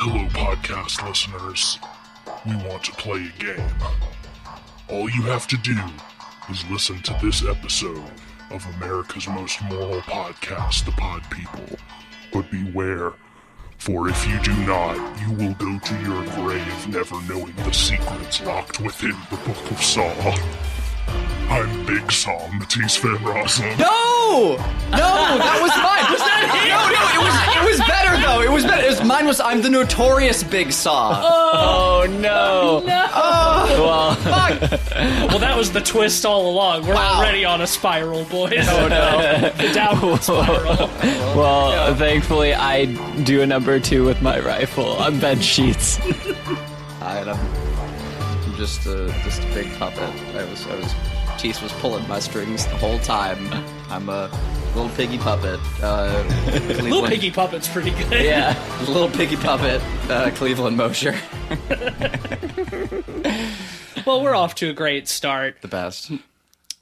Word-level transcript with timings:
Hello, 0.00 0.28
podcast 0.28 1.06
listeners. 1.06 1.78
We 2.46 2.54
want 2.68 2.84
to 2.84 2.92
play 2.92 3.26
a 3.34 3.42
game. 3.42 3.74
All 4.88 5.10
you 5.10 5.22
have 5.22 5.46
to 5.48 5.56
do 5.58 5.76
is 6.50 6.64
listen 6.70 7.02
to 7.02 7.18
this 7.20 7.44
episode 7.44 8.02
of 8.50 8.64
America's 8.76 9.28
most 9.28 9.60
moral 9.62 10.00
podcast, 10.02 10.84
The 10.84 10.92
Pod 10.92 11.22
People. 11.30 11.78
But 12.32 12.50
beware, 12.50 13.12
for 13.78 14.08
if 14.08 14.26
you 14.26 14.38
do 14.40 14.54
not, 14.66 14.94
you 15.20 15.32
will 15.32 15.54
go 15.54 15.78
to 15.78 15.94
your 16.02 16.24
grave 16.36 16.88
never 16.88 17.20
knowing 17.22 17.54
the 17.56 17.72
secrets 17.72 18.40
locked 18.42 18.80
within 18.80 19.16
the 19.30 19.36
Book 19.38 19.70
of 19.70 19.82
Saw. 19.82 20.12
I'm 21.50 21.86
Big 21.86 22.10
Saw, 22.12 22.48
Matisse 22.52 22.98
Van 22.98 23.16
Rossum. 23.18 23.78
No, 23.78 24.56
no, 24.92 25.38
that 25.38 25.58
was 25.60 25.74
mine. 25.82 26.04
Was 26.12 26.20
that 26.20 26.44
No, 26.68 26.80
no, 26.92 27.02
it 27.08 27.20
was 27.24 27.36
it 27.56 27.62
was 27.70 27.78
better 28.10 28.22
though. 28.26 28.42
It 28.42 28.50
was 28.50 28.64
better. 28.64 28.84
It 28.84 28.88
was, 28.90 29.02
mine 29.04 29.26
was 29.26 29.40
I'm 29.40 29.62
the 29.62 29.70
notorious 29.70 30.42
Big 30.42 30.72
Saw. 30.72 31.20
Oh 31.22 32.06
no! 32.08 32.82
Oh, 32.86 33.14
oh. 33.14 33.82
Well, 33.82 35.28
Well, 35.28 35.38
that 35.38 35.56
was 35.56 35.72
the 35.72 35.80
twist 35.80 36.24
all 36.26 36.50
along. 36.50 36.86
We're 36.86 36.94
Wow. 36.94 37.18
already 37.18 37.44
on 37.44 37.60
a 37.60 37.66
spiral, 37.66 38.24
boys. 38.24 38.66
Oh 38.68 38.88
no, 38.88 39.50
the 39.56 39.72
downward 39.72 40.22
spiral. 40.22 40.88
well. 41.36 41.94
Thankfully, 41.94 42.54
I 42.54 42.86
do 43.24 43.42
a 43.42 43.46
number 43.46 43.78
two 43.80 44.04
with 44.04 44.22
my 44.22 44.38
rifle 44.40 44.92
on 44.96 45.18
bed 45.20 45.42
sheets. 45.42 45.98
I, 47.00 47.18
am 47.20 47.28
I'm 47.30 48.54
just 48.56 48.86
a 48.86 49.06
just 49.24 49.42
a 49.42 49.46
big 49.54 49.72
puppet. 49.78 50.02
I 50.34 50.44
was 50.44 50.66
I 50.66 50.76
was 50.76 50.94
Teeth 51.38 51.62
was 51.62 51.72
pulling 51.74 52.06
my 52.08 52.18
strings 52.18 52.66
the 52.66 52.76
whole 52.76 52.98
time. 53.00 53.38
I'm 53.90 54.08
a 54.08 54.28
little 54.74 54.88
piggy 54.90 55.18
puppet. 55.18 55.58
Uh, 55.82 56.24
Little 56.82 57.06
piggy 57.06 57.30
puppet's 57.30 57.68
pretty 57.68 57.90
good. 57.90 58.12
Yeah. 58.24 58.54
little 58.80 59.08
piggy 59.10 59.36
puppet. 59.36 59.82
Uh, 60.10 60.30
Cleveland 60.34 60.76
Mosher, 60.76 61.12
Well, 64.06 64.22
we're 64.22 64.34
off 64.34 64.54
to 64.56 64.70
a 64.70 64.72
great 64.72 65.08
start. 65.08 65.60
the 65.60 65.68
best. 65.68 66.10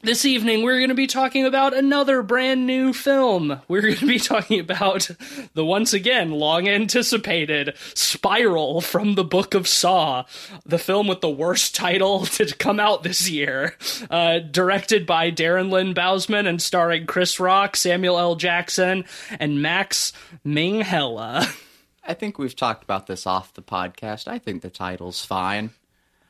This 0.02 0.24
evening, 0.24 0.62
we're 0.62 0.76
going 0.78 0.90
to 0.90 0.94
be 0.94 1.06
talking 1.08 1.46
about 1.46 1.74
another 1.74 2.22
brand 2.22 2.66
new 2.66 2.92
film. 2.92 3.60
We're 3.66 3.80
going 3.80 3.96
to 3.96 4.06
be 4.06 4.18
talking 4.18 4.60
about 4.60 5.10
the 5.54 5.64
once 5.64 5.92
again 5.94 6.30
long 6.32 6.68
anticipated 6.68 7.74
Spiral 7.94 8.82
from 8.82 9.14
the 9.14 9.24
Book 9.24 9.54
of 9.54 9.66
Saw, 9.66 10.24
the 10.64 10.78
film 10.78 11.08
with 11.08 11.22
the 11.22 11.30
worst 11.30 11.74
title 11.74 12.24
to 12.26 12.54
come 12.54 12.78
out 12.78 13.02
this 13.02 13.28
year. 13.28 13.74
Uh, 14.08 14.38
directed 14.38 15.06
by 15.06 15.32
Darren 15.32 15.70
Lynn 15.70 15.94
Bousman 15.94 16.46
and 16.46 16.60
starring 16.62 17.06
Chris 17.06 17.40
Rock, 17.40 17.74
Samuel 17.74 18.18
L. 18.18 18.36
Jackson, 18.36 19.06
and 19.40 19.60
Max 19.62 20.12
Minghella. 20.46 21.48
I 22.06 22.14
think 22.14 22.38
we've 22.38 22.54
talked 22.54 22.84
about 22.84 23.06
this 23.08 23.26
off 23.26 23.54
the 23.54 23.62
podcast. 23.62 24.28
I 24.28 24.38
think 24.38 24.62
the 24.62 24.70
title's 24.70 25.24
fine. 25.24 25.70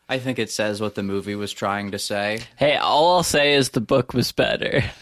I 0.08 0.18
think 0.18 0.38
it 0.38 0.50
says 0.50 0.80
what 0.80 0.94
the 0.94 1.02
movie 1.02 1.34
was 1.34 1.52
trying 1.52 1.90
to 1.90 1.98
say. 1.98 2.40
Hey, 2.56 2.76
all 2.76 3.16
I'll 3.16 3.22
say 3.22 3.54
is 3.54 3.70
the 3.70 3.80
book 3.80 4.14
was 4.14 4.32
better. 4.32 4.84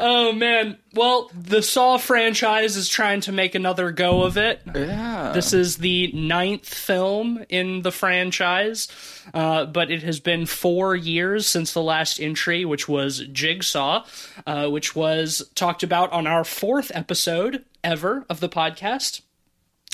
Oh 0.00 0.32
man. 0.32 0.78
Well, 0.94 1.30
the 1.34 1.62
Saw 1.62 1.96
franchise 1.96 2.76
is 2.76 2.88
trying 2.88 3.20
to 3.22 3.32
make 3.32 3.54
another 3.54 3.90
go 3.90 4.22
of 4.22 4.36
it. 4.36 4.60
Yeah. 4.74 5.32
This 5.34 5.52
is 5.52 5.78
the 5.78 6.12
ninth 6.12 6.66
film 6.66 7.44
in 7.48 7.82
the 7.82 7.90
franchise, 7.90 8.88
uh, 9.34 9.64
but 9.66 9.90
it 9.90 10.02
has 10.02 10.20
been 10.20 10.46
four 10.46 10.94
years 10.94 11.46
since 11.46 11.72
the 11.72 11.82
last 11.82 12.20
entry, 12.20 12.64
which 12.64 12.88
was 12.88 13.20
Jigsaw, 13.32 14.04
uh, 14.46 14.68
which 14.68 14.94
was 14.94 15.42
talked 15.54 15.82
about 15.82 16.12
on 16.12 16.26
our 16.26 16.44
fourth 16.44 16.92
episode 16.94 17.64
ever 17.82 18.24
of 18.28 18.40
the 18.40 18.48
podcast. 18.48 19.22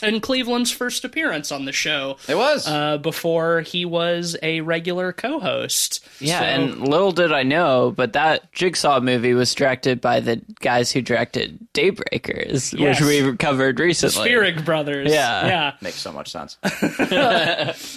And 0.02 0.20
Cleveland's 0.20 0.72
first 0.72 1.04
appearance 1.04 1.52
on 1.52 1.66
the 1.66 1.72
show 1.72 2.16
It 2.28 2.34
was. 2.34 2.66
uh, 2.66 2.98
before 2.98 3.60
he 3.60 3.84
was 3.84 4.36
a 4.42 4.60
regular 4.60 5.12
co 5.12 5.38
host. 5.38 6.04
Yeah, 6.20 6.42
and 6.42 6.86
little 6.88 7.12
did 7.12 7.32
I 7.32 7.44
know, 7.44 7.92
but 7.96 8.12
that 8.14 8.52
Jigsaw 8.52 9.00
movie 9.00 9.34
was 9.34 9.54
directed 9.54 10.00
by 10.00 10.18
the 10.20 10.42
guys 10.60 10.90
who 10.90 11.00
directed 11.00 11.58
Daybreakers, 11.74 12.76
Yes. 12.78 13.00
which 13.00 13.08
we 13.08 13.36
covered 13.36 13.78
recently. 13.78 14.24
Spierig 14.24 14.64
Brothers. 14.64 15.12
Yeah. 15.12 15.46
Yeah. 15.46 15.72
makes 15.80 15.96
so 16.00 16.12
much 16.12 16.30
sense. 16.30 16.58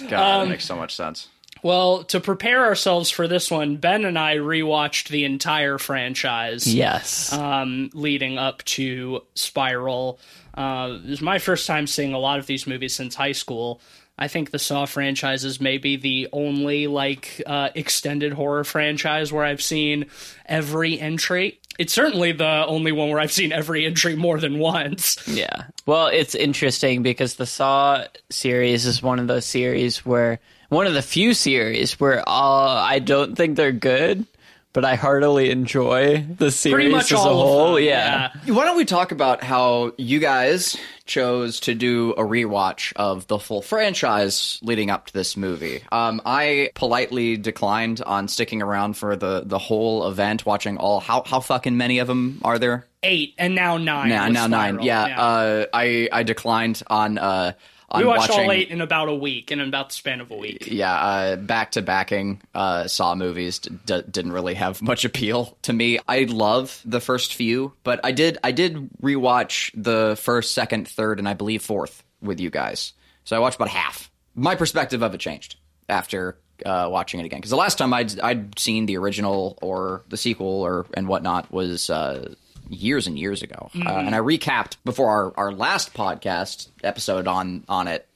God, 0.08 0.46
it 0.46 0.48
makes 0.50 0.64
so 0.64 0.76
much 0.76 0.94
sense. 0.94 1.28
Well, 1.60 2.04
to 2.04 2.20
prepare 2.20 2.64
ourselves 2.64 3.10
for 3.10 3.26
this 3.26 3.50
one, 3.50 3.76
Ben 3.78 4.04
and 4.04 4.16
I 4.16 4.36
rewatched 4.36 5.08
the 5.08 5.24
entire 5.24 5.76
franchise. 5.78 6.72
Yes. 6.72 7.32
um, 7.32 7.90
leading 7.94 8.38
up 8.38 8.62
to 8.64 9.22
Spiral. 9.34 10.20
Uh, 10.58 10.98
this 10.98 11.12
is 11.12 11.22
my 11.22 11.38
first 11.38 11.68
time 11.68 11.86
seeing 11.86 12.12
a 12.12 12.18
lot 12.18 12.40
of 12.40 12.46
these 12.46 12.66
movies 12.66 12.92
since 12.92 13.14
high 13.14 13.32
school. 13.32 13.80
I 14.18 14.26
think 14.26 14.50
the 14.50 14.58
Saw 14.58 14.86
franchise 14.86 15.44
is 15.44 15.60
maybe 15.60 15.94
the 15.94 16.28
only 16.32 16.88
like 16.88 17.40
uh, 17.46 17.68
extended 17.76 18.32
horror 18.32 18.64
franchise 18.64 19.32
where 19.32 19.44
I've 19.44 19.62
seen 19.62 20.06
every 20.46 20.98
entry. 20.98 21.60
It's 21.78 21.92
certainly 21.92 22.32
the 22.32 22.66
only 22.66 22.90
one 22.90 23.10
where 23.10 23.20
I've 23.20 23.30
seen 23.30 23.52
every 23.52 23.86
entry 23.86 24.16
more 24.16 24.40
than 24.40 24.58
once. 24.58 25.16
Yeah. 25.28 25.66
Well, 25.86 26.08
it's 26.08 26.34
interesting 26.34 27.04
because 27.04 27.36
the 27.36 27.46
Saw 27.46 28.06
series 28.28 28.84
is 28.84 29.00
one 29.00 29.20
of 29.20 29.28
those 29.28 29.46
series 29.46 30.04
where 30.04 30.40
one 30.70 30.88
of 30.88 30.94
the 30.94 31.02
few 31.02 31.34
series 31.34 32.00
where 32.00 32.28
uh, 32.28 32.82
I 32.82 32.98
don't 32.98 33.36
think 33.36 33.54
they're 33.54 33.70
good, 33.70 34.26
but 34.72 34.84
I 34.84 34.94
heartily 34.96 35.50
enjoy 35.50 36.24
the 36.36 36.50
series 36.50 36.74
Pretty 36.74 36.90
much 36.90 37.10
as 37.12 37.18
all 37.18 37.26
a 37.30 37.34
whole. 37.34 37.68
of 37.70 37.74
them. 37.76 37.84
yeah. 37.84 38.30
Why 38.46 38.64
don't 38.64 38.76
we 38.76 38.84
talk 38.84 39.12
about 39.12 39.42
how 39.42 39.92
you 39.98 40.18
guys 40.20 40.76
chose 41.06 41.60
to 41.60 41.74
do 41.74 42.10
a 42.12 42.22
rewatch 42.22 42.92
of 42.96 43.26
the 43.28 43.38
full 43.38 43.62
franchise 43.62 44.58
leading 44.62 44.90
up 44.90 45.06
to 45.06 45.12
this 45.12 45.36
movie? 45.36 45.82
Um, 45.90 46.20
I 46.26 46.70
politely 46.74 47.36
declined 47.36 48.02
on 48.04 48.28
sticking 48.28 48.62
around 48.62 48.94
for 48.96 49.16
the, 49.16 49.42
the 49.44 49.58
whole 49.58 50.06
event, 50.08 50.44
watching 50.46 50.76
all. 50.76 51.00
How 51.00 51.22
how 51.24 51.40
fucking 51.40 51.76
many 51.76 51.98
of 51.98 52.06
them 52.06 52.40
are 52.44 52.58
there? 52.58 52.86
Eight 53.02 53.34
and 53.38 53.54
now 53.54 53.78
nine. 53.78 54.08
Now 54.10 54.24
with 54.26 54.34
now 54.34 54.46
nine. 54.48 54.74
Spiral. 54.74 54.86
Yeah. 54.86 55.20
Uh, 55.20 55.66
I 55.72 56.08
I 56.12 56.22
declined 56.22 56.82
on. 56.88 57.18
Uh, 57.18 57.52
on 57.52 57.54
we 57.96 58.04
watched 58.04 58.28
watching, 58.28 58.44
all 58.44 58.52
eight 58.52 58.68
in 58.70 58.80
about 58.80 59.08
a 59.08 59.14
week, 59.14 59.50
in 59.50 59.60
about 59.60 59.88
the 59.88 59.94
span 59.94 60.20
of 60.20 60.30
a 60.30 60.36
week. 60.36 60.66
yeah, 60.70 60.94
uh, 60.94 61.36
back 61.36 61.72
to 61.72 61.82
backing 61.82 62.42
uh, 62.54 62.86
Saw 62.86 63.14
movies 63.14 63.60
d- 63.60 63.70
d- 63.86 64.02
didn't 64.10 64.32
really 64.32 64.54
have 64.54 64.82
much 64.82 65.04
appeal 65.04 65.56
to 65.62 65.72
me. 65.72 65.98
I 66.06 66.24
love 66.24 66.82
the 66.84 67.00
first 67.00 67.34
few, 67.34 67.72
but 67.84 68.00
I 68.04 68.12
did 68.12 68.38
I 68.44 68.52
did 68.52 68.90
rewatch 69.02 69.70
the 69.74 70.16
first, 70.20 70.52
second, 70.52 70.86
third, 70.88 71.18
and 71.18 71.28
I 71.28 71.34
believe 71.34 71.62
fourth 71.62 72.02
with 72.20 72.40
you 72.40 72.50
guys. 72.50 72.92
So 73.24 73.36
I 73.36 73.38
watched 73.38 73.56
about 73.56 73.68
half. 73.68 74.10
My 74.34 74.54
perspective 74.54 75.02
of 75.02 75.14
it 75.14 75.18
changed 75.18 75.56
after 75.88 76.38
uh, 76.66 76.88
watching 76.90 77.20
it 77.20 77.26
again 77.26 77.38
because 77.38 77.50
the 77.50 77.56
last 77.56 77.78
time 77.78 77.94
I'd 77.94 78.18
I'd 78.20 78.58
seen 78.58 78.86
the 78.86 78.98
original 78.98 79.58
or 79.62 80.02
the 80.08 80.16
sequel 80.16 80.62
or 80.62 80.86
and 80.94 81.08
whatnot 81.08 81.50
was. 81.50 81.88
Uh, 81.88 82.34
years 82.70 83.06
and 83.06 83.18
years 83.18 83.42
ago 83.42 83.70
uh, 83.74 83.88
and 83.88 84.14
i 84.14 84.18
recapped 84.18 84.76
before 84.84 85.08
our, 85.10 85.32
our 85.36 85.52
last 85.52 85.94
podcast 85.94 86.68
episode 86.84 87.26
on 87.26 87.64
on 87.68 87.88
it 87.88 88.06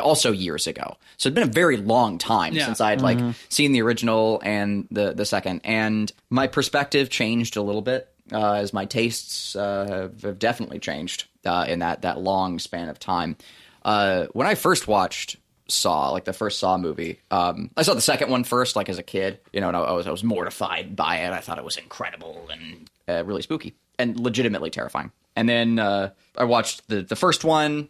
also 0.00 0.32
years 0.32 0.66
ago. 0.66 0.96
So 1.18 1.28
it's 1.28 1.34
been 1.34 1.46
a 1.46 1.52
very 1.52 1.76
long 1.76 2.16
time 2.16 2.54
Yeah. 2.54 2.64
since 2.64 2.80
I'd 2.80 3.02
like 3.02 3.18
seen 3.50 3.72
the 3.72 3.82
original 3.82 4.40
and 4.42 4.86
the 4.90 5.12
the 5.12 5.26
second, 5.26 5.60
and 5.64 6.10
my 6.30 6.46
perspective 6.46 7.10
changed 7.10 7.58
a 7.58 7.62
little 7.62 7.82
bit 7.82 8.08
uh, 8.32 8.52
as 8.54 8.72
my 8.72 8.86
tastes 8.86 9.54
uh, 9.54 9.86
have, 9.86 10.22
have 10.22 10.38
definitely 10.38 10.78
changed 10.78 11.24
uh, 11.44 11.66
in 11.68 11.80
that 11.80 12.02
that 12.02 12.18
long 12.20 12.58
span 12.58 12.88
of 12.88 12.98
time. 12.98 13.36
Uh, 13.84 14.26
when 14.32 14.46
I 14.46 14.54
first 14.54 14.88
watched 14.88 15.36
Saw, 15.68 16.08
like 16.10 16.24
the 16.24 16.32
first 16.32 16.58
Saw 16.58 16.78
movie, 16.78 17.20
um, 17.30 17.70
I 17.76 17.82
saw 17.82 17.92
the 17.92 18.00
second 18.00 18.30
one 18.30 18.44
first, 18.44 18.76
like 18.76 18.88
as 18.88 18.98
a 18.98 19.02
kid, 19.02 19.40
you 19.52 19.60
know, 19.60 19.68
and 19.68 19.76
I, 19.76 19.80
I 19.80 19.92
was 19.92 20.06
I 20.06 20.10
was 20.10 20.24
mortified 20.24 20.96
by 20.96 21.16
it. 21.18 21.32
I 21.34 21.40
thought 21.40 21.58
it 21.58 21.64
was 21.64 21.76
incredible 21.76 22.48
and 22.50 22.88
uh, 23.08 23.24
really 23.26 23.42
spooky 23.42 23.74
and 24.02 24.18
legitimately 24.20 24.70
terrifying. 24.70 25.12
And 25.36 25.48
then 25.48 25.78
uh, 25.78 26.10
I 26.36 26.44
watched 26.44 26.88
the 26.88 27.02
the 27.02 27.16
first 27.16 27.44
one 27.44 27.88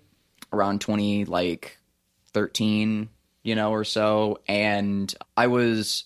around 0.53 0.81
20 0.83 1.25
like 1.25 1.79
13 2.35 3.09
you 3.43 3.55
know 3.55 3.71
or 3.73 3.85
so 3.85 4.39
and 4.47 5.15
i 5.37 5.47
was 5.47 6.05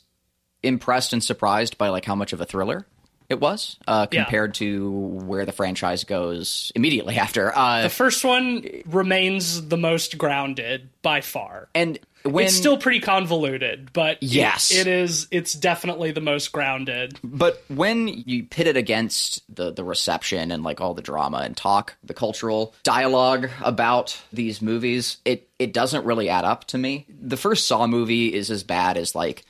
impressed 0.63 1.13
and 1.13 1.23
surprised 1.23 1.77
by 1.79 1.89
like 1.89 2.05
how 2.05 2.15
much 2.15 2.33
of 2.33 2.41
a 2.41 2.45
thriller 2.47 2.87
it 3.29 3.41
was 3.41 3.77
uh, 3.89 4.07
Yeah. 4.13 4.23
compared 4.25 4.55
to 4.55 4.89
where 4.91 5.45
the 5.45 5.51
franchise 5.53 6.05
goes 6.05 6.71
immediately 6.77 7.17
after 7.17 7.57
uh, 7.57 7.83
The 7.83 7.91
first 7.91 8.25
one 8.25 8.65
remains 8.87 9.67
the 9.69 9.77
most 9.77 10.17
grounded 10.17 10.91
by 11.03 11.21
far. 11.23 11.69
and 11.75 11.99
when 12.27 12.45
it's 12.47 12.55
still 12.57 12.77
pretty 12.77 13.01
convoluted, 13.01 13.93
but 13.93 14.19
it- 14.21 14.23
Yes. 14.23 14.71
it 14.73 14.87
is. 14.87 15.27
It's 15.31 15.53
definitely 15.53 16.11
the 16.13 16.21
most 16.21 16.53
grounded. 16.53 17.19
But 17.25 17.63
when 17.69 18.09
you 18.09 18.45
pit 18.45 18.67
it 18.67 18.77
against 18.77 19.43
the 19.55 19.71
the 19.73 19.85
reception 19.85 20.51
and 20.51 20.63
like 20.63 20.81
all 20.81 20.95
the 20.95 21.03
drama 21.03 21.39
and 21.39 21.57
talk, 21.57 21.95
the 22.05 22.15
cultural 22.15 22.75
dialogue 22.83 23.51
about 23.63 24.19
these 24.33 24.61
movies, 24.63 25.19
it 25.25 25.49
it 25.59 25.73
doesn't 25.73 26.05
really 26.05 26.29
add 26.29 26.45
up 26.45 26.65
to 26.67 26.79
me. 26.79 27.07
The 27.09 27.37
first 27.37 27.67
Saw 27.67 27.87
movie 27.87 28.35
is 28.35 28.51
as 28.51 28.63
bad 28.63 28.99
as 28.99 29.15
like 29.15 29.45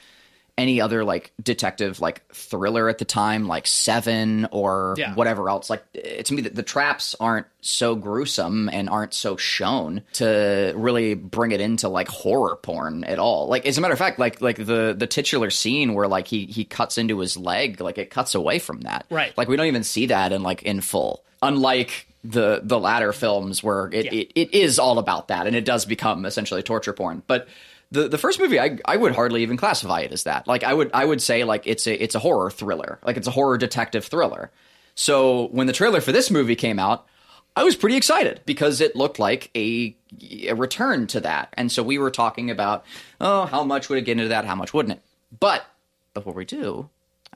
any 0.58 0.80
other 0.80 1.04
like 1.04 1.32
detective 1.42 2.00
like 2.00 2.22
thriller 2.32 2.88
at 2.88 2.96
the 2.98 3.04
time, 3.04 3.46
like 3.46 3.66
Seven 3.66 4.46
or 4.50 4.94
Yeah. 4.96 5.14
whatever 5.14 5.48
else. 5.50 5.68
Like 5.68 5.84
eh, 5.94 6.22
to 6.22 6.34
me, 6.34 6.42
the, 6.42 6.50
the 6.50 6.62
traps 6.62 7.14
aren't 7.20 7.46
so 7.60 7.94
gruesome 7.94 8.70
and 8.72 8.88
aren't 8.88 9.12
so 9.12 9.36
shown 9.36 10.02
to 10.14 10.72
really 10.76 11.12
bring 11.14 11.50
it 11.52 11.60
into 11.60 11.88
like 11.88 12.08
horror 12.08 12.56
porn 12.56 13.04
at 13.04 13.18
all. 13.18 13.48
Like 13.48 13.66
as 13.66 13.76
a 13.76 13.80
matter 13.82 13.92
of 13.92 13.98
fact, 13.98 14.18
like 14.18 14.40
like 14.40 14.56
the 14.56 14.94
the 14.98 15.06
titular 15.06 15.50
scene 15.50 15.92
where 15.94 16.08
like 16.08 16.26
he 16.26 16.46
he 16.46 16.64
cuts 16.64 16.96
into 16.96 17.18
his 17.18 17.36
leg, 17.36 17.80
like 17.80 17.98
it 17.98 18.08
cuts 18.10 18.34
away 18.34 18.58
from 18.58 18.80
that. 18.82 19.04
Right. 19.10 19.36
Like 19.36 19.48
we 19.48 19.56
don't 19.56 19.66
even 19.66 19.84
see 19.84 20.06
that 20.06 20.32
in 20.32 20.42
like 20.42 20.62
in 20.62 20.80
full. 20.80 21.22
Unlike 21.42 22.06
the 22.24 22.60
the 22.64 22.78
latter 22.80 23.12
films 23.12 23.62
where 23.62 23.88
it, 23.92 24.06
Yeah. 24.06 24.20
it, 24.20 24.32
it 24.34 24.54
is 24.54 24.78
all 24.78 24.98
about 24.98 25.28
that 25.28 25.46
and 25.46 25.54
it 25.54 25.64
does 25.64 25.84
become 25.84 26.24
essentially 26.24 26.62
torture 26.62 26.92
porn. 26.94 27.22
But 27.26 27.46
the 27.90 28.08
the 28.08 28.18
first 28.18 28.38
movie 28.38 28.58
I 28.58 28.78
I 28.84 28.96
would 28.96 29.14
hardly 29.14 29.42
even 29.42 29.56
classify 29.56 30.00
it 30.00 30.12
as 30.12 30.24
that. 30.24 30.46
Like 30.46 30.64
I 30.64 30.74
would 30.74 30.90
I 30.92 31.04
would 31.04 31.22
say 31.22 31.44
like 31.44 31.66
it's 31.66 31.86
a 31.86 32.02
it's 32.02 32.14
a 32.14 32.20
horror 32.20 32.50
thriller. 32.50 32.98
Like 33.04 33.16
it's 33.16 33.28
a 33.28 33.32
horror 33.32 33.58
detective 33.58 34.04
thriller. 34.04 34.50
So 34.94 35.48
when 35.48 35.66
the 35.66 35.72
trailer 35.72 36.00
for 36.00 36.12
this 36.12 36.30
movie 36.30 36.56
came 36.56 36.78
out, 36.78 37.06
I 37.54 37.64
was 37.64 37.76
pretty 37.76 37.96
excited 37.96 38.40
because 38.44 38.80
it 38.80 38.96
looked 38.96 39.18
like 39.18 39.50
a, 39.54 39.96
a 40.46 40.54
return 40.54 41.06
to 41.08 41.20
that. 41.20 41.52
And 41.54 41.70
so 41.70 41.82
we 41.82 41.98
were 41.98 42.10
talking 42.10 42.50
about, 42.50 42.84
oh, 43.20 43.46
how 43.46 43.62
much 43.62 43.88
would 43.88 43.98
it 43.98 44.02
get 44.02 44.12
into 44.12 44.28
that? 44.28 44.44
How 44.44 44.54
much 44.54 44.74
wouldn't 44.74 44.98
it? 44.98 45.02
But 45.38 45.66
before 46.14 46.32
we 46.34 46.44
do, 46.44 46.88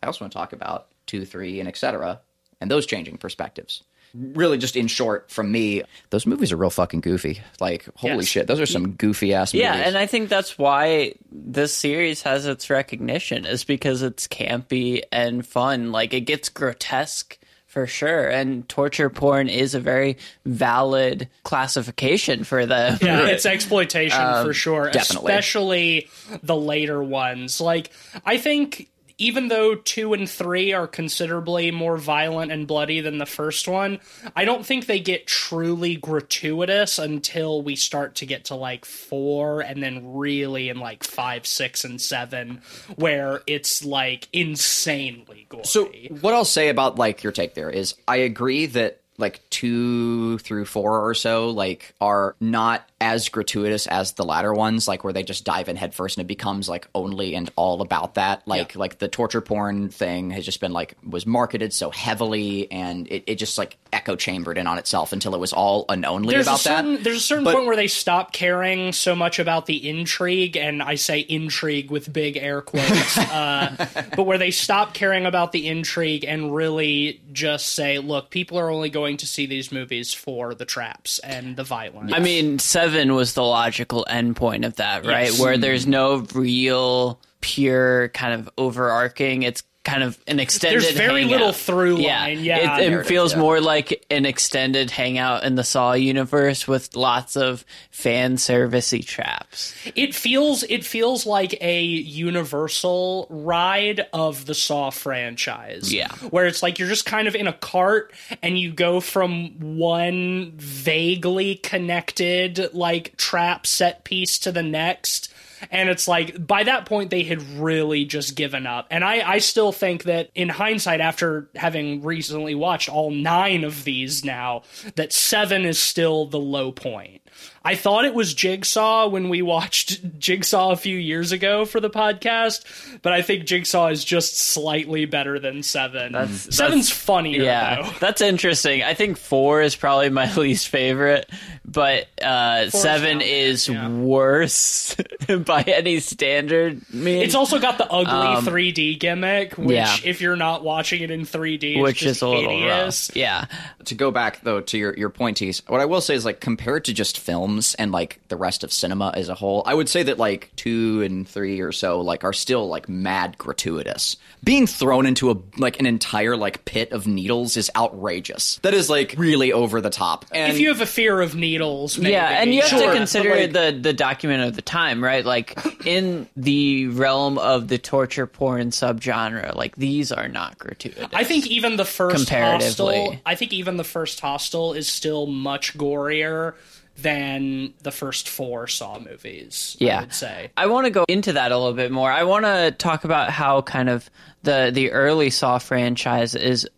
I 0.03 0.07
also 0.07 0.25
want 0.25 0.33
to 0.33 0.39
talk 0.39 0.53
about 0.53 0.89
two, 1.07 1.25
three, 1.25 1.59
and 1.61 1.69
etc. 1.69 2.21
and 2.61 2.71
those 2.71 2.87
changing 2.87 3.19
perspectives. 3.19 3.83
Really, 4.15 4.59
just 4.59 4.75
in 4.77 4.87
short, 4.89 5.31
from 5.31 5.53
me, 5.53 5.83
those 6.11 6.27
movies 6.27 6.51
are 6.53 6.57
real 6.57 6.71
fucking 6.71 7.01
goofy. 7.01 7.41
Like, 7.61 7.87
holy 7.97 8.17
Yes. 8.17 8.27
shit, 8.27 8.47
those 8.47 8.59
are 8.61 8.67
some 8.67 8.93
goofy 8.93 9.33
ass 9.35 9.55
movies. 9.55 9.65
Yeah, 9.65 9.75
and 9.75 9.97
I 9.97 10.07
think 10.07 10.29
that's 10.29 10.59
why 10.59 11.15
this 11.31 11.75
series 11.75 12.23
has 12.23 12.47
its 12.47 12.71
recognition 12.71 13.45
is 13.47 13.65
because 13.65 14.03
it's 14.03 14.27
campy 14.27 15.03
and 15.13 15.47
fun. 15.47 15.93
Like 15.93 16.13
it 16.13 16.23
gets 16.23 16.49
grotesque 16.49 17.39
for 17.67 17.87
sure, 17.87 18.29
and 18.29 18.69
torture 18.69 19.09
porn 19.11 19.49
is 19.49 19.77
a 19.77 19.81
very 19.81 20.17
valid 20.45 21.29
classification 21.45 22.43
for 22.43 22.67
the. 22.67 22.99
Yeah, 23.01 23.27
it's 23.29 23.47
exploitation 23.47 24.19
for 24.45 24.53
sure. 24.53 24.87
Um, 24.87 24.93
definitely. 24.93 25.31
Especially 25.33 26.09
the 26.43 26.57
later 26.57 27.01
ones. 27.01 27.61
Like, 27.61 27.91
I 28.27 28.39
think 28.39 28.89
even 29.21 29.49
though 29.49 29.75
two 29.75 30.15
and 30.15 30.29
three 30.29 30.73
are 30.73 30.87
considerably 30.87 31.71
more 31.71 31.99
violent 31.99 32.51
and 32.51 32.67
bloody 32.67 33.03
than 33.03 33.19
the 33.19 33.27
first 33.27 33.69
one, 33.69 34.01
I 34.35 34.47
don't 34.47 34.65
think 34.65 34.87
they 34.87 34.99
get 34.99 35.27
truly 35.27 35.95
gratuitous 35.97 36.99
until 36.99 37.63
we 37.63 37.77
start 37.77 38.17
to 38.17 38.27
get 38.27 38.47
to 38.47 38.55
like 38.55 38.87
four 38.87 39.61
and 39.61 39.83
then 39.83 40.15
really 40.15 40.71
in 40.71 40.81
like 40.81 41.05
five, 41.05 41.47
six, 41.47 41.85
and 41.85 42.01
seven, 42.01 42.63
where 42.97 43.43
it's 43.47 43.85
like 43.85 44.27
insanely 44.33 45.47
gory. 45.51 45.65
So 45.65 45.93
what 46.23 46.33
I'll 46.33 46.47
say 46.47 46.71
about 46.71 46.97
like 46.97 47.23
your 47.23 47.33
take 47.33 47.55
there 47.55 47.71
is 47.71 47.95
I 48.09 48.17
agree 48.17 48.65
that 48.67 49.03
like 49.21 49.41
two 49.51 50.39
through 50.39 50.65
four 50.65 51.07
or 51.09 51.15
so 51.15 51.51
like 51.51 51.95
are 52.01 52.35
not 52.41 52.83
as 53.03 53.29
gratuitous 53.31 53.87
as 53.87 54.13
the 54.13 54.25
latter 54.25 54.53
ones 54.53 54.87
like 54.87 55.05
where 55.05 55.13
they 55.13 55.23
just 55.23 55.45
dive 55.45 55.69
in 55.71 55.77
headfirst 55.77 56.19
and 56.19 56.25
it 56.25 56.29
becomes 56.29 56.69
like 56.69 56.87
only 56.95 57.35
and 57.35 57.51
all 57.57 57.81
about 57.83 58.15
that. 58.15 58.43
Like 58.47 58.77
like 58.77 58.99
the 58.99 59.09
torture 59.09 59.41
porn 59.41 59.89
thing 59.89 60.31
has 60.31 60.45
just 60.45 60.61
been 60.61 60.73
like 60.73 60.97
was 61.09 61.27
marketed 61.27 61.73
so 61.73 61.91
heavily 61.91 62.71
and 62.71 63.07
it, 63.09 63.25
it 63.27 63.35
just 63.37 63.57
like 63.57 63.77
echo 63.93 64.17
chambered 64.17 64.59
in 64.59 64.67
on 64.67 64.79
itself 64.79 65.13
until 65.13 65.35
it 65.35 65.39
was 65.41 65.53
all 65.53 65.85
and 65.89 66.05
only 66.05 66.35
there's 66.35 66.47
about 66.47 66.61
a 66.61 66.63
certain, 66.63 66.93
that 66.95 67.05
There's 67.05 67.17
a 67.17 67.21
certain 67.21 67.45
But- 67.45 67.55
point 67.55 67.67
where 67.67 67.77
they 67.77 67.89
stop 67.89 68.33
caring 68.33 68.93
so 68.93 69.15
much 69.15 69.39
about 69.39 69.67
the 69.67 69.89
intrigue, 69.89 70.57
and 70.57 70.83
I 70.83 70.95
say 70.97 71.21
intrigue 71.29 71.91
with 71.91 72.13
big 72.13 72.37
air 72.37 72.61
quotes, 72.61 73.19
uh, 73.19 73.87
but 74.17 74.25
where 74.25 74.39
they 74.39 74.51
stop 74.51 74.95
caring 74.95 75.27
about 75.27 75.53
the 75.53 75.67
intrigue 75.69 76.25
and 76.25 76.55
really 76.55 77.21
just 77.33 77.67
say, 77.75 77.99
look, 77.99 78.31
people 78.31 78.59
are 78.59 78.71
only 78.71 78.91
going 78.91 79.10
to 79.19 79.27
see 79.27 79.47
these 79.47 79.73
movies 79.73 80.13
for 80.13 80.55
the 80.55 80.65
traps 80.65 81.19
and 81.21 81.57
the 81.57 81.65
violence. 81.65 82.13
I 82.15 82.21
mean, 82.21 82.59
seven 82.59 83.15
was 83.15 83.35
the 83.35 83.43
logical 83.43 84.07
endpoint 84.09 84.67
of 84.67 84.77
that, 84.77 85.07
right? 85.07 85.27
Yes. 85.27 85.41
Where 85.41 85.55
hmm. 85.55 85.61
there's 85.61 85.87
no 85.87 86.27
real, 86.35 87.21
pure 87.41 88.09
kind 88.09 88.35
of 88.35 88.51
overarching. 88.59 89.43
It's 89.43 89.63
kind 89.83 90.03
of 90.03 90.19
an 90.27 90.39
extended. 90.39 90.83
There's 90.83 90.93
very 90.93 91.23
hangout. 91.23 91.39
little 91.39 91.53
through 91.53 91.97
line, 91.97 92.45
yeah. 92.45 92.79
it, 92.79 92.93
it 92.93 93.07
feels 93.07 93.33
yeah. 93.33 93.39
more 93.39 93.61
like 93.61 94.05
an 94.11 94.27
extended 94.27 94.91
hangout 94.91 95.45
in 95.45 95.55
the 95.55 95.65
Saw 95.65 95.95
universe 95.95 96.69
with 96.69 96.95
lots 96.95 97.37
of 97.37 97.65
fan 97.91 98.37
servicey 98.37 99.05
traps. 99.05 99.75
it 99.95 100.15
feels 100.15 100.65
it 100.65 100.85
feels 100.85 101.25
like 101.25 101.57
a 101.63 101.83
universal 101.83 103.27
ride 103.31 104.07
of 104.13 104.45
the 104.45 104.55
Saw 104.55 104.91
franchise. 104.91 105.93
Yeah. 105.93 106.13
Where 106.29 106.47
it's 106.47 106.63
like 106.63 106.79
you're 106.79 106.89
just 106.89 107.07
kind 107.07 107.27
of 107.27 107.35
in 107.35 107.47
a 107.47 107.55
cart 107.55 108.13
and 108.43 108.59
you 108.59 108.73
go 108.73 109.01
from 109.01 109.79
one 109.79 110.53
vaguely 110.57 111.55
connected 111.55 112.75
like 112.75 113.17
trap 113.17 113.67
set 113.67 114.05
piece 114.05 114.39
to 114.41 114.53
the 114.53 114.63
next. 114.63 115.33
And 115.71 115.89
it's 115.89 116.09
like 116.09 116.47
by 116.47 116.65
that 116.65 116.87
point 116.87 117.11
they 117.11 117.23
had 117.23 117.43
really 117.59 118.05
just 118.05 118.37
given 118.37 118.67
up. 118.67 118.87
And 118.91 119.05
I, 119.05 119.29
I 119.29 119.39
still 119.39 119.73
think 119.73 120.05
that 120.05 120.31
in 120.35 120.49
hindsight, 120.49 121.01
after 121.01 121.49
having 121.55 122.03
recently 122.03 122.55
watched 122.55 122.89
all 122.89 123.11
nine 123.11 123.65
of 123.65 123.85
these 123.85 124.25
now, 124.25 124.63
that 124.97 125.13
seven 125.13 125.65
is 125.65 125.79
still 125.79 126.27
the 126.27 126.41
low 126.41 126.73
point. 126.73 127.23
I 127.65 127.75
thought 127.75 128.07
it 128.07 128.15
was 128.15 128.33
Jigsaw 128.33 129.09
when 129.09 129.29
we 129.29 129.43
watched 129.43 130.19
Jigsaw 130.19 130.71
a 130.73 130.77
few 130.77 130.97
years 130.97 131.31
ago 131.33 131.65
for 131.67 131.79
the 131.81 131.91
podcast, 131.91 132.65
but 133.03 133.13
I 133.13 133.21
think 133.23 133.45
Jigsaw 133.45 133.89
is 133.89 134.03
just 134.05 134.39
slightly 134.39 135.05
better 135.05 135.39
than 135.39 135.63
Seven. 135.63 136.13
That's- 136.13 136.55
Seven's 136.55 136.89
that's- 136.89 136.91
funnier, 136.91 137.43
Yeah, 137.43 137.83
though. 137.83 137.91
that's 138.01 138.21
interesting. 138.23 138.83
I 138.83 138.95
think 138.95 139.19
four 139.19 139.61
is 139.63 139.77
probably 139.77 140.09
my 140.11 140.33
least 140.37 140.69
favorite, 140.69 141.29
but 141.65 142.07
uh, 142.23 142.71
seven 142.71 143.21
is 143.21 143.67
there, 143.67 143.77
is 143.77 143.83
yeah. 143.83 143.89
worse 143.89 144.97
by 145.45 145.63
any 145.63 146.01
standard. 146.01 146.81
mean. 146.93 147.23
It's 147.23 147.35
also 147.35 147.59
got 147.59 147.77
the 147.79 147.87
ugly 147.91 148.51
3D 148.51 148.99
gimmick, 148.99 149.55
which, 149.59 149.67
Um, 149.69 149.73
yeah. 149.73 149.97
if 150.05 150.21
you're 150.21 150.37
not 150.37 150.65
watching 150.65 151.03
it 151.03 151.11
in 151.11 151.23
3D, 151.23 151.77
is 151.77 151.83
which 151.83 151.99
just 152.01 152.17
is 152.19 152.23
a 152.23 152.29
little 152.29 152.51
hideous. 152.51 153.11
rough. 153.11 153.17
Yeah, 153.17 153.45
to 153.85 153.95
go 153.95 154.11
back 154.11 154.41
though 154.43 154.61
to 154.61 154.79
your 154.79 154.97
your 154.97 155.11
point 155.11 155.37
Tease, 155.37 155.63
what 155.69 155.81
i 155.81 155.85
will 155.85 156.01
say 156.01 156.15
is 156.15 156.25
like 156.25 156.41
compared 156.41 156.85
to 156.87 156.93
just 156.95 157.19
films 157.31 157.77
and 157.77 157.93
like 157.93 158.19
the 158.27 158.37
rest 158.37 158.65
of 158.65 158.73
cinema 158.73 159.13
as 159.15 159.29
a 159.29 159.35
whole 159.37 159.63
i 159.65 159.73
would 159.73 159.89
say 159.89 160.03
that 160.03 160.19
like 160.19 160.51
two 160.57 161.01
and 161.03 161.29
three 161.29 161.61
or 161.61 161.71
so 161.71 162.01
like 162.01 162.25
are 162.25 162.33
still 162.33 162.67
like 162.67 162.89
mad 162.89 163.39
gratuitous 163.39 164.17
being 164.43 164.67
thrown 164.67 165.07
into 165.07 165.31
a 165.31 165.37
like 165.57 165.79
an 165.79 165.87
entire 165.87 166.37
like 166.37 166.65
pit 166.65 166.91
of 166.91 167.07
needles 167.07 167.57
is 167.57 167.71
outrageous 167.77 168.59
that 168.63 168.75
is 168.75 168.91
like 168.91 169.15
really 169.17 169.53
over 169.53 169.81
the 169.81 169.91
top 169.91 170.25
and 170.33 170.53
If 170.53 170.59
you 170.59 170.69
have 170.71 170.81
a 170.81 170.87
fear 170.87 171.21
of 171.21 171.37
needles, 171.37 171.99
maybe. 171.99 172.13
yeah, 172.13 172.41
and 172.43 172.53
you 172.53 172.63
have 172.63 172.71
Sure, 172.71 172.91
to 172.91 172.99
consider 172.99 173.31
like- 173.37 173.53
the 173.53 173.79
the 173.81 173.93
document 173.93 174.43
of 174.43 174.57
the 174.57 174.63
time, 174.63 175.05
right? 175.05 175.25
Like 175.25 175.57
in 175.87 176.27
the 176.37 176.89
realm 176.89 177.39
of 177.39 177.69
the 177.69 177.79
torture 177.79 178.27
porn 178.27 178.71
subgenre, 178.71 179.55
like 179.55 179.77
these 179.77 180.11
are 180.11 180.27
not 180.29 180.59
gratuitous. 180.59 181.07
I 181.13 181.23
think 181.25 181.47
even 181.47 181.77
the 181.77 181.85
first 181.85 182.17
Comparatively. 182.17 182.99
hostel. 183.05 183.17
I 183.27 183.35
think 183.37 183.53
even 183.53 183.77
the 183.77 183.85
first 183.85 184.21
hostel 184.21 184.73
is 184.73 184.89
still 184.89 185.27
much 185.27 185.77
gorier 185.77 186.55
than 186.97 187.73
the 187.83 187.91
first 187.91 188.29
four 188.29 188.67
Saw 188.67 188.99
movies. 188.99 189.77
I 189.81 189.85
yeah 189.85 190.01
would 190.01 190.15
say. 190.15 190.51
I 190.57 190.67
want 190.67 190.87
to 190.87 190.91
go 190.91 191.05
into 191.09 191.33
that 191.35 191.53
a 191.53 191.59
little 191.59 191.75
bit 191.75 191.91
more. 191.91 192.11
I 192.11 192.25
want 192.25 192.45
to 192.45 192.75
talk 192.77 193.05
about 193.05 193.31
how 193.31 193.63
kind 193.63 193.89
of 193.89 194.11
the 194.43 194.71
the 194.73 194.93
early 194.93 195.31
Saw 195.31 195.59
franchise 195.59 196.35
is 196.35 196.69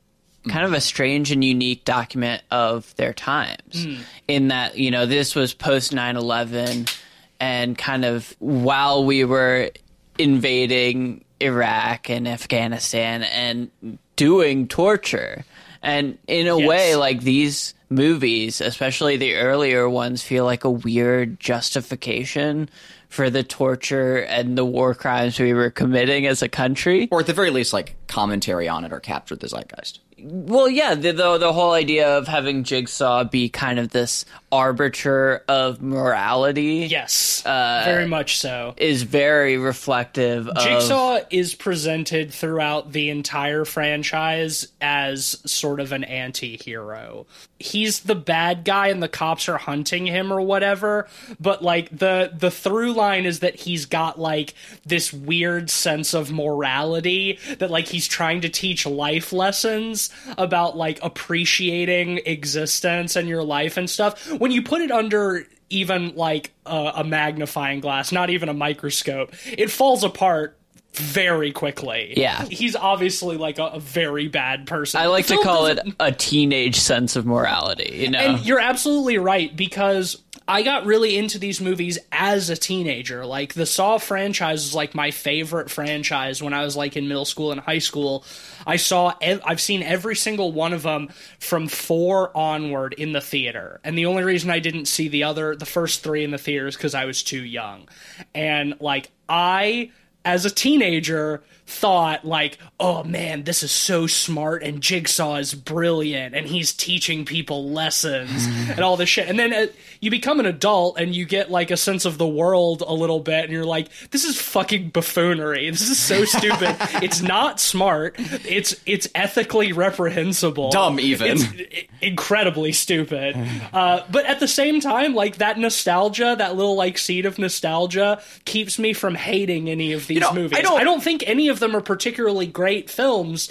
kind 0.48 0.64
of 0.64 0.72
a 0.72 0.80
strange 0.80 1.30
and 1.30 1.44
unique 1.44 1.84
document 1.84 2.42
of 2.50 2.94
their 2.96 3.12
times 3.12 3.84
hmm. 3.84 4.00
in 4.26 4.48
that 4.48 4.76
you 4.76 4.90
know 4.90 5.06
this 5.06 5.34
was 5.34 5.54
post 5.54 5.92
9/11 5.92 6.92
and 7.40 7.76
kind 7.76 8.04
of 8.04 8.34
while 8.38 9.04
we 9.04 9.24
were 9.24 9.70
invading 10.18 11.24
Iraq 11.40 12.08
and 12.10 12.28
Afghanistan 12.28 13.22
and 13.24 13.98
doing 14.16 14.68
torture 14.68 15.44
and 15.82 16.18
in 16.26 16.46
a 16.48 16.58
Yes. 16.58 16.68
way 16.68 16.96
like 16.96 17.20
these 17.22 17.74
movies 17.90 18.60
especially 18.60 19.16
the 19.18 19.34
earlier 19.34 19.88
ones 19.88 20.22
feel 20.22 20.44
like 20.44 20.64
a 20.64 20.70
weird 20.70 21.38
justification 21.38 22.68
for 23.08 23.28
the 23.28 23.42
torture 23.42 24.18
and 24.18 24.56
the 24.56 24.64
war 24.64 24.94
crimes 24.94 25.38
we 25.38 25.52
were 25.52 25.70
committing 25.70 26.26
as 26.26 26.40
a 26.42 26.48
country 26.48 27.08
or 27.10 27.20
at 27.20 27.26
the 27.26 27.32
very 27.34 27.50
least 27.50 27.72
like 27.72 27.94
commentary 28.06 28.68
on 28.68 28.84
it 28.84 28.92
or 28.92 29.00
captured 29.00 29.40
the 29.40 29.48
zeitgeist. 29.48 30.00
Well, 30.24 30.68
yeah, 30.68 30.94
the, 30.94 31.12
the 31.12 31.36
the 31.38 31.52
whole 31.52 31.72
idea 31.72 32.16
of 32.16 32.28
having 32.28 32.62
Jigsaw 32.62 33.24
be 33.24 33.48
kind 33.48 33.78
of 33.80 33.90
this 33.90 34.24
arbiter 34.52 35.42
of 35.48 35.80
morality 35.80 36.86
Yes, 36.90 37.44
uh, 37.46 37.82
very 37.84 38.06
much 38.06 38.36
so. 38.38 38.74
is 38.76 39.02
very 39.02 39.56
reflective 39.56 40.46
of 40.48 40.62
Jigsaw 40.62 41.20
is 41.30 41.54
presented 41.54 42.32
throughout 42.32 42.92
the 42.92 43.08
entire 43.10 43.64
franchise 43.64 44.68
as 44.80 45.40
sort 45.50 45.80
of 45.80 45.92
an 45.92 46.04
anti-hero. 46.04 47.26
He's 47.58 48.00
the 48.00 48.14
bad 48.14 48.64
guy 48.64 48.88
and 48.88 49.02
the 49.02 49.08
cops 49.08 49.48
are 49.48 49.56
hunting 49.58 50.06
him 50.06 50.32
or 50.32 50.40
whatever, 50.40 51.08
but 51.40 51.62
like 51.62 51.88
the 51.96 52.32
the 52.36 52.50
through 52.50 52.92
line 52.92 53.24
is 53.24 53.40
that 53.40 53.54
he's 53.56 53.86
got 53.86 54.18
like 54.18 54.54
this 54.84 55.12
weird 55.12 55.70
sense 55.70 56.12
of 56.12 56.30
morality 56.30 57.38
that 57.58 57.70
like 57.70 57.86
he's 57.86 58.06
trying 58.08 58.40
to 58.42 58.48
teach 58.48 58.84
life 58.84 59.32
lessons 59.32 60.10
about 60.36 60.76
like 60.76 60.98
appreciating 61.02 62.20
existence 62.26 63.16
and 63.16 63.28
your 63.28 63.42
life 63.42 63.76
and 63.76 63.88
stuff. 63.88 64.30
When 64.42 64.50
you 64.50 64.60
put 64.62 64.80
it 64.80 64.90
under 64.90 65.46
even 65.70 66.16
like 66.16 66.50
a, 66.66 66.94
a 66.96 67.04
magnifying 67.04 67.78
glass, 67.78 68.10
not 68.10 68.28
even 68.28 68.48
a 68.48 68.52
microscope, 68.52 69.32
it 69.46 69.70
falls 69.70 70.02
apart 70.02 70.58
very 70.94 71.52
quickly. 71.52 72.14
Yeah. 72.16 72.44
He's 72.46 72.74
obviously 72.74 73.36
like 73.36 73.60
a, 73.60 73.66
a 73.66 73.78
very 73.78 74.26
bad 74.26 74.66
person. 74.66 75.00
I 75.00 75.06
like 75.06 75.26
The 75.26 75.36
to 75.36 75.42
call 75.44 75.66
it 75.66 75.78
a 76.00 76.10
teenage 76.10 76.80
sense 76.80 77.14
of 77.14 77.24
morality. 77.24 77.94
You 78.00 78.10
know, 78.10 78.18
and 78.18 78.44
you're 78.44 78.58
absolutely 78.58 79.16
right 79.18 79.56
because 79.56 80.20
I 80.46 80.62
got 80.62 80.84
really 80.84 81.16
into 81.16 81.38
these 81.38 81.60
movies 81.60 81.98
as 82.10 82.50
a 82.50 82.56
teenager. 82.56 83.24
Like 83.24 83.54
the 83.54 83.66
Saw 83.66 83.98
franchise 83.98 84.64
is 84.64 84.74
like 84.74 84.94
my 84.94 85.10
favorite 85.10 85.70
franchise 85.70 86.42
when 86.42 86.52
I 86.52 86.64
was 86.64 86.76
like 86.76 86.96
in 86.96 87.08
middle 87.08 87.24
school 87.24 87.52
and 87.52 87.60
high 87.60 87.78
school. 87.78 88.24
I 88.66 88.76
saw 88.76 89.14
ev- 89.20 89.42
I've 89.44 89.60
seen 89.60 89.82
every 89.82 90.16
single 90.16 90.52
one 90.52 90.72
of 90.72 90.82
them 90.82 91.08
from 91.38 91.68
4 91.68 92.36
onward 92.36 92.94
in 92.94 93.12
the 93.12 93.20
theater. 93.20 93.80
And 93.84 93.96
the 93.96 94.06
only 94.06 94.24
reason 94.24 94.50
I 94.50 94.58
didn't 94.58 94.86
see 94.86 95.08
the 95.08 95.24
other 95.24 95.54
the 95.56 95.66
first 95.66 96.02
3 96.02 96.24
in 96.24 96.30
the 96.30 96.38
theater 96.38 96.66
is 96.66 96.76
cuz 96.76 96.94
I 96.94 97.04
was 97.04 97.22
too 97.22 97.42
young. 97.42 97.88
And 98.34 98.74
like 98.80 99.10
I 99.28 99.90
as 100.24 100.44
a 100.44 100.50
teenager 100.50 101.42
thought 101.72 102.24
like 102.24 102.58
oh 102.78 103.02
man 103.04 103.44
this 103.44 103.62
is 103.62 103.70
so 103.72 104.06
smart 104.06 104.62
and 104.62 104.80
jigsaw 104.82 105.36
is 105.36 105.54
brilliant 105.54 106.34
and 106.34 106.46
he's 106.46 106.72
teaching 106.72 107.24
people 107.24 107.70
lessons 107.70 108.46
and 108.70 108.80
all 108.80 108.96
this 108.96 109.08
shit. 109.08 109.28
And 109.28 109.38
then 109.38 109.52
uh, 109.52 109.66
you 110.00 110.10
become 110.10 110.38
an 110.40 110.46
adult 110.46 110.98
and 110.98 111.14
you 111.14 111.24
get 111.24 111.50
like 111.50 111.70
a 111.70 111.76
sense 111.76 112.04
of 112.04 112.18
the 112.18 112.26
world 112.26 112.82
a 112.86 112.92
little 112.92 113.20
bit 113.20 113.44
and 113.44 113.52
you're 113.52 113.64
like 113.64 113.88
this 114.10 114.24
is 114.24 114.40
fucking 114.40 114.90
buffoonery. 114.90 115.70
This 115.70 115.88
is 115.88 115.98
so 115.98 116.24
stupid. 116.26 116.76
It's 117.02 117.22
not 117.22 117.58
smart. 117.60 118.16
It's 118.18 118.74
it's 118.86 119.08
ethically 119.14 119.72
reprehensible. 119.72 120.70
Dumb 120.70 121.00
even. 121.00 121.28
It's 121.32 121.44
i- 121.44 121.88
incredibly 122.00 122.72
stupid. 122.72 123.36
Uh, 123.72 124.04
but 124.10 124.26
at 124.26 124.38
the 124.38 124.48
same 124.48 124.80
time 124.80 125.14
like 125.14 125.36
that 125.36 125.58
nostalgia 125.58 126.34
that 126.36 126.56
little 126.56 126.74
like 126.76 126.98
seed 126.98 127.24
of 127.24 127.38
nostalgia 127.38 128.20
keeps 128.44 128.78
me 128.78 128.92
from 128.92 129.14
hating 129.14 129.70
any 129.70 129.92
of 129.92 130.06
these 130.06 130.20
know, 130.20 130.28
I 130.30 130.34
movies. 130.34 130.58
don't- 130.60 130.80
I 130.80 130.84
don't 130.84 131.02
think 131.02 131.22
any 131.26 131.48
of 131.48 131.58
them 131.62 131.74
are 131.74 131.80
particularly 131.80 132.46
great 132.46 132.90
films, 132.90 133.50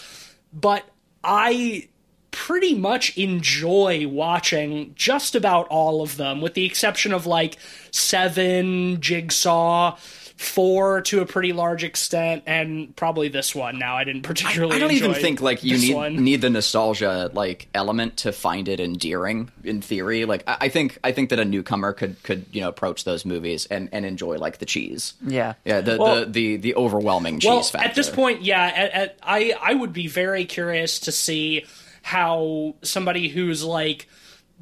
but 0.54 0.86
I 1.24 1.88
pretty 2.32 2.74
much 2.74 3.18
enjoy 3.18 4.08
watching 4.08 4.94
just 4.96 5.36
about 5.36 5.68
all 5.68 6.02
of 6.02 6.18
them, 6.18 6.42
with 6.42 6.54
the 6.54 6.66
exception 6.66 7.14
of 7.14 7.26
like 7.26 7.58
Seven, 7.92 9.02
Jigsaw, 9.02 9.98
Four 10.42 11.02
to 11.02 11.22
a 11.22 11.26
pretty 11.28 11.54
large 11.54 11.84
extent, 11.84 12.44
and 12.48 12.96
probably 12.96 13.28
this 13.28 13.54
one. 13.54 13.78
Now, 13.78 13.96
I 13.96 14.04
didn't 14.04 14.24
particularly. 14.24 14.76
I 14.76 14.80
don't 14.80 14.92
even 14.92 15.14
think 15.14 15.40
like 15.40 15.64
you 15.64 15.78
need 15.78 15.94
one. 15.94 16.16
need 16.16 16.42
the 16.42 16.50
nostalgia 16.50 17.30
like 17.32 17.68
element 17.76 18.18
to 18.18 18.32
find 18.32 18.68
it 18.68 18.80
endearing 18.80 19.52
in 19.64 19.82
theory. 19.82 20.26
Like 20.26 20.44
I, 20.48 20.58
I 20.62 20.70
think 20.70 20.98
I 21.04 21.12
think 21.12 21.30
that 21.30 21.38
a 21.38 21.46
newcomer 21.46 21.94
could 21.94 22.22
could 22.24 22.48
you 22.52 22.62
know 22.62 22.70
approach 22.70 23.04
those 23.04 23.24
movies 23.24 23.68
and, 23.68 23.88
and 23.92 24.04
enjoy 24.04 24.40
like 24.40 24.58
the 24.58 24.66
cheese. 24.66 25.14
Yeah. 25.26 25.54
yeah. 25.64 25.82
The 25.82 25.98
Well- 25.98 26.26
the, 26.26 26.32
the 26.32 26.58
the 26.58 26.76
overwhelming 26.76 27.40
cheese 27.40 27.48
well, 27.48 27.62
factor. 27.62 27.88
at 27.88 27.94
this 27.94 28.10
point, 28.10 28.42
yeah, 28.42 28.64
at, 28.64 28.92
at, 28.94 29.20
I 29.22 29.54
I 29.62 29.76
would 29.76 29.94
be 29.94 30.08
very 30.08 30.46
curious 30.46 31.02
to 31.02 31.12
see 31.12 31.66
how 32.02 32.74
somebody 32.82 33.30
who's 33.30 33.64
like 33.64 34.08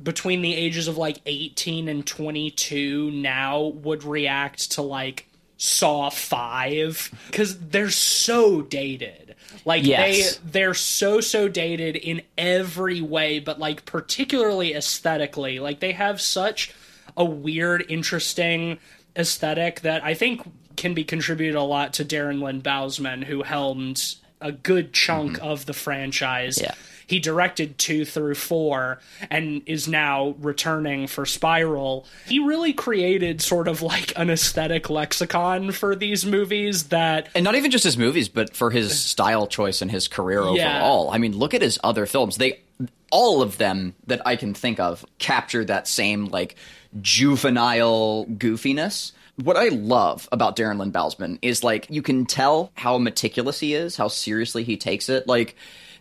between 0.04 0.42
the 0.42 0.54
ages 0.54 0.90
of 0.90 0.98
like 0.98 1.20
18 1.26 1.88
and 1.88 2.06
22 2.06 3.12
now 3.12 3.62
would 3.64 4.04
react 4.04 4.72
to 4.74 4.82
like 4.82 5.26
Saw 5.62 6.10
5 6.10 7.12
cuz 7.34 7.58
they're 7.60 7.89
so 7.89 8.62
dated. 8.62 9.36
Like 9.66 9.86
Yes. 9.86 10.38
they 10.38 10.51
they're 10.51 10.74
so 10.74 11.20
so 11.20 11.48
dated 11.48 11.96
in 11.98 12.22
every 12.38 13.01
way 13.01 13.39
but 13.39 13.60
like 13.60 13.86
particularly 13.86 14.74
aesthetically. 14.74 15.60
Like 15.60 15.82
they 15.82 15.92
have 15.92 16.22
such 16.22 16.72
a 17.18 17.25
weird 17.25 17.86
interesting 17.89 18.80
aesthetic 19.18 19.82
that 19.82 20.04
I 20.04 20.13
think 20.13 20.42
can 20.78 20.94
be 20.94 21.04
contributed 21.04 21.56
a 21.56 21.62
lot 21.62 21.94
to 21.96 22.06
Darren 22.06 22.42
Lynn 22.42 22.62
Bousman 22.62 23.25
who 23.25 23.44
helmed 23.44 24.16
a 24.39 24.54
good 24.54 24.94
chunk 24.94 25.34
mm-hmm. 25.34 25.46
of 25.46 25.66
the 25.66 25.74
franchise. 25.74 26.60
Yeah. 26.62 26.74
He 27.10 27.20
directed 27.20 27.78
two 27.80 28.06
through 28.06 28.36
four 28.36 29.00
and 29.32 29.63
is 29.66 29.88
now 29.88 30.36
returning 30.39 31.08
for 31.08 31.25
Spiral. 31.25 32.06
He 32.28 32.39
really 32.39 32.72
created 32.72 33.42
sort 33.42 33.68
of 33.68 33.82
like 33.82 34.13
an 34.16 34.30
aesthetic 34.30 34.89
lexicon 34.89 35.72
for 35.72 35.96
these 35.96 36.25
movies 36.25 36.84
that 36.89 37.30
and 37.34 37.44
not 37.44 37.56
even 37.56 37.72
just 37.72 37.84
his 37.84 37.98
movies, 37.98 38.30
but 38.30 38.56
for 38.56 38.70
his 38.70 38.98
style 39.04 39.48
choice 39.48 39.82
and 39.82 39.89
his 39.89 40.08
career 40.08 40.44
Yeah. 40.54 40.78
overall. 40.78 41.10
I 41.12 41.18
mean, 41.18 41.36
look 41.36 41.54
at 41.56 41.62
his 41.63 41.80
other 41.84 42.06
films. 42.06 42.38
They 42.38 42.60
all 43.12 43.42
of 43.42 43.58
them 43.58 43.96
that 44.06 44.22
I 44.28 44.36
can 44.36 44.54
think 44.54 44.80
of 44.80 45.04
capture 45.18 45.66
that 45.66 45.88
same 45.88 46.25
like 46.28 46.56
juvenile 47.01 48.25
goofiness. 48.28 49.13
What 49.36 49.58
I 49.58 49.70
love 49.70 50.28
about 50.32 50.56
Darren 50.56 50.78
Lynn 50.80 50.92
Bousman 50.92 51.39
is 51.42 51.63
like 51.63 51.88
you 51.89 52.01
can 52.01 52.25
tell 52.25 52.72
how 52.75 52.98
meticulous 52.98 53.60
he 53.60 53.74
is, 53.74 53.96
how 53.98 54.10
seriously 54.10 54.63
he 54.63 54.78
takes 54.78 55.10
it. 55.10 55.28
Like 55.28 55.56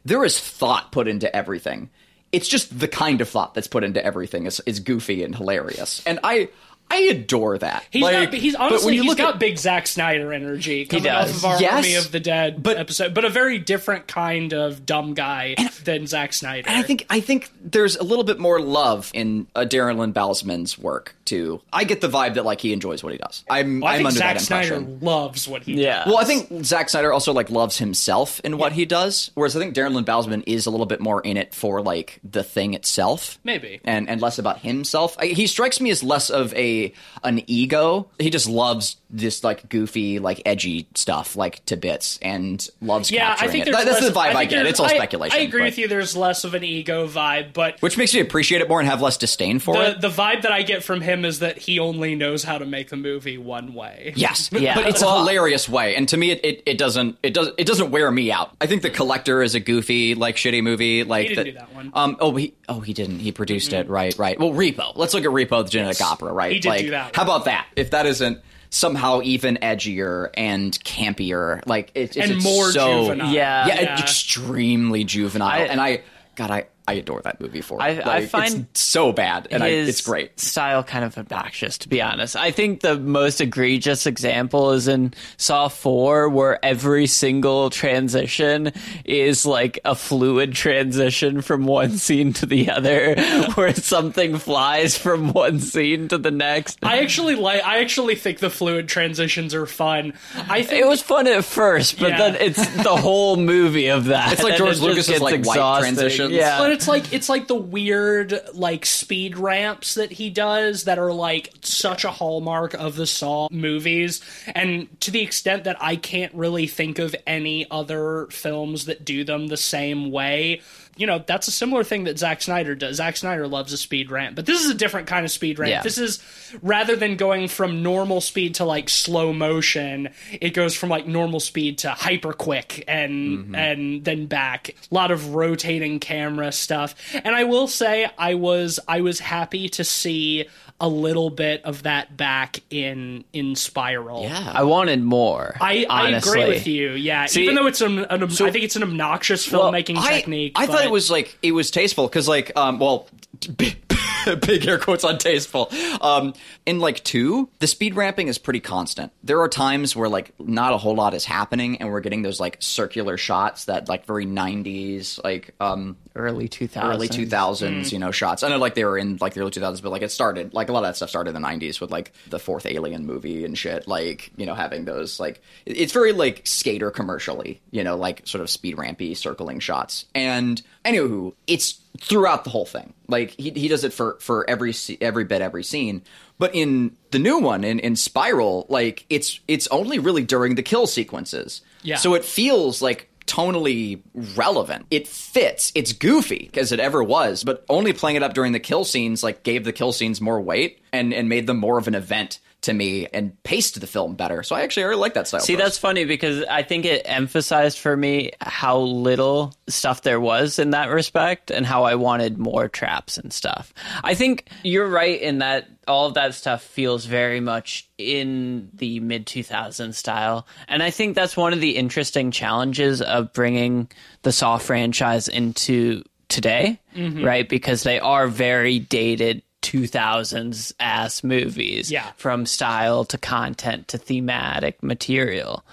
there 0.08 0.24
is 0.24 0.38
thought 0.38 0.92
put 0.92 1.08
into 1.08 1.34
everything. 1.34 1.90
It's 2.32 2.48
just 2.48 2.78
the 2.78 2.88
kind 2.88 3.20
of 3.20 3.28
thought 3.28 3.54
that's 3.54 3.68
put 3.68 3.84
into 3.84 4.04
everything 4.04 4.46
is, 4.46 4.60
is 4.66 4.80
goofy 4.80 5.22
and 5.22 5.34
hilarious, 5.34 6.02
and 6.06 6.18
I 6.22 6.48
I 6.90 6.98
adore 7.10 7.58
that. 7.58 7.84
He's 7.90 8.02
like, 8.02 8.30
got, 8.30 8.34
he's 8.40 8.52
but 8.54 8.60
when 8.62 8.70
honestly 8.72 8.94
you 8.96 9.02
he's 9.02 9.08
look 9.10 9.18
got 9.18 9.34
at, 9.34 9.40
big 9.40 9.58
Zack 9.58 9.86
Snyder 9.86 10.32
energy 10.32 10.86
coming 10.86 11.04
does. 11.04 11.30
off 11.30 11.36
of 11.36 11.44
our 11.44 11.60
Yes, 11.60 11.72
Army 11.74 11.94
of 11.96 12.10
the 12.12 12.20
Dead 12.20 12.62
but- 12.62 12.76
episode, 12.78 13.14
but 13.14 13.24
a 13.24 13.28
very 13.30 13.58
different 13.58 14.06
kind 14.06 14.52
of 14.54 14.86
dumb 14.86 15.14
guy 15.14 15.54
than 15.84 16.06
Zack 16.06 16.32
Snyder. 16.32 16.68
And 16.68 16.78
I 16.78 16.82
think 16.82 17.06
I 17.10 17.20
think 17.20 17.50
there's 17.62 17.96
a 17.96 18.02
little 18.02 18.24
bit 18.24 18.38
more 18.38 18.60
love 18.60 19.10
in 19.14 19.46
uh, 19.54 19.60
Darren 19.68 19.98
Lynn 19.98 20.12
Bousman's 20.14 20.78
work 20.78 21.14
too. 21.24 21.60
I 21.72 21.84
get 21.84 22.00
the 22.00 22.08
vibe 22.08 22.34
that 22.34 22.44
like 22.44 22.60
he 22.60 22.72
enjoys 22.72 23.02
what 23.04 23.12
he 23.12 23.18
does. 23.18 23.44
I'm 23.50 23.80
Well, 23.80 23.88
I 23.90 23.92
I'm 23.92 23.98
think 23.98 24.08
under 24.08 24.18
Zack 24.18 24.38
that 24.38 24.44
Snyder 24.44 24.78
loves 24.80 25.46
what 25.46 25.62
he 25.64 25.74
Yeah. 25.82 26.04
does. 26.04 26.06
Well, 26.06 26.18
I 26.18 26.24
think 26.24 26.64
Zack 26.64 26.88
Snyder 26.88 27.12
also 27.12 27.32
like 27.32 27.50
loves 27.50 27.76
himself 27.78 28.40
in 28.44 28.56
what 28.56 28.72
he 28.72 28.86
does, 28.86 29.30
whereas 29.34 29.54
I 29.54 29.58
think 29.60 29.74
Darren 29.74 29.92
Lynn 29.94 30.04
Bousman 30.04 30.42
is 30.46 30.64
a 30.66 30.70
little 30.70 30.86
bit 30.86 31.00
more 31.00 31.20
in 31.20 31.36
it 31.36 31.54
for 31.54 31.82
like 31.82 32.18
the 32.28 32.42
thing 32.42 32.72
itself, 32.74 33.38
Maybe. 33.44 33.80
and 33.84 34.08
and 34.08 34.20
less 34.22 34.38
about 34.38 34.60
himself. 34.60 35.16
I, 35.18 35.26
he 35.26 35.46
strikes 35.46 35.80
me 35.80 35.90
as 35.90 36.02
less 36.02 36.30
of 36.30 36.54
a 36.54 36.77
an 37.24 37.42
ego. 37.46 38.08
He 38.18 38.30
just 38.30 38.48
loves 38.48 38.96
this 39.10 39.42
like 39.42 39.68
goofy, 39.70 40.18
like 40.18 40.42
edgy 40.44 40.86
stuff 40.94 41.34
like 41.36 41.64
to 41.66 41.76
bits, 41.76 42.18
and 42.20 42.66
loves 42.82 43.10
Yeah, 43.10 43.34
I 43.38 43.48
think 43.48 43.62
it. 43.62 43.64
there's 43.66 43.76
That- 43.78 43.84
that's 43.86 44.00
less, 44.02 44.12
the 44.12 44.18
vibe 44.18 44.34
I, 44.34 44.34
think 44.40 44.50
get. 44.50 44.66
It's 44.66 44.80
all 44.80 44.86
I- 44.86 44.94
speculation. 44.96 45.38
I 45.38 45.42
agree 45.42 45.60
but- 45.60 45.64
with 45.66 45.78
you. 45.78 45.88
There's 45.88 46.14
less 46.16 46.44
of 46.44 46.54
an 46.54 46.62
ego 46.64 47.06
vibe, 47.08 47.52
but 47.54 47.80
which 47.80 47.96
makes 47.96 48.12
me 48.12 48.20
appreciate 48.20 48.60
it 48.60 48.68
more 48.68 48.80
and 48.80 48.88
have 48.88 49.00
less 49.00 49.16
disdain 49.16 49.58
for 49.60 49.74
the 49.76 49.90
it. 49.92 50.00
the 50.02 50.10
vibe 50.10 50.42
that 50.42 50.52
I 50.52 50.62
get 50.62 50.82
from 50.84 51.00
him 51.00 51.24
is 51.24 51.38
that 51.38 51.56
he 51.58 51.78
only 51.78 52.14
knows 52.14 52.44
how 52.44 52.58
to 52.58 52.66
make 52.66 52.92
a 52.92 52.96
movie 52.96 53.38
one 53.38 53.72
way. 53.74 54.12
Yes, 54.16 54.50
Yeah. 54.58 54.74
but 54.74 54.86
it's 54.86 55.00
a 55.02 55.10
hilarious 55.10 55.68
way, 55.68 55.96
and 55.96 56.06
to 56.10 56.16
me, 56.16 56.30
it, 56.32 56.40
it, 56.44 56.62
it 56.66 56.78
doesn't 56.78 57.16
it 57.22 57.32
does 57.32 57.48
it 57.56 57.66
doesn't 57.66 57.90
wear 57.90 58.10
me 58.10 58.30
out. 58.30 58.54
I 58.60 58.66
think 58.66 58.82
the 58.82 58.90
collector 58.90 59.42
is 59.42 59.54
a 59.54 59.60
goofy 59.60 60.14
like 60.14 60.36
shitty 60.36 60.62
movie. 60.62 61.04
Like 61.04 61.28
He 61.28 61.34
didn't 61.34 61.44
that- 61.46 61.50
do 61.52 61.58
that 61.66 61.74
one. 61.74 61.90
Um. 61.94 62.16
Oh, 62.20 62.34
he 62.36 62.52
oh 62.68 62.80
he 62.80 62.92
didn't. 62.92 63.20
He 63.20 63.32
produced 63.32 63.72
it. 63.72 63.88
Right. 63.88 64.14
Right. 64.18 64.38
Well, 64.38 64.50
Repo. 64.52 64.92
Let's 64.96 65.14
look 65.14 65.24
at 65.24 65.30
Repo, 65.30 65.64
the 65.64 65.70
genetic 65.70 66.00
opera. 66.02 66.32
Right. 66.32 66.52
Like, 66.68 67.14
How 67.14 67.22
about 67.22 67.44
that? 67.46 67.66
If 67.76 67.90
that 67.90 68.06
isn't 68.06 68.40
somehow 68.70 69.20
even 69.22 69.58
edgier 69.62 70.28
and 70.34 70.72
campier, 70.84 71.62
like 71.66 71.90
it, 71.94 72.00
it's 72.00 72.16
And 72.16 72.32
it's 72.32 72.44
more 72.44 72.70
so, 72.70 73.04
juvenile. 73.04 73.32
Yeah. 73.32 73.66
Yeah, 73.66 73.80
Yeah. 73.80 73.98
extremely 73.98 75.04
juvenile. 75.04 75.48
I- 75.48 75.58
and 75.60 75.80
I, 75.80 76.02
God, 76.36 76.50
I. 76.50 76.66
I 76.88 76.94
adore 76.94 77.20
that 77.22 77.40
movie 77.40 77.60
for. 77.60 77.80
I- 77.82 77.88
it. 77.90 78.06
I 78.06 78.18
Like, 78.20 78.28
find 78.30 78.66
it's 78.72 78.80
so 78.80 79.12
bad, 79.12 79.48
and 79.50 79.62
I, 79.62 79.70
his 79.70 79.88
it's 79.88 80.00
great. 80.00 80.38
style 80.40 80.82
kind 80.82 81.04
of 81.04 81.16
obnoxious 81.18 81.78
to 81.78 81.88
be 81.88 82.00
honest 82.02 82.34
i 82.36 82.50
think 82.50 82.80
the 82.80 82.98
most 82.98 83.40
egregious 83.40 84.06
example 84.06 84.72
is 84.72 84.88
in 84.88 85.12
saw 85.36 85.68
4 85.68 86.28
where 86.28 86.64
every 86.64 87.06
single 87.06 87.70
transition 87.70 88.72
is 89.04 89.44
like 89.46 89.78
a 89.84 89.94
fluid 89.94 90.54
transition 90.54 91.40
from 91.42 91.64
one 91.66 91.98
scene 92.04 92.32
to 92.34 92.46
the 92.46 92.70
other 92.70 93.14
where 93.54 93.74
something 93.74 94.38
flies 94.38 94.96
from 94.96 95.32
one 95.32 95.60
scene 95.60 96.08
to 96.08 96.18
the 96.18 96.30
next 96.30 96.78
I 96.82 96.98
actually 97.00 97.34
like. 97.36 97.62
I 97.64 97.80
actually 97.80 98.14
think 98.14 98.38
the 98.38 98.50
fluid 98.50 98.88
transitions 98.88 99.54
are 99.54 99.66
fun. 99.66 100.14
I 100.48 100.62
think 100.62 100.80
it 100.82 100.86
was 100.88 101.02
fun 101.02 101.26
at 101.26 101.44
first 101.44 101.98
but 101.98 102.10
Yeah. 102.10 102.18
then 102.30 102.34
it's 102.40 102.66
the 102.82 102.96
whole 102.96 103.36
movie 103.36 103.88
of 103.88 104.06
that 104.06 104.32
It's 104.32 104.42
like 104.42 104.56
George 104.56 104.70
it 104.70 104.74
just 104.74 104.82
Lucas's, 104.82 105.08
gets 105.08 105.20
like, 105.22 105.44
white 105.44 105.80
transitions. 105.80 106.32
yeah 106.32 106.58
But 106.58 106.72
it's 106.78 106.86
like 106.86 107.12
it's 107.12 107.28
like 107.28 107.48
the 107.48 107.56
weird 107.56 108.40
like 108.54 108.86
speed 108.86 109.36
ramps 109.36 109.94
that 109.94 110.12
he 110.12 110.30
does 110.30 110.84
that 110.84 110.96
are 110.96 111.12
like 111.12 111.52
such 111.60 112.04
a 112.04 112.10
hallmark 112.12 112.72
of 112.74 112.94
the 112.94 113.06
Saw 113.06 113.48
movies, 113.50 114.20
and 114.54 114.88
to 115.00 115.10
the 115.10 115.20
extent 115.20 115.64
that 115.64 115.76
I 115.82 115.96
can't 115.96 116.32
really 116.34 116.68
think 116.68 117.00
of 117.00 117.16
any 117.26 117.68
other 117.68 118.28
films 118.30 118.84
that 118.84 119.04
do 119.04 119.24
them 119.24 119.48
the 119.48 119.56
same 119.56 120.12
way. 120.12 120.60
You 120.98 121.06
know, 121.06 121.22
that's 121.24 121.48
a 121.48 121.52
similar 121.52 121.84
thing 121.84 122.04
that 122.04 122.18
Zack 122.18 122.42
Snyder 122.42 122.74
does. 122.74 122.96
Zack 122.96 123.16
Snyder 123.16 123.46
loves 123.46 123.72
a 123.72 123.78
speed 123.78 124.10
ramp, 124.10 124.36
but 124.36 124.46
this 124.46 124.62
is 124.62 124.70
a 124.70 124.74
different 124.74 125.06
kind 125.06 125.24
of 125.24 125.30
speed 125.30 125.58
ramp. 125.58 125.70
Yeah. 125.70 125.82
This 125.82 125.96
is 125.96 126.20
rather 126.60 126.96
than 126.96 127.16
going 127.16 127.48
from 127.48 127.82
normal 127.82 128.20
speed 128.20 128.56
to 128.56 128.64
like 128.64 128.88
slow 128.88 129.32
motion, 129.32 130.10
it 130.40 130.50
goes 130.50 130.74
from 130.74 130.88
like 130.88 131.06
normal 131.06 131.40
speed 131.40 131.78
to 131.78 131.90
hyper 131.90 132.32
quick 132.32 132.84
and 132.88 133.38
mm-hmm. 133.38 133.54
and 133.54 134.04
then 134.04 134.26
back. 134.26 134.70
A 134.70 134.94
lot 134.94 135.10
of 135.10 135.34
rotating 135.34 136.00
camera 136.00 136.52
stuff. 136.52 136.94
And 137.14 137.34
I 137.34 137.44
will 137.44 137.68
say 137.68 138.10
I 138.18 138.34
was 138.34 138.80
I 138.88 139.00
was 139.00 139.20
happy 139.20 139.68
to 139.70 139.84
see 139.84 140.48
a 140.80 140.88
little 140.88 141.30
bit 141.30 141.64
of 141.64 141.82
that 141.82 142.16
back 142.16 142.60
in 142.70 143.24
in 143.32 143.56
Spiral. 143.56 144.22
Yeah, 144.22 144.52
i 144.54 144.62
wanted 144.62 145.02
more 145.02 145.56
I, 145.60 145.86
I 145.90 146.10
agree 146.10 146.46
with 146.46 146.66
you. 146.66 146.92
Yeah, 146.92 147.26
See- 147.26 147.42
even 147.42 147.56
though 147.56 147.66
it's 147.66 147.80
an, 147.80 147.98
an 148.00 148.22
I 148.22 148.26
think 148.28 148.64
it's 148.64 148.76
an 148.76 148.84
obnoxious 148.84 149.50
Well, 149.50 149.72
filmmaking 149.72 149.96
I, 149.96 150.12
technique. 150.12 150.52
I 150.56 150.66
thought 150.66 150.76
but- 150.76 150.84
it 150.84 150.90
was 150.90 151.10
like 151.10 151.36
it 151.42 151.52
was 151.52 151.70
tasteful 151.70 152.06
because 152.06 152.28
like 152.28 152.52
um 152.56 152.78
well 152.78 153.08
big, 153.56 153.76
big 154.40 154.66
air 154.66 154.78
quotes 154.78 155.04
on 155.04 155.18
tasteful 155.18 155.70
um 156.00 156.32
in 156.66 156.78
like 156.78 157.02
two 157.02 157.48
the 157.58 157.66
speed 157.66 157.94
ramping 157.96 158.28
is 158.28 158.38
pretty 158.38 158.60
constant 158.60 159.10
there 159.22 159.40
are 159.40 159.48
times 159.48 159.96
where 159.96 160.08
like 160.08 160.32
not 160.38 160.72
a 160.72 160.78
whole 160.78 160.94
lot 160.94 161.14
is 161.14 161.24
happening 161.24 161.78
and 161.80 161.90
we're 161.90 162.00
getting 162.00 162.22
those 162.22 162.38
like 162.38 162.56
circular 162.60 163.16
shots 163.16 163.66
that 163.66 163.88
like 163.88 164.06
very 164.06 164.26
90s 164.26 165.22
like 165.24 165.54
um 165.60 165.96
early 166.14 166.48
2000s 166.48 166.84
early 166.94 167.08
2000s 167.08 167.58
Mm. 167.58 167.92
you 167.92 167.98
know 167.98 168.10
shots. 168.10 168.42
I 168.42 168.48
know 168.48 168.58
like 168.58 168.74
they 168.74 168.84
were 168.84 168.98
in 168.98 169.18
like 169.20 169.34
the 169.34 169.40
early 169.40 169.50
2000s 169.50 169.82
but 169.82 169.90
like 169.90 170.02
it 170.02 170.10
started 170.10 170.52
like 170.54 170.68
a 170.68 170.72
lot 170.72 170.80
of 170.80 170.84
that 170.88 170.96
stuff 170.96 171.08
started 171.10 171.34
in 171.34 171.40
the 171.40 171.46
90s 171.48 171.80
with 171.80 171.90
like 171.90 172.12
the 172.28 172.38
fourth 172.38 172.66
alien 172.66 173.06
movie 173.06 173.44
and 173.44 173.56
shit 173.56 173.86
like 173.88 174.30
you 174.36 174.46
know 174.46 174.54
having 174.54 174.84
those 174.84 175.20
like 175.20 175.40
it's 175.66 175.92
very 175.92 176.12
like 176.12 176.42
skater 176.44 176.90
commercially 176.90 177.60
you 177.70 177.84
know 177.84 177.96
like 177.96 178.22
sort 178.26 178.42
of 178.42 178.50
speed 178.50 178.76
rampy 178.78 179.14
circling 179.14 179.60
shots. 179.60 180.04
And 180.14 180.60
anywho 180.84 181.34
it's 181.46 181.80
throughout 182.00 182.44
the 182.44 182.50
whole 182.50 182.64
thing. 182.66 182.94
Like 183.08 183.30
he, 183.30 183.50
he 183.50 183.66
does 183.68 183.82
it 183.84 183.92
for 183.92 184.16
for 184.20 184.48
every 184.48 184.74
every 185.00 185.24
bit 185.24 185.42
every 185.42 185.64
scene. 185.64 186.02
But 186.38 186.54
in 186.54 186.96
the 187.10 187.18
new 187.18 187.38
one 187.38 187.64
in 187.64 187.78
in 187.80 187.96
spiral 187.96 188.66
like 188.68 189.04
it's 189.10 189.40
it's 189.48 189.66
only 189.68 189.98
really 189.98 190.22
during 190.22 190.54
the 190.54 190.62
kill 190.62 190.86
sequences. 190.86 191.62
Yeah. 191.82 191.96
so 191.96 192.14
it 192.14 192.24
feels 192.24 192.82
like 192.82 193.07
tonally 193.28 194.00
relevant. 194.36 194.86
It 194.90 195.06
fits. 195.06 195.70
It's 195.74 195.92
goofy 195.92 196.50
as 196.54 196.72
it 196.72 196.80
ever 196.80 197.02
was, 197.02 197.44
but 197.44 197.64
only 197.68 197.92
playing 197.92 198.16
it 198.16 198.22
up 198.22 198.34
during 198.34 198.52
the 198.52 198.60
kill 198.60 198.84
scenes 198.84 199.22
like 199.22 199.42
gave 199.42 199.64
the 199.64 199.72
kill 199.72 199.92
scenes 199.92 200.20
more 200.20 200.40
weight 200.40 200.82
and 200.92 201.12
and 201.12 201.28
made 201.28 201.46
them 201.46 201.58
more 201.58 201.78
of 201.78 201.88
an 201.88 201.94
event 201.94 202.40
to 202.60 202.72
me 202.72 203.06
and 203.12 203.40
paced 203.44 203.80
the 203.80 203.86
film 203.86 204.14
better. 204.14 204.42
So 204.42 204.56
I 204.56 204.62
actually 204.62 204.84
really 204.84 204.96
like 204.96 205.14
that 205.14 205.28
style. 205.28 205.40
See, 205.40 205.54
choice. 205.54 205.62
that's 205.62 205.78
funny 205.78 206.04
because 206.04 206.44
I 206.50 206.62
think 206.62 206.84
it 206.84 207.02
emphasized 207.04 207.78
for 207.78 207.96
me 207.96 208.32
how 208.40 208.78
little 208.78 209.54
stuff 209.68 210.02
there 210.02 210.20
was 210.20 210.58
in 210.58 210.70
that 210.70 210.86
respect 210.86 211.50
and 211.50 211.64
how 211.64 211.84
I 211.84 211.94
wanted 211.94 212.36
more 212.36 212.68
traps 212.68 213.16
and 213.16 213.32
stuff. 213.32 213.72
I 214.02 214.14
think 214.14 214.48
you're 214.64 214.88
right 214.88 215.20
in 215.20 215.38
that 215.38 215.68
all 215.86 216.06
of 216.06 216.14
that 216.14 216.34
stuff 216.34 216.62
feels 216.62 217.06
very 217.06 217.40
much 217.40 217.88
in 217.96 218.70
the 218.74 219.00
mid 219.00 219.26
2000s 219.26 219.94
style. 219.94 220.46
And 220.66 220.82
I 220.82 220.90
think 220.90 221.14
that's 221.14 221.36
one 221.36 221.52
of 221.52 221.60
the 221.60 221.76
interesting 221.76 222.30
challenges 222.30 223.00
of 223.00 223.32
bringing 223.32 223.88
the 224.22 224.32
Saw 224.32 224.58
franchise 224.58 225.28
into 225.28 226.02
today, 226.28 226.80
mm-hmm. 226.94 227.24
right? 227.24 227.48
Because 227.48 227.84
they 227.84 227.98
are 228.00 228.28
very 228.28 228.78
dated 228.78 229.42
2000s 229.62 230.72
ass 230.80 231.22
movies 231.24 231.90
Yeah. 231.90 232.10
from 232.16 232.46
style 232.46 233.04
to 233.06 233.18
content 233.18 233.88
to 233.88 233.98
thematic 233.98 234.82
material. 234.82 235.64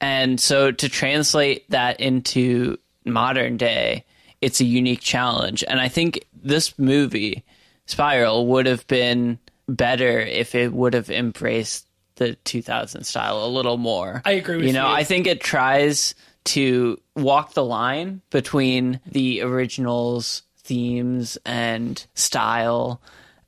And 0.00 0.40
so 0.40 0.72
to 0.72 0.88
translate 0.88 1.68
that 1.70 2.00
into 2.00 2.78
modern 3.04 3.56
day, 3.56 4.04
it's 4.42 4.60
a 4.60 4.64
unique 4.64 5.00
challenge. 5.00 5.64
And 5.66 5.80
I 5.80 5.88
think 5.88 6.24
this 6.42 6.78
movie, 6.78 7.44
Spiral, 7.86 8.46
would 8.48 8.66
have 8.66 8.86
been 8.86 9.38
better 9.68 10.20
if 10.20 10.54
it 10.54 10.72
would 10.72 10.94
have 10.94 11.10
embraced 11.10 11.86
the 12.16 12.34
2000 12.44 13.04
style 13.04 13.44
a 13.44 13.48
little 13.48 13.76
more. 13.76 14.22
I 14.24 14.32
agree 14.32 14.56
with 14.56 14.66
You 14.66 14.72
know, 14.72 14.88
you. 14.88 14.94
I 14.94 15.04
think 15.04 15.26
it 15.26 15.40
tries 15.40 16.14
to 16.44 17.00
walk 17.14 17.54
the 17.54 17.64
line 17.64 18.20
between 18.30 19.00
the 19.06 19.42
original's 19.42 20.42
themes 20.58 21.36
and 21.44 22.04
style 22.14 23.00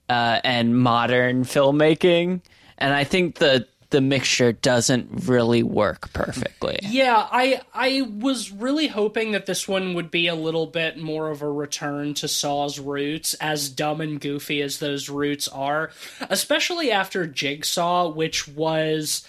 uh, 0.08 0.40
and 0.44 0.78
modern 0.78 1.44
filmmaking, 1.44 2.40
and 2.78 2.94
I 2.94 3.04
think 3.04 3.36
the 3.36 3.66
the 3.90 4.00
mixture 4.02 4.52
doesn't 4.52 5.26
really 5.26 5.62
work 5.62 6.12
perfectly. 6.12 6.78
Yeah, 6.82 7.26
I 7.30 7.62
I 7.72 8.02
was 8.02 8.52
really 8.52 8.88
hoping 8.88 9.32
that 9.32 9.46
this 9.46 9.66
one 9.66 9.94
would 9.94 10.10
be 10.10 10.26
a 10.26 10.34
little 10.34 10.66
bit 10.66 10.98
more 10.98 11.30
of 11.30 11.40
a 11.40 11.50
return 11.50 12.14
to 12.14 12.28
Saw's 12.28 12.78
roots, 12.78 13.34
as 13.34 13.70
dumb 13.70 14.00
and 14.00 14.20
goofy 14.20 14.60
as 14.60 14.78
those 14.78 15.08
roots 15.08 15.48
are, 15.48 15.90
especially 16.28 16.90
after 16.90 17.26
Jigsaw, 17.26 18.08
which 18.10 18.46
was 18.46 19.26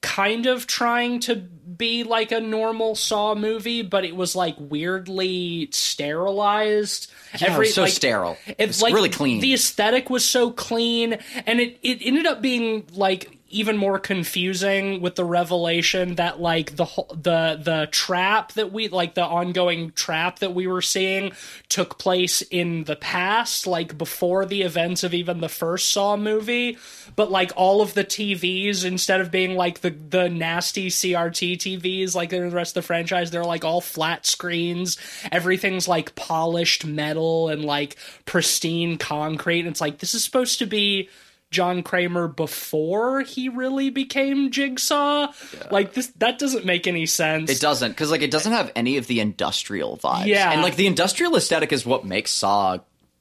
kind 0.00 0.46
of 0.46 0.66
trying 0.66 1.20
to 1.20 1.36
be 1.36 2.02
like 2.04 2.32
a 2.32 2.40
normal 2.40 2.94
Saw 2.94 3.34
movie, 3.34 3.82
but 3.82 4.04
it 4.04 4.14
was 4.14 4.34
like 4.34 4.56
weirdly 4.58 5.68
sterilized. 5.72 7.10
Yeah, 7.38 7.54
it 7.54 7.58
was 7.58 7.74
so 7.74 7.86
sterile. 7.86 8.36
It's 8.58 8.82
like 8.82 8.94
really 8.94 9.08
clean. 9.08 9.40
The 9.40 9.54
aesthetic 9.54 10.10
was 10.10 10.24
so 10.24 10.50
clean, 10.50 11.18
and 11.46 11.60
it, 11.60 11.78
it 11.82 11.98
ended 12.02 12.26
up 12.26 12.42
being 12.42 12.86
like 12.92 13.37
even 13.50 13.78
more 13.78 13.98
confusing 13.98 15.00
with 15.00 15.14
the 15.14 15.24
revelation 15.24 16.16
that 16.16 16.38
like 16.38 16.76
the 16.76 16.84
the 17.10 17.58
the 17.62 17.88
trap 17.90 18.52
that 18.52 18.72
we 18.72 18.88
like 18.88 19.14
the 19.14 19.24
ongoing 19.24 19.90
trap 19.92 20.40
that 20.40 20.54
we 20.54 20.66
were 20.66 20.82
seeing 20.82 21.32
took 21.70 21.98
place 21.98 22.42
in 22.42 22.84
the 22.84 22.96
past 22.96 23.66
like 23.66 23.96
before 23.96 24.44
the 24.44 24.62
events 24.62 25.02
of 25.02 25.14
even 25.14 25.40
the 25.40 25.48
first 25.48 25.90
saw 25.92 26.16
movie. 26.16 26.76
But 27.16 27.30
like 27.30 27.52
all 27.56 27.80
of 27.80 27.94
the 27.94 28.04
TVs 28.04 28.84
instead 28.84 29.20
of 29.20 29.30
being 29.30 29.56
like 29.56 29.80
the 29.80 29.90
the 29.90 30.28
nasty 30.28 30.88
CRT 30.88 31.54
TVs 31.56 32.14
like 32.14 32.32
in 32.32 32.50
the 32.50 32.54
rest 32.54 32.76
of 32.76 32.82
the 32.82 32.86
franchise 32.86 33.30
they're 33.30 33.44
like 33.44 33.64
all 33.64 33.80
flat 33.80 34.26
screens. 34.26 34.98
Everything's 35.32 35.88
like 35.88 36.14
polished 36.14 36.84
metal 36.84 37.48
and 37.48 37.64
like 37.64 37.96
pristine 38.26 38.98
concrete. 38.98 39.60
And 39.60 39.68
it's 39.68 39.80
like 39.80 39.98
this 39.98 40.12
is 40.12 40.22
supposed 40.22 40.58
to 40.58 40.66
be 40.66 41.08
John 41.50 41.82
Kramer 41.82 42.28
before 42.28 43.22
he 43.22 43.48
really 43.48 43.90
became 43.90 44.50
Jigsaw. 44.50 45.32
Like 45.70 45.94
this 45.94 46.08
that 46.18 46.38
doesn't 46.38 46.66
make 46.66 46.86
any 46.86 47.06
sense. 47.06 47.50
It 47.50 47.60
doesn't 47.60 47.92
because 47.92 48.10
like 48.10 48.22
it 48.22 48.30
doesn't 48.30 48.52
have 48.52 48.70
any 48.76 48.96
of 48.98 49.06
the 49.06 49.20
industrial 49.20 49.96
vibes. 49.96 50.26
Yeah. 50.26 50.52
and 50.52 50.62
like 50.62 50.76
the 50.76 50.86
industrial 50.86 51.36
aesthetic 51.36 51.72
is 51.72 51.86
what 51.86 52.04
makes 52.04 52.30
Saw 52.30 52.78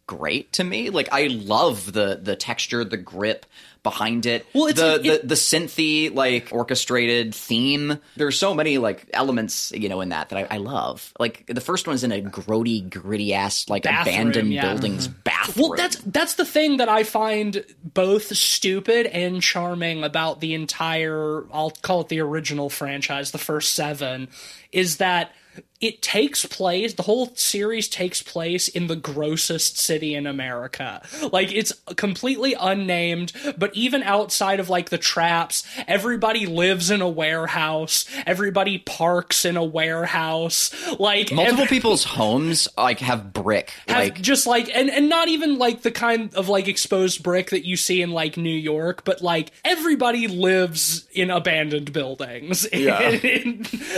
great 0.08 0.52
to 0.54 0.64
me. 0.64 0.90
Like 0.90 1.10
I 1.12 1.28
love 1.28 1.92
the 1.92 2.20
the 2.22 2.36
texture, 2.36 2.84
the 2.84 2.98
grip 2.98 3.46
behind 3.90 4.26
it. 4.26 4.46
Well, 4.54 4.68
it's 4.68 4.80
the, 4.80 4.96
a- 4.96 5.00
the 5.00 5.10
it- 5.14 5.28
the 5.28 5.36
synthy 5.36 6.14
like 6.14 6.50
orchestrated 6.52 7.34
theme. 7.34 8.00
There's 8.16 8.38
so 8.38 8.54
many 8.54 8.78
like 8.78 9.10
elements 9.14 9.72
you 9.74 9.88
know 9.90 10.02
in 10.02 10.10
that 10.10 10.30
that 10.30 10.52
I, 10.52 10.56
I 10.56 10.58
love. 10.58 11.14
Like 11.20 11.46
the 11.48 11.62
first 11.62 11.88
one's 11.88 12.04
in 12.04 12.12
a 12.12 12.22
grody, 12.22 12.90
gritty 12.90 13.34
ass 13.34 13.70
like 13.70 13.84
Bathroom, 13.84 14.16
abandoned 14.16 14.54
yeah. 14.54 14.64
Mm-hmm. 14.64 14.72
buildings 14.74 15.08
bathroom. 15.08 15.22
bathroom. 15.24 15.70
Well, 15.70 15.78
that's 15.78 15.96
that's 16.02 16.34
the 16.36 16.46
thing 16.46 16.78
that 16.78 16.90
I 16.90 17.04
find 17.04 17.64
both 17.84 18.36
stupid 18.36 19.06
and 19.06 19.42
charming 19.42 20.04
about 20.04 20.42
the 20.42 20.54
entire 20.54 21.46
I'll 21.54 21.72
call 21.72 22.02
it 22.02 22.10
the 22.10 22.20
original 22.20 22.70
franchise, 22.70 23.32
the 23.32 23.38
first 23.38 23.74
7, 23.74 24.28
is 24.72 24.98
that 24.98 25.32
it 25.80 26.02
takes 26.02 26.46
place 26.46 26.94
the 26.96 27.04
whole 27.04 27.34
series 27.36 27.88
takes 27.88 28.22
place 28.22 28.68
in 28.68 28.88
the 28.88 28.96
grossest 28.96 29.78
city 29.78 30.16
in 30.16 30.26
america 30.26 31.02
like 31.32 31.52
it's 31.52 31.74
completely 31.96 32.56
unnamed 32.60 33.32
but 33.58 33.74
even 33.76 34.04
outside 34.04 34.60
of 34.60 34.70
like 34.70 34.90
the 34.90 34.98
traps 34.98 35.64
everybody 35.88 36.46
lives 36.46 36.90
in 36.90 37.02
a 37.02 37.10
warehouse 37.10 38.06
everybody 38.26 38.78
parks 38.80 39.46
in 39.46 39.56
a 39.58 39.64
warehouse 39.64 40.72
like 41.00 41.32
Multiple 41.32 41.68
people's 41.68 42.04
homes 42.04 42.68
like 42.78 43.00
have 43.00 43.34
brick. 43.34 43.72
have 43.88 43.98
like 43.98 44.22
just 44.22 44.48
like 44.48 44.70
and 44.74 44.90
and 44.90 45.10
not 45.10 45.28
even 45.28 45.58
like 45.58 45.82
the 45.82 45.92
kind 45.92 46.34
of 46.36 46.50
like 46.50 46.68
exposed 46.68 47.24
brick 47.24 47.50
that 47.52 47.66
you 47.66 47.78
see 47.78 48.02
in 48.02 48.12
like 48.12 48.38
New 48.38 48.50
York, 48.50 49.04
but 49.04 49.22
like 49.22 49.52
everybody 49.64 50.28
lives 50.28 51.08
in 51.14 51.30
abandoned 51.30 51.94
buildings. 51.94 52.68
Yeah. 52.78 53.10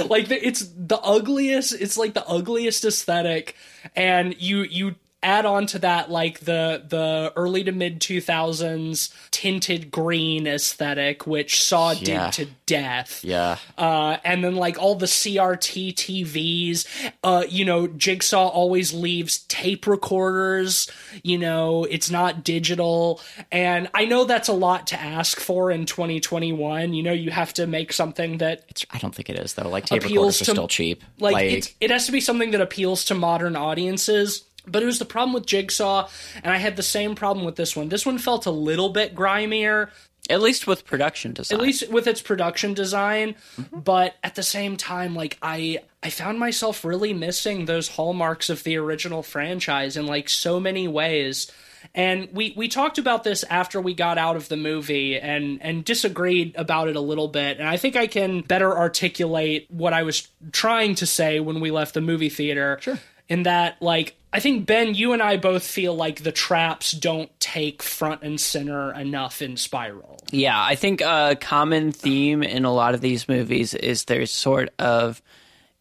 like 0.07 0.31
it's 0.31 0.65
the 0.75 0.99
ugliest. 1.03 1.68
It's 1.71 1.97
like 1.97 2.13
the 2.13 2.27
ugliest 2.27 2.85
aesthetic, 2.85 3.55
and 3.95 4.39
you 4.41 4.63
you 4.63 4.95
add 5.21 5.45
on 5.45 5.65
to 5.67 5.79
that 5.79 6.09
like 6.09 6.39
the 6.41 6.83
the 6.87 7.33
early 7.35 7.63
to 7.63 7.71
mid 7.71 7.99
2000s 7.99 9.13
tinted 9.31 9.91
green 9.91 10.47
aesthetic 10.47 11.27
which 11.27 11.61
saw 11.63 11.91
Yeah. 11.91 12.29
did 12.31 12.33
to 12.33 12.51
death 12.65 13.23
yeah. 13.23 13.57
uh, 13.77 14.17
and 14.23 14.43
then 14.43 14.55
like 14.55 14.77
all 14.79 14.95
the 14.95 15.07
CRT 15.07 15.93
TVs. 15.95 16.85
Uh, 17.23 17.43
you 17.49 17.65
know, 17.65 17.87
Jigsaw 17.87 18.47
always 18.47 18.93
leaves 18.93 19.39
tape 19.47 19.87
recorders. 19.87 20.89
You 21.23 21.37
know, 21.39 21.85
it's 21.85 22.09
not 22.11 22.43
digital, 22.43 23.21
and 23.51 23.89
I 23.93 24.05
know 24.05 24.25
that's 24.25 24.47
a 24.49 24.53
lot 24.53 24.87
to 24.87 24.99
ask 24.99 25.39
for 25.39 25.71
in 25.71 25.85
2021. 25.85 26.93
You 26.93 27.03
know, 27.03 27.11
you 27.13 27.31
have 27.31 27.53
to 27.55 27.65
make 27.67 27.91
something 27.93 28.37
that 28.37 28.63
It's, 28.69 28.85
I 28.91 28.99
don't 28.99 29.13
think 29.15 29.29
it 29.29 29.39
is 29.39 29.55
though. 29.55 29.67
Like 29.69 29.85
tape 29.85 30.03
recorders 30.03 30.41
are 30.41 30.45
to- 30.45 30.51
still 30.51 30.67
cheap. 30.67 31.03
like, 31.19 31.43
it's, 31.51 31.73
it 31.81 31.89
has 31.91 32.05
to 32.05 32.11
be 32.11 32.21
something 32.21 32.51
that 32.51 32.61
appeals 32.61 33.05
to 33.05 33.15
modern 33.15 33.55
audiences. 33.55 34.43
But 34.67 34.83
it 34.83 34.85
was 34.85 34.99
the 34.99 35.05
problem 35.05 35.33
with 35.33 35.45
Jigsaw, 35.45 36.07
and 36.43 36.53
I 36.53 36.57
had 36.57 36.75
the 36.75 36.83
same 36.83 37.15
problem 37.15 37.45
with 37.45 37.55
this 37.55 37.75
one. 37.75 37.89
This 37.89 38.05
one 38.05 38.17
felt 38.17 38.45
a 38.45 38.51
little 38.51 38.89
bit 38.89 39.15
grimier, 39.15 39.89
At 40.29 40.41
least 40.41 40.67
with 40.67 40.85
production 40.85 41.33
design. 41.33 41.57
at 41.57 41.61
least 41.63 41.89
with 41.89 42.05
its 42.07 42.21
production 42.21 42.73
design 42.73 43.35
Mm-hmm. 43.57 43.79
but 43.79 44.15
at 44.23 44.35
the 44.35 44.43
same 44.43 44.77
time 44.77 45.15
like 45.15 45.37
i 45.41 45.79
i 46.03 46.09
found 46.09 46.37
myself 46.39 46.85
really 46.85 47.13
missing 47.13 47.65
those 47.65 47.87
hallmarks 47.89 48.49
of 48.49 48.63
the 48.63 48.77
original 48.77 49.23
franchise 49.23 49.97
in 49.97 50.05
like 50.05 50.29
so 50.29 50.59
many 50.59 50.87
ways 50.87 51.51
and 51.95 52.27
we 52.33 52.53
we 52.55 52.67
talked 52.67 52.97
about 52.99 53.23
this 53.23 53.43
after 53.49 53.79
we 53.81 53.93
got 53.93 54.17
out 54.17 54.35
of 54.35 54.49
the 54.49 54.57
movie 54.57 55.17
and 55.19 55.59
and 55.61 55.83
disagreed 55.85 56.53
about 56.55 56.87
it 56.89 56.95
a 56.95 57.01
little 57.01 57.27
bit 57.27 57.57
and 57.59 57.67
i 57.67 57.77
think 57.77 57.95
i 57.95 58.05
can 58.07 58.41
better 58.41 58.77
articulate 58.77 59.65
what 59.69 59.93
i 59.93 60.03
was 60.03 60.27
trying 60.51 60.93
to 60.95 61.05
say 61.05 61.39
when 61.39 61.59
we 61.59 61.71
left 61.71 61.93
the 61.93 62.01
movie 62.01 62.29
theater 62.29 62.77
sure 62.81 62.99
in 63.29 63.43
that 63.43 63.81
like 63.81 64.15
I 64.31 64.39
think 64.39 64.67
Ben, 64.67 64.93
you 64.93 65.13
and 65.13 65.23
I 65.23 65.37
both 65.37 65.65
feel 65.65 65.95
like 65.95 66.23
the 66.23 66.31
traps 66.31 66.91
don't 66.91 67.31
take 67.39 67.81
front 67.81 68.21
and 68.21 68.39
center 68.39 68.93
enough 68.93 69.41
in 69.41 69.57
Spiral. 69.57 70.19
Yeah, 70.31 70.61
I 70.61 70.75
think 70.75 71.01
a 71.01 71.35
common 71.39 71.91
theme 71.91 72.43
in 72.43 72.63
a 72.63 72.73
lot 72.73 72.93
of 72.93 73.01
these 73.01 73.27
movies 73.27 73.73
is 73.73 74.05
there's 74.05 74.31
sort 74.31 74.69
of 74.77 75.21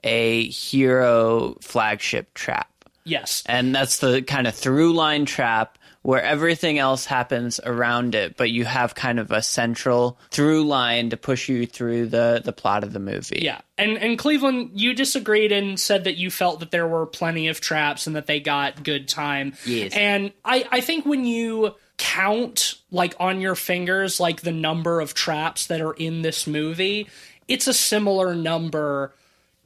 a 0.03 0.49
hero 0.49 1.57
flagship 1.61 2.33
trap. 2.33 2.71
Yes. 3.05 3.43
And 3.47 3.75
that's 3.75 3.99
the 3.99 4.23
kind 4.23 4.47
of 4.47 4.55
through 4.55 4.95
line 4.95 5.25
trap 5.25 5.78
where 6.03 6.23
everything 6.23 6.79
else 6.79 7.05
happens 7.05 7.61
around 7.65 8.15
it, 8.15 8.37
but 8.37 8.51
you 8.51 8.65
have 8.65 8.95
kind 8.95 9.19
of 9.19 9.31
a 9.31 9.43
central 9.43 10.19
through 10.31 10.65
line 10.65 11.11
to 11.11 11.17
push 11.17 11.49
you 11.49 11.67
through 11.67 12.07
the, 12.07 12.41
the 12.45 12.53
plot 12.53 12.85
of 12.85 12.93
the 12.93 13.01
movie. 13.01 13.41
Yeah. 13.43 13.61
And 13.77 13.99
and 13.99 14.19
Cleveland, 14.19 14.71
you 14.75 14.95
disagreed 14.95 15.53
and 15.53 15.79
said 15.79 16.05
that 16.05 16.17
you 16.17 16.31
felt 16.31 16.61
that 16.61 16.71
there 16.71 16.87
were 16.87 17.07
plenty 17.07 17.49
of 17.49 17.61
traps 17.61 18.07
and 18.07 18.17
that 18.17 18.27
they 18.27 18.41
got 18.41 18.83
good 18.83 19.09
time. 19.09 19.55
Yes. 19.67 19.93
And 19.95 20.33
I, 20.45 20.67
I 20.71 20.81
think 20.81 21.05
when 21.05 21.25
you 21.25 21.75
count 21.97 22.77
like 22.91 23.15
on 23.19 23.41
your 23.41 23.55
fingers 23.55 24.21
like 24.21 24.43
the 24.43 24.53
number 24.53 25.01
of 25.01 25.15
traps 25.15 25.67
that 25.67 25.81
are 25.81 25.95
in 25.95 26.23
this 26.23 26.47
movie, 26.47 27.09
it's 27.49 27.67
a 27.67 27.75
similar 27.75 28.35
number 28.35 29.15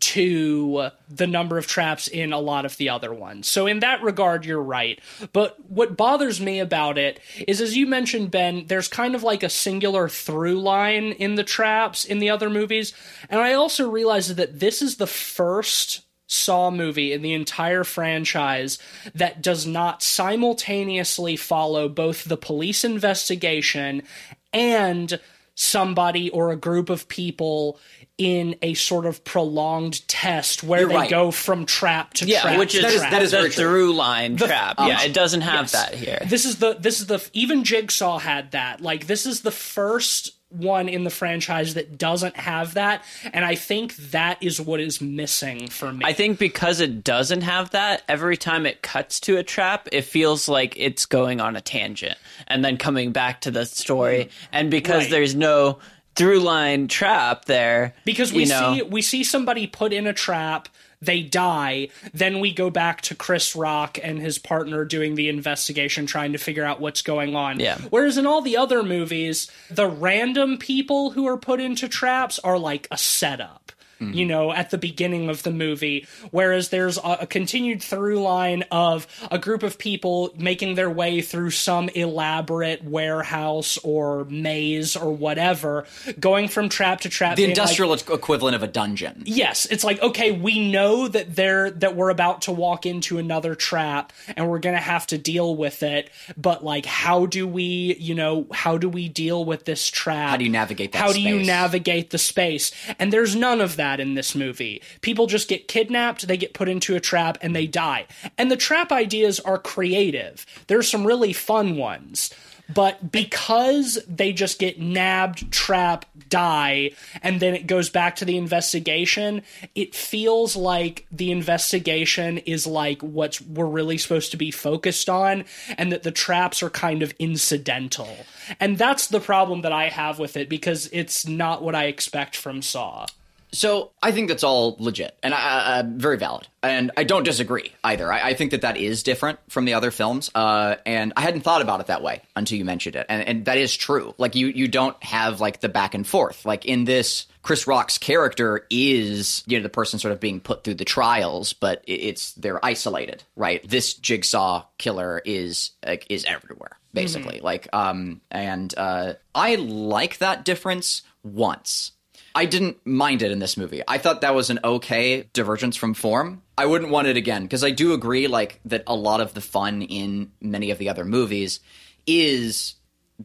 to 0.02 0.90
the 1.08 1.28
number 1.28 1.58
of 1.58 1.68
traps 1.68 2.08
in 2.08 2.32
a 2.32 2.40
lot 2.40 2.64
of 2.64 2.76
the 2.76 2.88
other 2.88 3.14
ones. 3.14 3.46
So 3.46 3.68
in 3.68 3.80
that 3.80 4.02
regard 4.02 4.44
you're 4.44 4.62
right. 4.62 5.00
But 5.32 5.56
what 5.70 5.96
bothers 5.96 6.40
me 6.40 6.58
about 6.58 6.98
it 6.98 7.20
is 7.46 7.60
as 7.60 7.76
you 7.76 7.86
mentioned 7.86 8.32
Ben, 8.32 8.66
there's 8.66 8.88
kind 8.88 9.14
of 9.14 9.22
like 9.22 9.44
a 9.44 9.48
singular 9.48 10.08
through 10.08 10.60
line 10.60 11.12
in 11.12 11.36
the 11.36 11.44
traps 11.44 12.04
in 12.04 12.18
the 12.18 12.30
other 12.30 12.50
movies. 12.50 12.92
And 13.30 13.40
I 13.40 13.52
also 13.52 13.88
realized 13.88 14.36
that 14.36 14.58
this 14.58 14.82
is 14.82 14.96
the 14.96 15.06
first 15.06 16.02
Saw 16.26 16.70
movie 16.70 17.12
in 17.12 17.20
the 17.20 17.34
entire 17.34 17.84
franchise 17.84 18.78
that 19.14 19.42
does 19.42 19.66
not 19.66 20.02
simultaneously 20.02 21.36
follow 21.36 21.90
both 21.90 22.24
the 22.24 22.38
police 22.38 22.84
investigation 22.84 24.02
and 24.50 25.20
somebody 25.54 26.30
or 26.30 26.50
a 26.50 26.56
group 26.56 26.88
of 26.88 27.06
people 27.08 27.78
in 28.18 28.54
a 28.62 28.74
sort 28.74 29.06
of 29.06 29.24
prolonged 29.24 30.06
test 30.06 30.62
where 30.62 30.80
You're 30.80 30.88
they 30.90 30.94
right. 30.94 31.10
go 31.10 31.30
from 31.30 31.64
trap 31.66 32.14
to 32.14 32.26
Yeah, 32.26 32.42
trap 32.42 32.58
which 32.58 32.72
to 32.72 32.78
is, 32.78 32.82
That 32.84 32.92
is- 32.92 33.00
trap. 33.00 33.10
that 33.10 33.22
is 33.22 33.30
the 33.32 33.48
through 33.50 33.94
line 33.94 34.36
trap. 34.36 34.78
um, 34.78 34.88
yeah, 34.88 35.02
it 35.02 35.14
doesn't 35.14 35.40
have 35.40 35.62
yes. 35.64 35.72
that 35.72 35.94
here. 35.94 36.18
This 36.26 36.44
is 36.44 36.56
the 36.56 36.74
this 36.78 37.00
is 37.00 37.06
the 37.06 37.26
even 37.32 37.64
Jigsaw 37.64 38.18
had 38.18 38.52
that. 38.52 38.80
Like 38.80 39.06
this 39.06 39.26
is 39.26 39.40
the 39.40 39.50
first 39.50 40.32
one 40.50 40.86
in 40.90 41.02
the 41.04 41.08
franchise 41.10 41.72
that 41.74 41.96
doesn't 41.96 42.36
have 42.36 42.74
that, 42.74 43.02
and 43.32 43.42
I 43.42 43.54
think 43.54 43.96
that 44.10 44.36
is 44.42 44.60
what 44.60 44.80
is 44.80 45.00
missing 45.00 45.68
for 45.68 45.90
me. 45.90 46.04
I 46.04 46.12
think 46.12 46.38
because 46.38 46.78
it 46.80 47.02
doesn't 47.02 47.40
have 47.40 47.70
that, 47.70 48.02
every 48.06 48.36
time 48.36 48.66
it 48.66 48.82
cuts 48.82 49.18
to 49.20 49.38
a 49.38 49.42
trap, 49.42 49.88
it 49.92 50.02
feels 50.02 50.50
like 50.50 50.74
it's 50.76 51.06
going 51.06 51.40
on 51.40 51.56
a 51.56 51.62
tangent 51.62 52.18
and 52.46 52.62
then 52.62 52.76
coming 52.76 53.12
back 53.12 53.40
to 53.40 53.50
the 53.50 53.64
story. 53.64 54.28
And 54.52 54.70
because 54.70 55.04
Right. 55.04 55.10
there's 55.10 55.34
no 55.34 55.78
through 56.14 56.40
line 56.40 56.88
trap 56.88 57.46
there, 57.46 57.94
because 58.04 58.32
we 58.32 58.44
you 58.44 58.48
know, 58.48 58.74
see 58.74 58.82
we 58.82 59.02
see 59.02 59.24
somebody 59.24 59.66
put 59.66 59.92
in 59.92 60.06
a 60.06 60.12
trap 60.12 60.68
they 61.02 61.20
die 61.20 61.88
then 62.14 62.38
we 62.40 62.52
go 62.52 62.70
back 62.70 63.00
to 63.00 63.14
chris 63.14 63.54
rock 63.54 63.98
and 64.02 64.20
his 64.20 64.38
partner 64.38 64.84
doing 64.84 65.16
the 65.16 65.28
investigation 65.28 66.06
trying 66.06 66.32
to 66.32 66.38
figure 66.38 66.64
out 66.64 66.80
what's 66.80 67.02
going 67.02 67.34
on. 67.34 67.58
Yeah. 67.58 67.76
whereas 67.90 68.16
in 68.16 68.26
all 68.26 68.40
the 68.40 68.56
other 68.56 68.82
movies 68.82 69.50
the 69.70 69.88
random 69.88 70.56
people 70.56 71.10
who 71.10 71.26
are 71.26 71.36
put 71.36 71.60
into 71.60 71.88
traps 71.88 72.38
are 72.38 72.58
like 72.58 72.86
a 72.90 72.96
setup 72.96 73.61
Mm-hmm. 74.02 74.14
you 74.14 74.26
know, 74.26 74.52
at 74.52 74.70
the 74.70 74.78
beginning 74.78 75.28
of 75.28 75.42
the 75.42 75.50
movie, 75.50 76.06
whereas 76.30 76.70
there's 76.70 76.98
a, 76.98 77.18
a 77.20 77.26
continued 77.26 77.82
through 77.82 78.20
line 78.22 78.64
of 78.70 79.06
a 79.30 79.38
group 79.38 79.62
of 79.62 79.78
people 79.78 80.34
making 80.36 80.74
their 80.74 80.90
way 80.90 81.20
through 81.22 81.50
some 81.50 81.88
elaborate 81.90 82.82
warehouse 82.84 83.78
or 83.78 84.24
maze 84.24 84.96
or 84.96 85.12
whatever, 85.12 85.86
going 86.18 86.48
from 86.48 86.68
trap 86.68 87.00
to 87.02 87.08
trap. 87.08 87.36
The 87.36 87.42
being 87.42 87.50
like, 87.50 87.58
industrial 87.58 87.94
equivalent 87.94 88.56
of 88.56 88.62
a 88.62 88.66
dungeon. 88.66 89.22
yes. 89.24 89.66
It's 89.66 89.84
like 89.84 90.02
okay 90.02 90.32
we 90.32 90.70
know 90.70 91.08
that 91.08 91.34
they're 91.34 91.70
that 91.70 91.96
we're 91.96 92.10
about 92.10 92.42
to 92.42 92.52
walk 92.52 92.86
into 92.86 93.18
another 93.18 93.54
trap 93.54 94.12
and 94.36 94.48
we're 94.48 94.58
gonna 94.58 94.78
have 94.78 95.06
to 95.08 95.18
deal 95.18 95.54
with 95.54 95.82
it 95.82 96.10
but 96.36 96.64
like 96.64 96.86
how 96.86 97.26
do 97.26 97.46
we 97.46 97.94
you 97.98 98.14
know 98.14 98.46
how 98.52 98.78
do 98.78 98.88
we 98.88 99.08
deal 99.08 99.44
with 99.44 99.64
this 99.64 99.88
trap? 99.88 100.30
How 100.30 100.36
do 100.36 100.44
you 100.44 100.50
navigate 100.50 100.92
that 100.92 100.98
how 100.98 101.12
do 101.12 101.20
you 101.20 101.42
navigate 101.42 102.10
the 102.10 102.18
space? 102.18 102.72
And 102.98 103.12
there's 103.12 103.36
none 103.36 103.60
of 103.60 103.76
that 103.76 103.91
in 104.00 104.14
this 104.14 104.34
movie 104.34 104.82
people 105.00 105.26
just 105.26 105.48
get 105.48 105.68
kidnapped 105.68 106.26
they 106.26 106.36
get 106.36 106.54
put 106.54 106.68
into 106.68 106.94
a 106.94 107.00
trap 107.00 107.38
and 107.40 107.54
they 107.54 107.66
die 107.66 108.06
and 108.38 108.50
the 108.50 108.56
trap 108.56 108.92
ideas 108.92 109.40
are 109.40 109.58
creative 109.58 110.46
there's 110.66 110.90
some 110.90 111.06
really 111.06 111.32
fun 111.32 111.76
ones 111.76 112.32
but 112.72 113.12
because 113.12 113.98
they 114.08 114.32
just 114.32 114.58
get 114.58 114.80
nabbed, 114.80 115.52
trap, 115.52 116.06
die, 116.28 116.92
and 117.22 117.40
then 117.40 117.54
it 117.54 117.66
goes 117.66 117.90
back 117.90 118.16
to 118.16 118.24
the 118.24 118.36
investigation, 118.36 119.42
it 119.74 119.94
feels 119.94 120.56
like 120.56 121.06
the 121.10 121.30
investigation 121.30 122.38
is 122.38 122.66
like 122.66 123.02
what 123.02 123.40
we're 123.42 123.66
really 123.66 123.98
supposed 123.98 124.30
to 124.30 124.36
be 124.36 124.50
focused 124.50 125.08
on, 125.08 125.44
and 125.76 125.92
that 125.92 126.02
the 126.02 126.10
traps 126.10 126.62
are 126.62 126.70
kind 126.70 127.02
of 127.02 127.12
incidental. 127.18 128.16
And 128.60 128.78
that's 128.78 129.08
the 129.08 129.20
problem 129.20 129.62
that 129.62 129.72
I 129.72 129.88
have 129.88 130.18
with 130.18 130.36
it 130.36 130.48
because 130.48 130.88
it's 130.92 131.26
not 131.26 131.62
what 131.62 131.74
I 131.74 131.86
expect 131.86 132.36
from 132.36 132.62
Saw. 132.62 133.06
So 133.52 133.90
I 134.02 134.12
think 134.12 134.28
that's 134.28 134.44
all 134.44 134.76
legit 134.78 135.14
and 135.22 135.34
uh, 135.34 135.82
very 135.86 136.16
valid, 136.16 136.48
and 136.62 136.90
I 136.96 137.04
don't 137.04 137.22
disagree 137.22 137.72
either. 137.84 138.10
I, 138.10 138.30
I 138.30 138.34
think 138.34 138.52
that 138.52 138.62
that 138.62 138.78
is 138.78 139.02
different 139.02 139.38
from 139.50 139.66
the 139.66 139.74
other 139.74 139.90
films, 139.90 140.30
uh, 140.34 140.76
and 140.86 141.12
I 141.16 141.20
hadn't 141.20 141.42
thought 141.42 141.60
about 141.60 141.80
it 141.80 141.86
that 141.88 142.02
way 142.02 142.22
until 142.34 142.56
you 142.56 142.64
mentioned 142.64 142.96
it, 142.96 143.06
and, 143.10 143.22
and 143.28 143.44
that 143.44 143.58
is 143.58 143.76
true. 143.76 144.14
Like 144.16 144.34
you, 144.34 144.46
you 144.46 144.68
don't 144.68 145.00
have 145.04 145.40
like 145.40 145.60
the 145.60 145.68
back 145.68 145.94
and 145.94 146.06
forth. 146.06 146.46
Like 146.46 146.64
in 146.64 146.84
this 146.84 147.26
Chris 147.42 147.66
Rock's 147.66 147.98
character 147.98 148.66
is, 148.70 149.42
you 149.46 149.58
know, 149.58 149.62
the 149.62 149.68
person 149.68 149.98
sort 149.98 150.12
of 150.12 150.20
being 150.20 150.40
put 150.40 150.64
through 150.64 150.74
the 150.74 150.84
trials, 150.84 151.52
but 151.52 151.82
it's 151.86 152.32
they're 152.34 152.64
isolated, 152.64 153.22
right? 153.36 153.68
This 153.68 153.94
jigsaw 153.94 154.64
killer 154.78 155.20
is 155.24 155.72
like, 155.84 156.06
is 156.08 156.24
everywhere, 156.24 156.78
basically. 156.94 157.40
Like, 157.42 157.68
um, 157.72 158.20
and 158.30 158.72
uh, 158.76 159.14
I 159.34 159.56
like 159.56 160.18
that 160.18 160.44
difference 160.44 161.02
once. 161.22 161.92
I 162.34 162.46
didn't 162.46 162.78
mind 162.86 163.22
it 163.22 163.30
in 163.30 163.38
this 163.38 163.56
movie. 163.56 163.82
I 163.86 163.98
thought 163.98 164.22
that 164.22 164.34
was 164.34 164.50
an 164.50 164.60
okay 164.64 165.28
divergence 165.32 165.76
from 165.76 165.94
form. 165.94 166.42
I 166.56 166.66
wouldn't 166.66 166.90
want 166.90 167.06
it 167.08 167.16
again 167.16 167.42
because 167.42 167.64
I 167.64 167.70
do 167.70 167.92
agree, 167.92 168.26
like 168.26 168.60
that 168.66 168.84
a 168.86 168.94
lot 168.94 169.20
of 169.20 169.34
the 169.34 169.40
fun 169.40 169.82
in 169.82 170.32
many 170.40 170.70
of 170.70 170.78
the 170.78 170.88
other 170.88 171.04
movies 171.04 171.60
is 172.06 172.74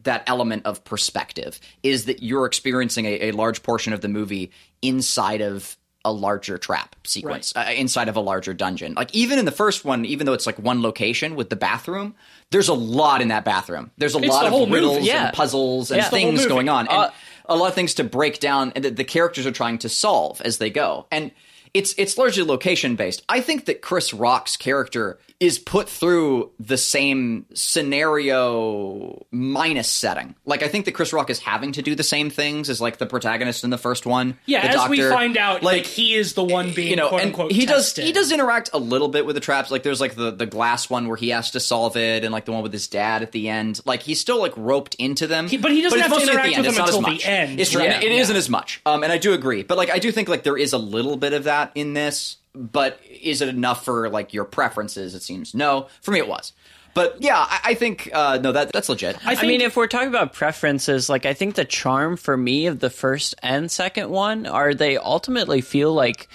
that 0.04 0.22
element 0.26 0.64
of 0.66 0.84
perspective 0.84 1.58
is 1.82 2.04
that 2.04 2.22
you're 2.22 2.46
experiencing 2.46 3.06
a, 3.06 3.28
a 3.28 3.32
large 3.32 3.62
portion 3.62 3.92
of 3.92 4.00
the 4.00 4.08
movie 4.08 4.50
inside 4.82 5.40
of 5.40 5.76
a 6.04 6.12
larger 6.12 6.56
trap 6.56 6.94
sequence 7.04 7.52
uh, 7.56 7.72
inside 7.76 8.08
of 8.08 8.14
a 8.14 8.20
larger 8.20 8.54
dungeon 8.54 8.94
like 8.94 9.12
even 9.12 9.38
in 9.38 9.44
the 9.44 9.50
first 9.50 9.84
one 9.84 10.04
even 10.04 10.26
though 10.26 10.32
it's 10.32 10.46
like 10.46 10.56
one 10.58 10.80
location 10.80 11.34
with 11.34 11.50
the 11.50 11.56
bathroom 11.56 12.14
there's 12.50 12.68
a 12.68 12.74
lot 12.74 13.20
in 13.20 13.28
that 13.28 13.44
bathroom 13.44 13.90
there's 13.98 14.14
a 14.14 14.18
lot 14.18 14.48
the 14.48 14.56
of 14.56 14.70
riddles 14.70 15.04
yeah. 15.04 15.26
and 15.26 15.34
puzzles 15.36 15.90
and 15.90 15.98
Yeah. 15.98 16.04
It's 16.04 16.10
things 16.10 16.46
going 16.46 16.68
on 16.68 16.86
and 16.86 16.96
Uh, 16.96 17.10
a 17.48 17.56
lot 17.56 17.68
of 17.68 17.74
things 17.74 17.94
to 17.94 18.04
break 18.04 18.40
down 18.40 18.72
and 18.74 18.84
that 18.84 18.96
the 18.96 19.04
characters 19.04 19.46
are 19.46 19.52
trying 19.52 19.78
to 19.78 19.88
solve 19.88 20.40
as 20.42 20.58
they 20.58 20.70
go 20.70 21.06
and 21.10 21.30
it's 21.74 21.94
it's 21.98 22.16
largely 22.18 22.42
location 22.42 22.96
based. 22.96 23.22
I 23.28 23.40
think 23.40 23.66
that 23.66 23.82
Chris 23.82 24.14
Rock's 24.14 24.56
character 24.56 25.18
is 25.40 25.58
put 25.58 25.88
through 25.88 26.50
the 26.58 26.76
same 26.76 27.46
scenario 27.54 29.24
minus 29.30 29.88
setting. 29.88 30.34
Like 30.44 30.62
I 30.62 30.68
think 30.68 30.84
that 30.86 30.92
Chris 30.92 31.12
Rock 31.12 31.30
is 31.30 31.38
having 31.38 31.72
to 31.72 31.82
do 31.82 31.94
the 31.94 32.02
same 32.02 32.30
things 32.30 32.68
as 32.68 32.80
like 32.80 32.98
the 32.98 33.06
protagonist 33.06 33.62
in 33.64 33.70
the 33.70 33.78
first 33.78 34.06
one. 34.06 34.36
Yeah, 34.46 34.62
the 34.72 34.80
as 34.82 34.88
we 34.88 35.00
find 35.02 35.36
out, 35.36 35.62
like, 35.62 35.86
he 35.86 36.14
is 36.14 36.34
the 36.34 36.42
one 36.44 36.72
being 36.72 36.90
you 36.90 36.96
know, 36.96 37.08
quote 37.08 37.22
unquote 37.22 37.52
he 37.52 37.66
does 37.66 37.94
he 37.94 38.12
does 38.12 38.32
interact 38.32 38.70
a 38.72 38.78
little 38.78 39.08
bit 39.08 39.26
with 39.26 39.34
the 39.34 39.40
traps. 39.40 39.70
Like 39.70 39.82
there's 39.82 40.00
like 40.00 40.14
the 40.16 40.30
the 40.30 40.46
glass 40.46 40.90
one 40.90 41.06
where 41.08 41.16
he 41.16 41.28
has 41.30 41.52
to 41.52 41.60
solve 41.60 41.96
it, 41.96 42.24
and 42.24 42.32
like 42.32 42.44
the 42.44 42.52
one 42.52 42.62
with 42.62 42.72
his 42.72 42.88
dad 42.88 43.22
at 43.22 43.32
the 43.32 43.48
end. 43.48 43.80
Like 43.84 44.02
he's 44.02 44.20
still 44.20 44.40
like 44.40 44.52
roped 44.56 44.94
into 44.96 45.26
them. 45.26 45.48
He- 45.48 45.56
but 45.58 45.70
he 45.72 45.82
doesn't 45.82 45.98
it's 45.98 46.08
have 46.08 46.16
to 46.16 46.22
interact 46.22 46.48
the 46.48 46.54
end. 46.56 46.66
with 46.66 46.76
them 46.76 46.84
until 46.84 47.02
the 47.02 47.24
end, 47.24 47.60
It's 47.60 47.70
true. 47.70 47.80
right. 47.80 47.90
and 47.92 48.02
It 48.04 48.12
Yeah. 48.12 48.20
isn't 48.22 48.36
as 48.36 48.48
much. 48.48 48.80
Um, 48.86 49.02
and 49.04 49.12
I 49.12 49.18
do 49.18 49.32
agree. 49.34 49.62
But 49.62 49.76
like 49.78 49.90
I 49.90 49.98
do 49.98 50.10
think 50.10 50.28
like 50.28 50.42
there 50.42 50.56
is 50.56 50.72
a 50.72 50.78
little 50.78 51.16
bit 51.16 51.32
of 51.32 51.44
that 51.44 51.70
in 51.76 51.94
this. 51.94 52.36
But 52.54 53.00
is 53.08 53.40
it 53.40 53.48
enough 53.48 53.84
for 53.84 54.08
like 54.08 54.34
your 54.34 54.44
preferences? 54.44 55.14
It 55.14 55.22
seems 55.22 55.54
no. 55.54 55.88
For 56.00 56.10
me, 56.10 56.18
it 56.18 56.28
was. 56.28 56.52
But 56.94 57.22
yeah, 57.22 57.38
I, 57.38 57.60
I 57.64 57.74
think 57.74 58.10
uh, 58.12 58.38
no, 58.42 58.52
that 58.52 58.72
that's 58.72 58.88
legit. 58.88 59.16
I 59.26 59.36
I, 59.36 59.46
mean, 59.46 59.60
if 59.60 59.76
we're 59.76 59.86
talking 59.86 60.08
about 60.08 60.32
preferences, 60.32 61.08
like 61.08 61.26
I 61.26 61.34
think 61.34 61.54
the 61.54 61.64
charm 61.64 62.16
for 62.16 62.36
me 62.36 62.66
of 62.66 62.80
the 62.80 62.90
first 62.90 63.34
and 63.42 63.70
second 63.70 64.10
one 64.10 64.46
are 64.46 64.74
they 64.74 64.96
ultimately 64.96 65.60
feel 65.60 65.92
like 65.92 66.28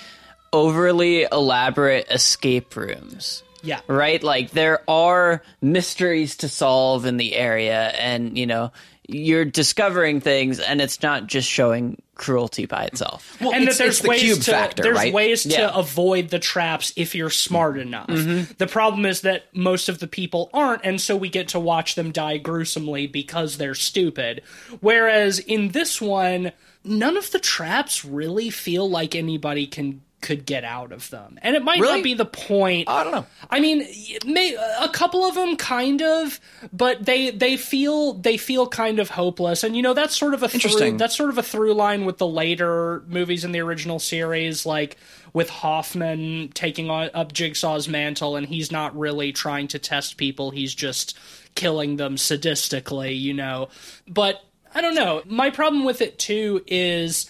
overly 0.53 1.23
elaborate 1.23 2.09
escape 2.09 2.75
rooms. 2.75 3.43
Yeah. 3.63 3.81
Right? 3.87 4.21
Like 4.21 4.51
there 4.51 4.89
are 4.89 5.41
mysteries 5.61 6.37
to 6.37 6.49
solve 6.49 7.05
in 7.05 7.17
the 7.17 7.35
area 7.35 7.87
and, 7.89 8.37
you 8.37 8.45
know, 8.45 8.71
you're 9.07 9.45
discovering 9.45 10.21
things 10.21 10.59
and 10.59 10.79
it's 10.81 11.01
not 11.01 11.27
just 11.27 11.49
showing 11.49 12.01
cruelty 12.15 12.65
by 12.65 12.83
itself. 12.85 13.37
Well, 13.41 13.51
and 13.53 13.63
it's- 13.63 13.77
that 13.77 13.83
there's 13.83 13.95
it's 13.97 14.03
the 14.03 14.09
ways 14.09 14.21
cube 14.21 14.41
to 14.43 14.51
factor, 14.51 14.83
there's 14.83 14.95
right? 14.97 15.13
ways 15.13 15.43
to 15.43 15.49
Yeah. 15.49 15.71
avoid 15.73 16.29
the 16.29 16.39
traps 16.39 16.93
if 16.95 17.13
you're 17.15 17.29
smart 17.29 17.77
enough. 17.77 18.07
Mm-hmm. 18.07 18.53
The 18.57 18.67
problem 18.67 19.05
is 19.05 19.21
that 19.21 19.45
most 19.53 19.89
of 19.89 19.99
the 19.99 20.07
people 20.07 20.49
aren't, 20.53 20.85
and 20.85 21.01
so 21.01 21.15
we 21.17 21.27
get 21.29 21.49
to 21.49 21.59
watch 21.59 21.95
them 21.95 22.11
die 22.11 22.37
gruesomely 22.37 23.07
because 23.07 23.57
they're 23.57 23.75
stupid. 23.75 24.41
Whereas 24.79 25.39
in 25.39 25.69
this 25.69 25.99
one, 25.99 26.51
none 26.83 27.17
of 27.17 27.31
the 27.31 27.39
traps 27.39 28.05
really 28.05 28.49
feel 28.49 28.89
like 28.89 29.15
anybody 29.15 29.67
can 29.67 30.01
could 30.23 30.47
get 30.47 30.63
out 30.63 30.91
of 30.91 31.07
them, 31.11 31.37
and 31.43 31.55
it 31.55 31.63
might 31.63 31.79
Really? 31.79 31.97
not 31.97 32.03
be 32.03 32.13
the 32.15 32.25
point. 32.25 32.89
I 32.89 33.03
don't 33.03 33.13
know. 33.13 33.27
I 33.49 33.59
mean, 33.59 33.85
may, 34.25 34.55
a 34.79 34.89
couple 34.89 35.23
of 35.25 35.35
them 35.35 35.55
kind 35.57 36.01
of, 36.01 36.39
but 36.71 37.05
they 37.05 37.29
they 37.29 37.57
feel 37.57 38.13
they 38.13 38.37
feel 38.37 38.65
kind 38.67 38.97
of 38.99 39.09
hopeless, 39.11 39.63
and 39.63 39.75
you 39.75 39.83
know 39.83 39.93
that's 39.93 40.17
sort 40.17 40.33
of 40.33 40.41
a 40.41 40.49
through, 40.49 40.97
that's 40.97 41.15
sort 41.15 41.29
of 41.29 41.37
a 41.37 41.43
through 41.43 41.73
line 41.75 42.05
with 42.05 42.17
the 42.17 42.25
later 42.25 43.03
movies 43.07 43.43
in 43.45 43.51
the 43.51 43.59
original 43.59 43.99
series, 43.99 44.65
like 44.65 44.97
with 45.33 45.49
Hoffman 45.49 46.49
taking 46.53 46.89
on, 46.89 47.11
up 47.13 47.33
Jigsaw's 47.33 47.87
mantle, 47.87 48.35
and 48.35 48.47
he's 48.47 48.71
not 48.71 48.97
really 48.97 49.31
trying 49.31 49.67
to 49.67 49.77
test 49.77 50.17
people; 50.17 50.49
he's 50.49 50.73
just 50.73 51.15
killing 51.53 51.97
them 51.97 52.15
sadistically, 52.15 53.19
you 53.19 53.33
know. 53.33 53.69
But 54.07 54.43
I 54.73 54.81
don't 54.81 54.95
know. 54.95 55.21
My 55.25 55.49
problem 55.51 55.83
with 55.83 56.01
it 56.01 56.17
too 56.17 56.63
is. 56.65 57.29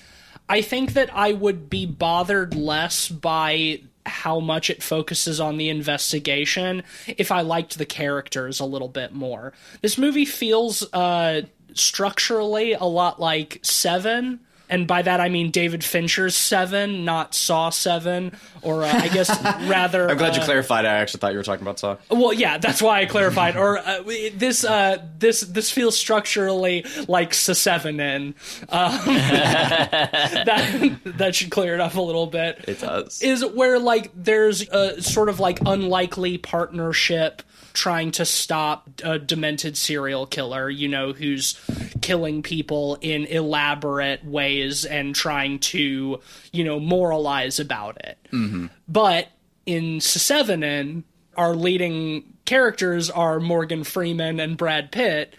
I 0.50 0.62
think 0.62 0.94
that 0.94 1.10
I 1.16 1.34
would 1.34 1.70
be 1.70 1.86
bothered 1.86 2.56
less 2.56 3.10
by 3.10 3.82
how 4.06 4.40
much 4.40 4.70
it 4.70 4.84
focuses 4.84 5.40
on 5.40 5.58
the 5.58 5.70
investigation 5.70 6.84
if 7.08 7.32
I 7.32 7.42
liked 7.42 7.78
the 7.78 7.86
characters 7.86 8.60
a 8.60 8.66
little 8.66 8.90
bit 8.90 9.14
more. 9.14 9.54
This 9.82 9.98
movie 9.98 10.26
feels 10.26 10.84
uh, 10.94 11.44
structurally 11.74 12.74
a 12.74 12.84
lot 12.84 13.20
like 13.20 13.60
Seven. 13.64 14.42
And 14.70 14.88
by 14.88 15.02
that 15.02 15.20
I 15.20 15.30
mean 15.30 15.52
David 15.52 15.84
Fincher's 15.84 16.36
Seven, 16.36 17.06
not 17.06 17.36
Saw 17.36 17.70
Seven, 17.70 18.32
or 18.62 18.84
uh, 18.84 18.92
I 18.92 19.08
guess 19.10 19.30
rather. 19.68 20.10
I'm 20.10 20.18
glad 20.18 20.36
you 20.36 20.42
uh, 20.42 20.46
clarified. 20.46 20.86
I 20.86 20.94
actually 20.94 21.20
thought 21.20 21.32
you 21.34 21.38
were 21.38 21.44
talking 21.44 21.64
about 21.64 21.80
Saw. 21.80 21.98
well, 22.10 22.34
yeah, 22.34 22.58
that's 22.58 22.82
why 22.82 23.02
I 23.02 23.06
clarified. 23.06 23.56
or 23.56 23.78
uh, 23.78 24.04
this, 24.36 24.64
uh, 24.64 24.98
this, 25.20 25.42
this 25.42 25.72
feels 25.72 25.98
structurally 25.98 26.86
like 27.08 27.34
Seven. 27.34 27.94
Um, 28.00 28.34
that 29.06 31.00
that 31.06 31.36
should 31.36 31.52
clear 31.52 31.74
it 31.74 31.80
up 31.80 31.96
a 31.96 32.02
little 32.02 32.28
bit. 32.28 32.66
It 32.68 32.80
does. 32.80 33.22
Is 33.22 33.46
where 33.46 33.80
like 33.80 34.12
there's 34.16 34.68
a 34.70 35.02
sort 35.02 35.30
of 35.30 35.40
like 35.40 35.60
unlikely 35.66 36.38
partnership 36.38 37.42
trying 37.74 38.12
to 38.12 38.26
stop 38.26 38.90
a 39.04 39.18
demented 39.18 39.76
serial 39.76 40.26
killer, 40.26 40.70
you 40.70 40.88
know, 40.88 41.12
who's 41.12 41.60
killing 42.02 42.44
people 42.44 42.98
in 43.02 43.26
elaborate 43.26 44.24
ways 44.24 44.86
and 44.86 45.16
trying 45.16 45.58
to, 45.58 46.20
you 46.52 46.64
know, 46.64 46.80
moralize 46.80 47.60
about 47.60 47.98
it. 48.06 48.18
Mm-hmm. 48.32 48.68
But 48.88 49.30
in 49.66 50.00
Seven, 50.02 51.04
our 51.36 51.56
leading 51.56 52.36
characters 52.46 53.10
are 53.10 53.40
Morgan 53.40 53.84
Freeman 53.84 54.40
and 54.40 54.56
Brad 54.56 54.92
Pitt, 54.92 55.36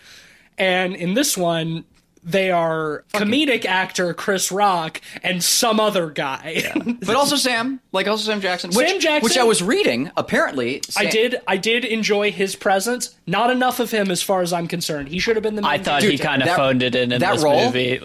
and 0.58 0.94
in 0.96 1.14
this 1.14 1.36
one. 1.36 1.84
They 2.24 2.50
are 2.50 3.04
comedic 3.12 3.66
actor 3.66 4.14
Chris 4.14 4.50
Rock 4.50 5.00
and 5.22 5.44
some 5.44 5.78
other 5.78 6.08
guy. 6.10 6.72
But 7.04 7.16
also 7.16 7.36
Sam, 7.36 7.80
like 7.92 8.08
also 8.08 8.24
Sam 8.24 8.40
Jackson, 8.40 8.70
which, 8.70 8.88
Sam 8.88 9.00
Jackson- 9.00 9.24
which 9.24 9.36
I 9.36 9.44
was 9.44 9.62
reading. 9.62 10.10
Apparently, 10.16 10.80
I 10.96 11.06
did. 11.06 11.40
I 11.46 11.58
did 11.58 11.84
enjoy 11.84 12.32
his 12.32 12.56
presence. 12.56 13.14
Not 13.26 13.50
enough 13.50 13.78
of 13.78 13.90
him, 13.90 14.10
as 14.10 14.22
far 14.22 14.40
as 14.40 14.52
I'm 14.52 14.66
concerned. 14.66 15.08
He 15.08 15.18
should 15.18 15.36
have 15.36 15.42
been 15.42 15.54
the. 15.54 15.62
Main 15.62 15.70
I 15.70 15.78
thought 15.78 16.00
Dude, 16.00 16.12
he 16.12 16.18
kind 16.18 16.42
of 16.42 16.48
phoned 16.48 16.82
it 16.82 16.94
in 16.94 17.12
in 17.12 17.20
that 17.20 17.34
this 17.34 17.44
role- 17.44 17.66
movie. 17.66 18.00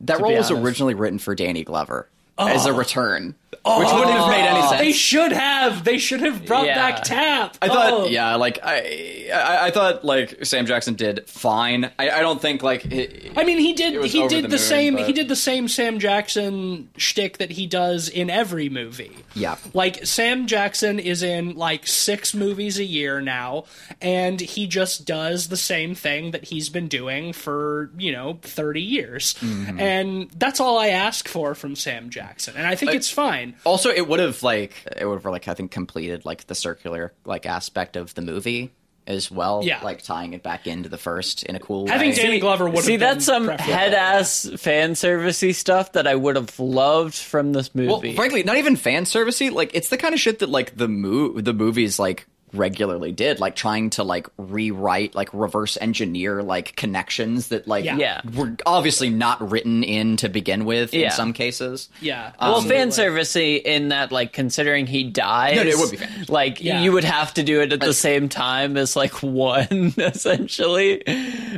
That 0.00 0.20
role 0.20 0.36
was 0.36 0.50
honest. 0.50 0.64
originally 0.64 0.94
written 0.94 1.18
for 1.18 1.34
Danny 1.34 1.64
Glover 1.64 2.08
as 2.38 2.66
a 2.66 2.70
oh. 2.70 2.76
return, 2.76 3.34
which 3.64 3.88
wouldn't 3.92 4.10
have 4.10 4.28
made 4.28 4.46
any 4.46 4.62
sense. 4.68 4.80
They 4.80 4.92
should 4.92 5.32
have. 5.32 5.84
They 5.84 5.98
should 5.98 6.20
have 6.20 6.44
brought 6.46 6.66
Yeah. 6.66 6.74
back 6.74 7.04
Tapp. 7.04 7.56
I 7.62 7.68
thought, 7.68 7.92
Oh. 7.92 8.06
yeah, 8.06 8.34
like 8.36 8.58
I, 8.62 9.30
I, 9.32 9.66
I 9.66 9.70
thought 9.70 10.04
like 10.04 10.44
Sam 10.44 10.66
Jackson 10.66 10.94
did 10.94 11.28
fine. 11.28 11.90
I, 11.98 12.10
I 12.10 12.20
don't 12.20 12.40
think 12.40 12.62
like 12.62 12.82
he, 12.82 13.30
I 13.36 13.44
mean, 13.44 13.58
he 13.58 13.72
did. 13.72 14.04
He 14.04 14.26
did 14.28 14.44
the 14.44 14.48
the, 14.48 14.56
moon, 14.56 14.58
same. 14.58 14.94
but- 14.96 15.06
He 15.06 15.12
did 15.12 15.28
the 15.28 15.36
same 15.36 15.68
Sam 15.68 15.98
Jackson 15.98 16.88
shtick 16.96 17.38
that 17.38 17.50
he 17.52 17.66
does 17.66 18.08
in 18.08 18.30
every 18.30 18.68
movie. 18.68 19.16
Yeah. 19.34 19.56
Like 19.74 20.04
Sam 20.06 20.46
Jackson 20.46 20.98
is 20.98 21.22
in 21.22 21.54
like 21.56 21.86
six 21.86 22.34
movies 22.34 22.78
a 22.78 22.84
year 22.84 23.20
now, 23.20 23.64
and 24.00 24.40
he 24.40 24.66
just 24.66 25.04
does 25.06 25.48
the 25.48 25.56
same 25.56 25.94
thing 25.94 26.30
that 26.32 26.44
he's 26.44 26.68
been 26.68 26.88
doing 26.88 27.32
for 27.32 27.90
you 27.98 28.12
know 28.12 28.38
thirty 28.42 28.82
years, 28.82 29.34
Mm-hmm. 29.40 29.78
and 29.80 30.30
that's 30.36 30.60
all 30.60 30.78
I 30.78 30.88
ask 30.88 31.28
for 31.28 31.54
from 31.54 31.76
Sam 31.76 32.10
Jackson, 32.10 32.54
and 32.56 32.66
I 32.66 32.74
think 32.74 32.92
it's 32.94 33.10
fine. 33.10 33.45
Also 33.64 33.90
it 33.90 34.06
would 34.08 34.20
have 34.20 34.42
like 34.42 34.72
it 34.96 35.04
would 35.06 35.14
have 35.16 35.24
like 35.24 35.48
I 35.48 35.54
think 35.54 35.70
completed 35.70 36.24
like 36.24 36.46
the 36.46 36.54
circular 36.54 37.12
like 37.24 37.46
aspect 37.46 37.96
of 37.96 38.14
the 38.14 38.22
movie 38.22 38.72
as 39.06 39.30
well. 39.30 39.60
Yeah. 39.62 39.80
like 39.84 40.02
tying 40.02 40.32
it 40.34 40.42
back 40.42 40.66
into 40.66 40.88
the 40.88 40.98
first 40.98 41.44
in 41.44 41.54
a 41.54 41.60
cool 41.60 41.88
I 41.88 41.92
way. 41.94 41.98
think 42.00 42.16
Danny 42.16 42.40
Glover 42.40 42.68
would 42.68 42.82
See, 42.84 42.92
been 42.96 43.00
that's 43.00 43.24
some 43.24 43.46
head 43.46 43.94
ass 43.94 44.50
fan 44.56 44.92
servicey 44.94 45.54
stuff 45.54 45.92
that 45.92 46.08
I 46.08 46.14
would 46.16 46.34
have 46.34 46.58
loved 46.58 47.14
from 47.14 47.52
this 47.52 47.72
movie. 47.72 47.88
Well, 48.08 48.14
frankly, 48.16 48.42
not 48.42 48.56
even 48.56 48.74
fan 48.74 49.04
servicey. 49.04 49.52
Like 49.52 49.70
it's 49.74 49.90
the 49.90 49.96
kind 49.96 50.12
of 50.12 50.18
shit 50.20 50.40
that 50.40 50.48
like 50.48 50.76
the 50.76 50.88
mo- 50.88 51.40
the 51.40 51.52
movies 51.52 52.00
like 52.00 52.26
regularly 52.52 53.12
did, 53.12 53.40
like 53.40 53.56
trying 53.56 53.90
to 53.90 54.02
like 54.02 54.28
rewrite, 54.38 55.14
like 55.14 55.28
reverse 55.32 55.76
engineer 55.80 56.42
like 56.42 56.74
connections 56.76 57.48
that 57.48 57.66
like 57.68 57.84
Yeah. 57.84 57.96
Yeah. 57.98 58.20
were 58.34 58.56
obviously 58.64 59.10
not 59.10 59.50
written 59.50 59.82
in 59.82 60.16
to 60.18 60.28
begin 60.28 60.64
with 60.64 60.94
in 60.94 61.10
some 61.10 61.32
cases. 61.32 61.88
Yeah. 62.00 62.32
well, 62.40 62.56
Um, 62.56 62.64
fan 62.68 62.88
servicey 62.88 63.60
in 63.62 63.88
that, 63.88 64.12
like, 64.12 64.32
considering 64.32 64.86
he 64.86 65.04
dies, 65.04 65.56
No, 65.56 65.62
no, 65.64 65.68
it 65.70 65.78
would 65.78 65.90
be 65.90 65.96
fan. 65.98 66.24
like 66.28 66.62
Yeah. 66.62 66.80
you 66.82 66.92
would 66.92 67.04
have 67.04 67.34
to 67.34 67.42
do 67.42 67.60
it 67.60 67.72
at 67.72 67.80
the 67.80 67.92
same 67.94 68.28
time 68.28 68.76
as 68.76 68.96
like 68.96 69.22
one, 69.22 69.92
essentially, 69.98 71.02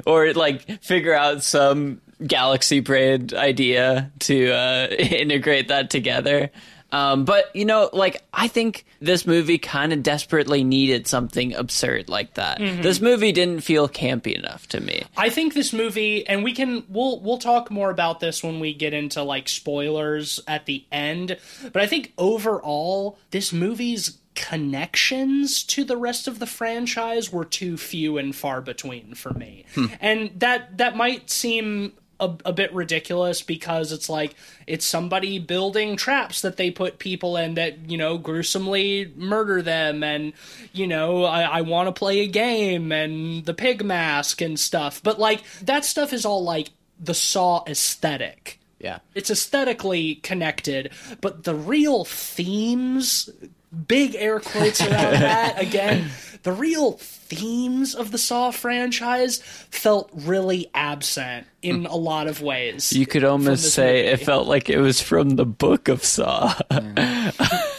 or 0.06 0.32
like 0.32 0.82
figure 0.82 1.14
out 1.14 1.42
some 1.44 2.00
galaxy 2.26 2.80
braid 2.80 3.32
idea 3.34 4.10
to 4.20 4.50
uh, 4.50 4.86
integrate 4.98 5.68
that 5.68 5.90
together. 5.90 6.50
Um, 6.90 7.24
but 7.24 7.54
you 7.54 7.64
know, 7.64 7.90
like 7.92 8.22
I 8.32 8.48
think 8.48 8.86
this 9.00 9.26
movie 9.26 9.58
kind 9.58 9.92
of 9.92 10.02
desperately 10.02 10.64
needed 10.64 11.06
something 11.06 11.54
absurd 11.54 12.08
like 12.08 12.34
that. 12.34 12.58
This 12.58 13.00
movie 13.00 13.32
didn't 13.32 13.60
feel 13.60 13.88
campy 13.88 14.34
enough 14.34 14.66
to 14.68 14.80
me. 14.80 15.02
I 15.16 15.28
think 15.28 15.52
this 15.54 15.72
movie, 15.72 16.26
and 16.26 16.42
we 16.42 16.54
can 16.54 16.84
we'll 16.88 17.20
we'll 17.20 17.38
talk 17.38 17.70
more 17.70 17.90
about 17.90 18.20
this 18.20 18.42
when 18.42 18.58
we 18.60 18.72
get 18.72 18.94
into 18.94 19.22
like 19.22 19.48
spoilers 19.48 20.40
at 20.48 20.66
the 20.66 20.84
end. 20.90 21.36
But 21.72 21.82
I 21.82 21.86
think 21.86 22.12
overall, 22.16 23.18
this 23.30 23.52
movie's 23.52 24.18
connections 24.34 25.64
to 25.64 25.84
the 25.84 25.96
rest 25.96 26.28
of 26.28 26.38
the 26.38 26.46
franchise 26.46 27.32
were 27.32 27.44
too 27.44 27.76
few 27.76 28.18
and 28.18 28.34
far 28.34 28.60
between 28.60 29.14
for 29.14 29.32
me, 29.34 29.64
and 30.00 30.30
that 30.40 30.78
that 30.78 30.96
might 30.96 31.28
seem. 31.30 31.92
A, 32.20 32.34
a 32.46 32.52
bit 32.52 32.72
ridiculous 32.74 33.42
because 33.42 33.92
it's 33.92 34.08
like 34.08 34.34
it's 34.66 34.84
somebody 34.84 35.38
building 35.38 35.96
traps 35.96 36.40
that 36.42 36.56
they 36.56 36.72
put 36.72 36.98
people 36.98 37.36
in 37.36 37.54
that 37.54 37.88
you 37.88 37.96
know 37.96 38.18
gruesomely 38.18 39.12
murder 39.16 39.62
them 39.62 40.02
and 40.02 40.32
you 40.72 40.88
know 40.88 41.22
I, 41.22 41.42
I 41.42 41.60
want 41.60 41.86
to 41.86 41.92
play 41.96 42.18
a 42.20 42.26
game 42.26 42.90
and 42.90 43.44
the 43.46 43.54
pig 43.54 43.84
mask 43.84 44.40
and 44.40 44.58
stuff 44.58 45.00
but 45.02 45.20
like 45.20 45.44
that 45.62 45.84
stuff 45.84 46.12
is 46.12 46.24
all 46.26 46.42
like 46.42 46.70
the 46.98 47.14
saw 47.14 47.62
aesthetic 47.68 48.58
Yeah. 48.80 48.98
it's 49.14 49.30
aesthetically 49.30 50.16
connected 50.16 50.90
but 51.20 51.44
the 51.44 51.54
real 51.54 52.04
themes 52.04 53.30
big 53.86 54.16
air 54.16 54.40
quotes 54.40 54.80
around 54.80 54.90
that 55.20 55.62
again 55.62 56.08
the 56.42 56.52
real 56.52 56.92
themes 56.92 57.94
of 57.94 58.10
the 58.10 58.18
saw 58.18 58.50
franchise 58.50 59.38
felt 59.70 60.10
really 60.14 60.70
absent 60.74 61.46
in 61.62 61.86
a 61.86 61.96
lot 61.96 62.26
of 62.26 62.40
ways 62.40 62.92
You 62.92 63.06
could 63.06 63.24
almost 63.24 63.62
this 63.62 63.74
say 63.74 64.06
it 64.06 64.18
felt 64.20 64.46
like 64.46 64.70
it 64.70 64.78
was 64.78 65.00
from 65.00 65.30
the 65.30 65.44
book 65.46 65.88
of 65.88 66.04
Saw. 66.04 66.54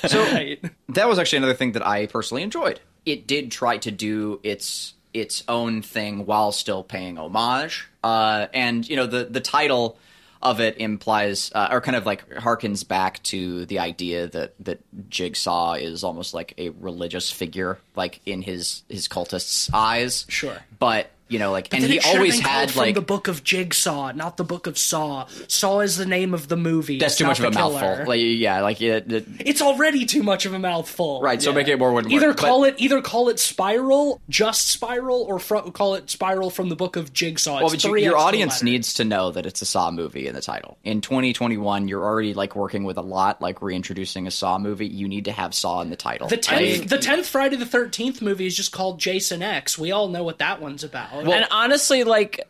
So 0.08 0.22
Right. 0.32 0.64
that 0.90 1.08
was 1.10 1.20
actually 1.20 1.38
another 1.38 1.54
thing 1.54 1.74
that 1.74 1.86
I 1.86 2.06
personally 2.06 2.42
enjoyed. 2.44 2.80
It 3.06 3.28
did 3.28 3.52
try 3.52 3.78
to 3.80 3.92
do 3.92 4.40
its 4.44 4.94
its 5.14 5.44
own 5.48 5.82
thing 5.82 6.26
while 6.26 6.52
still 6.52 6.84
paying 6.84 7.18
homage. 7.18 7.88
Uh, 8.04 8.48
and 8.54 8.88
you 8.88 8.96
know 8.96 9.08
the 9.08 9.26
the 9.26 9.42
title 9.42 9.98
of 10.42 10.60
it 10.60 10.78
implies 10.78 11.52
uh, 11.54 11.68
or 11.72 11.82
kind 11.82 11.96
of 11.96 12.06
like 12.06 12.28
harkens 12.30 12.88
back 12.88 13.22
to 13.24 13.66
the 13.66 13.80
idea 13.80 14.28
that 14.28 14.54
that 14.60 14.80
Jigsaw 15.10 15.74
is 15.74 16.04
almost 16.04 16.34
like 16.34 16.54
a 16.58 16.70
religious 16.70 17.32
figure, 17.32 17.78
like 17.96 18.22
in 18.26 18.42
his 18.42 18.84
his 18.88 19.08
cultists' 19.08 19.70
eyes. 19.74 20.26
Sure. 20.30 20.58
but 20.80 21.10
you 21.30 21.40
know, 21.40 21.52
like, 21.52 21.74
and 21.74 21.84
he 21.84 22.00
always 22.00 22.36
been 22.38 22.44
called 22.44 22.56
had 22.60 22.72
from 22.72 22.80
like 22.82 22.96
the 22.96 23.02
book 23.02 23.28
of 23.28 23.44
Jigsaw, 23.44 24.12
not 24.14 24.38
the 24.38 24.44
book 24.44 24.68
of 24.68 24.78
Saw. 24.78 25.28
Saw 25.48 25.80
is 25.80 25.96
the 25.96 26.06
name 26.06 26.34
of 26.34 26.48
the 26.48 26.58
movie. 26.58 27.00
that's 27.00 27.18
too 27.18 27.26
much 27.26 27.40
of 27.40 27.46
a 27.46 27.52
killer. 27.52 27.80
mouthful. 27.80 28.06
Like, 28.08 28.20
yeah, 28.22 28.62
like 28.62 28.82
it, 28.82 29.12
it- 29.12 29.28
it's 29.40 29.62
already 29.62 30.06
too 30.06 30.24
much 30.24 30.46
of 30.46 30.54
a 30.54 30.60
mouthful. 30.60 31.22
right. 31.22 31.42
So 31.42 31.54
make 31.54 31.68
it 31.68 31.78
more 31.80 31.94
one 31.94 32.12
Either 32.12 32.28
word. 32.28 32.36
But- 32.38 32.46
call 32.46 32.64
it 32.66 32.76
either 32.78 33.02
call 33.02 33.30
it 33.30 33.40
Spiral, 33.40 34.20
just 34.30 34.68
Spiral, 34.68 35.22
or 35.24 35.40
fro- 35.40 35.70
call 35.72 35.96
it 35.96 36.10
Spiral 36.10 36.50
from 36.50 36.70
the 36.70 36.76
book 36.76 36.96
of 36.96 37.14
Jigsaw. 37.14 37.58
It's 37.58 37.62
Well, 37.64 37.70
but 37.72 37.84
you, 37.84 37.96
your 37.98 38.18
audience 38.18 38.64
needs 38.64 38.96
to 38.96 39.06
know 39.06 39.32
that 39.32 39.46
it's 39.46 39.62
a 39.62 39.66
Saw 39.66 39.92
movie 39.92 40.28
in 40.28 40.34
the 40.36 40.42
title. 40.42 40.78
In 40.84 41.02
2021, 41.02 41.88
you're 41.88 42.04
already 42.04 42.34
like 42.34 42.56
working 42.56 42.84
with 42.84 42.98
a 42.98 43.02
lot, 43.02 43.42
like 43.42 43.62
reintroducing 43.62 44.26
a 44.28 44.32
Saw 44.32 44.58
movie. 44.58 44.88
You 44.88 45.08
need 45.08 45.26
to 45.26 45.32
have 45.32 45.54
Saw 45.54 45.82
in 45.82 45.90
the 45.92 45.96
title. 45.96 46.28
the 46.28 46.38
tenth. 46.38 46.82
I- 46.84 46.86
the 46.86 46.98
tenth 46.98 47.28
Friday 47.28 47.56
the 47.58 47.66
Thirteenth 47.66 48.22
movie 48.22 48.48
is 48.48 48.56
just 48.56 48.72
called 48.72 49.00
Jason 49.00 49.44
X. 49.44 49.78
We 49.78 49.92
all 49.92 50.08
know 50.08 50.24
what 50.24 50.40
that 50.40 50.60
one's 50.62 50.84
about. 50.84 51.19
And 51.28 51.48
honestly, 51.52 52.04
like, 52.04 52.48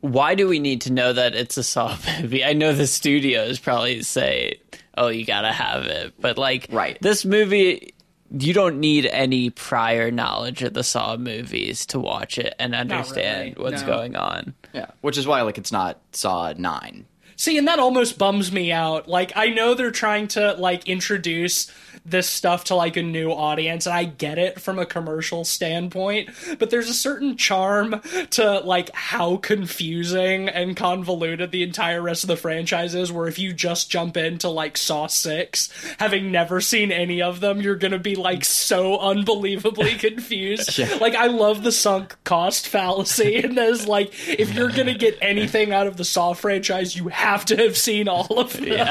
why 0.00 0.34
do 0.34 0.46
we 0.48 0.58
need 0.58 0.82
to 0.82 0.92
know 0.92 1.12
that 1.12 1.34
it's 1.34 1.56
a 1.56 1.62
Saw 1.62 1.96
movie? 2.20 2.44
I 2.44 2.52
know 2.52 2.72
the 2.72 2.86
studios 2.86 3.58
probably 3.58 4.02
say, 4.02 4.60
"Oh, 4.96 5.08
you 5.08 5.24
gotta 5.24 5.52
have 5.52 5.84
it," 5.84 6.14
but 6.20 6.38
like, 6.38 6.68
Right. 6.70 6.98
this 7.00 7.24
movie. 7.24 7.92
You 8.28 8.52
don't 8.52 8.80
need 8.80 9.06
any 9.06 9.50
prior 9.50 10.10
knowledge 10.10 10.64
of 10.64 10.74
the 10.74 10.82
Saw 10.82 11.16
movies 11.16 11.86
to 11.86 12.00
watch 12.00 12.38
it 12.38 12.54
and 12.58 12.74
understand 12.74 13.54
really, 13.56 13.70
what's 13.70 13.82
no. 13.82 13.86
going 13.86 14.16
on. 14.16 14.52
yeah, 14.74 14.86
which 15.00 15.16
is 15.16 15.28
why 15.28 15.42
like 15.42 15.58
it's 15.58 15.70
not 15.70 16.00
Saw 16.10 16.52
nine. 16.58 17.06
See, 17.36 17.58
and 17.58 17.68
that 17.68 17.78
almost 17.78 18.18
bums 18.18 18.50
me 18.50 18.72
out. 18.72 19.08
Like, 19.08 19.32
I 19.36 19.48
know 19.48 19.74
they're 19.74 19.90
trying 19.90 20.28
to 20.28 20.54
like 20.54 20.88
introduce 20.88 21.70
this 22.04 22.28
stuff 22.28 22.64
to 22.64 22.74
like 22.74 22.96
a 22.96 23.02
new 23.02 23.30
audience, 23.30 23.86
and 23.86 23.94
I 23.94 24.04
get 24.04 24.38
it 24.38 24.60
from 24.60 24.78
a 24.78 24.86
commercial 24.86 25.44
standpoint, 25.44 26.30
but 26.58 26.70
there's 26.70 26.88
a 26.88 26.94
certain 26.94 27.36
charm 27.36 28.00
to 28.30 28.60
like 28.60 28.94
how 28.94 29.36
confusing 29.36 30.48
and 30.48 30.76
convoluted 30.76 31.50
the 31.50 31.64
entire 31.64 32.00
rest 32.00 32.22
of 32.22 32.28
the 32.28 32.36
franchise 32.36 32.94
is. 32.94 33.10
Where 33.10 33.26
if 33.26 33.38
you 33.38 33.52
just 33.52 33.90
jump 33.90 34.16
into 34.16 34.48
like 34.48 34.76
Saw 34.76 35.06
Six, 35.08 35.68
having 35.98 36.30
never 36.30 36.60
seen 36.60 36.92
any 36.92 37.20
of 37.20 37.40
them, 37.40 37.60
you're 37.60 37.76
gonna 37.76 37.98
be 37.98 38.14
like 38.14 38.44
so 38.44 38.98
unbelievably 38.98 39.94
confused. 39.98 40.78
Like, 41.00 41.14
I 41.14 41.26
love 41.26 41.64
the 41.64 41.72
sunk 41.72 42.16
cost 42.24 42.68
fallacy, 42.68 43.36
and 43.36 43.58
there's 43.58 43.86
like, 43.88 44.12
if 44.28 44.54
you're 44.54 44.70
gonna 44.70 44.94
get 44.94 45.18
anything 45.20 45.72
out 45.72 45.86
of 45.86 45.96
the 45.96 46.04
Saw 46.04 46.32
franchise, 46.34 46.96
you 46.96 47.08
have 47.08 47.25
to 47.46 47.56
have 47.56 47.76
seen 47.76 48.08
all 48.08 48.38
of 48.38 48.52
them. 48.54 48.64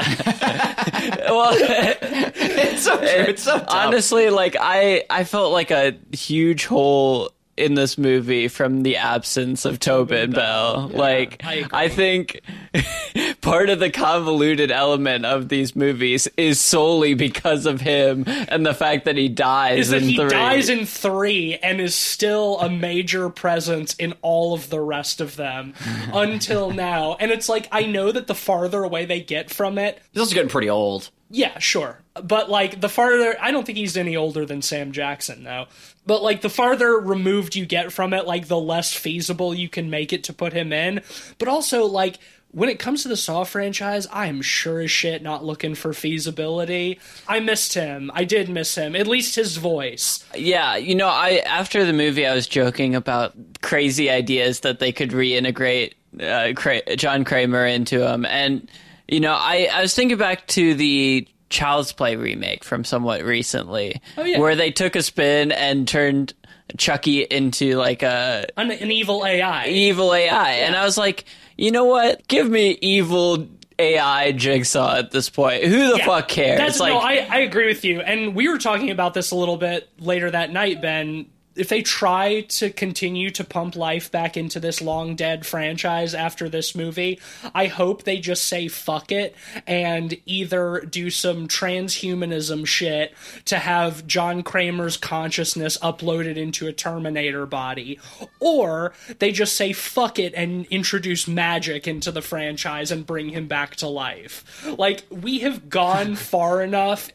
Well, 1.28 1.54
It's 1.58 2.82
so 2.82 2.96
true. 2.96 3.06
It's 3.06 3.42
so 3.42 3.58
dumb. 3.58 3.66
honestly 3.68 4.30
like 4.30 4.56
i 4.60 5.04
i 5.10 5.24
felt 5.24 5.52
like 5.52 5.70
a 5.70 5.94
huge 6.12 6.66
hole 6.66 7.30
in 7.56 7.74
this 7.74 7.96
movie 7.98 8.48
from 8.48 8.82
the 8.82 8.96
absence 8.96 9.64
of 9.64 9.78
Tobin 9.80 10.30
Bell. 10.30 10.90
like 10.92 11.40
I. 11.44 11.66
I 11.72 11.88
think 11.88 12.40
part 13.40 13.70
of 13.70 13.78
the 13.78 13.90
convoluted 13.90 14.70
element 14.70 15.24
of 15.24 15.48
these 15.48 15.74
movies 15.76 16.28
is 16.36 16.60
solely 16.60 17.14
because 17.14 17.66
of 17.66 17.80
him 17.80 18.24
and 18.26 18.64
the 18.66 18.74
fact 18.74 19.04
that 19.06 19.16
he 19.16 19.28
dies 19.28 19.78
Is 19.80 19.90
that 19.90 20.02
in 20.02 20.08
he 20.08 20.16
three. 20.16 20.28
dies 20.28 20.68
in 20.68 20.86
three 20.86 21.56
and 21.62 21.80
is 21.80 21.94
still 21.94 22.58
a 22.60 22.68
major 22.68 23.28
presence 23.30 23.94
in 23.94 24.14
all 24.22 24.54
of 24.54 24.68
the 24.70 24.80
rest 24.80 25.20
of 25.20 25.36
them 25.36 25.74
until 26.12 26.70
now. 26.70 27.16
And 27.18 27.30
it's 27.30 27.48
like, 27.48 27.68
I 27.72 27.82
know 27.84 28.12
that 28.12 28.26
the 28.26 28.34
farther 28.34 28.82
away 28.84 29.04
they 29.04 29.20
get 29.20 29.50
from 29.50 29.78
it, 29.78 30.00
He's 30.12 30.20
also 30.20 30.34
getting 30.34 30.50
pretty 30.50 30.70
old. 30.70 31.10
Yeah, 31.30 31.58
sure. 31.58 32.00
But 32.22 32.48
like 32.48 32.80
the 32.80 32.88
farther 32.88 33.36
I 33.40 33.50
don't 33.50 33.64
think 33.66 33.78
he's 33.78 33.96
any 33.96 34.16
older 34.16 34.46
than 34.46 34.62
Sam 34.62 34.92
Jackson 34.92 35.44
though. 35.44 35.66
But 36.06 36.22
like 36.22 36.40
the 36.40 36.50
farther 36.50 36.98
removed 36.98 37.56
you 37.56 37.66
get 37.66 37.92
from 37.92 38.12
it, 38.12 38.26
like 38.26 38.48
the 38.48 38.58
less 38.60 38.92
feasible 38.94 39.54
you 39.54 39.68
can 39.68 39.90
make 39.90 40.12
it 40.12 40.24
to 40.24 40.32
put 40.32 40.52
him 40.52 40.72
in. 40.72 41.02
But 41.38 41.48
also 41.48 41.84
like 41.84 42.18
when 42.52 42.68
it 42.68 42.78
comes 42.78 43.02
to 43.02 43.08
the 43.08 43.16
Saw 43.16 43.44
franchise, 43.44 44.06
I 44.06 44.28
am 44.28 44.40
sure 44.40 44.80
as 44.80 44.90
shit 44.90 45.22
not 45.22 45.44
looking 45.44 45.74
for 45.74 45.92
feasibility. 45.92 47.00
I 47.28 47.40
missed 47.40 47.74
him. 47.74 48.10
I 48.14 48.24
did 48.24 48.48
miss 48.48 48.74
him. 48.76 48.96
At 48.96 49.06
least 49.06 49.34
his 49.34 49.56
voice. 49.56 50.24
Yeah, 50.34 50.76
you 50.76 50.94
know, 50.94 51.08
I 51.08 51.42
after 51.44 51.84
the 51.84 51.92
movie, 51.92 52.26
I 52.26 52.34
was 52.34 52.46
joking 52.46 52.94
about 52.94 53.34
crazy 53.60 54.08
ideas 54.08 54.60
that 54.60 54.78
they 54.78 54.92
could 54.92 55.10
reintegrate 55.10 55.94
uh, 56.22 56.52
Cra- 56.54 56.96
John 56.96 57.24
Kramer 57.24 57.66
into 57.66 58.08
him 58.08 58.24
and 58.24 58.70
you 59.08 59.20
know, 59.20 59.32
I 59.32 59.68
I 59.72 59.82
was 59.82 59.94
thinking 59.94 60.18
back 60.18 60.46
to 60.48 60.74
the 60.74 61.26
Child's 61.50 61.92
Play 61.92 62.16
remake 62.16 62.64
from 62.64 62.84
somewhat 62.84 63.22
recently, 63.24 64.00
Oh, 64.16 64.24
yeah. 64.24 64.38
where 64.38 64.56
they 64.56 64.70
took 64.70 64.96
a 64.96 65.02
spin 65.02 65.52
and 65.52 65.86
turned 65.86 66.34
Chucky 66.76 67.22
into 67.22 67.76
like 67.76 68.02
a 68.02 68.46
An, 68.56 68.70
an 68.72 68.90
evil 68.90 69.24
AI. 69.24 69.68
evil 69.68 70.12
AI, 70.12 70.50
and 70.54 70.74
I 70.74 70.84
was 70.84 70.98
like, 70.98 71.24
you 71.56 71.70
know 71.70 71.84
what? 71.84 72.26
Give 72.28 72.48
me 72.48 72.76
evil. 72.80 73.48
AI 73.78 74.32
jigsaw 74.32 74.96
at 74.96 75.10
this 75.10 75.28
point. 75.28 75.62
Who 75.62 75.90
the 75.92 75.98
Yeah. 75.98 76.06
fuck 76.06 76.28
cares? 76.28 76.58
That's, 76.58 76.80
like, 76.80 76.94
no, 76.94 76.98
I, 76.98 77.26
I 77.30 77.38
agree 77.40 77.66
with 77.66 77.84
you. 77.84 78.00
And 78.00 78.34
we 78.34 78.48
were 78.48 78.56
talking 78.56 78.90
about 78.90 79.12
this 79.12 79.32
a 79.32 79.36
little 79.36 79.58
bit 79.58 79.86
later 79.98 80.30
that 80.30 80.50
night, 80.50 80.80
Ben. 80.80 81.26
If 81.56 81.68
they 81.68 81.82
try 81.82 82.42
to 82.42 82.70
continue 82.70 83.30
to 83.30 83.44
pump 83.44 83.76
life 83.76 84.10
back 84.10 84.36
into 84.36 84.60
this 84.60 84.80
long 84.80 85.16
dead 85.16 85.46
franchise 85.46 86.14
after 86.14 86.48
this 86.48 86.74
movie, 86.74 87.20
I 87.54 87.66
hope 87.66 88.02
they 88.02 88.18
just 88.18 88.44
say 88.44 88.68
fuck 88.68 89.10
it 89.10 89.34
and 89.66 90.16
either 90.26 90.80
do 90.80 91.10
some 91.10 91.48
transhumanism 91.48 92.66
shit 92.66 93.14
to 93.46 93.58
have 93.58 94.06
John 94.06 94.42
Kramer's 94.42 94.96
consciousness 94.96 95.78
uploaded 95.78 96.36
into 96.36 96.66
a 96.66 96.72
Terminator 96.72 97.46
body, 97.46 97.98
or 98.40 98.92
they 99.18 99.32
just 99.32 99.56
say 99.56 99.72
fuck 99.72 100.18
it 100.18 100.34
and 100.34 100.66
introduce 100.66 101.26
magic 101.26 101.88
into 101.88 102.12
the 102.12 102.22
franchise 102.22 102.90
and 102.90 103.06
bring 103.06 103.30
him 103.30 103.48
back 103.48 103.76
to 103.76 103.88
life. 103.88 104.66
Like, 104.78 105.04
we 105.10 105.40
have 105.40 105.68
gone 105.68 106.16
far 106.16 106.62
enough 106.62 107.10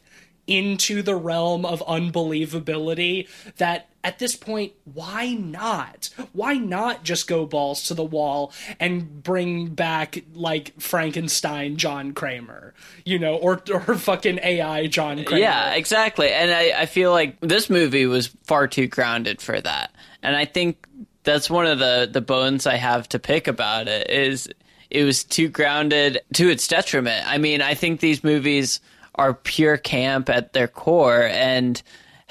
into 0.46 1.02
the 1.02 1.14
realm 1.14 1.64
of 1.64 1.80
unbelievability 1.86 3.28
that 3.56 3.88
at 4.04 4.18
this 4.18 4.34
point, 4.34 4.72
why 4.84 5.34
not? 5.34 6.10
Why 6.32 6.54
not 6.54 7.04
just 7.04 7.28
go 7.28 7.46
balls 7.46 7.84
to 7.84 7.94
the 7.94 8.04
wall 8.04 8.52
and 8.80 9.22
bring 9.22 9.68
back 9.68 10.24
like 10.34 10.80
Frankenstein 10.80 11.76
John 11.76 12.12
Kramer, 12.12 12.74
you 13.04 13.18
know, 13.18 13.36
or 13.36 13.62
or 13.72 13.80
fucking 13.96 14.40
AI 14.42 14.86
John 14.88 15.24
Kramer? 15.24 15.40
Yeah, 15.40 15.74
exactly. 15.74 16.30
And 16.30 16.50
I, 16.50 16.82
I 16.82 16.86
feel 16.86 17.12
like 17.12 17.40
this 17.40 17.70
movie 17.70 18.06
was 18.06 18.28
far 18.44 18.66
too 18.66 18.88
grounded 18.88 19.40
for 19.40 19.60
that. 19.60 19.94
And 20.22 20.36
I 20.36 20.44
think 20.44 20.86
that's 21.24 21.48
one 21.48 21.66
of 21.66 21.78
the, 21.78 22.08
the 22.10 22.20
bones 22.20 22.66
I 22.66 22.76
have 22.76 23.08
to 23.10 23.18
pick 23.18 23.46
about 23.46 23.88
it 23.88 24.10
is 24.10 24.48
it 24.90 25.04
was 25.04 25.24
too 25.24 25.48
grounded 25.48 26.20
to 26.34 26.48
its 26.48 26.66
detriment. 26.68 27.26
I 27.26 27.38
mean, 27.38 27.62
I 27.62 27.74
think 27.74 28.00
these 28.00 28.22
movies 28.22 28.80
are 29.14 29.34
pure 29.34 29.76
camp 29.76 30.28
at 30.28 30.52
their 30.52 30.68
core, 30.68 31.24
and 31.24 31.80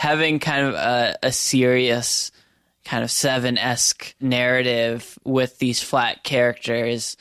having 0.01 0.39
kind 0.39 0.65
of 0.65 0.73
a, 0.73 1.15
a 1.21 1.31
serious 1.31 2.31
kind 2.83 3.03
of 3.03 3.11
seven 3.11 3.55
esque 3.55 4.15
narrative 4.19 5.19
with 5.23 5.59
these 5.59 5.79
flat 5.79 6.23
characters 6.23 7.17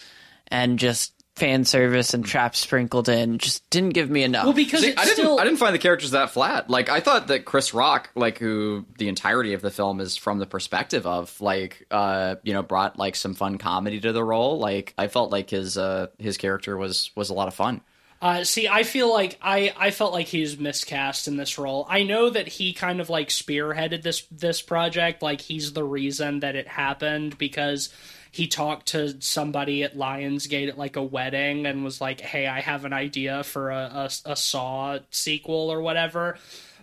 and 0.49 0.79
just 0.79 1.13
fan 1.37 1.67
service 1.67 2.15
and 2.15 2.25
traps 2.25 2.59
sprinkled 2.59 3.11
in 3.11 3.37
just 3.37 3.69
didn't 3.69 3.91
give 3.91 4.09
me 4.09 4.23
enough. 4.23 4.45
Well, 4.45 4.55
because 4.55 4.81
See, 4.81 4.89
it's 4.89 4.99
I 4.99 5.05
didn't. 5.05 5.19
still 5.19 5.39
I 5.39 5.45
didn't 5.45 5.59
find 5.59 5.75
the 5.75 5.79
characters 5.79 6.13
that 6.13 6.31
flat. 6.31 6.71
Like 6.71 6.89
I 6.89 7.01
thought 7.01 7.27
that 7.27 7.45
Chris 7.45 7.75
Rock, 7.75 8.09
like 8.15 8.39
who 8.39 8.87
the 8.97 9.09
entirety 9.09 9.53
of 9.53 9.61
the 9.61 9.71
film 9.71 10.01
is 10.01 10.17
from 10.17 10.39
the 10.39 10.47
perspective 10.47 11.07
of, 11.07 11.39
like, 11.43 11.87
uh, 11.91 12.37
you 12.45 12.55
know, 12.55 12.63
brought 12.63 12.99
like 12.99 13.15
some 13.15 13.35
fun 13.35 13.59
comedy 13.59 14.01
to 14.01 14.13
the 14.15 14.25
role. 14.25 14.59
Like 14.59 14.95
I 14.97 15.09
felt 15.09 15.31
like 15.31 15.51
his 15.51 15.77
uh 15.77 16.07
his 16.19 16.39
character 16.39 16.79
was 16.79 17.11
was 17.15 17.29
a 17.29 17.35
lot 17.35 17.47
of 17.47 17.53
fun. 17.53 17.83
Uh, 18.23 18.45
see, 18.45 18.69
I 18.69 18.83
feel 18.83 19.11
like 19.11 19.39
I, 19.41 19.73
I 19.77 19.91
felt 19.91 20.13
like 20.13 20.27
he's 20.27 20.59
miscast 20.59 21.27
in 21.27 21.37
this 21.37 21.57
role. 21.57 21.87
I 21.89 22.03
know 22.03 22.29
that 22.29 22.49
he 22.49 22.75
kind 22.75 23.01
of 23.01 23.09
like 23.09 23.29
spearheaded 23.29 24.03
this 24.03 24.27
this 24.31 24.61
project, 24.61 25.23
like 25.23 25.41
he's 25.41 25.73
the 25.73 25.85
reason 25.85 26.41
that 26.41 26.55
it 26.55 26.69
happened 26.69 27.39
because 27.39 27.89
he 28.31 28.47
talked 28.47 28.89
to 28.89 29.21
somebody 29.23 29.83
at 29.83 29.97
Lionsgate 29.97 30.69
at 30.69 30.79
like 30.79 30.97
a 30.97 31.03
wedding 31.03 31.65
and 31.65 31.83
was 31.83 32.01
like, 32.01 32.21
"Hey, 32.21 32.47
I 32.47 32.61
have 32.61 32.85
an 32.85 32.93
idea 32.93 33.43
for 33.43 33.71
a 33.71 34.11
a, 34.27 34.33
a 34.33 34.37
Saw 34.37 34.99
sequel 35.11 35.73
or 35.73 35.81
whatever." 35.81 36.37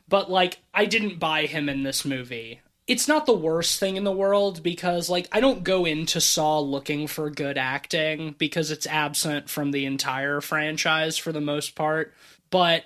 But 0.09 0.31
like, 0.31 0.57
I 0.73 0.85
didn't 0.85 1.19
buy 1.19 1.45
him 1.45 1.69
in 1.69 1.83
this 1.83 2.03
movie 2.03 2.61
it's 2.87 3.07
not 3.07 3.25
the 3.25 3.33
worst 3.33 3.79
thing 3.79 3.97
in 3.97 4.05
the 4.05 4.11
world 4.11 4.63
because 4.63 5.09
like 5.09 5.27
I 5.31 5.41
don't 5.41 5.63
go 5.63 5.85
into 5.85 6.21
Saw 6.21 6.59
looking 6.59 7.07
for 7.07 7.29
good 7.29 7.57
acting 7.57 8.35
because 8.37 8.71
it's 8.71 8.87
absent 8.87 9.49
from 9.49 9.71
the 9.71 9.85
entire 9.85 10.39
franchise 10.39 11.17
for 11.17 11.31
the 11.33 11.41
most 11.41 11.75
part. 11.75 12.13
But 12.49 12.85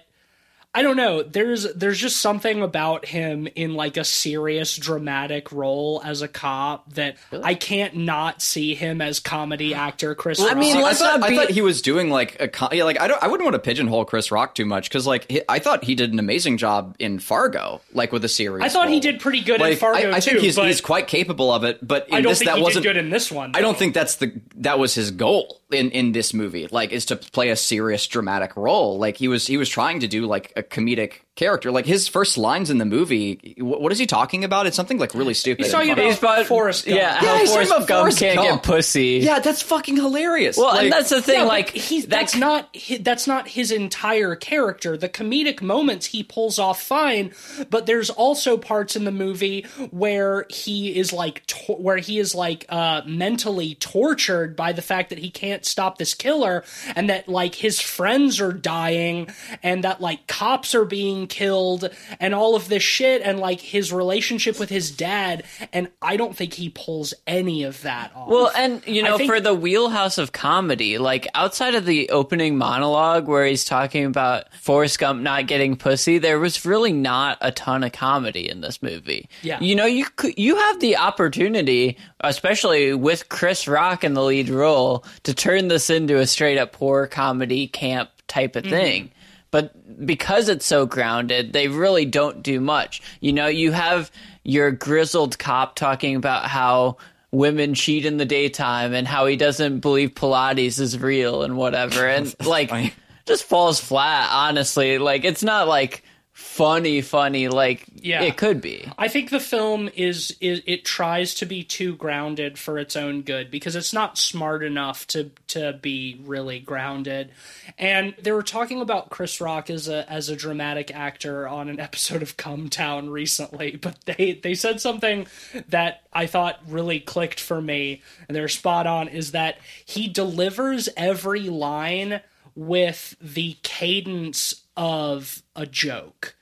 I 0.73 0.83
don't 0.83 0.95
know. 0.95 1.21
There's 1.21 1.73
there's 1.73 1.99
just 1.99 2.21
something 2.21 2.61
about 2.61 3.05
him 3.05 3.49
in 3.55 3.73
like 3.73 3.97
a 3.97 4.05
serious 4.05 4.77
dramatic 4.77 5.51
role 5.51 6.01
as 6.03 6.21
a 6.21 6.29
cop 6.29 6.93
that 6.93 7.17
I 7.43 7.55
can't 7.55 7.97
not 7.97 8.41
see 8.41 8.73
him 8.73 9.01
as 9.01 9.19
comedy 9.19 9.73
actor 9.73 10.15
Chris. 10.15 10.39
I 10.39 10.53
mean, 10.53 10.75
Rock. 10.75 10.83
I 10.83 10.87
let's 10.87 10.99
thought, 10.99 11.19
not 11.19 11.29
I 11.29 11.35
thought 11.35 11.49
he 11.49 11.61
was 11.61 11.81
doing 11.81 12.09
like 12.09 12.39
a 12.39 12.47
co- 12.47 12.69
yeah, 12.71 12.85
like 12.85 13.01
I 13.01 13.09
don't 13.09 13.21
I 13.21 13.27
wouldn't 13.27 13.43
want 13.43 13.55
to 13.55 13.59
pigeonhole 13.59 14.05
Chris 14.05 14.31
Rock 14.31 14.55
too 14.55 14.65
much 14.65 14.87
because 14.87 15.05
like 15.05 15.29
he, 15.29 15.41
I 15.49 15.59
thought 15.59 15.83
he 15.83 15.93
did 15.93 16.13
an 16.13 16.19
amazing 16.19 16.57
job 16.57 16.95
in 16.99 17.19
Fargo, 17.19 17.81
like 17.91 18.13
with 18.13 18.21
the 18.21 18.29
series. 18.29 18.63
I 18.63 18.69
thought 18.69 18.87
he 18.87 19.01
did 19.01 19.19
pretty 19.19 19.41
good 19.41 19.59
in 19.59 19.75
Fargo 19.75 20.11
I, 20.11 20.17
I 20.17 20.19
think 20.21 20.39
he's 20.39 20.55
but 20.55 20.67
he's 20.67 20.79
quite 20.79 21.07
capable 21.07 21.51
of 21.51 21.65
it, 21.65 21.85
but 21.85 22.07
in 22.07 22.15
I 22.15 22.21
don't 22.21 22.31
this 22.31 22.39
think 22.39 22.49
that 22.49 22.57
he 22.57 22.63
wasn't 22.63 22.83
did 22.83 22.89
good 22.93 22.97
in 22.97 23.09
this 23.09 23.29
one. 23.29 23.51
I 23.55 23.61
don't 23.61 23.77
think 23.77 23.93
that's 23.93 24.15
the 24.15 24.39
that 24.55 24.79
was 24.79 24.95
his 24.95 25.11
goal 25.11 25.60
in 25.73 25.91
in 25.91 26.11
this 26.11 26.33
movie. 26.33 26.67
Like, 26.67 26.91
is 26.91 27.05
to 27.05 27.15
play 27.15 27.49
a 27.49 27.55
serious 27.55 28.05
dramatic 28.07 28.55
role. 28.55 28.97
Like 28.97 29.17
he 29.17 29.27
was 29.27 29.47
he 29.47 29.57
was 29.57 29.69
trying 29.69 29.99
to 30.01 30.07
do 30.07 30.25
like 30.25 30.53
a 30.55 30.63
comedic 30.63 31.21
character. 31.41 31.71
Like 31.71 31.85
his 31.87 32.07
first 32.07 32.37
lines 32.37 32.69
in 32.69 32.77
the 32.77 32.85
movie, 32.85 33.55
wh- 33.57 33.81
what 33.81 33.91
is 33.91 33.97
he 33.97 34.05
talking 34.05 34.43
about? 34.43 34.67
It's 34.67 34.75
something 34.75 34.99
like 34.99 35.15
really 35.15 35.33
stupid. 35.33 35.63
He's 35.65 35.71
talking 35.71 35.95
funny. 35.95 36.09
about 36.09 36.19
about 36.19 36.45
Forrest 36.45 36.85
Gump. 36.85 36.97
Yeah, 36.99 37.13
Yeah, 37.21 37.29
how 37.29 37.37
he's 37.37 37.51
Forrest 37.51 37.71
about 37.71 37.87
Gump 37.87 38.01
Forrest 38.03 38.19
can't 38.19 38.35
Gump. 38.35 38.63
get 38.63 38.63
pussy. 38.63 39.19
yeah, 39.23 39.39
that's 39.39 39.61
fucking 39.63 39.95
hilarious. 39.95 40.55
Well, 40.57 40.67
Like- 40.67 40.83
and 40.83 40.91
that's 40.93 41.09
the 41.09 41.21
thing. 41.21 41.39
Yeah, 41.39 41.45
like 41.45 41.69
he's 41.71 42.03
that 42.03 42.09
that's 42.11 42.35
not 42.35 42.69
hi- 42.75 42.99
that's 43.01 43.25
not 43.27 43.47
his 43.47 43.71
entire 43.71 44.35
character. 44.35 44.95
The 44.97 45.09
comedic 45.09 45.61
moments 45.61 46.05
he 46.05 46.21
pulls 46.23 46.59
off 46.59 46.81
fine, 46.81 47.33
but 47.69 47.85
there's 47.87 48.09
also 48.11 48.57
parts 48.57 48.95
in 48.95 49.05
the 49.05 49.11
movie 49.11 49.63
where 49.89 50.45
he 50.49 50.95
is 50.97 51.11
like 51.11 51.45
to- 51.47 51.73
where 51.73 51.97
he 51.97 52.19
is 52.19 52.35
like 52.35 52.65
uh 52.69 53.01
mentally 53.05 53.75
tortured 53.75 54.55
by 54.55 54.71
the 54.73 54.81
fact 54.81 55.09
that 55.09 55.17
he 55.19 55.29
can't 55.31 55.65
stop 55.65 55.97
this 55.97 56.13
killer 56.13 56.63
and 56.95 57.09
that 57.09 57.27
like 57.27 57.55
his 57.55 57.79
friends 57.79 58.39
are 58.39 58.53
dying 58.53 59.27
and 59.63 59.83
that 59.83 60.01
like 60.01 60.27
cops 60.27 60.75
are 60.75 60.85
being 60.85 61.27
killed 61.31 61.89
and 62.19 62.35
all 62.35 62.55
of 62.55 62.67
this 62.67 62.83
shit 62.83 63.23
and 63.23 63.39
like 63.39 63.59
his 63.59 63.91
relationship 63.91 64.59
with 64.59 64.69
his 64.69 64.91
dad 64.91 65.43
and 65.73 65.87
I 66.01 66.17
don't 66.17 66.35
think 66.35 66.53
he 66.53 66.69
pulls 66.69 67.15
any 67.25 67.63
of 67.63 67.81
that 67.81 68.11
off. 68.15 68.27
Well, 68.29 68.51
and 68.55 68.85
you 68.85 69.01
know, 69.01 69.17
think- 69.17 69.31
for 69.31 69.39
the 69.39 69.55
wheelhouse 69.55 70.17
of 70.19 70.31
comedy, 70.33 70.97
like 70.99 71.27
outside 71.33 71.73
of 71.73 71.85
the 71.85 72.09
opening 72.09 72.57
monologue 72.57 73.27
where 73.27 73.45
he's 73.45 73.65
talking 73.65 74.05
about 74.05 74.53
Forrest 74.53 74.99
Gump 74.99 75.21
not 75.21 75.47
getting 75.47 75.75
pussy, 75.77 76.19
there 76.19 76.37
was 76.39 76.65
really 76.65 76.91
not 76.93 77.37
a 77.41 77.51
ton 77.51 77.83
of 77.83 77.93
comedy 77.93 78.49
in 78.49 78.61
this 78.61 78.83
movie. 78.83 79.29
Yeah. 79.41 79.59
you 79.61 79.73
know, 79.75 79.85
you 79.85 80.05
you 80.35 80.57
have 80.57 80.79
the 80.81 80.97
opportunity, 80.97 81.97
especially 82.19 82.93
with 82.93 83.29
Chris 83.29 83.67
Rock 83.67 84.03
in 84.03 84.13
the 84.13 84.23
lead 84.23 84.49
role, 84.49 85.05
to 85.23 85.33
turn 85.33 85.69
this 85.69 85.89
into 85.89 86.17
a 86.17 86.27
straight 86.27 86.57
up 86.57 86.75
horror 86.75 87.07
comedy 87.07 87.67
camp 87.67 88.09
type 88.27 88.51
Mm-hmm. 88.53 88.65
of 88.67 88.71
thing. 88.71 89.11
But 89.51 90.05
because 90.05 90.49
it's 90.49 90.65
so 90.65 90.85
grounded, 90.85 91.53
they 91.53 91.67
really 91.67 92.05
don't 92.05 92.41
do 92.41 92.59
much. 92.61 93.01
You 93.19 93.33
know, 93.33 93.47
you 93.47 93.73
have 93.73 94.09
your 94.43 94.71
grizzled 94.71 95.37
cop 95.37 95.75
talking 95.75 96.15
about 96.15 96.45
how 96.45 96.97
women 97.31 97.73
cheat 97.73 98.05
in 98.05 98.17
the 98.17 98.25
daytime 98.25 98.93
and 98.93 99.07
how 99.07 99.25
he 99.25 99.35
doesn't 99.35 99.79
believe 99.79 100.15
Pilates 100.15 100.79
is 100.79 100.97
real 100.97 101.43
and 101.43 101.57
whatever. 101.57 102.07
And 102.07 102.33
like 102.45 102.93
just 103.25 103.43
falls 103.43 103.79
flat, 103.79 104.29
honestly. 104.31 104.97
Like 104.97 105.25
it's 105.25 105.43
not 105.43 105.67
like 105.67 106.03
funny 106.41 107.01
funny 107.01 107.47
like 107.47 107.85
Yeah. 108.01 108.23
it 108.23 108.35
could 108.35 108.61
be. 108.61 108.85
I 108.97 109.07
think 109.07 109.29
the 109.29 109.39
film 109.39 109.89
is, 109.95 110.35
is 110.41 110.61
it 110.65 110.83
tries 110.83 111.35
to 111.35 111.45
be 111.45 111.63
too 111.63 111.95
grounded 111.95 112.57
for 112.57 112.77
its 112.79 112.95
own 112.95 113.21
good 113.21 113.51
because 113.51 113.75
it's 113.75 113.93
not 113.93 114.17
smart 114.17 114.63
enough 114.63 115.05
to 115.07 115.31
to 115.49 115.73
be 115.81 116.19
really 116.25 116.59
grounded. 116.59 117.31
And 117.77 118.15
they 118.21 118.31
were 118.31 118.43
talking 118.43 118.81
about 118.81 119.09
Chris 119.09 119.39
Rock 119.39 119.69
as 119.69 119.87
a 119.87 120.09
as 120.11 120.29
a 120.29 120.35
dramatic 120.35 120.93
actor 120.93 121.47
on 121.47 121.69
an 121.69 121.79
episode 121.87 122.21
of 122.23 122.37
Come 122.37 122.69
Town 122.69 123.09
recently, 123.09 123.75
but 123.75 124.01
they 124.05 124.39
they 124.41 124.55
said 124.55 124.81
something 124.81 125.27
that 125.69 126.01
I 126.11 126.25
thought 126.25 126.59
really 126.67 126.99
clicked 126.99 127.39
for 127.39 127.61
me 127.61 128.01
and 128.27 128.35
they're 128.35 128.47
spot 128.49 128.87
on 128.87 129.07
is 129.07 129.31
that 129.31 129.57
he 129.85 130.07
delivers 130.07 130.89
every 130.97 131.49
line 131.49 132.21
with 132.55 133.15
the 133.21 133.55
cadence 133.63 134.60
of 134.75 135.43
a 135.55 135.65
joke. 135.65 136.35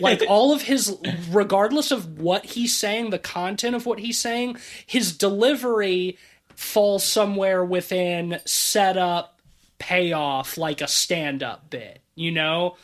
Like 0.00 0.22
all 0.28 0.52
of 0.52 0.62
his 0.62 0.96
regardless 1.30 1.92
of 1.92 2.18
what 2.18 2.44
he's 2.44 2.76
saying 2.76 3.10
the 3.10 3.20
content 3.20 3.76
of 3.76 3.86
what 3.86 4.00
he's 4.00 4.18
saying 4.18 4.56
his 4.84 5.16
delivery 5.16 6.18
falls 6.56 7.04
somewhere 7.04 7.64
within 7.64 8.40
setup 8.44 9.40
payoff 9.78 10.58
like 10.58 10.80
a 10.80 10.88
stand-up 10.88 11.70
bit 11.70 12.00
you 12.20 12.30
know? 12.30 12.76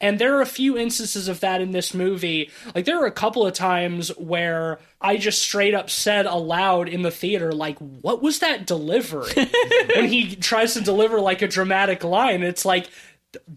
And 0.00 0.18
there 0.18 0.36
are 0.36 0.42
a 0.42 0.46
few 0.46 0.76
instances 0.76 1.28
of 1.28 1.40
that 1.40 1.60
in 1.60 1.70
this 1.70 1.94
movie. 1.94 2.50
Like 2.74 2.84
there 2.84 3.00
are 3.00 3.06
a 3.06 3.12
couple 3.12 3.46
of 3.46 3.54
times 3.54 4.08
where 4.18 4.78
i 5.00 5.16
just 5.16 5.42
straight 5.42 5.74
up 5.74 5.90
said 5.90 6.26
aloud 6.26 6.88
in 6.88 7.02
the 7.02 7.10
theater 7.10 7.52
like 7.52 7.76
what 7.78 8.22
was 8.22 8.38
that 8.40 8.66
delivery? 8.66 9.32
When 9.96 10.08
he 10.08 10.36
tries 10.36 10.74
to 10.74 10.80
deliver 10.80 11.20
like 11.20 11.42
a 11.42 11.48
dramatic 11.48 12.04
line 12.04 12.42
it's 12.42 12.64
like 12.64 12.88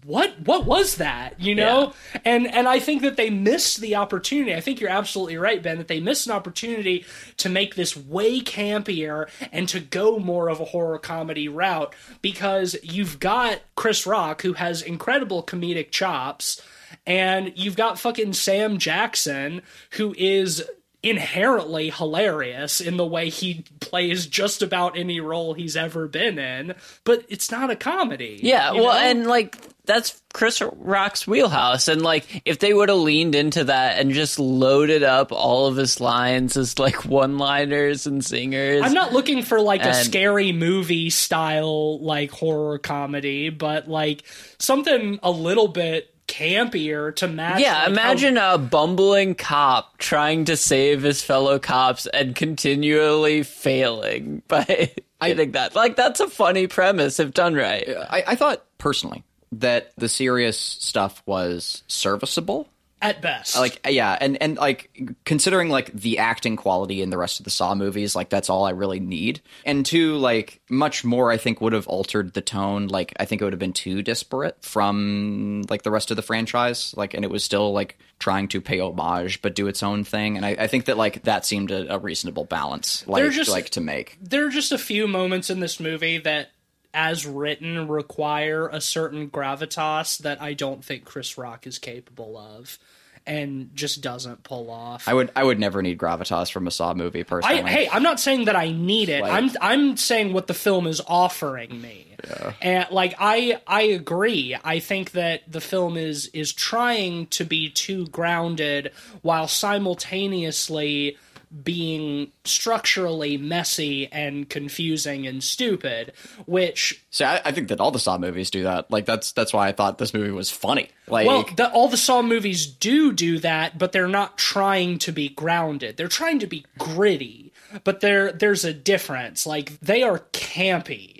what 0.04 0.40
what 0.40 0.64
was 0.64 0.96
that 0.96 1.38
you 1.40 1.54
know? 1.54 1.92
And 2.24 2.46
and 2.46 2.68
i 2.68 2.80
think 2.80 3.02
that 3.02 3.16
they 3.16 3.30
missed 3.30 3.80
the 3.80 3.96
opportunity. 3.96 4.54
I 4.54 4.60
think 4.60 4.80
you're 4.80 4.90
absolutely 4.90 5.36
right 5.36 5.62
ben 5.62 5.78
that 5.78 5.88
they 5.88 6.00
missed 6.00 6.26
an 6.26 6.32
opportunity 6.32 7.04
to 7.38 7.48
make 7.48 7.74
this 7.74 7.96
way 7.96 8.40
campier 8.40 9.28
and 9.52 9.68
to 9.68 9.80
go 9.80 10.18
more 10.18 10.48
of 10.48 10.60
a 10.60 10.64
horror 10.64 10.98
comedy 10.98 11.48
route 11.48 11.94
because 12.22 12.76
you've 12.82 13.18
got 13.20 13.60
chris 13.74 14.06
rock 14.06 14.42
who 14.42 14.54
has 14.54 14.82
incredible 14.82 15.42
comedic 15.42 15.90
chops 15.90 16.62
and 17.06 17.52
you've 17.56 17.76
got 17.76 17.98
fucking 17.98 18.32
sam 18.32 18.78
jackson 18.78 19.62
who 19.92 20.14
is 20.16 20.64
inherently 21.06 21.90
hilarious 21.90 22.80
in 22.80 22.96
the 22.96 23.06
way 23.06 23.28
he 23.28 23.64
plays 23.80 24.26
just 24.26 24.60
about 24.62 24.98
any 24.98 25.20
role 25.20 25.54
he's 25.54 25.76
ever 25.76 26.08
been 26.08 26.38
in 26.38 26.74
but 27.04 27.24
it's 27.28 27.50
not 27.50 27.70
a 27.70 27.76
comedy 27.76 28.40
Yeah, 28.42 28.72
well, 28.72 28.84
know? 28.84 28.90
and 28.90 29.26
like 29.26 29.56
that's 29.86 30.20
Chris 30.34 30.60
Rock's 30.60 31.26
wheelhouse, 31.26 31.88
and 31.88 32.02
like 32.02 32.42
if 32.44 32.58
they 32.58 32.74
would 32.74 32.88
have 32.88 32.98
leaned 32.98 33.34
into 33.34 33.64
that 33.64 33.98
and 33.98 34.10
just 34.10 34.38
loaded 34.38 35.02
up 35.02 35.32
all 35.32 35.66
of 35.66 35.76
his 35.76 36.00
lines 36.00 36.56
as 36.56 36.78
like 36.78 37.04
one-liners 37.04 38.06
and 38.06 38.24
singers, 38.24 38.82
I'm 38.84 38.92
not 38.92 39.12
looking 39.12 39.42
for 39.42 39.60
like 39.60 39.82
a 39.82 39.94
scary 39.94 40.52
movie 40.52 41.10
style 41.10 42.00
like 42.00 42.32
horror 42.32 42.78
comedy, 42.78 43.48
but 43.48 43.88
like 43.88 44.24
something 44.58 45.20
a 45.22 45.30
little 45.30 45.68
bit 45.68 46.12
campier 46.26 47.14
to 47.16 47.28
match. 47.28 47.60
Yeah, 47.60 47.72
like, 47.72 47.82
how- 47.82 47.90
imagine 47.90 48.36
a 48.36 48.58
bumbling 48.58 49.34
cop 49.34 49.98
trying 49.98 50.44
to 50.46 50.56
save 50.56 51.02
his 51.02 51.22
fellow 51.22 51.58
cops 51.58 52.06
and 52.06 52.34
continually 52.34 53.42
failing 53.42 54.42
by 54.48 54.90
hitting 55.22 55.52
that. 55.52 55.74
Like 55.74 55.96
that's 55.96 56.20
a 56.20 56.28
funny 56.28 56.66
premise 56.66 57.20
if 57.20 57.32
done 57.32 57.54
right. 57.54 57.88
I, 57.88 58.24
I 58.28 58.34
thought 58.34 58.64
personally 58.78 59.24
that 59.52 59.92
the 59.96 60.08
serious 60.08 60.58
stuff 60.58 61.22
was 61.26 61.82
serviceable. 61.86 62.68
At 63.02 63.20
best. 63.20 63.56
like 63.58 63.78
yeah 63.88 64.16
and 64.20 64.40
and 64.42 64.56
like 64.56 64.90
considering 65.24 65.68
like 65.68 65.92
the 65.92 66.18
acting 66.18 66.56
quality 66.56 67.02
in 67.02 67.10
the 67.10 67.18
rest 67.18 67.38
of 67.38 67.44
the 67.44 67.50
saw 67.50 67.74
movies 67.74 68.16
like 68.16 68.30
that's 68.30 68.48
all 68.48 68.64
i 68.64 68.70
really 68.70 69.00
need. 69.00 69.40
And 69.64 69.84
two 69.84 70.16
like 70.16 70.60
much 70.70 71.04
more 71.04 71.30
i 71.30 71.36
think 71.36 71.60
would 71.60 71.72
have 71.74 71.86
altered 71.88 72.32
the 72.34 72.40
tone. 72.40 72.88
Like 72.88 73.12
i 73.20 73.24
think 73.24 73.40
it 73.40 73.44
would 73.44 73.52
have 73.52 73.60
been 73.60 73.72
too 73.74 74.02
disparate 74.02 74.64
from 74.64 75.62
like 75.68 75.82
the 75.82 75.90
rest 75.90 76.10
of 76.10 76.16
the 76.16 76.22
franchise. 76.22 76.94
Like 76.96 77.14
and 77.14 77.24
it 77.24 77.30
was 77.30 77.44
still 77.44 77.72
like 77.72 77.98
trying 78.18 78.48
to 78.48 78.60
pay 78.60 78.80
homage 78.80 79.42
but 79.42 79.54
do 79.54 79.66
its 79.66 79.82
own 79.82 80.02
thing. 80.04 80.36
And 80.36 80.46
i, 80.46 80.50
I 80.58 80.66
think 80.66 80.86
that 80.86 80.96
like 80.96 81.22
that 81.24 81.44
seemed 81.44 81.70
a, 81.70 81.94
a 81.94 81.98
reasonable 81.98 82.44
balance 82.44 83.06
like 83.06 83.30
just- 83.30 83.50
like 83.50 83.70
to 83.70 83.80
make. 83.80 84.16
there 84.22 84.46
are 84.46 84.50
just 84.50 84.72
a 84.72 84.78
few 84.78 85.06
moments 85.06 85.50
in 85.50 85.60
this 85.60 85.78
movie 85.78 86.18
that 86.18 86.50
as 86.96 87.26
written 87.26 87.86
require 87.88 88.68
a 88.68 88.80
certain 88.80 89.28
gravitas 89.28 90.18
that 90.18 90.40
I 90.40 90.54
don't 90.54 90.82
think 90.82 91.04
Chris 91.04 91.36
Rock 91.36 91.66
is 91.66 91.78
capable 91.78 92.38
of 92.38 92.78
and 93.26 93.70
just 93.74 94.00
doesn't 94.02 94.44
pull 94.44 94.70
off. 94.70 95.08
i 95.08 95.12
would 95.12 95.32
i 95.34 95.42
would 95.42 95.58
never 95.58 95.82
need 95.82 95.98
gravitas 95.98 96.50
from 96.50 96.68
a 96.68 96.70
saw 96.70 96.94
movie 96.94 97.20
I, 97.20 97.22
personally 97.24 97.62
hey, 97.70 97.88
I'm 97.90 98.04
not 98.04 98.20
saying 98.20 98.44
that 98.44 98.54
I 98.54 98.70
need 98.70 99.08
it. 99.08 99.20
Like- 99.20 99.32
I'm 99.32 99.50
I'm 99.60 99.96
saying 99.96 100.32
what 100.32 100.46
the 100.46 100.54
film 100.54 100.86
is 100.86 101.00
offering 101.06 101.80
me. 101.80 102.16
And 102.62 102.86
like 102.90 103.14
I 103.18 103.60
I 103.66 103.82
agree. 103.82 104.56
I 104.64 104.78
think 104.78 105.10
that 105.12 105.50
the 105.50 105.60
film 105.60 105.96
is 105.96 106.26
is 106.28 106.52
trying 106.52 107.26
to 107.28 107.44
be 107.44 107.68
too 107.68 108.06
grounded 108.06 108.92
while 109.22 109.48
simultaneously 109.48 111.18
being 111.62 112.32
structurally 112.44 113.36
messy 113.36 114.10
and 114.12 114.48
confusing 114.48 115.26
and 115.26 115.42
stupid, 115.42 116.12
which 116.46 117.04
See, 117.10 117.24
I, 117.24 117.40
I 117.44 117.52
think 117.52 117.68
that 117.68 117.80
all 117.80 117.90
the 117.90 117.98
Saw 117.98 118.18
movies 118.18 118.50
do 118.50 118.64
that. 118.64 118.90
Like 118.90 119.06
that's 119.06 119.32
that's 119.32 119.52
why 119.52 119.68
I 119.68 119.72
thought 119.72 119.98
this 119.98 120.14
movie 120.14 120.30
was 120.30 120.50
funny. 120.50 120.90
Like, 121.08 121.26
well, 121.26 121.44
the, 121.56 121.70
all 121.70 121.88
the 121.88 121.96
Saw 121.96 122.22
movies 122.22 122.66
do 122.66 123.12
do 123.12 123.38
that, 123.40 123.78
but 123.78 123.92
they're 123.92 124.08
not 124.08 124.36
trying 124.38 124.98
to 125.00 125.12
be 125.12 125.28
grounded. 125.28 125.96
They're 125.96 126.08
trying 126.08 126.40
to 126.40 126.46
be 126.46 126.64
gritty, 126.78 127.52
but 127.84 128.00
there 128.00 128.32
there's 128.32 128.64
a 128.64 128.72
difference. 128.72 129.46
Like 129.46 129.78
they 129.80 130.02
are 130.02 130.20
campy. 130.32 131.15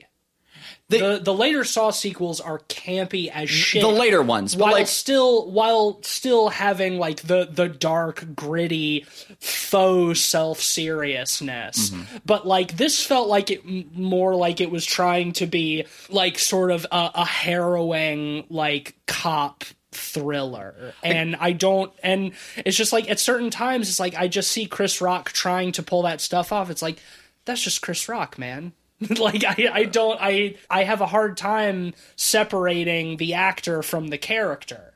They- 0.88 1.00
the 1.00 1.18
the 1.20 1.34
later 1.34 1.64
Saw 1.64 1.90
sequels 1.90 2.40
are 2.40 2.60
campy 2.68 3.28
as 3.28 3.50
shit. 3.50 3.82
the 3.82 3.88
later 3.88 4.22
ones, 4.22 4.54
but 4.54 4.62
while 4.66 4.72
like 4.72 4.86
still 4.86 5.50
while 5.50 5.98
still 6.02 6.48
having 6.48 6.98
like 6.98 7.22
the 7.22 7.48
the 7.50 7.68
dark 7.68 8.24
gritty 8.36 9.04
faux 9.40 10.20
self 10.20 10.60
seriousness 10.60 11.90
Mm-hmm. 11.90 12.16
but 12.24 12.46
like 12.46 12.76
this 12.76 13.04
felt 13.04 13.28
like 13.28 13.50
it 13.50 13.64
more 13.96 14.34
like 14.36 14.60
it 14.60 14.70
was 14.70 14.84
trying 14.86 15.32
to 15.34 15.46
be 15.46 15.86
like 16.08 16.38
sort 16.38 16.70
of 16.70 16.86
a, 16.92 17.10
a 17.16 17.24
harrowing 17.24 18.44
like 18.48 18.94
cop 19.06 19.64
thriller 19.92 20.94
and 21.02 21.36
I 21.36 21.52
don't 21.52 21.92
and 22.02 22.32
it's 22.56 22.76
just 22.76 22.92
like 22.92 23.10
at 23.10 23.18
certain 23.18 23.50
times 23.50 23.88
it's 23.88 23.98
like 24.00 24.14
I 24.14 24.28
just 24.28 24.50
see 24.52 24.66
Chris 24.66 25.00
Rock 25.00 25.32
trying 25.32 25.72
to 25.72 25.82
pull 25.82 26.02
that 26.02 26.20
stuff 26.20 26.52
off 26.52 26.70
it's 26.70 26.82
like 26.82 26.98
that's 27.44 27.62
just 27.62 27.82
Chris 27.82 28.08
Rock 28.08 28.38
man 28.38 28.72
like 29.18 29.44
I, 29.44 29.68
I 29.72 29.84
don't 29.84 30.18
I 30.20 30.56
I 30.70 30.84
have 30.84 31.00
a 31.00 31.06
hard 31.06 31.36
time 31.36 31.92
separating 32.16 33.16
the 33.18 33.34
actor 33.34 33.82
from 33.82 34.08
the 34.08 34.18
character. 34.18 34.92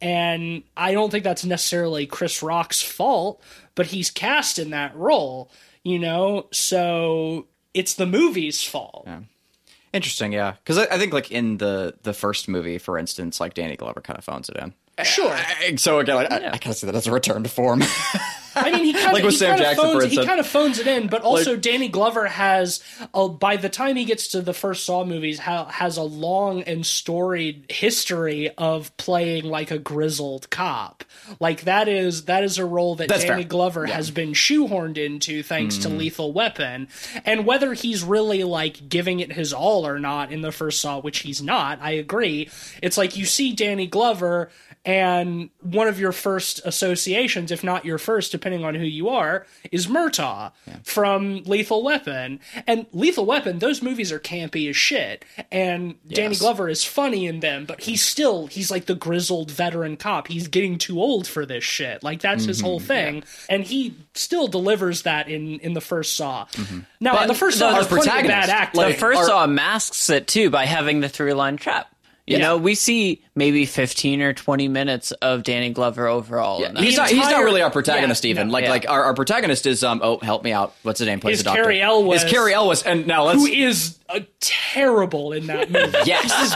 And 0.00 0.64
I 0.76 0.92
don't 0.92 1.10
think 1.10 1.22
that's 1.22 1.44
necessarily 1.44 2.06
Chris 2.06 2.42
Rock's 2.42 2.82
fault, 2.82 3.40
but 3.76 3.86
he's 3.86 4.10
cast 4.10 4.58
in 4.58 4.70
that 4.70 4.96
role, 4.96 5.48
you 5.84 6.00
know? 6.00 6.48
So 6.50 7.46
it's 7.72 7.94
the 7.94 8.06
movie's 8.06 8.64
fault. 8.64 9.06
interesting, 9.92 10.32
yeah. 10.32 10.54
Because 10.64 10.78
I, 10.78 10.86
I 10.94 10.98
think 10.98 11.12
like 11.12 11.30
in 11.30 11.58
the 11.58 11.94
the 12.02 12.12
first 12.12 12.48
movie, 12.48 12.78
for 12.78 12.98
instance, 12.98 13.40
like 13.40 13.54
Danny 13.54 13.76
Glover 13.76 14.00
kind 14.00 14.18
of 14.18 14.24
phones 14.24 14.48
it 14.48 14.56
in. 14.56 14.74
Sure. 15.04 15.30
I- 15.32 15.76
so 15.76 16.00
again, 16.00 16.16
like, 16.16 16.32
I, 16.32 16.36
I 16.48 16.58
kind 16.58 16.66
of 16.68 16.76
see 16.76 16.86
that 16.86 16.94
as 16.96 17.06
a 17.06 17.12
return 17.12 17.44
to 17.44 17.48
form. 17.48 17.82
I 18.54 18.70
mean, 18.70 18.84
he 18.84 18.92
kind 19.02 19.12
Like 19.12 19.22
of 19.22 19.26
with 19.26 19.34
he 19.34 19.38
Sam 19.38 19.50
kind 19.50 19.60
of 19.60 19.66
Jackson, 19.66 19.92
for 19.92 20.00
phones, 20.00 20.12
he 20.12 20.24
kind 20.24 20.40
of 20.40 20.46
phones 20.46 20.78
it 20.78 20.86
in, 20.86 21.08
but 21.08 21.22
also 21.22 21.56
Danny 21.56 21.88
Glover 21.88 22.26
has, 22.26 22.82
uh, 23.14 23.28
by 23.28 23.56
the 23.56 23.68
time 23.68 23.96
he 23.96 24.04
gets 24.04 24.28
to 24.28 24.40
the 24.40 24.52
first 24.52 24.84
Saw 24.84 25.04
movies, 25.04 25.38
ha- 25.38 25.66
has 25.68 25.96
a 25.96 26.02
long 26.02 26.62
and 26.62 26.84
storied 26.84 27.66
history 27.68 28.50
of 28.56 28.96
playing 28.96 29.44
like 29.44 29.70
a 29.70 29.78
grizzled 29.78 30.50
cop. 30.50 31.04
Like 31.40 31.62
that 31.62 31.88
is 31.88 32.24
that 32.26 32.44
is 32.44 32.58
a 32.58 32.64
role 32.66 32.94
that 32.96 33.08
Danny 33.08 33.26
fair. 33.26 33.44
Glover 33.44 33.86
has 33.86 34.10
been 34.10 34.32
shoehorned 34.32 34.98
into 34.98 35.42
thanks 35.42 35.78
to 35.78 35.88
Lethal 35.88 36.32
Weapon, 36.32 36.88
and 37.24 37.46
whether 37.46 37.74
he's 37.74 38.02
really 38.02 38.44
like 38.44 38.88
giving 38.88 39.20
it 39.20 39.32
his 39.32 39.52
all 39.52 39.86
or 39.86 39.98
not 39.98 40.32
in 40.32 40.42
the 40.42 40.52
first 40.52 40.80
Saw, 40.80 41.00
which 41.00 41.20
he's 41.20 41.42
not, 41.42 41.78
I 41.80 41.92
agree. 41.92 42.48
It's 42.82 42.98
like 42.98 43.16
you 43.16 43.24
see 43.24 43.52
Danny 43.52 43.86
Glover 43.86 44.50
and 44.84 45.50
one 45.60 45.86
of 45.88 46.00
your 46.00 46.12
first 46.12 46.60
associations, 46.64 47.50
if 47.52 47.62
not 47.62 47.84
your 47.84 47.98
first, 47.98 48.32
depending 48.32 48.64
on 48.64 48.74
who 48.74 48.84
you 48.84 49.08
are, 49.08 49.46
is 49.70 49.86
Murtaugh 49.86 50.50
from 50.82 51.42
Lethal 51.44 51.82
Weapon. 51.84 52.40
And 52.66 52.86
Lethal 52.92 53.24
Weapon, 53.24 53.60
those 53.60 53.80
movies 53.82 54.10
are 54.10 54.18
campy 54.18 54.68
as 54.68 54.76
shit. 54.76 55.24
And 55.52 55.94
Danny 56.08 56.34
Glover 56.36 56.68
is 56.68 56.84
funny 56.84 57.26
in 57.26 57.40
them, 57.40 57.64
but 57.64 57.82
he's 57.82 58.04
still 58.04 58.46
he's 58.48 58.70
like 58.70 58.86
the 58.86 58.94
grizzled 58.94 59.50
veteran 59.50 59.96
cop. 59.96 60.26
He's 60.28 60.48
getting 60.48 60.78
too 60.78 61.00
old 61.00 61.26
for 61.28 61.46
this 61.46 61.62
shit. 61.64 62.02
Like 62.02 62.20
that's 62.20 62.44
his 62.44 62.58
Mm-hmm. 62.58 62.66
whole 62.66 62.80
thing. 62.80 63.24
And 63.48 63.64
he 63.64 63.94
still 64.14 64.48
delivers 64.48 65.02
that 65.02 65.28
in 65.28 65.58
in 65.60 65.74
the 65.74 65.80
first 65.80 66.16
Saw. 66.16 66.46
Now 67.00 67.20
in 67.22 67.28
the 67.28 67.34
first 67.34 67.58
Saw, 67.58 67.68
the 67.68 67.74
there's 67.74 67.86
plenty 67.86 68.20
of 68.22 68.26
bad 68.26 68.48
acting. 68.50 68.80
the 68.80 68.86
like, 68.88 68.98
first 68.98 69.20
our- 69.20 69.26
saw 69.26 69.46
masks 69.46 70.10
it 70.10 70.26
too 70.26 70.50
by 70.50 70.64
having 70.66 71.00
the 71.00 71.08
three 71.08 71.34
line 71.34 71.56
trap. 71.56 71.91
You 72.24 72.36
Yeah. 72.36 72.42
know, 72.44 72.56
we 72.56 72.76
see 72.76 73.20
maybe 73.34 73.66
fifteen 73.66 74.22
or 74.22 74.32
twenty 74.32 74.68
minutes 74.68 75.10
of 75.10 75.42
Danny 75.42 75.70
Glover 75.70 76.06
overall. 76.06 76.62
in 76.62 76.74
that. 76.74 76.82
he's 76.84 76.96
not. 76.96 77.08
He's 77.08 77.18
not 77.28 77.42
really 77.42 77.62
our 77.62 77.70
protagonist. 77.70 78.24
yeah, 78.24 78.30
even 78.30 78.46
no. 78.46 78.52
like 78.52 78.64
Yeah. 78.64 78.70
like 78.70 78.88
our, 78.88 79.04
our 79.04 79.14
protagonist 79.14 79.66
is 79.66 79.82
um. 79.82 80.00
Oh, 80.04 80.18
help 80.18 80.44
me 80.44 80.52
out. 80.52 80.72
What's 80.84 81.00
his 81.00 81.06
name? 81.08 81.18
Plays 81.18 81.38
Is 81.38 81.40
the 81.40 81.50
doctor. 81.50 81.62
Cary 81.64 81.82
Elwes. 81.82 82.22
Is 82.22 82.30
Cary 82.30 82.54
Elwes? 82.54 82.84
And 82.84 83.08
now 83.08 83.24
let's 83.24 83.40
who 83.40 83.46
is 83.46 83.98
uh, 84.08 84.20
terrible 84.38 85.32
in 85.32 85.46
that 85.48 85.70
movie. 85.70 85.98
yes. 86.04 86.54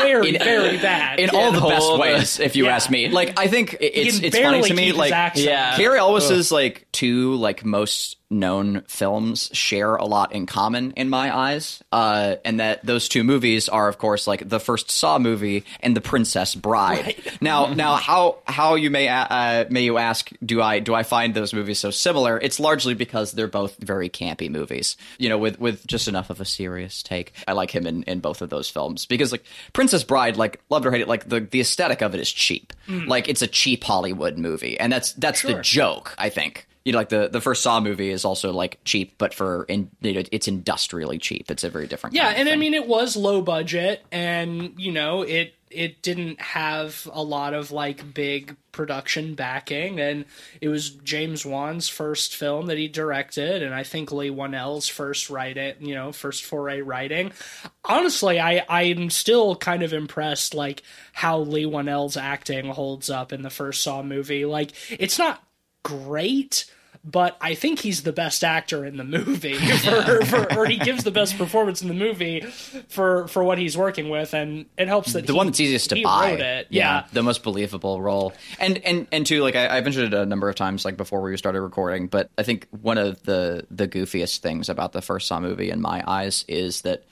very, 0.00 0.36
very 0.38 0.78
bad. 0.78 1.20
in 1.20 1.28
all 1.30 1.52
the 1.52 1.60
best 1.60 1.82
Hold- 1.86 2.00
ways, 2.00 2.40
if 2.40 2.56
you 2.56 2.64
Yeah. 2.66 2.76
ask 2.76 2.88
me. 2.88 3.08
Like 3.10 3.38
I 3.38 3.48
think 3.48 3.76
it's 3.80 4.18
it's 4.18 4.38
funny 4.38 4.62
to 4.62 4.72
me. 4.74 4.92
Like 4.92 5.12
accent. 5.12 5.46
Yeah. 5.46 5.76
Cary 5.76 5.98
Elwes's 5.98 6.50
like 6.50 6.86
two 6.92 7.34
like 7.34 7.64
most 7.66 8.16
known 8.32 8.82
films 8.88 9.50
share 9.52 9.94
a 9.96 10.04
lot 10.04 10.32
in 10.32 10.46
common 10.46 10.92
in 10.92 11.08
my 11.08 11.34
eyes, 11.34 11.82
uh, 11.92 12.36
and 12.44 12.58
that 12.58 12.84
those 12.84 13.08
two 13.08 13.22
movies 13.22 13.68
are 13.68 13.88
of 13.88 13.98
course 13.98 14.26
like 14.26 14.48
the 14.48 14.58
first 14.58 14.90
Saw 14.90 15.18
movie 15.18 15.64
and 15.80 15.96
The 15.96 16.00
Princess 16.00 16.54
Bride. 16.54 17.16
Now, 17.40 17.72
now 17.72 17.96
how 17.96 18.38
how 18.46 18.76
you 18.76 18.88
may 18.90 19.08
uh, 19.08 19.64
may 19.68 19.82
you 19.82 19.98
ask? 19.98 20.30
Do 20.44 20.62
I 20.62 20.78
do 20.78 20.94
I 20.94 21.02
find 21.02 21.34
those 21.34 21.52
movies 21.52 21.78
so 21.78 21.90
similar? 21.90 22.38
It's 22.38 22.60
largely 22.60 22.94
because 22.94 23.32
they're 23.32 23.48
both 23.48 23.76
very 23.78 24.08
campy 24.08 24.48
movies. 24.48 24.96
You 25.18 25.28
know, 25.28 25.38
with 25.38 25.58
with 25.58 25.84
just 25.86 26.08
enough 26.08 26.30
of 26.30 26.40
a 26.40 26.44
serious 26.44 27.02
take. 27.02 27.32
I 27.48 27.52
like 27.52 27.70
him 27.74 27.86
in 27.86 28.04
in 28.04 28.20
both 28.20 28.42
of 28.42 28.50
those 28.50 28.68
films 28.68 29.06
because 29.06 29.32
like 29.32 29.44
Princess 29.72 30.04
Bride, 30.04 30.36
like 30.36 30.60
loved 30.70 30.86
or 30.86 30.92
hate 30.92 31.00
it, 31.00 31.08
like 31.08 31.28
the 31.28 31.40
the 31.40 31.60
aesthetic 31.60 32.00
of 32.00 32.14
it 32.14 32.20
is 32.20 32.30
cheap. 32.30 32.72
Like 32.88 33.28
it's 33.28 33.42
a 33.42 33.46
cheap 33.46 33.82
Hollywood 33.82 34.38
movie, 34.38 34.78
and 34.78 34.92
that's 34.92 35.12
that's 35.14 35.42
the 35.42 35.60
joke. 35.62 36.14
I 36.18 36.28
think. 36.28 36.66
You 36.84 36.92
know, 36.92 36.98
like 36.98 37.10
the 37.10 37.28
the 37.28 37.40
first 37.40 37.62
Saw 37.62 37.80
movie 37.80 38.10
is 38.10 38.24
also 38.24 38.52
like 38.52 38.78
cheap, 38.84 39.14
but 39.18 39.34
for 39.34 39.64
in 39.64 39.90
you 40.00 40.14
know, 40.14 40.22
it's 40.32 40.48
industrially 40.48 41.18
cheap. 41.18 41.50
It's 41.50 41.64
a 41.64 41.70
very 41.70 41.86
different. 41.86 42.14
Yeah, 42.14 42.24
kind 42.24 42.34
of 42.34 42.40
and 42.40 42.48
I 42.48 42.56
mean 42.56 42.74
it 42.74 42.88
was 42.88 43.16
low 43.16 43.42
budget 43.42 44.04
and 44.10 44.74
you 44.76 44.92
know, 44.92 45.22
it 45.22 45.54
it 45.72 46.02
didn't 46.02 46.40
have 46.40 47.08
a 47.12 47.22
lot 47.22 47.54
of 47.54 47.70
like 47.72 48.14
big 48.14 48.56
production 48.72 49.34
backing 49.34 50.00
and 50.00 50.24
it 50.60 50.68
was 50.68 50.90
James 50.90 51.44
Wan's 51.44 51.88
first 51.88 52.36
film 52.36 52.66
that 52.66 52.78
he 52.78 52.88
directed 52.88 53.62
and 53.62 53.74
I 53.74 53.82
think 53.82 54.12
Leigh 54.12 54.30
Whannell's 54.30 54.88
first 54.88 55.30
write 55.30 55.56
it, 55.56 55.78
you 55.80 55.94
know, 55.94 56.12
first 56.12 56.44
foray 56.44 56.80
writing. 56.80 57.32
Honestly, 57.84 58.40
I 58.40 58.64
I'm 58.68 59.10
still 59.10 59.56
kind 59.56 59.82
of 59.82 59.92
impressed 59.92 60.54
like 60.54 60.82
how 61.12 61.40
Leigh 61.40 61.66
Whannell's 61.66 62.16
acting 62.16 62.68
holds 62.68 63.10
up 63.10 63.32
in 63.32 63.42
the 63.42 63.50
first 63.50 63.82
Saw 63.82 64.02
movie. 64.02 64.44
Like 64.44 64.72
it's 64.90 65.18
not 65.18 65.42
great, 65.82 66.64
but 67.04 67.36
I 67.40 67.54
think 67.54 67.80
he's 67.80 68.04
the 68.04 68.12
best 68.12 68.44
actor 68.44 68.84
in 68.84 68.96
the 68.96 69.04
movie, 69.04 69.54
for, 69.78 70.24
for, 70.24 70.54
or 70.56 70.66
he 70.66 70.76
gives 70.78 71.02
the 71.02 71.10
best 71.10 71.36
performance 71.36 71.82
in 71.82 71.88
the 71.88 71.94
movie 71.94 72.42
for 72.88 73.26
for 73.26 73.42
what 73.42 73.58
he's 73.58 73.76
working 73.76 74.08
with, 74.08 74.34
and 74.34 74.66
it 74.78 74.86
helps 74.88 75.12
that 75.14 75.26
the 75.26 75.32
he- 75.32 75.36
one 75.36 75.46
that's 75.46 75.58
easiest 75.58 75.90
to 75.90 76.02
buy. 76.02 76.30
It. 76.30 76.68
Yeah. 76.70 77.06
the 77.12 77.22
most 77.22 77.42
believable 77.42 78.00
role. 78.00 78.32
And 78.60 78.78
and 78.78 79.06
and 79.10 79.26
two, 79.26 79.42
like 79.42 79.56
I, 79.56 79.78
I 79.78 79.80
mentioned 79.80 80.12
it 80.12 80.16
a 80.16 80.24
number 80.26 80.48
of 80.48 80.54
times, 80.54 80.84
like 80.84 80.96
before 80.96 81.20
we 81.22 81.36
started 81.36 81.60
recording. 81.60 82.06
But 82.06 82.30
I 82.38 82.44
think 82.44 82.68
one 82.70 82.98
of 82.98 83.22
the 83.24 83.66
the 83.70 83.88
goofiest 83.88 84.38
things 84.38 84.68
about 84.68 84.92
the 84.92 85.02
first 85.02 85.26
Saw 85.26 85.40
movie, 85.40 85.70
in 85.70 85.80
my 85.80 86.04
eyes, 86.06 86.44
is 86.46 86.82
that 86.82 87.04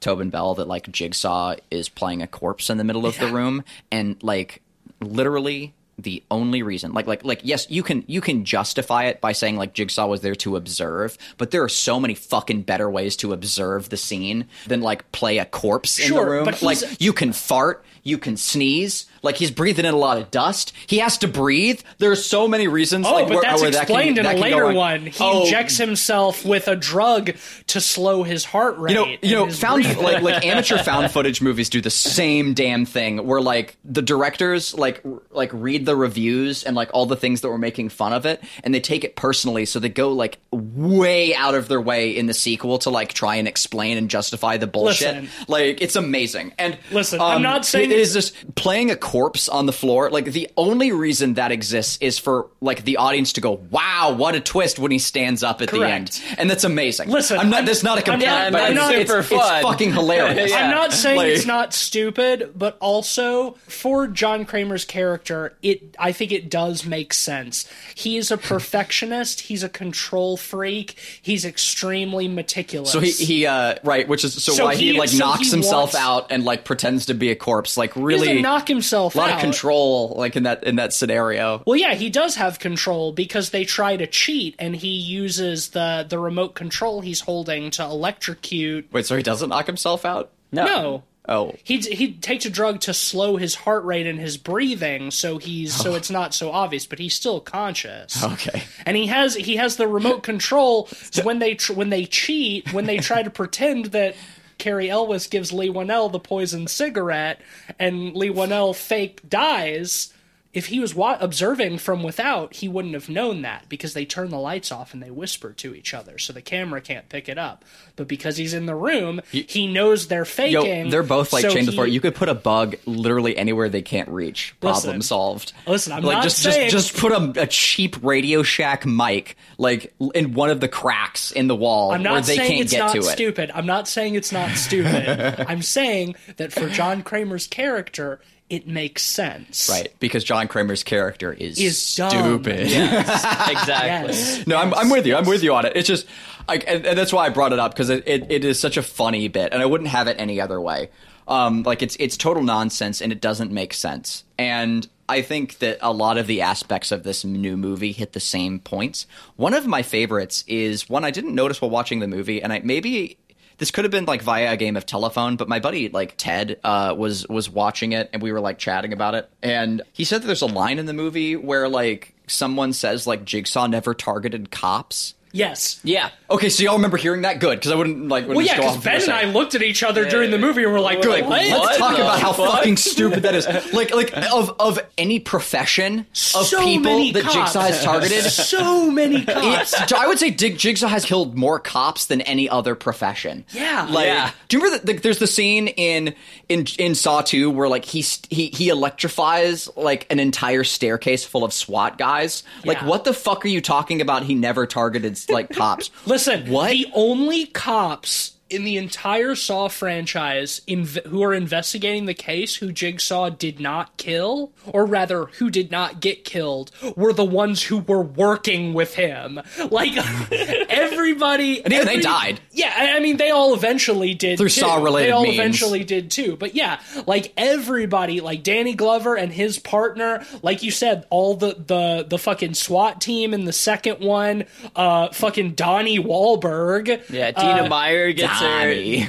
Tobin 0.00 0.30
Bell, 0.30 0.54
that 0.54 0.68
like 0.68 0.90
Jigsaw 0.90 1.56
is 1.70 1.88
playing 1.90 2.22
a 2.22 2.26
corpse 2.26 2.70
in 2.70 2.78
the 2.78 2.84
middle 2.84 3.04
of 3.04 3.18
the 3.18 3.26
room, 3.28 3.62
and 3.92 4.22
like 4.22 4.62
literally 5.00 5.74
the 5.98 6.22
only 6.30 6.62
reason 6.62 6.92
like 6.92 7.06
like 7.06 7.24
like 7.24 7.40
yes 7.44 7.70
you 7.70 7.82
can 7.82 8.04
you 8.06 8.20
can 8.20 8.44
justify 8.44 9.04
it 9.04 9.20
by 9.20 9.32
saying 9.32 9.56
like 9.56 9.74
jigsaw 9.74 10.06
was 10.06 10.22
there 10.22 10.34
to 10.34 10.56
observe 10.56 11.16
but 11.38 11.50
there 11.50 11.62
are 11.62 11.68
so 11.68 12.00
many 12.00 12.14
fucking 12.14 12.62
better 12.62 12.90
ways 12.90 13.16
to 13.16 13.32
observe 13.32 13.88
the 13.90 13.96
scene 13.96 14.46
than 14.66 14.80
like 14.80 15.10
play 15.12 15.38
a 15.38 15.44
corpse 15.44 15.98
in 15.98 16.12
the 16.12 16.24
room 16.24 16.44
but 16.44 16.60
like 16.62 16.78
you 17.00 17.12
can 17.12 17.32
fart, 17.32 17.84
you 18.02 18.18
can 18.18 18.36
sneeze. 18.36 19.06
Like 19.24 19.36
he's 19.36 19.50
breathing 19.50 19.84
in 19.86 19.94
a 19.94 19.96
lot 19.96 20.18
of 20.18 20.30
dust. 20.30 20.72
He 20.86 20.98
has 20.98 21.18
to 21.18 21.28
breathe. 21.28 21.80
There's 21.98 22.24
so 22.24 22.46
many 22.46 22.68
reasons. 22.68 23.06
Oh, 23.06 23.12
like, 23.14 23.26
but 23.26 23.34
where, 23.34 23.42
that's 23.42 23.60
where 23.62 23.70
that 23.70 23.86
can- 23.86 23.96
explained 23.96 24.18
in 24.18 24.24
that 24.24 24.36
a 24.36 24.38
later 24.40 24.66
on. 24.66 24.74
one. 24.74 25.06
He 25.06 25.16
Oh, 25.20 25.42
injects 25.44 25.76
himself 25.78 26.44
with 26.44 26.68
a 26.68 26.76
drug 26.76 27.32
to 27.68 27.80
slow 27.80 28.22
his 28.22 28.44
heart 28.44 28.78
rate. 28.78 28.90
You 28.92 28.96
know, 28.96 29.16
you 29.22 29.34
know, 29.34 29.50
found 29.50 29.84
like 29.98 30.22
like 30.22 30.44
amateur 30.46 30.78
found 30.78 31.10
footage 31.10 31.40
movies 31.42 31.68
do 31.70 31.80
the 31.80 31.90
same 31.90 32.54
damn 32.54 32.84
thing. 32.86 33.26
Where 33.26 33.40
like 33.40 33.76
the 33.84 34.02
directors 34.02 34.74
like 34.74 35.00
r- 35.04 35.22
like 35.30 35.50
read 35.52 35.86
the 35.86 35.96
reviews 35.96 36.62
and 36.62 36.76
like 36.76 36.90
all 36.92 37.06
the 37.06 37.16
things 37.16 37.40
that 37.40 37.48
were 37.48 37.58
making 37.58 37.88
fun 37.88 38.12
of 38.12 38.26
it, 38.26 38.42
and 38.62 38.74
they 38.74 38.80
take 38.80 39.02
it 39.04 39.16
personally. 39.16 39.64
So 39.64 39.80
they 39.80 39.88
go 39.88 40.10
like 40.10 40.38
way 40.50 41.34
out 41.34 41.54
of 41.54 41.68
their 41.68 41.80
way 41.80 42.10
in 42.16 42.26
the 42.26 42.34
sequel 42.34 42.78
to 42.80 42.90
like 42.90 43.12
try 43.12 43.36
and 43.36 43.48
explain 43.48 43.96
and 43.96 44.10
justify 44.10 44.56
the 44.58 44.66
bullshit. 44.66 45.14
Listen. 45.22 45.28
like 45.48 45.80
it's 45.80 45.96
amazing. 45.96 46.52
And 46.58 46.78
Listen, 46.90 47.20
I'm 47.20 47.36
um, 47.36 47.42
not 47.42 47.64
saying- 47.64 47.90
it 47.90 47.98
is 47.98 48.12
just 48.12 48.54
playing 48.54 48.90
a 48.90 48.96
corpse 49.14 49.48
on 49.48 49.66
the 49.66 49.72
floor. 49.72 50.10
Like 50.10 50.24
the 50.32 50.48
only 50.56 50.90
reason 50.90 51.34
that 51.34 51.52
exists 51.52 51.98
is 52.00 52.18
for 52.18 52.48
like 52.60 52.84
the 52.84 52.96
audience 52.96 53.34
to 53.34 53.40
go, 53.40 53.52
"Wow, 53.70 54.14
what 54.18 54.34
a 54.34 54.40
twist!" 54.40 54.80
when 54.80 54.90
he 54.90 54.98
stands 54.98 55.44
up 55.44 55.62
at 55.62 55.70
the 55.70 55.82
end, 55.84 56.20
and 56.36 56.50
that's 56.50 56.64
amazing. 56.64 57.10
Listen, 57.10 57.38
I'm 57.38 57.48
not. 57.48 57.58
I'm- 57.58 57.66
that's 57.66 57.84
not 57.84 57.98
a 57.98 58.00
I'm 58.00 58.18
complaint, 58.18 58.32
not- 58.32 58.52
but 58.52 58.62
I'm 58.62 58.72
it's, 58.72 58.80
not- 58.80 58.94
it's, 58.94 59.10
super 59.10 59.20
it's 59.20 59.28
fun. 59.28 59.62
fucking 59.62 59.92
hilarious. 60.00 60.50
Yeah. 60.50 60.64
I'm 60.64 60.70
not 60.72 60.92
saying 60.92 61.16
Like- 61.18 61.28
it's 61.28 61.46
not 61.46 61.72
stupid, 61.72 62.50
but 62.56 62.76
also 62.80 63.52
for 63.68 64.08
John 64.08 64.44
Kramer's 64.44 64.84
character, 64.84 65.54
it 65.62 65.94
I 65.98 66.10
think 66.10 66.32
it 66.32 66.50
does 66.50 66.84
make 66.84 67.14
sense. 67.14 67.68
He 67.94 68.16
is 68.16 68.32
a 68.32 68.36
perfectionist. 68.36 69.42
He's 69.42 69.62
a 69.62 69.68
control 69.68 70.36
freak. 70.36 70.96
He's 71.22 71.44
extremely 71.44 72.26
meticulous. 72.26 72.90
So 72.90 72.98
he 72.98 73.12
he 73.12 73.46
uh 73.46 73.76
right, 73.84 74.08
which 74.08 74.24
is 74.24 74.42
so, 74.42 74.52
So 74.54 74.64
why 74.64 74.74
he, 74.74 74.92
he- 74.94 74.98
like 74.98 75.10
so 75.10 75.18
knocks 75.18 75.44
he 75.46 75.50
himself 75.50 75.94
wants- 75.94 75.94
out 75.94 76.32
and 76.32 76.44
like 76.44 76.64
pretends 76.64 77.06
to 77.06 77.14
be 77.14 77.30
a 77.30 77.36
corpse, 77.36 77.76
like 77.76 77.94
really 77.94 78.26
doesn't 78.26 78.42
knock 78.42 78.66
himself 78.66 79.03
a 79.12 79.18
lot 79.18 79.30
out. 79.30 79.36
of 79.36 79.40
control, 79.40 80.14
like 80.16 80.36
in 80.36 80.44
that 80.44 80.64
in 80.64 80.76
that 80.76 80.92
scenario. 80.92 81.62
Well, 81.66 81.76
yeah, 81.76 81.94
he 81.94 82.10
does 82.10 82.36
have 82.36 82.58
control 82.58 83.12
because 83.12 83.50
they 83.50 83.64
try 83.64 83.96
to 83.96 84.06
cheat, 84.06 84.54
and 84.58 84.76
he 84.76 84.96
uses 84.96 85.70
the 85.70 86.06
the 86.08 86.18
remote 86.18 86.54
control 86.54 87.00
he's 87.00 87.20
holding 87.20 87.70
to 87.72 87.84
electrocute. 87.84 88.92
Wait, 88.92 89.06
so 89.06 89.16
he 89.16 89.22
doesn't 89.22 89.48
knock 89.48 89.66
himself 89.66 90.04
out? 90.04 90.30
No. 90.52 90.64
No, 90.64 91.02
Oh, 91.26 91.54
he 91.64 91.78
he 91.78 92.12
takes 92.12 92.44
a 92.44 92.50
drug 92.50 92.80
to 92.80 92.92
slow 92.92 93.36
his 93.36 93.54
heart 93.54 93.84
rate 93.84 94.06
and 94.06 94.20
his 94.20 94.36
breathing, 94.36 95.10
so 95.10 95.38
he's 95.38 95.74
so 95.74 95.92
oh. 95.92 95.94
it's 95.94 96.10
not 96.10 96.34
so 96.34 96.50
obvious, 96.50 96.84
but 96.84 96.98
he's 96.98 97.14
still 97.14 97.40
conscious. 97.40 98.22
okay. 98.22 98.64
And 98.84 98.94
he 98.94 99.06
has 99.06 99.34
he 99.34 99.56
has 99.56 99.76
the 99.76 99.88
remote 99.88 100.22
control 100.22 100.86
so 101.10 101.22
when 101.22 101.38
they 101.38 101.54
tr- 101.54 101.72
when 101.72 101.88
they 101.88 102.04
cheat 102.04 102.74
when 102.74 102.84
they 102.84 102.98
try 102.98 103.22
to 103.22 103.30
pretend 103.30 103.86
that. 103.86 104.16
Cary 104.64 104.88
Elwes 104.88 105.26
gives 105.26 105.52
Leigh 105.52 105.68
Whannell 105.68 106.10
the 106.10 106.18
poison 106.18 106.66
cigarette, 106.66 107.38
and 107.78 108.16
Leigh 108.16 108.30
Whannell 108.30 108.74
fake 108.74 109.20
dies. 109.28 110.13
If 110.54 110.66
he 110.66 110.80
was 110.80 110.94
wa- 110.94 111.18
observing 111.20 111.78
from 111.78 112.02
without, 112.02 112.54
he 112.54 112.68
wouldn't 112.68 112.94
have 112.94 113.08
known 113.08 113.42
that 113.42 113.68
because 113.68 113.92
they 113.92 114.04
turn 114.04 114.30
the 114.30 114.38
lights 114.38 114.70
off 114.72 114.94
and 114.94 115.02
they 115.02 115.10
whisper 115.10 115.52
to 115.54 115.74
each 115.74 115.92
other, 115.92 116.16
so 116.18 116.32
the 116.32 116.40
camera 116.40 116.80
can't 116.80 117.08
pick 117.08 117.28
it 117.28 117.36
up. 117.38 117.64
But 117.96 118.08
because 118.08 118.36
he's 118.36 118.54
in 118.54 118.66
the 118.66 118.74
room, 118.74 119.20
he 119.30 119.66
knows 119.66 120.06
they're 120.08 120.24
faking. 120.24 120.84
Yo, 120.86 120.90
they're 120.90 121.02
both 121.02 121.32
like 121.32 121.42
so 121.42 121.50
chained 121.50 121.66
to 121.66 121.70
the 121.72 121.74
floor. 121.74 121.86
You 121.86 122.00
could 122.00 122.14
put 122.14 122.28
a 122.28 122.34
bug 122.34 122.76
literally 122.86 123.36
anywhere 123.36 123.68
they 123.68 123.82
can't 123.82 124.08
reach. 124.08 124.54
Problem 124.60 124.76
Listen. 124.86 125.02
solved. 125.02 125.52
Listen, 125.66 125.92
I'm 125.92 126.02
like 126.02 126.14
not 126.18 126.22
just 126.22 126.42
saying- 126.42 126.70
just 126.70 126.90
just 126.92 127.00
put 127.00 127.12
a, 127.12 127.42
a 127.42 127.46
cheap 127.46 127.96
Radio 128.02 128.42
Shack 128.42 128.86
mic 128.86 129.36
like 129.58 129.92
in 130.14 130.34
one 130.34 130.50
of 130.50 130.60
the 130.60 130.68
cracks 130.68 131.30
in 131.32 131.46
the 131.48 131.56
wall 131.56 131.92
I'm 131.92 132.02
where 132.02 132.12
not 132.12 132.24
they 132.24 132.36
saying 132.36 132.48
can't 132.50 132.60
it's 132.62 132.72
get 132.72 132.78
not 132.78 132.92
to 132.92 132.98
it. 132.98 133.02
stupid. 133.04 133.50
I'm 133.54 133.66
not 133.66 133.88
saying 133.88 134.14
it's 134.14 134.32
not 134.32 134.50
stupid. 134.56 135.44
I'm 135.48 135.62
saying 135.62 136.14
that 136.36 136.52
for 136.52 136.68
John 136.68 137.02
Kramer's 137.02 137.46
character, 137.46 138.20
it 138.50 138.66
makes 138.66 139.02
sense. 139.02 139.68
Right, 139.70 139.92
because 140.00 140.22
John 140.24 140.48
Kramer's 140.48 140.82
character 140.82 141.32
is, 141.32 141.58
Is 141.58 141.96
dumb. 141.96 142.10
stupid. 142.10 142.60
exactly. 142.62 144.14
Yes. 144.14 144.46
No, 144.46 144.56
I'm, 144.56 144.74
I'm 144.74 144.90
with 144.90 145.06
you. 145.06 145.16
I'm 145.16 145.26
with 145.26 145.42
you 145.42 145.54
on 145.54 145.64
it. 145.66 145.72
It's 145.76 145.88
just, 145.88 146.06
like, 146.46 146.64
and, 146.66 146.84
and 146.86 146.98
that's 146.98 147.12
why 147.12 147.26
I 147.26 147.30
brought 147.30 147.52
it 147.52 147.58
up 147.58 147.72
because 147.72 147.90
it, 147.90 148.06
it, 148.06 148.30
it 148.30 148.44
is 148.44 148.60
such 148.60 148.76
a 148.76 148.82
funny 148.82 149.28
bit, 149.28 149.52
and 149.52 149.62
I 149.62 149.66
wouldn't 149.66 149.90
have 149.90 150.08
it 150.08 150.16
any 150.18 150.40
other 150.40 150.60
way. 150.60 150.90
Um, 151.26 151.62
like 151.62 151.82
it's 151.82 151.96
it's 151.98 152.18
total 152.18 152.42
nonsense, 152.42 153.00
and 153.00 153.10
it 153.10 153.20
doesn't 153.20 153.50
make 153.50 153.72
sense. 153.72 154.24
And 154.38 154.86
I 155.08 155.22
think 155.22 155.58
that 155.58 155.78
a 155.80 155.90
lot 155.90 156.18
of 156.18 156.26
the 156.26 156.42
aspects 156.42 156.92
of 156.92 157.02
this 157.02 157.24
new 157.24 157.56
movie 157.56 157.92
hit 157.92 158.12
the 158.12 158.20
same 158.20 158.58
points. 158.60 159.06
One 159.36 159.54
of 159.54 159.66
my 159.66 159.82
favorites 159.82 160.44
is 160.46 160.88
one 160.88 161.02
I 161.02 161.10
didn't 161.10 161.34
notice 161.34 161.62
while 161.62 161.70
watching 161.70 162.00
the 162.00 162.08
movie, 162.08 162.42
and 162.42 162.52
I 162.52 162.60
maybe 162.62 163.16
this 163.58 163.70
could 163.70 163.84
have 163.84 163.92
been 163.92 164.04
like 164.04 164.22
via 164.22 164.52
a 164.52 164.56
game 164.56 164.76
of 164.76 164.86
telephone, 164.86 165.36
but 165.36 165.48
my 165.48 165.60
buddy 165.60 165.88
like 165.88 166.14
Ted 166.16 166.58
uh, 166.64 166.94
was 166.96 167.26
was 167.28 167.48
watching 167.48 167.92
it, 167.92 168.10
and 168.12 168.22
we 168.22 168.32
were 168.32 168.40
like 168.40 168.58
chatting 168.58 168.92
about 168.92 169.14
it, 169.14 169.28
and 169.42 169.82
he 169.92 170.04
said 170.04 170.22
that 170.22 170.26
there's 170.26 170.42
a 170.42 170.46
line 170.46 170.78
in 170.78 170.86
the 170.86 170.92
movie 170.92 171.36
where 171.36 171.68
like 171.68 172.14
someone 172.26 172.72
says 172.72 173.06
like 173.06 173.24
Jigsaw 173.24 173.66
never 173.66 173.94
targeted 173.94 174.50
cops. 174.50 175.14
Yes. 175.34 175.80
Yeah. 175.82 176.10
Okay, 176.30 176.48
so 176.48 176.62
y'all 176.62 176.76
remember 176.76 176.96
hearing 176.96 177.22
that? 177.22 177.40
Good, 177.40 177.58
because 177.58 177.72
I 177.72 177.74
wouldn't 177.74 178.06
like. 178.08 178.22
Wouldn't 178.28 178.36
Well, 178.36 178.46
yeah, 178.46 178.56
because 178.56 178.78
Ben 178.84 179.02
and 179.02 179.10
I 179.10 179.24
looked 179.24 179.56
at 179.56 179.62
each 179.62 179.82
other 179.82 180.08
during 180.08 180.30
the 180.30 180.38
movie 180.38 180.62
and 180.62 180.72
we're 180.72 180.78
like, 180.78 181.02
Good. 181.02 181.24
what? 181.26 181.42
Let's 181.44 181.76
talk 181.76 181.96
about 181.96 182.20
how 182.20 182.32
fuck? 182.32 182.52
fucking 182.52 182.76
stupid 182.76 183.24
that 183.24 183.34
is. 183.34 183.46
Like, 183.74 183.92
like 183.92 184.16
of 184.32 184.54
of 184.60 184.78
any 184.96 185.18
profession 185.18 186.00
of 186.00 186.16
So 186.46 186.62
people 186.64 186.92
many 186.92 187.10
that 187.12 187.24
cops. 187.24 187.34
Jigsaw 187.34 187.60
has 187.62 187.82
targeted. 187.84 188.22
so 188.24 188.90
many 188.90 189.24
cops. 189.24 189.72
It's, 189.80 189.92
I 189.92 190.06
would 190.06 190.18
say 190.20 190.30
Dig 190.30 190.56
Jigsaw 190.56 190.86
has 190.86 191.04
killed 191.04 191.36
more 191.36 191.58
cops 191.58 192.06
than 192.06 192.20
any 192.20 192.48
other 192.48 192.76
profession. 192.76 193.44
Yeah. 193.50 193.88
like 193.90 194.06
Yeah. 194.06 194.30
do 194.48 194.56
you 194.56 194.62
remember 194.62 194.86
that? 194.86 194.92
The, 194.94 194.98
there's 195.02 195.18
the 195.18 195.26
scene 195.26 195.66
in 195.68 196.14
in 196.48 196.66
in 196.78 196.94
Saw 196.94 197.22
2 197.22 197.50
where 197.50 197.68
like 197.68 197.84
he 197.84 198.04
he 198.30 198.46
he 198.46 198.68
electrifies 198.68 199.68
like 199.76 200.06
an 200.10 200.20
entire 200.20 200.62
staircase 200.64 201.24
full 201.24 201.42
of 201.42 201.52
SWAT 201.52 201.98
guys. 201.98 202.44
Like, 202.64 202.78
Yeah. 202.80 202.86
what 202.86 203.04
the 203.04 203.12
fuck 203.12 203.44
are 203.44 203.48
you 203.48 203.60
talking 203.60 204.00
about? 204.00 204.22
He 204.22 204.34
never 204.36 204.66
targeted 204.66 205.16
like 205.30 205.50
cops. 205.50 205.90
Listen, 206.06 206.50
What? 206.50 206.70
the 206.70 206.86
only 206.94 207.46
cops 207.46 208.33
in 208.54 208.64
the 208.64 208.76
entire 208.76 209.34
Saw 209.34 209.68
franchise 209.68 210.60
inv- 210.68 211.04
who 211.06 211.22
are 211.22 211.34
investigating 211.34 212.06
the 212.06 212.14
case 212.14 212.56
who 212.56 212.72
Jigsaw 212.72 213.30
did 213.30 213.60
not 213.60 213.96
kill, 213.96 214.52
or 214.66 214.86
rather, 214.86 215.26
who 215.38 215.50
did 215.50 215.70
not 215.70 216.00
get 216.00 216.24
killed, 216.24 216.70
were 216.96 217.12
the 217.12 217.24
ones 217.24 217.64
who 217.64 217.78
were 217.78 218.00
working 218.02 218.72
with 218.74 218.94
him. 218.94 219.40
Like 219.70 219.92
everybody, 220.68 221.62
And 221.64 221.72
even 221.72 221.86
they 221.86 222.00
died. 222.00 222.40
Yeah, 222.52 222.72
I 222.76 222.96
I 222.96 223.00
mean, 223.00 223.16
they 223.16 223.30
all 223.30 223.54
eventually 223.54 224.14
did 224.14 224.38
Through. 224.38 224.48
Saw-related 224.50 225.08
They 225.08 225.12
all 225.12 225.24
means. 225.24 225.34
eventually 225.34 225.84
did 225.84 226.10
too. 226.10 226.36
But 226.36 226.54
yeah, 226.54 226.80
like 227.06 227.32
everybody, 227.36 228.20
like 228.20 228.42
Danny 228.42 228.74
Glover 228.74 229.16
and 229.16 229.32
his 229.32 229.58
partner, 229.58 230.24
like 230.42 230.62
you 230.62 230.70
said, 230.70 231.04
all 231.10 231.34
the 231.34 231.54
the 231.66 232.06
the 232.08 232.18
fucking 232.18 232.54
SWAT 232.54 233.00
team 233.00 233.34
in 233.34 233.44
the 233.44 233.52
second 233.52 234.00
one, 234.00 234.44
uh, 234.76 235.08
fucking 235.12 235.52
Donnie 235.54 235.98
Wahlberg. 235.98 237.10
Yeah, 237.10 237.32
Dina 237.32 237.64
Uh, 237.64 237.68
Meyer 237.68 238.12
gets 238.12 238.40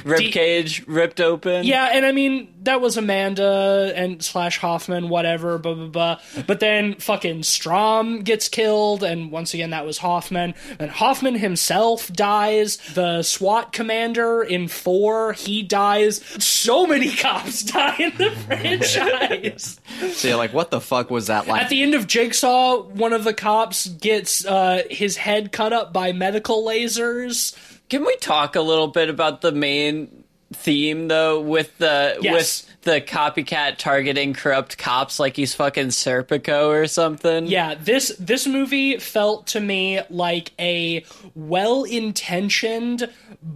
Rib 0.04 0.18
D- 0.18 0.30
cage 0.32 0.86
ripped 0.86 1.20
open. 1.20 1.64
Yeah, 1.64 1.90
and 1.92 2.04
I 2.06 2.12
mean 2.12 2.52
that 2.62 2.80
was 2.80 2.96
Amanda 2.96 3.92
and 3.94 4.22
slash 4.22 4.58
Hoffman, 4.58 5.08
whatever, 5.08 5.58
blah 5.58 5.74
blah 5.74 5.86
blah. 5.86 6.20
But 6.46 6.60
then 6.60 6.94
fucking 6.96 7.40
Strahm 7.40 8.24
gets 8.24 8.48
killed, 8.48 9.02
and 9.02 9.30
once 9.30 9.54
again 9.54 9.70
that 9.70 9.86
was 9.86 9.98
Hoffman. 9.98 10.54
And 10.78 10.90
Hoffman 10.90 11.36
himself 11.36 12.12
dies. 12.12 12.78
The 12.94 13.22
SWAT 13.22 13.72
commander 13.72 14.42
in 14.42 14.68
four, 14.68 15.32
he 15.34 15.62
dies. 15.62 16.22
So 16.42 16.86
many 16.86 17.14
cops 17.16 17.62
die 17.62 17.96
in 17.98 18.12
the 18.16 18.30
franchise. 18.30 19.80
So 20.16 20.28
you're 20.28 20.36
like, 20.36 20.52
what 20.52 20.70
the 20.70 20.80
fuck 20.80 21.10
was 21.10 21.28
that 21.28 21.46
like? 21.46 21.62
At 21.62 21.68
the 21.70 21.82
end 21.82 21.94
of 21.94 22.06
Jigsaw, 22.06 22.82
one 22.82 23.12
of 23.12 23.24
the 23.24 23.32
cops 23.32 23.86
gets 23.86 24.44
uh, 24.44 24.82
his 24.90 25.16
head 25.16 25.52
cut 25.52 25.72
up 25.72 25.92
by 25.92 26.12
medical 26.12 26.64
lasers. 26.64 27.56
Can 27.88 28.04
we 28.04 28.16
talk 28.16 28.56
a 28.56 28.60
little 28.60 28.88
bit 28.88 29.08
about 29.08 29.40
the 29.42 29.52
main 29.52 30.24
theme 30.52 31.08
though 31.08 31.40
with 31.40 31.76
the 31.78 32.16
Yes. 32.20 32.64
with 32.66 32.76
the 32.82 33.00
copycat 33.00 33.78
targeting 33.78 34.32
corrupt 34.32 34.78
cops 34.78 35.18
like 35.18 35.34
he's 35.34 35.54
fucking 35.54 35.88
Serpico 35.88 36.68
or 36.68 36.86
something? 36.86 37.46
Yeah, 37.46 37.74
this 37.74 38.14
this 38.20 38.46
movie 38.46 38.98
felt 38.98 39.48
to 39.48 39.60
me 39.60 40.00
like 40.08 40.52
a 40.60 41.04
well-intentioned 41.34 43.08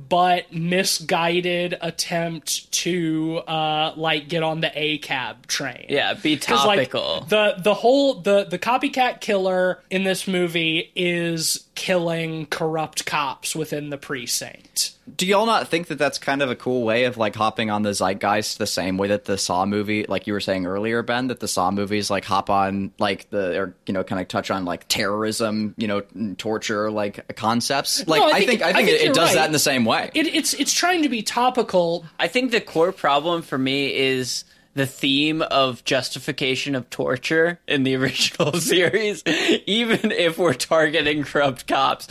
but 0.09 0.53
misguided 0.53 1.77
attempt 1.81 2.71
to 2.73 3.39
uh 3.47 3.93
like 3.97 4.29
get 4.29 4.43
on 4.43 4.61
the 4.61 4.69
ACAB 4.77 5.47
train. 5.47 5.87
Yeah, 5.89 6.15
be 6.15 6.37
'Cause, 6.37 6.65
like, 6.67 6.91
topical. 6.91 7.27
the 7.29 7.55
the 7.59 7.75
whole 7.75 8.15
the 8.15 8.45
the 8.45 8.59
copycat 8.59 9.21
killer 9.21 9.81
in 9.91 10.05
this 10.05 10.27
movie 10.29 10.91
is 10.95 11.67
killing 11.75 12.47
corrupt 12.47 13.07
cops 13.07 13.55
within 13.57 13.91
the 13.91 13.97
precinct. 13.99 14.93
Do 15.17 15.27
y'all 15.27 15.47
not 15.47 15.69
think 15.69 15.89
that 15.89 15.99
that's 15.99 16.19
kind 16.19 16.43
of 16.43 16.51
a 16.51 16.57
cool 16.57 16.83
way 16.83 17.05
of 17.05 17.17
like 17.17 17.35
hopping 17.35 17.71
on 17.71 17.83
the 17.83 17.91
zeitgeist 17.95 18.59
the 18.59 18.67
same 18.67 18.97
way 18.97 19.09
that 19.09 19.25
the 19.25 19.37
Saw 19.39 19.67
movie, 19.67 20.05
like 20.09 20.27
you 20.27 20.33
were 20.33 20.41
saying 20.41 20.67
earlier, 20.67 21.03
Ben, 21.03 21.29
that 21.29 21.41
the 21.41 21.49
Saw 21.49 21.71
movies 21.71 22.11
like 22.11 22.25
hop 22.25 22.51
on 22.51 22.93
like 22.99 23.29
the 23.31 23.59
or 23.59 23.75
you 23.87 23.93
know 23.95 24.05
kind 24.05 24.21
of 24.21 24.29
touch 24.29 24.51
on 24.51 24.65
like 24.65 24.87
terrorism, 24.89 25.75
you 25.77 25.87
know, 25.89 26.03
and 26.15 26.39
torture 26.39 26.91
like 26.91 27.37
concepts. 27.37 28.07
Like 28.07 28.23
I 28.23 28.27
I 28.27 28.33
think- 28.39 28.51
think 28.51 28.63
I 28.63 28.69
I 28.69 28.73
think, 28.73 28.89
think 28.89 29.01
it, 29.01 29.03
you're 29.05 29.13
it 29.13 29.15
does 29.15 29.29
right. 29.31 29.35
that 29.37 29.47
in 29.47 29.53
the 29.53 29.59
same 29.59 29.85
way. 29.85 30.11
It, 30.15 30.27
it's 30.27 30.55
it's 30.55 30.73
trying 30.73 31.03
to 31.03 31.09
be 31.09 31.23
topical. 31.23 32.05
I 32.19 32.29
think 32.29 32.51
the 32.51 32.61
core 32.61 32.93
problem 32.93 33.43
for 33.43 33.59
me 33.59 33.95
is 33.95 34.45
the 34.75 34.87
theme 34.87 35.43
of 35.43 35.85
justification 35.85 36.75
of 36.75 36.89
torture 36.91 37.59
in 37.67 37.83
the 37.83 37.97
original 38.01 38.53
series, 38.53 39.23
even 39.67 40.13
if 40.13 40.39
we're 40.39 40.55
targeting 40.55 41.25
corrupt 41.25 41.67
cops. 41.67 42.07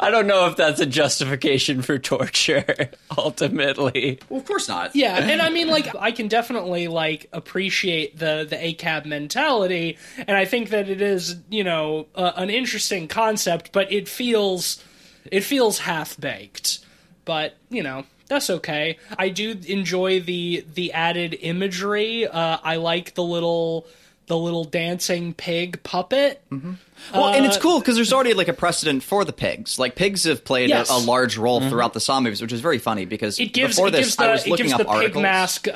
I 0.00 0.10
don't 0.10 0.26
know 0.26 0.46
if 0.46 0.56
that's 0.56 0.80
a 0.80 0.86
justification 0.86 1.82
for 1.82 1.98
torture, 1.98 2.90
ultimately. 3.18 4.18
Well, 4.28 4.40
of 4.40 4.46
course 4.46 4.68
not. 4.68 4.96
Yeah, 4.96 5.18
and 5.18 5.42
I 5.42 5.50
mean, 5.50 5.68
like, 5.68 5.94
I 5.94 6.12
can 6.12 6.28
definitely 6.28 6.88
like 6.88 7.28
appreciate 7.32 8.18
the 8.18 8.46
the 8.48 8.56
ACAB 8.56 9.06
mentality, 9.06 9.98
and 10.16 10.36
I 10.36 10.44
think 10.44 10.70
that 10.70 10.88
it 10.88 11.02
is, 11.02 11.36
you 11.50 11.64
know, 11.64 12.06
uh, 12.14 12.32
an 12.36 12.50
interesting 12.50 13.08
concept, 13.08 13.72
but 13.72 13.92
it 13.92 14.08
feels 14.08 14.82
it 15.30 15.42
feels 15.42 15.78
half 15.80 16.18
baked. 16.18 16.80
But 17.24 17.56
you 17.68 17.82
know, 17.82 18.04
that's 18.32 18.50
okay. 18.50 18.98
I 19.18 19.28
do 19.28 19.56
enjoy 19.66 20.20
the 20.20 20.64
the 20.74 20.92
added 20.92 21.36
imagery. 21.40 22.26
Uh, 22.26 22.58
I 22.62 22.76
like 22.76 23.14
the 23.14 23.22
little 23.22 23.86
the 24.28 24.36
little 24.38 24.64
dancing 24.64 25.34
pig 25.34 25.82
puppet. 25.82 26.40
Well, 26.50 27.26
and 27.28 27.44
it's 27.44 27.56
cool 27.58 27.80
because 27.80 27.96
there's 27.96 28.12
already 28.12 28.34
like 28.34 28.46
a 28.48 28.52
precedent 28.52 29.02
for 29.02 29.24
the 29.24 29.32
pigs. 29.32 29.78
Like 29.78 29.96
pigs 29.96 30.24
have 30.24 30.44
played 30.44 30.68
Yes. 30.70 30.90
a, 30.90 30.94
a 30.94 30.98
large 30.98 31.36
role 31.36 31.60
throughout 31.60 31.92
the 31.92 32.00
Saw 32.00 32.20
movies, 32.20 32.40
which 32.40 32.52
is 32.52 32.60
very 32.60 32.78
funny 32.78 33.04
because 33.04 33.38
It 33.40 33.52
gives 33.52 33.74
before 33.74 33.88
it 33.88 33.90
this, 33.90 34.06
gives 34.06 34.16
the 34.16 34.24
I 34.24 34.30
was 34.30 34.44
it 34.46 34.50
looking 34.50 34.66
gives 34.66 34.72
up 34.74 34.78
the 34.78 34.84
pig 34.84 34.94
articles. 34.94 35.22
mask 35.22 35.68
uh, 35.68 35.72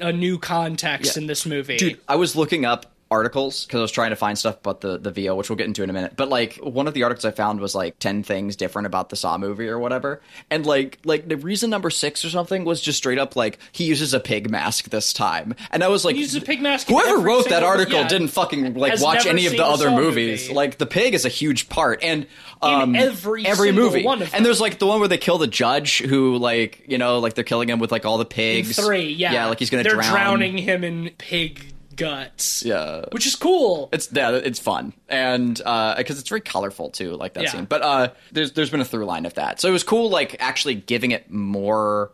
a, 0.00 0.08
a 0.08 0.12
new 0.12 0.38
context 0.38 1.16
in 1.16 1.26
this 1.26 1.46
movie. 1.46 1.78
Dude, 1.78 1.98
I 2.06 2.16
was 2.16 2.36
looking 2.36 2.64
up 2.66 2.91
articles 3.12 3.64
because 3.66 3.78
I 3.78 3.82
was 3.82 3.92
trying 3.92 4.10
to 4.10 4.16
find 4.16 4.36
stuff 4.38 4.58
about 4.58 4.80
the 4.80 4.98
the 4.98 5.10
VO, 5.10 5.34
which 5.36 5.48
we'll 5.50 5.56
get 5.56 5.66
into 5.66 5.82
in 5.82 5.90
a 5.90 5.92
minute. 5.92 6.14
But 6.16 6.28
like 6.28 6.56
one 6.56 6.88
of 6.88 6.94
the 6.94 7.02
articles 7.04 7.24
I 7.24 7.30
found 7.30 7.60
was 7.60 7.74
like 7.74 7.98
ten 7.98 8.22
things 8.22 8.56
different 8.56 8.86
about 8.86 9.10
the 9.10 9.16
Saw 9.16 9.38
movie 9.38 9.68
or 9.68 9.78
whatever, 9.78 10.20
and 10.50 10.66
like 10.66 10.98
like 11.04 11.28
the 11.28 11.36
reason 11.36 11.70
number 11.70 11.90
six 11.90 12.24
or 12.24 12.30
something 12.30 12.64
was 12.64 12.80
just 12.80 12.98
straight 12.98 13.18
up 13.18 13.36
like 13.36 13.58
he 13.70 13.84
uses 13.84 14.14
a 14.14 14.20
pig 14.20 14.50
mask 14.50 14.90
this 14.90 15.12
time, 15.12 15.54
and 15.70 15.84
I 15.84 15.88
was 15.88 16.04
like, 16.04 16.14
He 16.16 16.22
uses 16.22 16.42
a 16.42 16.44
pig 16.44 16.60
mask 16.60 16.88
Whoever 16.88 17.18
wrote 17.20 17.48
that 17.50 17.62
article 17.62 18.00
yeah. 18.00 18.08
didn't 18.08 18.28
fucking 18.28 18.74
like 18.74 19.00
watch 19.00 19.26
any 19.26 19.46
of 19.46 19.52
the 19.52 19.64
other 19.64 19.90
movies. 19.90 20.44
movie. 20.44 20.54
Like 20.54 20.78
the 20.78 20.86
pig 20.86 21.14
is 21.14 21.24
a 21.24 21.28
huge 21.28 21.68
part, 21.68 22.02
and 22.02 22.26
um, 22.60 22.94
every 22.94 23.44
every 23.46 23.72
movie. 23.72 24.04
one 24.04 24.22
of 24.22 24.30
them. 24.30 24.36
and 24.36 24.46
there's 24.46 24.60
like 24.60 24.78
the 24.78 24.86
one 24.86 25.00
where 25.00 25.08
they 25.08 25.18
kill 25.18 25.38
the 25.38 25.46
judge 25.46 26.00
who 26.00 26.36
like 26.38 26.82
you 26.86 26.98
know 26.98 27.18
like 27.18 27.34
they're 27.34 27.44
killing 27.44 27.68
him 27.68 27.78
with 27.78 27.92
like 27.92 28.04
all 28.06 28.18
the 28.18 28.24
pigs. 28.24 28.76
Three, 28.76 29.12
yeah, 29.12 29.32
yeah, 29.32 29.46
like 29.46 29.58
he's 29.58 29.70
gonna 29.70 29.82
They're 29.82 29.94
drown. 29.94 30.12
drowning 30.12 30.58
him 30.58 30.84
in 30.84 31.10
pig 31.18 31.71
guts. 31.96 32.64
Yeah. 32.64 33.04
which 33.12 33.26
is 33.26 33.36
cool. 33.36 33.88
It's 33.92 34.08
yeah, 34.12 34.32
it's 34.32 34.58
fun 34.58 34.92
and 35.08 35.56
because 35.56 36.18
it's 36.18 36.28
very 36.28 36.40
colorful 36.40 36.90
too, 36.90 37.14
like 37.16 37.34
that 37.34 37.44
Yeah. 37.44 37.50
scene. 37.50 37.64
But 37.66 37.82
uh, 37.82 38.08
there's 38.32 38.52
there's 38.52 38.70
been 38.70 38.80
a 38.80 38.84
through 38.84 39.04
line 39.06 39.26
of 39.26 39.34
that, 39.34 39.60
so 39.60 39.68
it 39.68 39.72
was 39.72 39.84
cool, 39.84 40.10
like 40.10 40.36
actually 40.40 40.74
giving 40.74 41.10
it 41.10 41.30
more 41.30 42.10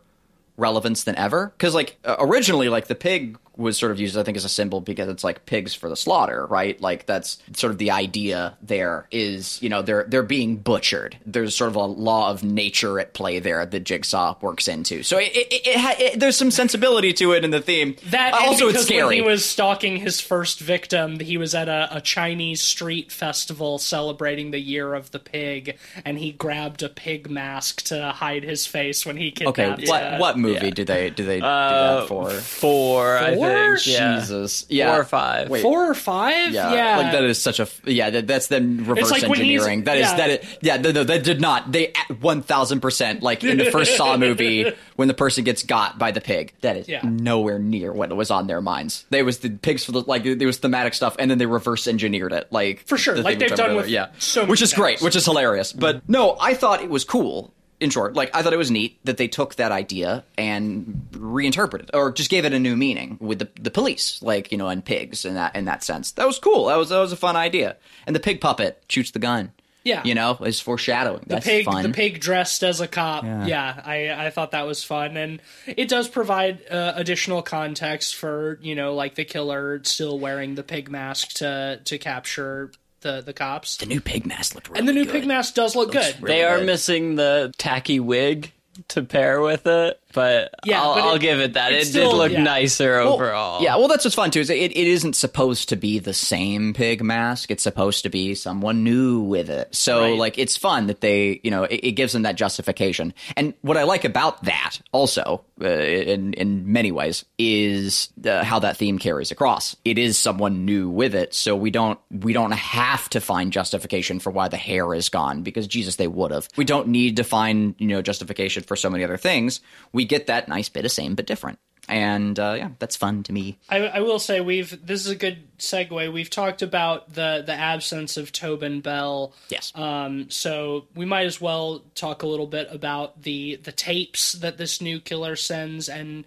relevance 0.57 1.03
than 1.05 1.15
ever. 1.15 1.53
Because 1.57 1.73
like 1.73 1.97
uh, 2.05 2.15
originally, 2.19 2.69
like 2.69 2.87
the 2.87 2.95
pig 2.95 3.37
was 3.59 3.77
sort 3.77 3.91
of 3.91 3.99
used, 3.99 4.17
I 4.17 4.23
think, 4.23 4.37
as 4.37 4.45
a 4.45 4.49
symbol 4.49 4.81
because 4.81 5.09
it's 5.09 5.23
like 5.23 5.45
pigs 5.45 5.75
for 5.75 5.89
the 5.89 5.95
slaughter, 5.95 6.45
right? 6.47 6.79
Like 6.81 7.05
that's 7.05 7.37
sort 7.53 7.71
of 7.71 7.77
the 7.77 7.91
idea. 7.91 8.57
There 8.61 9.05
is, 9.11 9.61
you 9.61 9.69
know, 9.69 9.81
they're 9.81 10.05
they're 10.07 10.23
being 10.23 10.57
butchered. 10.57 11.17
There's 11.25 11.55
sort 11.55 11.69
of 11.69 11.75
a 11.75 11.83
law 11.85 12.31
of 12.31 12.43
nature 12.43 12.99
at 12.99 13.13
play 13.13 13.39
there 13.39 13.65
that 13.65 13.83
Jigsaw 13.83 14.35
works 14.41 14.67
into. 14.67 15.03
So 15.03 15.17
it, 15.19 15.31
it, 15.35 15.67
it, 15.67 15.77
ha- 15.77 15.95
it 15.99 16.19
there's 16.19 16.37
some 16.37 16.51
sensibility 16.51 17.13
to 17.13 17.33
it 17.33 17.43
in 17.43 17.51
the 17.51 17.61
theme. 17.61 17.95
That 18.11 18.33
Uh, 18.33 18.37
also 18.47 18.69
it's 18.69 18.83
scary. 18.85 19.03
when 19.05 19.13
he 19.15 19.21
was 19.21 19.43
stalking 19.45 19.97
his 19.97 20.21
first 20.21 20.59
victim, 20.61 21.19
he 21.19 21.37
was 21.37 21.53
at 21.53 21.67
a, 21.67 21.89
a 21.97 22.01
Chinese 22.01 22.61
street 22.61 23.11
festival 23.11 23.77
celebrating 23.77 24.51
the 24.51 24.59
year 24.59 24.93
of 24.93 25.11
the 25.11 25.19
pig, 25.19 25.77
and 26.05 26.17
he 26.17 26.31
grabbed 26.31 26.81
a 26.81 26.89
pig 26.89 27.29
mask 27.29 27.81
to 27.83 28.11
hide 28.13 28.43
his 28.43 28.65
face 28.65 29.05
when 29.05 29.17
he 29.17 29.31
kidnapped. 29.31 29.59
Okay, 29.59 29.87
what 29.87 30.03
uh, 30.03 30.17
what 30.17 30.37
movie 30.37 30.71
do 30.71 30.85
they 30.85 31.09
do 31.09 31.25
they 31.25 31.39
do 31.39 31.45
Uh, 31.45 31.99
that 32.01 32.07
for? 32.07 32.29
Four, 32.31 33.17
I 33.17 33.35
Four? 33.49 33.77
think. 33.77 33.87
Yeah. 33.87 34.19
Jesus, 34.19 34.65
yeah, 34.69 34.91
Four 34.91 35.01
or 35.01 35.03
five. 35.05 35.49
Wait, 35.49 35.61
four 35.61 35.89
or 35.89 35.93
five? 35.93 36.51
yeah, 36.51 36.97
like 36.97 37.11
that 37.11 37.23
is 37.23 37.41
such 37.41 37.59
a 37.59 37.67
yeah. 37.85 38.09
That, 38.09 38.27
that's 38.27 38.47
them 38.47 38.85
reverse 38.85 39.11
like 39.11 39.23
engineering. 39.23 39.83
That 39.83 39.97
is 39.97 40.07
yeah. 40.09 40.17
that 40.17 40.29
it. 40.29 40.45
Yeah, 40.61 40.77
no, 40.77 40.91
no, 40.91 41.03
that 41.03 41.23
did 41.23 41.41
not. 41.41 41.71
They 41.71 41.93
one 42.19 42.41
thousand 42.41 42.81
percent 42.81 43.21
like 43.23 43.43
in 43.43 43.57
the 43.57 43.71
first 43.71 43.97
Saw 43.97 44.17
movie 44.17 44.71
when 44.95 45.07
the 45.07 45.13
person 45.13 45.43
gets 45.43 45.63
got 45.63 45.97
by 45.97 46.11
the 46.11 46.21
pig. 46.21 46.53
That 46.61 46.77
is 46.77 46.87
Yeah. 46.87 47.01
nowhere 47.03 47.59
near 47.59 47.91
what 47.91 48.15
was 48.15 48.31
on 48.31 48.47
their 48.47 48.61
minds. 48.61 49.05
They 49.09 49.23
was 49.23 49.39
the 49.39 49.49
pigs 49.49 49.85
for 49.85 49.91
the 49.91 50.01
like 50.01 50.23
there 50.23 50.47
was 50.47 50.57
thematic 50.57 50.93
stuff, 50.93 51.15
and 51.19 51.29
then 51.29 51.37
they 51.37 51.45
reverse 51.45 51.87
engineered 51.87 52.33
it 52.33 52.51
like 52.51 52.85
For 52.85 52.97
sure, 52.97 53.15
the 53.15 53.21
like 53.23 53.39
they've 53.39 53.49
done 53.49 53.75
with 53.75 53.87
yeah, 53.87 54.09
so 54.19 54.41
many 54.41 54.51
which 54.51 54.61
is 54.61 54.73
great, 54.73 55.01
which 55.01 55.15
is 55.15 55.25
hilarious. 55.25 55.73
But 55.73 56.07
no, 56.09 56.37
I 56.39 56.53
thought 56.53 56.81
it 56.81 56.89
was 56.89 57.03
cool. 57.03 57.53
In 57.79 57.89
short, 57.89 58.13
like 58.13 58.35
I 58.35 58.41
thought 58.41 58.51
it 58.51 58.57
was 58.57 58.71
neat 58.71 58.99
that 59.05 59.15
they 59.17 59.27
took 59.29 59.55
that 59.55 59.71
idea 59.71 60.25
and 60.37 61.07
reinterpreted 61.15 61.91
or 61.93 62.11
just 62.11 62.29
gave 62.29 62.43
it 62.43 62.53
a 62.53 62.59
new 62.59 62.75
meaning 62.75 63.17
with 63.21 63.39
the 63.39 63.47
the 63.59 63.71
police, 63.71 64.21
like 64.21 64.51
you 64.51 64.57
know, 64.57 64.67
and 64.67 64.83
pigs 64.83 65.23
in 65.23 65.35
that 65.35 65.55
in 65.55 65.65
that 65.65 65.83
sense. 65.83 66.11
That 66.11 66.27
was 66.27 66.39
cool. 66.39 66.65
That 66.65 66.75
was 66.75 66.89
that 66.89 66.99
was 66.99 67.11
a 67.13 67.17
fun 67.17 67.35
idea. 67.37 67.77
And 68.05 68.15
the 68.15 68.19
pig 68.19 68.41
puppet 68.41 68.83
shoots 68.89 69.11
the 69.11 69.19
gun. 69.19 69.51
Yeah. 69.85 70.03
you 70.03 70.13
know, 70.13 70.37
is 70.41 70.59
foreshadowing. 70.59 71.21
the 71.21 71.35
That's 71.35 71.45
pig 71.47 71.65
fun. 71.65 71.83
the 71.83 71.89
pig 71.89 72.19
dressed 72.19 72.63
as 72.63 72.81
a 72.81 72.87
cop 72.87 73.23
yeah, 73.23 73.81
I, 73.83 74.25
I 74.25 74.29
thought 74.29 74.51
that 74.51 74.67
was 74.67 74.83
fun 74.83 75.15
and 75.15 75.41
it 75.65 75.87
does 75.87 76.07
provide 76.09 76.59
uh, 76.69 76.91
additional 76.95 77.41
context 77.41 78.15
for 78.15 78.59
you 78.61 78.75
know 78.75 78.93
like 78.93 79.15
the 79.15 79.23
killer 79.23 79.79
still 79.83 80.19
wearing 80.19 80.55
the 80.55 80.63
pig 80.63 80.91
mask 80.91 81.29
to 81.35 81.79
to 81.85 81.97
capture 81.97 82.71
the 83.01 83.21
the 83.21 83.33
cops 83.33 83.77
The 83.77 83.85
new 83.85 84.01
pig 84.01 84.25
mask 84.25 84.55
looked 84.55 84.67
really 84.69 84.79
and 84.79 84.87
the 84.87 84.93
new 84.93 85.05
good. 85.05 85.11
pig 85.13 85.27
mask 85.27 85.55
does 85.55 85.75
look 85.75 85.91
good 85.91 86.15
really 86.21 86.35
They 86.35 86.43
are 86.43 86.57
good. 86.57 86.65
missing 86.65 87.15
the 87.15 87.53
tacky 87.57 87.99
wig 87.99 88.51
to 88.89 89.03
pair 89.03 89.41
with 89.41 89.67
it, 89.67 89.99
but 90.13 90.53
Yeah, 90.65 90.81
I'll, 90.81 90.95
but 90.95 91.03
I'll 91.03 91.17
give 91.17 91.39
it 91.39 91.53
that. 91.53 91.71
It 91.71 91.75
it's 91.81 91.91
did 91.91 92.05
still- 92.07 92.17
look 92.17 92.31
yeah. 92.31 92.41
nicer 92.41 92.95
overall. 92.99 93.61
Yeah, 93.61 93.75
well, 93.77 93.87
that's 93.87 94.05
what's 94.05 94.15
fun 94.15 94.31
too. 94.31 94.39
Is 94.39 94.49
it, 94.49 94.55
it 94.71 94.75
isn't 94.75 95.15
supposed 95.15 95.69
to 95.69 95.75
be 95.75 95.99
the 95.99 96.13
same 96.13 96.73
pig 96.73 97.03
mask. 97.03 97.51
It's 97.51 97.63
supposed 97.63 98.03
to 98.03 98.09
be 98.09 98.35
someone 98.35 98.83
new 98.83 99.21
with 99.21 99.49
it. 99.49 99.73
So, 99.75 100.01
Right. 100.01 100.17
like, 100.17 100.37
it's 100.37 100.57
fun 100.57 100.87
that 100.87 101.01
they, 101.01 101.39
you 101.43 101.51
know, 101.51 101.63
it, 101.63 101.79
it 101.83 101.91
gives 101.93 102.13
them 102.13 102.23
that 102.23 102.35
justification. 102.35 103.13
And 103.37 103.53
what 103.61 103.77
I 103.77 103.83
like 103.83 104.05
about 104.05 104.43
that, 104.45 104.77
also, 104.91 105.43
uh, 105.61 105.67
in 105.67 106.33
in 106.33 106.71
many 106.71 106.91
ways, 106.91 107.25
is 107.37 108.09
uh, 108.25 108.43
how 108.43 108.59
that 108.59 108.77
theme 108.77 108.97
carries 108.99 109.31
across. 109.31 109.75
It 109.83 109.97
is 109.97 110.17
someone 110.17 110.65
new 110.65 110.89
with 110.89 111.13
it, 111.15 111.33
so 111.33 111.55
we 111.55 111.69
don't 111.71 111.99
we 112.11 112.33
don't 112.33 112.51
have 112.53 113.09
to 113.09 113.19
find 113.21 113.51
justification 113.51 114.19
for 114.19 114.31
why 114.31 114.47
the 114.47 114.57
hair 114.57 114.93
is 114.93 115.09
gone 115.09 115.43
because 115.43 115.67
Jesus, 115.67 115.97
they 115.97 116.07
would 116.07 116.31
have. 116.31 116.47
We 116.55 116.65
don't 116.65 116.87
need 116.89 117.17
to 117.17 117.23
find 117.23 117.75
you 117.77 117.87
know 117.87 118.01
justification 118.01 118.63
for 118.63 118.75
so 118.75 118.89
many 118.89 119.03
other 119.03 119.17
things. 119.17 119.59
We 119.91 120.05
get 120.09 120.27
that 120.27 120.49
nice 120.49 120.67
bit 120.67 120.83
of 120.83 120.91
same 120.91 121.15
but 121.15 121.25
different 121.25 121.59
and 121.89 122.39
uh, 122.39 122.53
yeah, 122.55 122.69
that's 122.77 122.95
fun 122.95 123.23
to 123.23 123.33
me. 123.33 123.57
I, 123.67 123.87
I 123.87 123.99
will 124.01 124.19
say 124.19 124.41
we've 124.41 124.85
this 124.85 125.05
is 125.05 125.11
a 125.11 125.15
good 125.15 125.57
segue. 125.57 126.13
We've 126.13 126.29
talked 126.29 126.61
about 126.61 127.13
the 127.13 127.43
the 127.45 127.53
absence 127.53 128.15
of 128.15 128.31
Tobin 128.31 128.81
Bell. 128.81 129.33
Yes. 129.49 129.73
Um, 129.75 130.29
so 130.29 130.85
we 130.95 131.05
might 131.05 131.25
as 131.25 131.41
well 131.41 131.83
talk 131.95 132.21
a 132.21 132.27
little 132.27 132.47
bit 132.47 132.67
about 132.71 133.23
the 133.23 133.55
the 133.63 133.71
tapes 133.71 134.33
that 134.33 134.57
this 134.57 134.81
new 134.81 134.99
killer 134.99 135.35
sends 135.35 135.89
and 135.89 136.25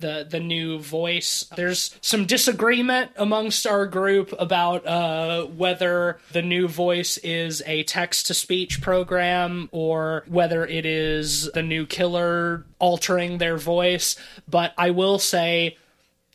the 0.00 0.26
the 0.28 0.40
new 0.40 0.78
voice. 0.78 1.46
There's 1.56 1.94
some 2.00 2.26
disagreement 2.26 3.12
amongst 3.16 3.66
our 3.66 3.86
group 3.86 4.34
about 4.38 4.86
uh, 4.86 5.44
whether 5.44 6.18
the 6.32 6.42
new 6.42 6.68
voice 6.68 7.18
is 7.18 7.62
a 7.66 7.84
text 7.84 8.26
to 8.26 8.34
speech 8.34 8.80
program 8.80 9.68
or 9.72 10.24
whether 10.26 10.66
it 10.66 10.86
is 10.86 11.50
the 11.52 11.62
new 11.62 11.86
killer 11.86 12.64
altering 12.78 13.38
their 13.38 13.56
voice. 13.56 14.16
But 14.48 14.74
I 14.76 14.90
will 14.90 15.18
say 15.18 15.76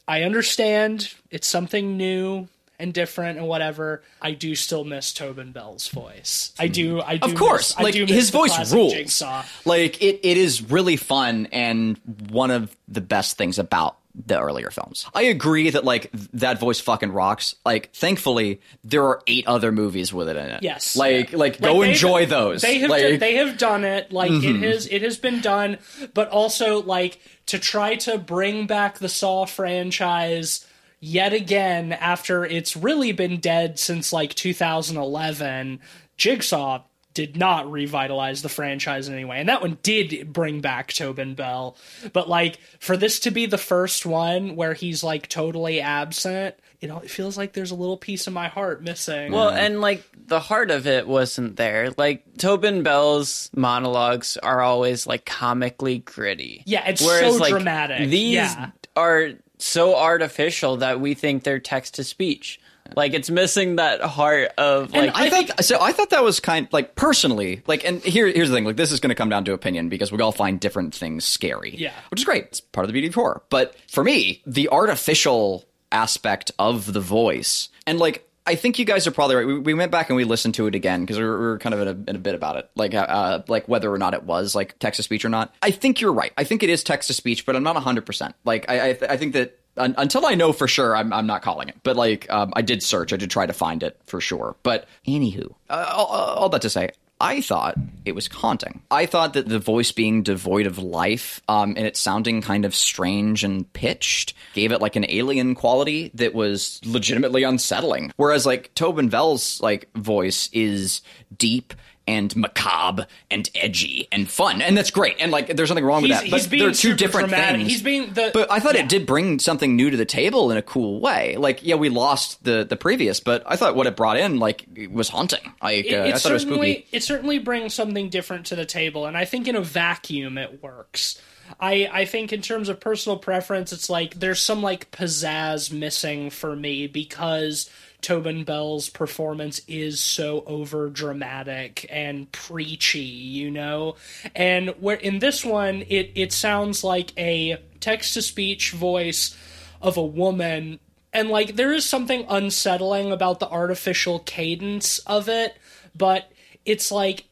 I 0.07 0.23
understand 0.23 1.13
it's 1.31 1.47
something 1.47 1.97
new 1.97 2.47
and 2.79 2.93
different 2.93 3.37
and 3.37 3.47
whatever. 3.47 4.03
I 4.21 4.31
do 4.31 4.55
still 4.55 4.83
miss 4.83 5.13
Tobin 5.13 5.51
Bell's 5.51 5.87
voice. 5.87 6.53
I 6.59 6.67
do. 6.67 7.01
I 7.01 7.17
do. 7.17 7.27
Of 7.31 7.35
course, 7.35 7.71
miss, 7.73 7.79
I 7.79 7.83
like 7.83 7.93
do 7.93 8.01
miss 8.05 8.11
his 8.15 8.29
voice 8.29 8.73
rules. 8.73 8.93
Jigsaw. 8.93 9.43
Like 9.65 10.01
it, 10.01 10.19
it 10.23 10.37
is 10.37 10.61
really 10.69 10.97
fun 10.97 11.47
and 11.51 11.99
one 12.29 12.51
of 12.51 12.75
the 12.87 13.01
best 13.01 13.37
things 13.37 13.59
about 13.59 13.97
the 14.27 14.39
earlier 14.39 14.69
films. 14.69 15.05
I 15.13 15.23
agree 15.23 15.71
that 15.71 15.83
like 15.83 16.09
that 16.35 16.57
voice 16.57 16.79
fucking 16.79 17.11
rocks. 17.11 17.55
Like 17.65 17.91
thankfully 17.93 18.61
there 18.81 19.03
are 19.03 19.21
eight 19.27 19.45
other 19.45 19.73
movies 19.73 20.13
with 20.13 20.29
it 20.29 20.37
in 20.37 20.45
it. 20.45 20.63
Yes. 20.63 20.95
Like 20.95 21.33
like, 21.33 21.59
go 21.59 21.81
enjoy 21.81 22.25
those. 22.25 22.61
They 22.61 22.79
have 22.79 22.89
like, 22.89 23.03
Mm-hmm. 23.03 23.19
they 23.19 23.35
have 23.35 23.57
done 23.57 23.83
it. 23.83 24.13
Like 24.13 24.31
it 24.31 24.55
has 24.61 24.87
it 24.87 25.01
has 25.01 25.17
been 25.17 25.41
done, 25.41 25.79
but 26.13 26.29
also 26.29 26.81
like 26.81 27.19
to 27.47 27.59
try 27.59 27.95
to 27.95 28.17
bring 28.17 28.67
back 28.67 28.99
the 28.99 29.09
Saw 29.09 29.45
franchise 29.45 30.65
yet 31.05 31.33
again 31.33 31.93
after 31.93 32.43
it's 32.43 32.75
really 32.75 33.11
been 33.11 33.39
dead 33.39 33.77
since 33.79 34.11
like 34.11 34.33
2011. 34.33 35.79
Jigsaw 36.17 36.81
did 37.13 37.37
not 37.37 37.71
revitalize 37.71 38.41
the 38.41 38.49
franchise 38.49 39.07
in 39.07 39.13
any 39.13 39.23
way, 39.23 39.39
and 39.39 39.47
that 39.47 39.61
one 39.61 39.77
did 39.83 40.33
bring 40.33 40.59
back 40.61 40.91
Tobin 40.91 41.33
Bell. 41.35 41.77
But 42.11 42.27
like 42.27 42.57
for 42.79 42.97
this 42.97 43.19
to 43.21 43.31
be 43.31 43.45
the 43.45 43.57
first 43.57 44.05
one 44.05 44.55
where 44.55 44.73
he's 44.73 45.03
like 45.03 45.29
totally 45.29 45.79
absent, 45.79 46.55
you 46.81 46.89
know, 46.89 46.99
it 46.99 47.09
feels 47.09 47.37
like 47.37 47.53
there's 47.53 47.71
a 47.71 47.75
little 47.75 47.95
piece 47.97 48.27
of 48.27 48.33
my 48.33 48.47
heart 48.49 48.83
missing. 48.83 49.31
Well, 49.31 49.49
and 49.49 49.79
like 49.81 50.03
the 50.27 50.41
heart 50.41 50.71
of 50.71 50.87
it 50.87 51.07
wasn't 51.07 51.55
there. 51.55 51.91
Like 51.97 52.23
Tobin 52.37 52.83
Bell's 52.83 53.49
monologues 53.55 54.37
are 54.37 54.61
always 54.61 55.07
like 55.07 55.25
comically 55.25 55.99
gritty. 55.99 56.63
Yeah, 56.65 56.87
it's 56.89 57.01
Whereas, 57.01 57.35
so 57.35 57.39
like, 57.39 57.51
dramatic. 57.51 58.09
These 58.09 58.33
Yeah. 58.33 58.71
are 58.97 59.31
so 59.57 59.95
artificial 59.95 60.77
that 60.77 60.99
we 60.99 61.13
think 61.13 61.43
they're 61.43 61.59
text 61.59 61.95
to 61.95 62.03
speech. 62.03 62.59
Like 62.95 63.13
it's 63.13 63.31
missing 63.31 63.77
that 63.77 64.01
heart 64.01 64.51
of 64.57 64.91
like 64.93 65.11
I, 65.15 65.29
thought 65.29 65.65
so. 65.65 65.81
I 65.81 65.91
thought 65.91 66.11
that 66.11 66.23
was 66.23 66.39
kind 66.39 66.67
like 66.71 66.93
personally 66.93 67.63
like, 67.65 67.83
and 67.83 67.99
here 68.01 68.27
here's 68.27 68.49
the 68.49 68.55
thing. 68.55 68.63
Like, 68.63 68.75
this 68.75 68.91
is 68.91 68.99
going 68.99 69.09
to 69.09 69.15
come 69.15 69.29
down 69.29 69.43
to 69.45 69.53
opinion 69.53 69.89
because 69.89 70.11
we 70.11 70.21
all 70.21 70.31
find 70.31 70.59
different 70.59 70.93
things 70.93 71.25
scary. 71.25 71.75
Yeah. 71.75 71.93
which 72.11 72.19
is 72.19 72.25
great. 72.25 72.43
It's 72.43 72.61
part 72.61 72.85
of 72.85 72.89
the 72.89 72.93
beauty 72.93 73.07
of 73.07 73.15
horror. 73.15 73.41
But 73.49 73.75
for 73.89 74.03
me, 74.03 74.43
the 74.45 74.69
artificial 74.69 75.65
aspect 75.91 76.51
of 76.59 76.93
the 76.93 77.01
voice 77.01 77.69
and 77.87 77.97
like. 77.99 78.27
I 78.47 78.55
think 78.55 78.77
you 78.77 78.85
guys 78.85 79.07
are 79.07 79.11
probably 79.11 79.35
right. 79.35 79.47
We, 79.47 79.59
we 79.59 79.73
went 79.73 79.91
back 79.91 80.09
and 80.09 80.15
we 80.17 80.23
listened 80.23 80.53
to 80.55 80.67
it 80.67 80.75
again 80.75 81.01
because 81.01 81.17
we, 81.17 81.23
were, 81.23 81.39
we 81.39 81.45
were 81.47 81.57
kind 81.59 81.73
of 81.73 81.81
in 81.81 81.87
a, 81.87 82.09
in 82.11 82.15
a 82.15 82.19
bit 82.19 82.35
about 82.35 82.57
it, 82.57 82.69
like 82.75 82.93
uh, 82.93 82.99
uh, 82.99 83.41
like 83.47 83.67
whether 83.67 83.91
or 83.91 83.97
not 83.97 84.13
it 84.13 84.23
was 84.23 84.53
like 84.53 84.77
text 84.79 84.97
to 84.97 85.03
speech 85.03 85.25
or 85.25 85.29
not. 85.29 85.53
I 85.61 85.71
think 85.71 85.99
you're 85.99 86.13
right. 86.13 86.31
I 86.37 86.43
think 86.43 86.61
it 86.61 86.69
is 86.69 86.83
text 86.83 87.07
to 87.07 87.13
speech, 87.13 87.45
but 87.45 87.55
I'm 87.55 87.63
not 87.63 87.75
100. 87.75 88.05
percent 88.05 88.35
Like 88.45 88.69
I 88.69 88.89
I, 88.89 88.93
th- 88.93 89.11
I 89.11 89.17
think 89.17 89.33
that 89.33 89.57
un- 89.77 89.95
until 89.97 90.25
I 90.25 90.35
know 90.35 90.53
for 90.53 90.67
sure, 90.67 90.95
I'm, 90.95 91.11
I'm 91.11 91.25
not 91.27 91.41
calling 91.41 91.69
it. 91.69 91.75
But 91.83 91.95
like, 91.95 92.29
um, 92.31 92.53
I 92.55 92.61
did 92.61 92.83
search, 92.83 93.13
I 93.13 93.17
did 93.17 93.31
try 93.31 93.45
to 93.45 93.53
find 93.53 93.81
it 93.83 93.99
for 94.05 94.21
sure. 94.21 94.55
But 94.63 94.87
anywho, 95.07 95.53
uh, 95.69 95.91
all, 95.93 96.05
all 96.05 96.49
that 96.49 96.61
to 96.61 96.69
say, 96.69 96.91
I 97.19 97.39
thought 97.41 97.75
it 98.03 98.13
was 98.13 98.27
haunting. 98.27 98.81
I 98.91 99.05
thought 99.05 99.33
that 99.33 99.47
the 99.47 99.59
voice 99.59 99.91
being 99.91 100.21
devoid 100.21 100.67
of 100.67 100.77
life 100.77 101.41
um, 101.47 101.75
and 101.77 101.87
it 101.87 101.95
sounding 101.95 102.41
kind 102.41 102.65
of 102.65 102.75
strange 102.75 103.43
and 103.43 103.71
pitched 103.71 104.33
gave 104.53 104.71
it 104.71 104.81
like 104.81 104.97
an 104.97 105.05
alien 105.07 105.55
quality 105.55 106.11
that 106.15 106.33
was 106.33 106.81
legitimately 106.85 107.43
unsettling. 107.43 108.11
Whereas 108.17 108.45
like 108.45 108.73
Tobin 108.75 109.07
Bell's 109.07 109.61
like 109.61 109.89
voice 109.95 110.49
is 110.51 111.01
deep 111.37 111.73
and 112.07 112.35
macabre 112.35 113.07
and 113.31 113.49
edgy 113.55 114.07
and 114.11 114.29
fun, 114.29 114.61
and 114.61 114.77
that's 114.77 114.91
great. 114.91 115.15
And 115.19 115.31
like, 115.31 115.55
there's 115.55 115.69
nothing 115.69 115.85
wrong 115.85 116.03
with 116.03 116.11
He's- 116.11 116.21
that. 116.21 116.29
But 116.31 116.37
he's 116.41 116.47
being 116.47 116.63
they're 116.63 116.71
two 116.73 116.93
different 116.95 117.29
dramatic. 117.29 117.61
things. 117.61 117.71
He's 117.71 117.81
being 117.81 118.13
the- 118.13 118.31
But 118.33 118.51
I 118.51 118.59
thought 118.59 118.75
yeah. 118.75 118.81
it 118.83 118.89
did 118.89 119.05
bring 119.05 119.39
something 119.39 119.75
new 119.75 119.89
to 119.89 119.97
the 119.97 120.05
table 120.05 120.51
in 120.51 120.57
a 120.57 120.61
cool 120.61 120.99
way. 120.99 121.35
Like, 121.37 121.65
yeah, 121.65 121.75
we 121.75 121.89
lost 121.89 122.43
the 122.43 122.63
the 122.63 122.75
previous, 122.75 123.19
but 123.19 123.43
I 123.45 123.55
thought 123.55 123.75
what 123.75 123.87
it 123.87 123.95
brought 123.95 124.17
in 124.17 124.37
like 124.39 124.65
was 124.91 125.09
haunting. 125.09 125.51
Like, 125.63 125.85
uh, 125.85 125.89
it, 125.89 126.13
I 126.13 126.17
thought 126.17 126.29
it 126.31 126.33
was 126.33 126.41
spooky. 126.43 126.85
it 126.91 127.01
certainly 127.03 127.39
brings 127.39 127.73
something 127.73 128.09
different 128.09 128.45
to 128.47 128.55
the 128.55 128.65
table, 128.65 129.05
and 129.07 129.17
I 129.17 129.25
think 129.25 129.47
in 129.47 129.55
a 129.55 129.61
vacuum 129.61 130.37
it 130.37 130.61
works. 130.61 131.19
I 131.59 131.87
I 131.91 132.05
think 132.05 132.33
in 132.33 132.41
terms 132.41 132.69
of 132.69 132.79
personal 132.79 133.17
preference, 133.19 133.71
it's 133.71 133.89
like 133.89 134.15
there's 134.19 134.41
some 134.41 134.61
like 134.63 134.89
pizzazz 134.91 135.71
missing 135.71 136.29
for 136.31 136.55
me 136.55 136.87
because 136.87 137.69
Tobin 138.05 138.43
Bell's 138.43 138.87
performance 138.87 139.61
is 139.67 139.99
so 139.99 140.43
over 140.45 140.91
dramatic 140.91 141.87
and 141.89 142.31
preachy, 142.31 142.99
you 142.99 143.49
know? 143.49 143.95
And 144.35 144.69
where 144.79 144.97
in 144.97 145.17
this 145.17 145.43
one 145.43 145.83
it 145.89 146.11
it 146.13 146.31
sounds 146.31 146.83
like 146.83 147.17
a 147.17 147.57
text 147.79 148.13
to 148.13 148.21
speech 148.21 148.73
voice 148.73 149.35
of 149.81 149.97
a 149.97 150.05
woman 150.05 150.79
and 151.13 151.29
like 151.29 151.55
there 151.55 151.73
is 151.73 151.83
something 151.83 152.27
unsettling 152.29 153.11
about 153.11 153.39
the 153.39 153.49
artificial 153.49 154.19
cadence 154.19 154.99
of 154.99 155.27
it, 155.27 155.57
but 155.95 156.31
it's 156.63 156.91
like 156.91 157.25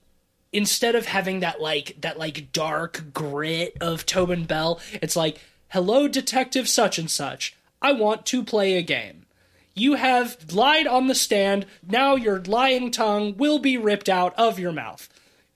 instead 0.52 0.96
of 0.96 1.06
having 1.06 1.42
that 1.42 1.62
like 1.62 2.02
that 2.02 2.18
like 2.18 2.52
dark 2.52 3.14
grit 3.14 3.78
of 3.80 4.08
Tobin 4.08 4.46
Bell, 4.46 4.80
it's 5.04 5.16
like, 5.16 5.40
"Hello 5.68 6.08
detective 6.08 6.68
such 6.68 6.98
and 6.98 7.12
such. 7.12 7.56
I 7.80 7.92
want 7.92 8.26
to 8.26 8.44
play 8.44 8.74
a 8.74 8.82
game." 8.82 9.23
You 9.74 9.96
have 9.96 10.54
lied 10.54 10.88
on 10.88 11.08
the 11.08 11.16
stand. 11.16 11.66
Now 11.88 12.16
your 12.16 12.40
lying 12.42 12.92
tongue 12.92 13.38
will 13.38 13.60
be 13.60 13.78
ripped 13.78 14.10
out 14.10 14.34
of 14.38 14.60
your 14.60 14.72
mouth. 14.72 15.10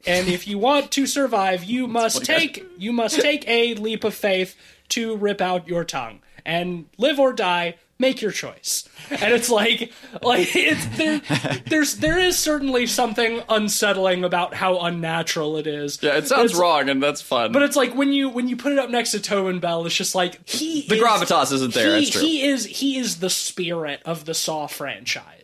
And 0.05 0.27
if 0.27 0.47
you 0.47 0.57
want 0.57 0.91
to 0.91 1.05
survive, 1.05 1.63
you 1.63 1.87
must 1.87 2.23
take 2.23 2.65
you 2.77 2.93
must 2.93 3.19
take 3.19 3.47
a 3.47 3.75
leap 3.75 4.03
of 4.03 4.13
faith 4.13 4.55
to 4.89 5.15
rip 5.17 5.41
out 5.41 5.67
your 5.67 5.83
tongue 5.83 6.21
and 6.45 6.85
live 6.97 7.19
or 7.19 7.33
die. 7.33 7.75
Make 7.99 8.21
your 8.21 8.31
choice. 8.31 8.87
And 9.09 9.33
it's 9.33 9.49
like, 9.49 9.91
like 10.21 10.49
it's 10.55 10.85
there. 10.97 11.21
There's 11.65 11.95
there 11.95 12.19
is 12.19 12.37
certainly 12.37 12.85
something 12.85 13.41
unsettling 13.49 14.23
about 14.23 14.53
how 14.53 14.79
unnatural 14.81 15.57
it 15.57 15.65
is. 15.65 15.97
Yeah, 16.03 16.17
it 16.17 16.27
sounds 16.27 16.51
It's- 16.51 16.59
wrong, 16.59 16.89
and 16.89 17.01
that's 17.01 17.21
fun. 17.21 17.51
But 17.51 17.63
it's 17.63 17.75
like 17.75 17.95
when 17.95 18.13
you 18.13 18.29
when 18.29 18.47
you 18.47 18.55
put 18.55 18.71
it 18.71 18.77
up 18.77 18.89
next 18.91 19.11
to 19.11 19.19
Tobin 19.19 19.59
Bell, 19.59 19.85
it's 19.85 19.95
just 19.95 20.13
like 20.13 20.47
he 20.47 20.85
The 20.87 20.95
is- 20.95 21.01
gravitas 21.01 21.51
isn't 21.53 21.73
there, 21.73 21.95
He, 21.95 21.99
that's 22.05 22.09
true. 22.11 22.21
he 22.21 22.43
is 22.45 22.65
he 22.65 22.97
is 22.97 23.15
the 23.17 23.29
spirit 23.31 24.01
of 24.05 24.25
the 24.25 24.33
Saw 24.35 24.67
franchise. 24.67 25.36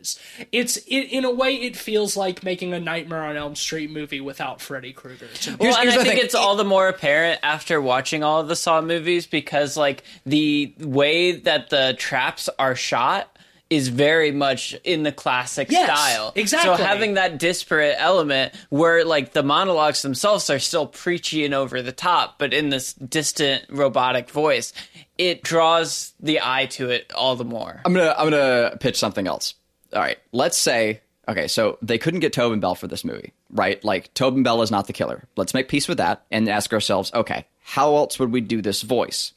It's 0.51 0.77
it, 0.87 1.11
in 1.11 1.25
a 1.25 1.31
way 1.31 1.55
it 1.55 1.75
feels 1.75 2.15
like 2.17 2.43
making 2.43 2.73
a 2.73 2.79
Nightmare 2.79 3.23
on 3.23 3.37
Elm 3.37 3.55
Street 3.55 3.91
movie 3.91 4.21
without 4.21 4.61
Freddy 4.61 4.93
Krueger. 4.93 5.27
Well, 5.47 5.57
Here's- 5.59 5.75
and 5.77 5.83
here's 5.89 5.93
I 5.95 6.03
think 6.03 6.15
thing. 6.15 6.25
it's 6.25 6.35
all 6.35 6.55
the 6.55 6.63
more 6.63 6.87
apparent 6.87 7.39
after 7.43 7.81
watching 7.81 8.23
all 8.23 8.41
of 8.41 8.47
the 8.47 8.55
Saw 8.55 8.81
movies 8.81 9.25
because, 9.27 9.75
like, 9.77 10.03
the 10.25 10.73
way 10.79 11.33
that 11.33 11.69
the 11.69 11.95
traps 11.97 12.49
are 12.59 12.75
shot 12.75 13.29
is 13.69 13.87
very 13.87 14.31
much 14.31 14.75
in 14.83 15.01
the 15.01 15.11
classic 15.11 15.71
Yes, 15.71 15.85
style. 15.85 16.31
exactly. 16.35 16.77
So 16.77 16.83
having 16.83 17.15
that 17.15 17.39
disparate 17.39 17.95
element 17.97 18.53
where, 18.69 19.03
like, 19.03 19.33
the 19.33 19.41
monologues 19.41 20.03
themselves 20.03 20.47
are 20.51 20.59
still 20.59 20.85
preachy 20.85 21.43
and 21.43 21.55
over 21.55 21.81
the 21.81 21.91
top, 21.93 22.37
but 22.37 22.53
in 22.53 22.69
this 22.69 22.93
distant 22.93 23.63
robotic 23.69 24.29
voice, 24.29 24.73
it 25.17 25.41
draws 25.41 26.13
the 26.19 26.39
eye 26.43 26.67
to 26.67 26.91
it 26.91 27.11
all 27.15 27.35
the 27.35 27.45
more. 27.45 27.81
I'm 27.83 27.93
gonna 27.95 28.13
I'm 28.15 28.29
gonna 28.29 28.77
pitch 28.79 28.97
something 28.99 29.25
else. 29.25 29.55
All 29.93 30.01
right, 30.01 30.17
let's 30.31 30.57
say 30.57 31.01
okay, 31.27 31.47
so 31.47 31.77
they 31.81 31.97
couldn't 31.97 32.19
get 32.19 32.33
Tobin 32.33 32.59
Bell 32.59 32.75
for 32.75 32.87
this 32.87 33.05
movie, 33.05 33.31
right? 33.49 33.81
Like 33.83 34.13
Tobin 34.13 34.43
Bell 34.43 34.61
is 34.61 34.71
not 34.71 34.87
the 34.87 34.93
killer. 34.93 35.23
Let's 35.37 35.53
make 35.53 35.69
peace 35.69 35.87
with 35.87 35.97
that 35.99 36.25
and 36.31 36.49
ask 36.49 36.73
ourselves, 36.73 37.11
okay, 37.13 37.45
how 37.63 37.95
else 37.95 38.19
would 38.19 38.31
we 38.31 38.41
do 38.41 38.61
this 38.61 38.81
voice? 38.81 39.31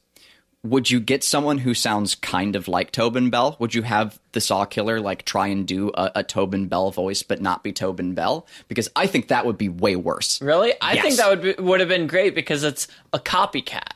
Would 0.65 0.91
you 0.91 0.99
get 0.99 1.23
someone 1.23 1.59
who 1.59 1.75
sounds 1.75 2.17
kind 2.17 2.57
of 2.57 2.67
like 2.67 2.91
Tobin 2.91 3.31
Bell? 3.31 3.55
Would 3.61 3.73
you 3.73 3.83
have 3.83 4.19
the 4.33 4.41
Saw 4.41 4.65
killer 4.65 4.99
like 5.01 5.25
try 5.25 5.47
and 5.47 5.65
do 5.65 5.93
a, 5.95 6.11
a 6.17 6.23
Tobin 6.25 6.67
Bell 6.67 6.91
voice 6.91 7.23
but 7.23 7.41
not 7.41 7.63
be 7.63 7.73
Tobin 7.73 8.15
Bell? 8.15 8.49
Because 8.67 8.89
I 8.97 9.07
think 9.07 9.29
that 9.29 9.47
would 9.47 9.59
be 9.59 9.69
way 9.69 9.95
worse. 9.95 10.43
Really? 10.43 10.73
I 10.81 10.95
Yes. 10.95 11.03
think 11.05 11.17
that 11.19 11.31
would 11.31 11.43
be, 11.43 11.63
would 11.63 11.79
have 11.79 11.89
been 11.89 12.09
great 12.09 12.35
because 12.35 12.65
it's 12.65 12.89
a 13.13 13.21
copycat. 13.21 13.93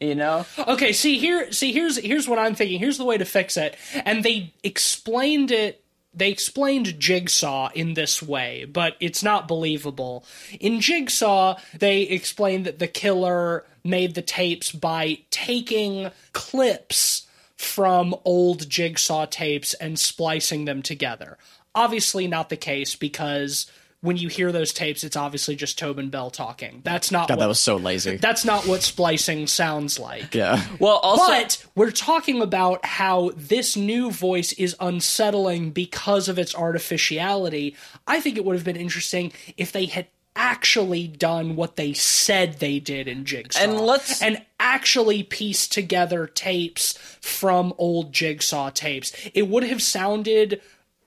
You 0.00 0.14
know? 0.14 0.46
Okay, 0.58 0.92
see 0.94 1.18
here 1.18 1.52
see 1.52 1.72
here's 1.72 1.98
here's 1.98 2.26
what 2.26 2.38
I'm 2.38 2.54
thinking. 2.54 2.78
Here's 2.78 2.96
the 2.98 3.04
way 3.04 3.18
to 3.18 3.24
fix 3.26 3.58
it. 3.58 3.76
And 4.06 4.24
they 4.24 4.54
explained 4.62 5.50
it 5.50 5.82
they 6.16 6.30
explained 6.30 6.98
Jigsaw 6.98 7.70
in 7.74 7.94
this 7.94 8.22
way, 8.22 8.64
but 8.64 8.96
it's 9.00 9.22
not 9.22 9.46
believable. 9.46 10.24
In 10.58 10.80
Jigsaw, 10.80 11.58
they 11.78 12.02
explained 12.02 12.64
that 12.64 12.78
the 12.78 12.88
killer 12.88 13.66
made 13.84 14.14
the 14.14 14.22
tapes 14.22 14.72
by 14.72 15.18
taking 15.30 16.10
clips 16.32 17.26
from 17.56 18.14
old 18.24 18.68
Jigsaw 18.68 19.26
tapes 19.26 19.74
and 19.74 19.98
splicing 19.98 20.64
them 20.64 20.82
together. 20.82 21.36
Obviously 21.74 22.26
not 22.26 22.48
the 22.48 22.56
case 22.56 22.96
because 22.96 23.70
when 24.02 24.16
you 24.16 24.28
hear 24.28 24.52
those 24.52 24.72
tapes, 24.72 25.02
it's 25.04 25.16
obviously 25.16 25.56
just 25.56 25.78
Tobin 25.78 26.10
Bell 26.10 26.30
talking. 26.30 26.80
That's 26.84 27.10
not 27.10 27.28
God, 27.28 27.34
what, 27.36 27.40
that 27.40 27.48
was 27.48 27.58
so 27.60 27.76
lazy. 27.76 28.16
that's 28.16 28.44
not 28.44 28.66
what 28.66 28.82
splicing 28.82 29.46
sounds 29.46 29.98
like. 29.98 30.34
yeah. 30.34 30.62
Well, 30.78 30.96
also. 31.02 31.26
But 31.32 31.64
we're 31.74 31.90
talking 31.90 32.40
about 32.42 32.84
how 32.84 33.32
this 33.36 33.76
new 33.76 34.10
voice 34.10 34.52
is 34.52 34.76
unsettling 34.80 35.70
because 35.70 36.28
of 36.28 36.38
its 36.38 36.54
artificiality. 36.54 37.76
I 38.06 38.20
think 38.20 38.36
it 38.36 38.44
would 38.44 38.56
have 38.56 38.64
been 38.64 38.76
interesting 38.76 39.32
if 39.56 39.72
they 39.72 39.86
had 39.86 40.06
actually 40.38 41.08
done 41.08 41.56
what 41.56 41.76
they 41.76 41.94
said 41.94 42.58
they 42.58 42.78
did 42.78 43.08
in 43.08 43.24
Jigsaw. 43.24 43.58
And 43.58 43.80
let's- 43.80 44.20
and 44.20 44.44
actually 44.60 45.22
pieced 45.22 45.72
together 45.72 46.26
tapes 46.26 46.92
from 47.22 47.72
old 47.78 48.12
Jigsaw 48.12 48.68
tapes. 48.70 49.12
It 49.32 49.48
would 49.48 49.64
have 49.64 49.80
sounded 49.82 50.60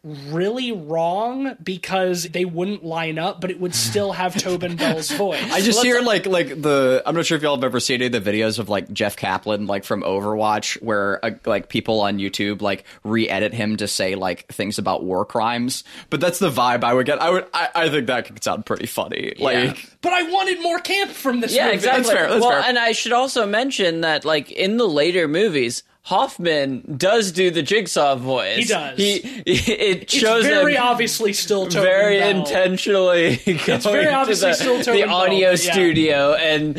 really 0.03 0.71
wrong 0.71 1.55
because 1.61 2.23
they 2.23 2.45
wouldn't 2.45 2.85
line 2.85 3.19
up, 3.19 3.41
but 3.41 3.51
it 3.51 3.59
would 3.59 3.75
still 3.75 4.13
have 4.13 4.35
Tobin 4.41 4.75
Bell's 4.77 5.11
voice. 5.11 5.51
I 5.51 5.59
just 5.61 5.83
hear 5.83 6.01
like 6.01 6.25
like 6.25 6.47
the 6.61 7.03
I'm 7.05 7.15
not 7.15 7.25
sure 7.25 7.35
if 7.35 7.43
y'all 7.43 7.55
have 7.55 7.63
ever 7.63 7.79
seen 7.81 8.01
any 8.01 8.15
of 8.15 8.23
the 8.23 8.31
videos 8.31 8.59
of 8.59 8.69
like 8.69 8.91
Jeff 8.93 9.17
Kaplan 9.17 9.67
like 9.67 9.83
from 9.83 10.01
Overwatch 10.03 10.81
where 10.81 11.23
uh, 11.25 11.31
like 11.45 11.67
people 11.67 11.99
on 11.99 12.17
YouTube 12.17 12.61
like 12.61 12.85
re-edit 13.03 13.53
him 13.53 13.75
to 13.77 13.87
say 13.87 14.15
like 14.15 14.47
things 14.47 14.77
about 14.77 15.03
war 15.03 15.25
crimes. 15.25 15.83
But 16.09 16.21
that's 16.21 16.39
the 16.39 16.49
vibe 16.49 16.83
I 16.85 16.93
would 16.93 17.05
get. 17.05 17.21
I 17.21 17.29
would 17.29 17.45
I, 17.53 17.67
I 17.75 17.89
think 17.89 18.07
that 18.07 18.25
could 18.25 18.41
sound 18.43 18.65
pretty 18.65 18.85
funny. 18.85 19.33
Like 19.37 19.85
but 20.01 20.13
I 20.13 20.23
wanted 20.23 20.61
more 20.61 20.79
camp 20.79 21.11
from 21.11 21.41
this 21.41 21.53
Yeah, 21.53 21.65
movie. 21.65 21.75
exactly. 21.75 22.03
That's 22.03 22.13
fair, 22.13 22.29
that's 22.29 22.41
well, 22.41 22.51
fair. 22.51 22.61
and 22.69 22.79
I 22.79 22.93
should 22.93 23.11
also 23.11 23.45
mention 23.45 24.01
that, 24.01 24.23
like 24.23 24.49
in 24.51 24.77
the 24.77 24.87
later 24.87 25.27
movies, 25.27 25.83
Hoffman 26.03 26.95
does 26.97 27.31
do 27.31 27.51
the 27.51 27.61
Jigsaw 27.61 28.15
voice. 28.15 28.57
He 28.57 28.65
does. 28.65 28.97
He 28.97 29.13
it 29.45 30.03
It's 30.03 30.13
shows 30.13 30.43
very 30.45 30.75
him 30.75 30.81
obviously 30.83 31.33
still 31.33 31.65
Tobin 31.67 31.83
very 31.83 32.17
Bell. 32.19 32.39
intentionally 32.39 33.35
going 33.45 33.79
very 33.81 34.05
to 34.05 34.13
obviously 34.13 34.49
the, 34.49 34.55
still 34.55 34.77
the 34.79 34.83
Tobin 34.85 35.05
Bell, 35.07 35.15
audio 35.15 35.49
yeah. 35.51 35.55
studio 35.55 36.33
and 36.33 36.75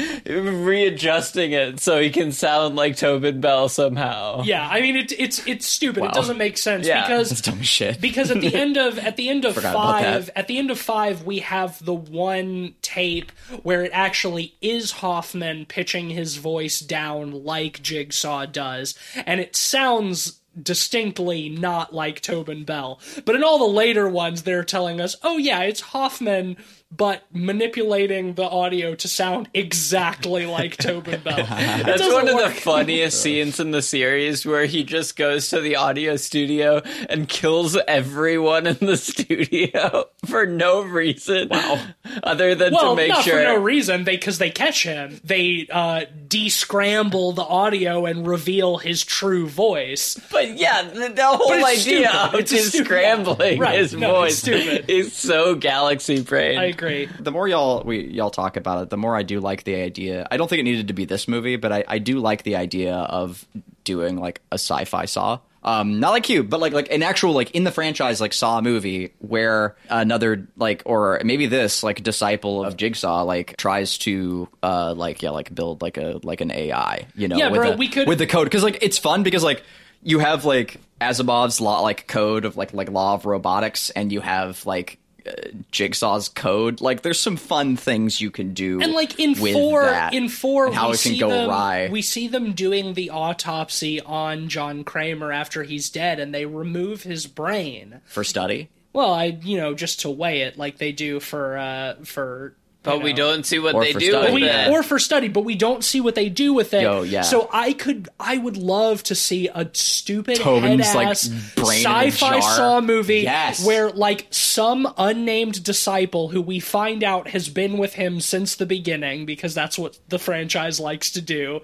readjusting 0.66 1.52
it 1.52 1.80
so 1.80 2.00
he 2.00 2.10
can 2.10 2.32
sound 2.32 2.76
like 2.76 2.96
Tobin 2.96 3.40
Bell 3.40 3.68
somehow. 3.68 4.42
Yeah, 4.42 4.66
I 4.68 4.80
mean 4.80 4.96
it, 4.96 5.12
it's 5.18 5.46
it's 5.46 5.66
stupid. 5.66 6.02
Wow. 6.02 6.08
It 6.08 6.14
doesn't 6.14 6.38
make 6.38 6.58
sense 6.58 6.86
Yeah. 6.86 7.06
that's 7.08 7.28
because 7.30 7.40
dumb 7.42 7.62
shit. 7.62 8.00
because 8.00 8.30
at 8.30 8.40
the 8.40 8.54
end 8.60 8.76
of 8.76 8.98
at 8.98 9.16
the 9.16 9.28
end 9.28 9.44
of 9.44 9.54
five 9.56 10.30
at 10.34 10.46
the 10.48 10.58
end 10.58 10.70
of 10.70 10.78
five 10.78 11.24
we 11.24 11.38
have 11.40 11.84
the 11.84 11.94
one 11.94 12.74
tape 12.82 13.30
where 13.62 13.84
it 13.84 13.90
actually 13.94 14.54
is 14.60 14.90
Hoffman 14.92 15.66
pitching 15.66 16.10
his 16.10 16.36
voice 16.36 16.80
down 16.80 17.44
like 17.44 17.82
Jigsaw 17.82 18.46
does, 18.46 18.94
and 19.14 19.40
it 19.40 19.56
sounds 19.56 20.40
distinctly 20.60 21.48
not 21.48 21.94
like 21.94 22.20
Tobin 22.20 22.64
Bell. 22.64 23.00
But 23.24 23.34
in 23.34 23.44
all 23.44 23.58
the 23.58 23.64
later 23.64 24.08
ones, 24.08 24.42
they're 24.42 24.64
telling 24.64 25.00
us, 25.00 25.16
oh 25.22 25.38
yeah, 25.38 25.60
it's 25.62 25.80
Hoffman, 25.80 26.56
but 26.90 27.24
manipulating 27.32 28.34
the 28.34 28.42
audio 28.48 28.94
to 28.94 29.06
sound 29.08 29.48
exactly 29.54 30.46
like 30.46 30.76
Tobin 30.76 31.20
Bell. 31.22 31.36
That's 31.48 32.00
doesn't 32.00 32.12
one 32.12 32.28
of 32.28 32.36
the 32.36 32.60
funniest 32.60 33.22
scenes 33.22 33.60
in 33.60 33.70
the 33.70 33.82
series 33.82 34.44
where 34.44 34.66
he 34.66 34.82
just 34.84 35.16
goes 35.16 35.48
to 35.50 35.60
the 35.60 35.76
audio 35.76 36.16
studio 36.16 36.82
and 37.08 37.28
kills 37.28 37.76
everyone 37.88 38.66
in 38.66 38.76
the 38.80 38.96
studio 38.98 40.06
for 40.26 40.46
no 40.46 40.82
reason. 40.82 41.48
Wow. 41.50 41.80
Other 42.22 42.54
than 42.54 42.72
Well, 42.74 42.90
to 42.90 42.96
make 42.96 43.08
not 43.10 43.24
sure. 43.24 43.38
for 43.38 43.42
no 43.44 43.56
reason. 43.56 44.04
They 44.04 44.16
because 44.16 44.38
they 44.38 44.50
catch 44.50 44.82
him. 44.82 45.20
They 45.24 45.66
uh, 45.70 46.04
de-scramble 46.28 47.32
the 47.32 47.42
audio 47.44 48.04
and 48.06 48.26
reveal 48.26 48.78
his 48.78 49.04
true 49.04 49.46
voice. 49.48 50.20
But 50.30 50.58
yeah, 50.58 50.82
the, 50.82 51.08
the 51.08 51.24
whole 51.26 51.52
idea 51.64 52.08
stupid. 52.08 52.14
of 52.34 52.34
It's 52.40 52.50
just 52.50 52.76
scrambling 52.78 53.58
Right. 53.60 53.78
his 53.78 53.94
No, 53.94 54.24
it's 54.24 54.40
voice 54.46 54.84
is 54.88 55.12
so 55.12 55.54
galaxy 55.54 56.20
brain. 56.22 56.58
Agree. 56.80 57.06
the 57.20 57.30
more 57.30 57.46
y'all 57.46 57.82
we 57.84 58.06
y'all 58.06 58.30
talk 58.30 58.56
about 58.56 58.82
it, 58.82 58.90
the 58.90 58.96
more 58.96 59.14
I 59.16 59.22
do 59.22 59.40
like 59.40 59.64
the 59.64 59.74
idea. 59.76 60.26
I 60.30 60.36
don't 60.36 60.48
think 60.48 60.60
it 60.60 60.64
needed 60.64 60.88
to 60.88 60.94
be 60.94 61.04
this 61.04 61.28
movie, 61.28 61.56
but 61.56 61.72
I, 61.72 61.84
I 61.86 61.98
do 61.98 62.18
like 62.18 62.42
the 62.42 62.56
idea 62.56 62.94
of 62.94 63.46
doing 63.84 64.16
like 64.18 64.40
a 64.50 64.54
sci-fi 64.54 65.04
Saw. 65.04 65.38
Um, 65.62 66.00
not 66.00 66.10
like 66.12 66.22
Cube, 66.22 66.48
but 66.48 66.58
like 66.58 66.72
like 66.72 66.90
an 66.90 67.02
actual 67.02 67.32
like 67.34 67.50
in 67.50 67.64
the 67.64 67.70
franchise 67.70 68.18
like 68.18 68.32
Saw 68.32 68.62
movie 68.62 69.12
where 69.18 69.76
another 69.90 70.48
like 70.56 70.82
or 70.86 71.20
maybe 71.22 71.46
this 71.46 71.82
like 71.82 72.02
disciple 72.02 72.64
of 72.64 72.78
Jigsaw 72.78 73.24
like 73.24 73.58
tries 73.58 73.98
to 73.98 74.48
uh 74.62 74.94
like 74.94 75.20
yeah 75.22 75.30
like 75.30 75.54
build 75.54 75.82
like 75.82 75.98
a 75.98 76.18
like 76.22 76.40
an 76.40 76.50
AI 76.50 77.06
you 77.14 77.28
know 77.28 77.36
Yeah, 77.36 77.48
with 77.50 77.60
bro, 77.60 77.70
the- 77.72 77.76
we 77.76 77.88
could- 77.88 78.08
with 78.08 78.16
the 78.18 78.26
code 78.26 78.46
because 78.46 78.62
like 78.62 78.78
it's 78.80 78.96
fun 78.96 79.22
because 79.22 79.42
like 79.44 79.62
you 80.02 80.18
have 80.18 80.46
like 80.46 80.78
Asimov's 80.98 81.60
law 81.60 81.80
like 81.82 82.06
code 82.06 82.46
of 82.46 82.56
like 82.56 82.72
like 82.72 82.90
law 82.90 83.12
of 83.12 83.26
robotics 83.26 83.90
and 83.90 84.10
you 84.10 84.22
have 84.22 84.64
like 84.64 84.96
uh, 85.26 85.32
Jigsaw's 85.72 86.28
code 86.28 86.80
like 86.80 87.02
there's 87.02 87.20
some 87.20 87.36
fun 87.36 87.76
things 87.76 88.20
you 88.20 88.30
can 88.30 88.54
do 88.54 88.80
And 88.80 88.92
like 88.92 89.18
in 89.18 89.34
four, 89.34 89.84
that 89.84 90.14
in 90.14 90.28
four, 90.28 90.72
how 90.72 90.92
it 90.92 91.00
can 91.00 91.18
go 91.18 91.28
them, 91.28 91.50
awry 91.50 91.88
We 91.90 92.02
see 92.02 92.28
them 92.28 92.52
doing 92.52 92.94
the 92.94 93.10
autopsy 93.10 94.00
on 94.00 94.48
John 94.48 94.84
Kramer 94.84 95.32
after 95.32 95.62
he's 95.62 95.90
dead, 95.90 96.18
and 96.20 96.34
they 96.34 96.46
remove 96.46 97.02
his 97.02 97.26
brain. 97.26 98.00
for 98.04 98.24
study 98.24 98.68
Well, 98.92 99.12
I 99.12 99.38
you 99.42 99.56
know 99.56 99.74
just 99.74 100.00
to 100.00 100.10
weigh 100.10 100.42
it 100.42 100.58
like 100.58 100.78
they 100.78 100.92
do 100.92 101.20
for 101.20 101.56
uh 101.58 101.94
for. 102.04 102.54
You 102.82 102.90
but 102.90 103.02
we 103.02 103.12
don't 103.12 103.44
see 103.44 103.58
what 103.58 103.78
they 103.78 103.92
do 103.92 104.10
study. 104.10 104.32
with 104.32 104.34
we, 104.34 104.48
it. 104.48 104.70
or 104.70 104.82
for 104.82 104.98
study, 104.98 105.28
but 105.28 105.44
we 105.44 105.54
don't 105.54 105.84
see 105.84 106.00
what 106.00 106.14
they 106.14 106.30
do 106.30 106.54
with 106.54 106.72
it. 106.72 106.82
Yo, 106.82 107.02
yeah. 107.02 107.20
So 107.20 107.48
I 107.52 107.74
could, 107.74 108.08
I 108.18 108.38
would 108.38 108.56
love 108.56 109.02
to 109.04 109.14
see 109.14 109.48
a 109.48 109.68
stupid 109.74 110.36
Tobin's, 110.36 110.86
head 110.86 110.96
like, 110.96 111.08
ass 111.08 111.28
brain 111.56 111.84
sci-fi. 111.84 112.40
Saw 112.40 112.80
movie 112.80 113.20
Yes. 113.20 113.64
where 113.66 113.90
like 113.90 114.28
some 114.30 114.92
unnamed 114.96 115.62
disciple 115.62 116.28
who 116.28 116.40
we 116.40 116.58
find 116.58 117.04
out 117.04 117.28
has 117.28 117.48
been 117.50 117.76
with 117.76 117.94
him 117.94 118.18
since 118.20 118.56
the 118.56 118.66
beginning 118.66 119.26
because 119.26 119.54
that's 119.54 119.78
what 119.78 119.98
the 120.08 120.18
franchise 120.18 120.80
likes 120.80 121.10
to 121.12 121.20
do. 121.20 121.60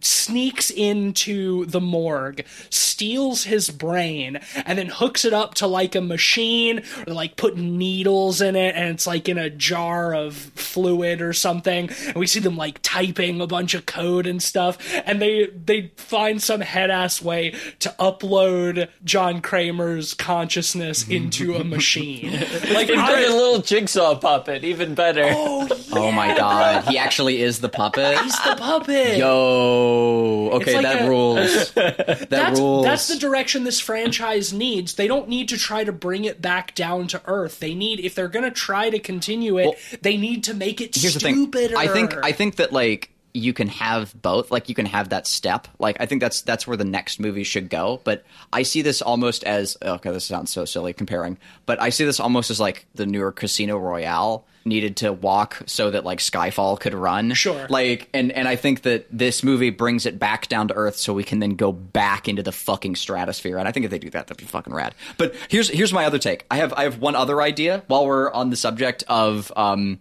Sneaks 0.00 0.70
into 0.70 1.64
the 1.66 1.80
morgue, 1.80 2.44
steals 2.70 3.44
his 3.44 3.70
brain, 3.70 4.40
and 4.66 4.78
then 4.78 4.88
hooks 4.88 5.24
it 5.24 5.32
up 5.32 5.54
to 5.54 5.66
like 5.66 5.94
a 5.94 6.00
machine 6.00 6.82
or 7.06 7.14
like 7.14 7.36
putting 7.36 7.78
needles 7.78 8.40
in 8.40 8.56
it, 8.56 8.74
and 8.74 8.90
it's 8.90 9.06
like 9.06 9.28
in 9.28 9.38
a 9.38 9.50
jar 9.50 10.14
of 10.14 10.34
fluid 10.36 11.20
or 11.20 11.32
something. 11.32 11.90
And 12.06 12.16
we 12.16 12.26
see 12.26 12.40
them 12.40 12.56
like 12.56 12.78
typing 12.82 13.40
a 13.40 13.46
bunch 13.46 13.74
of 13.74 13.86
code 13.86 14.26
and 14.26 14.42
stuff, 14.42 14.78
and 15.06 15.20
they 15.20 15.46
they 15.46 15.92
find 15.96 16.42
some 16.42 16.60
head 16.60 16.90
ass 16.90 17.20
way 17.22 17.54
to 17.80 17.94
upload 17.98 18.88
John 19.04 19.40
Kramer's 19.40 20.14
consciousness 20.14 21.08
into 21.08 21.54
a 21.54 21.64
machine. 21.64 22.32
like 22.72 22.88
And 22.88 23.00
a 23.00 23.34
little 23.34 23.62
jigsaw 23.62 24.14
puppet, 24.16 24.64
even 24.64 24.94
better. 24.94 25.24
oh, 25.24 25.68
oh 25.92 26.12
my 26.12 26.36
god 26.36 26.84
he 26.84 26.98
actually 26.98 27.40
is 27.42 27.60
the 27.60 27.68
puppet 27.68 28.18
he's 28.18 28.36
the 28.44 28.56
puppet. 28.56 29.16
yo 29.16 29.87
Oh, 29.88 30.50
okay 30.56 30.74
like 30.74 30.82
that 30.82 31.02
a- 31.02 31.08
rules 31.08 31.72
that 31.74 32.30
that's, 32.30 32.60
rules 32.60 32.84
that's 32.84 33.08
the 33.08 33.18
direction 33.18 33.64
this 33.64 33.80
franchise 33.80 34.52
needs. 34.52 34.94
They 34.94 35.08
don't 35.08 35.28
need 35.28 35.48
to 35.50 35.58
try 35.58 35.84
to 35.84 35.92
bring 35.92 36.24
it 36.24 36.40
back 36.42 36.74
down 36.74 37.06
to 37.08 37.22
earth. 37.26 37.60
They 37.60 37.74
need, 37.74 38.00
if 38.00 38.14
they're 38.14 38.28
going 38.28 38.44
to 38.44 38.50
try 38.50 38.90
to 38.90 38.98
continue 38.98 39.58
it, 39.58 39.66
Well, 39.66 39.74
they 40.02 40.16
need 40.16 40.44
to 40.44 40.54
make 40.54 40.80
it 40.80 40.94
here's 40.94 41.14
the 41.14 41.20
thing. 41.20 41.52
I 41.76 41.88
think 41.88 42.14
I 42.24 42.32
think 42.32 42.56
that 42.56 42.72
like 42.72 43.10
you 43.38 43.52
can 43.52 43.68
have 43.68 44.20
both. 44.20 44.50
Like 44.50 44.68
you 44.68 44.74
can 44.74 44.86
have 44.86 45.10
that 45.10 45.26
step. 45.26 45.68
Like 45.78 45.96
I 46.00 46.06
think 46.06 46.20
that's 46.20 46.42
that's 46.42 46.66
where 46.66 46.76
the 46.76 46.84
next 46.84 47.20
movie 47.20 47.44
should 47.44 47.70
go. 47.70 48.00
But 48.04 48.24
I 48.52 48.62
see 48.62 48.82
this 48.82 49.00
almost 49.00 49.44
as 49.44 49.76
okay. 49.82 50.10
This 50.10 50.24
sounds 50.24 50.50
so 50.50 50.64
silly 50.64 50.92
comparing, 50.92 51.38
but 51.66 51.80
I 51.80 51.90
see 51.90 52.04
this 52.04 52.20
almost 52.20 52.50
as 52.50 52.60
like 52.60 52.86
the 52.94 53.06
newer 53.06 53.32
Casino 53.32 53.78
Royale 53.78 54.44
needed 54.64 54.96
to 54.98 55.12
walk 55.12 55.62
so 55.66 55.90
that 55.90 56.04
like 56.04 56.18
Skyfall 56.18 56.78
could 56.78 56.94
run. 56.94 57.32
Sure. 57.34 57.66
Like 57.68 58.08
and 58.12 58.30
and 58.32 58.46
I 58.46 58.56
think 58.56 58.82
that 58.82 59.06
this 59.10 59.42
movie 59.42 59.70
brings 59.70 60.06
it 60.06 60.18
back 60.18 60.48
down 60.48 60.68
to 60.68 60.74
earth 60.74 60.96
so 60.96 61.12
we 61.12 61.24
can 61.24 61.38
then 61.38 61.54
go 61.54 61.72
back 61.72 62.28
into 62.28 62.42
the 62.42 62.52
fucking 62.52 62.96
stratosphere. 62.96 63.58
And 63.58 63.66
I 63.66 63.72
think 63.72 63.84
if 63.84 63.90
they 63.90 63.98
do 63.98 64.10
that, 64.10 64.26
that'd 64.26 64.36
be 64.36 64.44
fucking 64.44 64.74
rad. 64.74 64.94
But 65.16 65.34
here's 65.48 65.68
here's 65.68 65.92
my 65.92 66.04
other 66.04 66.18
take. 66.18 66.44
I 66.50 66.56
have 66.56 66.72
I 66.74 66.84
have 66.84 66.98
one 66.98 67.14
other 67.14 67.40
idea 67.40 67.82
while 67.86 68.06
we're 68.06 68.30
on 68.32 68.50
the 68.50 68.56
subject 68.56 69.04
of 69.08 69.52
um 69.56 70.00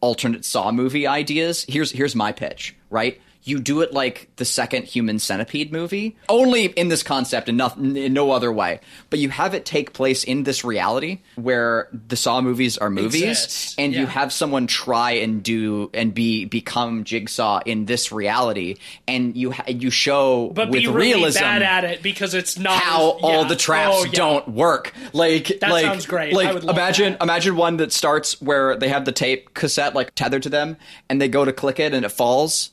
alternate 0.00 0.44
Saw 0.44 0.72
movie 0.72 1.06
ideas. 1.06 1.64
Here's 1.68 1.92
here's 1.92 2.16
my 2.16 2.32
pitch, 2.32 2.76
right? 2.90 3.20
You 3.42 3.58
do 3.58 3.80
it 3.80 3.92
like 3.92 4.28
the 4.36 4.44
second 4.44 4.84
Human 4.84 5.18
Centipede 5.18 5.72
movie, 5.72 6.16
only 6.28 6.66
in 6.66 6.88
this 6.88 7.02
concept 7.02 7.48
and 7.48 7.56
not, 7.56 7.78
in 7.78 8.12
no 8.12 8.32
other 8.32 8.52
way. 8.52 8.80
But 9.08 9.18
you 9.18 9.30
have 9.30 9.54
it 9.54 9.64
take 9.64 9.92
place 9.94 10.24
in 10.24 10.42
this 10.44 10.62
reality 10.64 11.20
where 11.36 11.88
the 12.08 12.16
Saw 12.16 12.40
movies 12.42 12.76
are 12.78 12.90
movies, 12.90 13.74
and 13.78 13.94
you 13.94 14.06
have 14.06 14.32
someone 14.32 14.66
try 14.66 15.12
and 15.12 15.42
do 15.42 15.90
and 15.94 16.12
be 16.12 16.44
become 16.44 17.04
Jigsaw 17.04 17.60
in 17.64 17.86
this 17.86 18.12
reality, 18.12 18.76
and 19.08 19.34
you 19.36 19.52
ha- 19.52 19.64
you 19.68 19.90
show 19.90 20.48
but 20.50 20.68
with 20.70 20.80
be 20.82 20.86
really 20.86 21.12
realism 21.14 21.40
bad 21.40 21.62
at 21.62 21.84
it 21.84 22.02
because 22.02 22.34
it's 22.34 22.58
not 22.58 22.80
how 22.82 23.12
as- 23.16 23.20
all 23.22 23.44
the 23.46 23.56
traps 23.56 23.96
Oh, 24.00 24.04
yeah. 24.04 24.10
don't 24.12 24.48
work. 24.48 24.92
Like 25.12 25.60
That 25.60 25.70
like, 25.70 25.84
sounds 25.84 26.06
great. 26.06 26.34
Like 26.34 26.48
I 26.48 26.52
would 26.52 26.64
love 26.64 26.76
imagine 26.76 27.12
that. 27.14 27.22
imagine 27.22 27.56
one 27.56 27.78
that 27.78 27.92
starts 27.92 28.40
where 28.42 28.76
they 28.76 28.88
have 28.88 29.04
the 29.06 29.12
tape 29.12 29.54
cassette 29.54 29.94
like 29.94 30.14
tethered 30.14 30.42
to 30.44 30.48
them, 30.50 30.76
and 31.08 31.20
they 31.20 31.28
go 31.28 31.44
to 31.44 31.52
click 31.52 31.80
it 31.80 31.94
and 31.94 32.04
it 32.04 32.10
falls, 32.10 32.70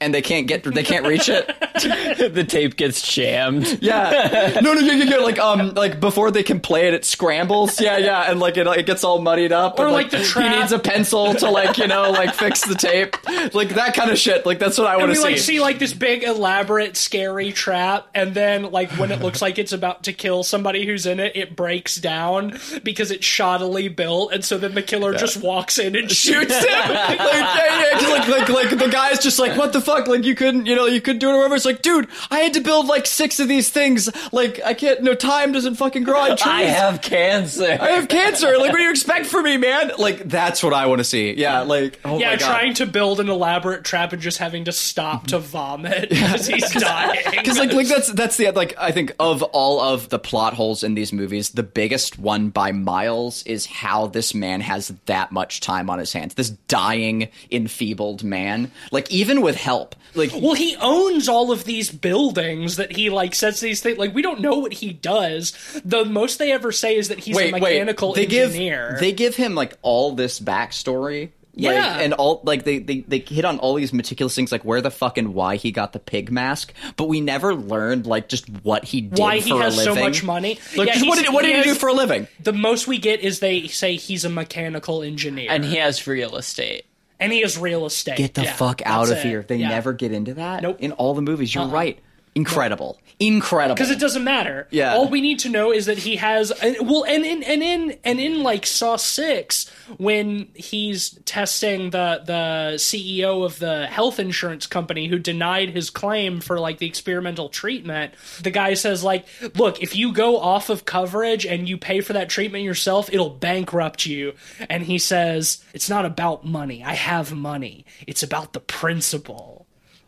and 0.00 0.14
they 0.14 0.22
can't 0.22 0.46
get 0.46 0.64
they 0.64 0.82
can't 0.82 1.06
reach 1.06 1.28
it. 1.28 1.46
the 2.34 2.44
tape 2.44 2.76
gets 2.76 3.06
jammed. 3.06 3.82
Yeah, 3.82 4.58
no, 4.62 4.74
no, 4.74 4.80
yeah, 4.80 4.92
yeah, 4.94 5.04
yeah. 5.04 5.16
Like 5.18 5.38
um, 5.38 5.74
like 5.74 6.00
before 6.00 6.30
they 6.30 6.42
can 6.42 6.60
play 6.60 6.88
it, 6.88 6.94
it 6.94 7.04
scrambles. 7.04 7.80
Yeah, 7.80 7.98
yeah, 7.98 8.30
and 8.30 8.40
like 8.40 8.56
it, 8.56 8.66
it 8.66 8.86
gets 8.86 9.04
all 9.04 9.20
muddied 9.20 9.52
up. 9.52 9.78
Or 9.78 9.84
and, 9.84 9.92
like 9.92 10.10
the 10.10 10.22
trap. 10.22 10.52
he 10.52 10.60
needs 10.60 10.72
a 10.72 10.78
pencil 10.78 11.34
to 11.34 11.50
like 11.50 11.78
you 11.78 11.86
know 11.86 12.10
like 12.10 12.34
fix 12.34 12.64
the 12.64 12.74
tape, 12.74 13.16
like 13.54 13.70
that 13.70 13.94
kind 13.94 14.10
of 14.10 14.18
shit. 14.18 14.46
Like 14.46 14.58
that's 14.58 14.78
what 14.78 14.86
I 14.86 14.96
want 14.96 15.10
to 15.10 15.16
see. 15.16 15.22
like 15.22 15.38
see 15.38 15.60
like 15.60 15.78
this 15.78 15.92
big 15.92 16.24
elaborate 16.24 16.96
scary 16.96 17.52
trap 17.52 18.08
and 18.14 18.34
then 18.34 18.70
like 18.70 18.90
when 18.92 19.10
it 19.10 19.20
looks 19.20 19.42
like 19.42 19.58
it's 19.58 19.72
about 19.72 20.04
to 20.04 20.12
kill 20.12 20.42
somebody 20.42 20.86
who's 20.86 21.06
in 21.06 21.20
it 21.20 21.36
it 21.36 21.56
breaks 21.56 21.96
down 21.96 22.58
because 22.82 23.10
it's 23.10 23.26
shoddily 23.26 23.94
built 23.94 24.32
and 24.32 24.44
so 24.44 24.58
then 24.58 24.74
the 24.74 24.82
killer 24.82 25.14
just 25.14 25.42
walks 25.42 25.78
in 25.78 25.96
and 25.96 26.10
shoots 26.10 26.56
him. 26.56 26.72
like, 26.72 27.18
yeah, 27.18 28.00
yeah, 28.00 28.08
like, 28.08 28.28
like, 28.28 28.48
like 28.48 28.78
the 28.78 28.88
guy's 28.88 29.18
just 29.18 29.38
like, 29.38 29.56
what 29.56 29.72
the 29.72 29.80
fuck? 29.80 29.89
Like, 30.08 30.24
you 30.24 30.34
couldn't, 30.34 30.66
you 30.66 30.74
know, 30.74 30.86
you 30.86 31.00
couldn't 31.00 31.20
do 31.20 31.30
it 31.30 31.32
or 31.32 31.36
whatever. 31.36 31.56
It's 31.56 31.64
like, 31.64 31.82
dude, 31.82 32.08
I 32.30 32.40
had 32.40 32.54
to 32.54 32.60
build 32.60 32.86
like 32.86 33.06
six 33.06 33.40
of 33.40 33.48
these 33.48 33.70
things. 33.70 34.08
Like, 34.32 34.60
I 34.64 34.74
can't, 34.74 35.02
no 35.02 35.14
time 35.14 35.52
doesn't 35.52 35.76
fucking 35.76 36.04
grow 36.04 36.20
on 36.20 36.28
trees. 36.30 36.42
I 36.46 36.62
have 36.62 37.02
cancer. 37.02 37.64
I 37.80 37.90
have 37.90 38.08
cancer. 38.08 38.58
Like, 38.58 38.72
what 38.72 38.78
do 38.78 38.82
you 38.82 38.90
expect 38.90 39.26
from 39.26 39.44
me, 39.44 39.56
man? 39.56 39.92
Like, 39.98 40.28
that's 40.28 40.62
what 40.62 40.72
I 40.72 40.86
want 40.86 41.00
to 41.00 41.04
see. 41.04 41.32
Yeah, 41.34 41.60
like, 41.60 41.98
oh 42.04 42.18
yeah 42.18 42.30
my 42.30 42.36
god. 42.36 42.46
trying 42.46 42.74
to 42.74 42.86
build 42.86 43.20
an 43.20 43.28
elaborate 43.28 43.84
trap 43.84 44.12
and 44.12 44.20
just 44.20 44.38
having 44.38 44.64
to 44.64 44.72
stop 44.72 45.26
to 45.28 45.38
vomit 45.38 46.08
because 46.10 46.46
he's 46.46 46.70
dying 46.72 47.20
Because 47.30 47.58
like, 47.58 47.72
like 47.72 47.86
that's 47.86 48.12
that's 48.12 48.36
the 48.36 48.50
like 48.50 48.74
I 48.78 48.90
think 48.92 49.12
of 49.18 49.42
all 49.42 49.80
of 49.80 50.08
the 50.08 50.18
plot 50.18 50.54
holes 50.54 50.82
in 50.84 50.94
these 50.94 51.12
movies, 51.12 51.50
the 51.50 51.62
biggest 51.62 52.18
one 52.18 52.50
by 52.50 52.72
miles 52.72 53.42
is 53.44 53.66
how 53.66 54.06
this 54.06 54.34
man 54.34 54.60
has 54.60 54.92
that 55.06 55.32
much 55.32 55.60
time 55.60 55.88
on 55.90 55.98
his 55.98 56.12
hands. 56.12 56.34
This 56.34 56.50
dying, 56.50 57.28
enfeebled 57.50 58.22
man, 58.22 58.70
like 58.90 59.10
even 59.10 59.40
with 59.42 59.56
help, 59.56 59.79
like 60.14 60.30
Well, 60.34 60.54
he 60.54 60.76
owns 60.80 61.28
all 61.28 61.52
of 61.52 61.64
these 61.64 61.90
buildings 61.90 62.76
that 62.76 62.92
he 62.92 63.10
like 63.10 63.34
sets 63.34 63.60
these 63.60 63.80
things. 63.82 63.98
Like 63.98 64.14
we 64.14 64.22
don't 64.22 64.40
know 64.40 64.58
what 64.58 64.72
he 64.72 64.92
does. 64.92 65.52
The 65.84 66.04
most 66.04 66.38
they 66.38 66.52
ever 66.52 66.72
say 66.72 66.96
is 66.96 67.08
that 67.08 67.18
he's 67.18 67.38
a 67.38 67.50
mechanical 67.50 68.12
They 68.14 68.24
engineer. 68.24 68.90
give 68.92 69.00
they 69.00 69.12
give 69.12 69.36
him 69.36 69.54
like 69.54 69.76
all 69.82 70.12
this 70.14 70.40
backstory. 70.40 71.30
Like, 71.56 71.74
Yeah. 71.74 71.98
and 71.98 72.14
all 72.14 72.40
like 72.44 72.64
they, 72.64 72.78
they 72.78 73.00
they 73.00 73.18
hit 73.18 73.44
on 73.44 73.58
all 73.58 73.74
these 73.74 73.92
meticulous 73.92 74.34
things 74.36 74.52
like 74.52 74.64
where 74.64 74.80
the 74.80 74.90
fuck 74.90 75.18
and 75.18 75.34
why 75.34 75.56
he 75.56 75.72
got 75.72 75.92
the 75.92 75.98
pig 75.98 76.30
mask, 76.30 76.72
but 76.96 77.08
we 77.08 77.20
never 77.20 77.54
learned 77.54 78.06
like 78.06 78.28
just 78.28 78.48
what 78.62 78.84
he 78.84 79.00
did 79.00 79.18
Why 79.18 79.40
for 79.40 79.46
he 79.46 79.58
has 79.58 79.76
a 79.76 79.82
so 79.82 79.94
much 79.96 80.22
money. 80.22 80.60
Like, 80.76 80.88
Yeah, 80.88 81.02
what 81.08 81.18
did 81.18 81.34
what 81.34 81.44
did 81.44 81.56
he, 81.56 81.62
do 81.64 81.74
for 81.74 81.88
a 81.88 81.92
living? 81.92 82.28
The 82.38 82.52
most 82.52 82.86
we 82.86 82.98
get 82.98 83.20
is 83.20 83.40
they 83.40 83.66
say 83.66 83.96
he's 83.96 84.24
a 84.24 84.30
mechanical 84.30 85.02
engineer, 85.02 85.50
and 85.50 85.64
he 85.64 85.76
has 85.76 86.06
real 86.06 86.36
estate. 86.36 86.84
And 87.20 87.32
he 87.32 87.42
has 87.42 87.56
real 87.58 87.86
estate. 87.86 88.16
Get 88.16 88.34
the 88.34 88.42
Yeah, 88.42 88.52
fuck 88.54 88.82
out 88.84 89.10
of 89.10 89.18
it. 89.18 89.24
here. 89.24 89.42
They 89.46 89.56
Yeah. 89.56 89.68
never 89.68 89.92
get 89.92 90.10
into 90.12 90.34
that. 90.34 90.62
Nope. 90.62 90.76
In 90.80 90.92
all 90.92 91.14
the 91.14 91.22
movies, 91.22 91.54
you're 91.54 91.64
Uh-uh. 91.64 91.70
right. 91.70 91.98
Incredible, 92.40 93.00
incredible. 93.18 93.74
because 93.74 93.90
it 93.90 93.98
doesn't 93.98 94.24
matter. 94.24 94.66
Yeah. 94.70 94.94
All 94.94 95.08
we 95.08 95.20
need 95.20 95.38
to 95.40 95.48
know 95.48 95.72
is 95.72 95.86
that 95.86 95.98
he 95.98 96.16
has 96.16 96.50
and, 96.50 96.76
well, 96.88 97.04
and 97.04 97.24
in 97.24 97.42
and 97.42 97.62
in 97.62 97.98
and 98.04 98.20
in 98.20 98.42
like 98.42 98.66
Saw 98.66 98.96
Six, 98.96 99.70
when 99.98 100.48
he's 100.54 101.10
testing 101.24 101.90
the 101.90 102.22
the 102.24 102.72
CEO 102.76 103.44
of 103.44 103.58
the 103.58 103.86
health 103.86 104.18
insurance 104.18 104.66
company 104.66 105.08
who 105.08 105.18
denied 105.18 105.70
his 105.70 105.90
claim 105.90 106.40
for 106.40 106.58
like 106.58 106.78
the 106.78 106.86
experimental 106.86 107.48
treatment, 107.48 108.14
the 108.42 108.50
guy 108.50 108.74
says 108.74 109.04
like, 109.04 109.26
"Look, 109.54 109.82
if 109.82 109.94
you 109.96 110.12
go 110.12 110.38
off 110.38 110.70
of 110.70 110.84
coverage 110.84 111.46
and 111.46 111.68
you 111.68 111.76
pay 111.76 112.00
for 112.00 112.12
that 112.14 112.28
treatment 112.28 112.64
yourself, 112.64 113.12
it'll 113.12 113.30
bankrupt 113.30 114.06
you." 114.06 114.34
And 114.68 114.84
he 114.84 114.98
says, 114.98 115.62
"It's 115.72 115.90
not 115.90 116.04
about 116.04 116.44
money. 116.44 116.82
I 116.84 116.94
have 116.94 117.32
money. 117.32 117.84
It's 118.06 118.22
about 118.22 118.52
the 118.52 118.60
principle." 118.60 119.59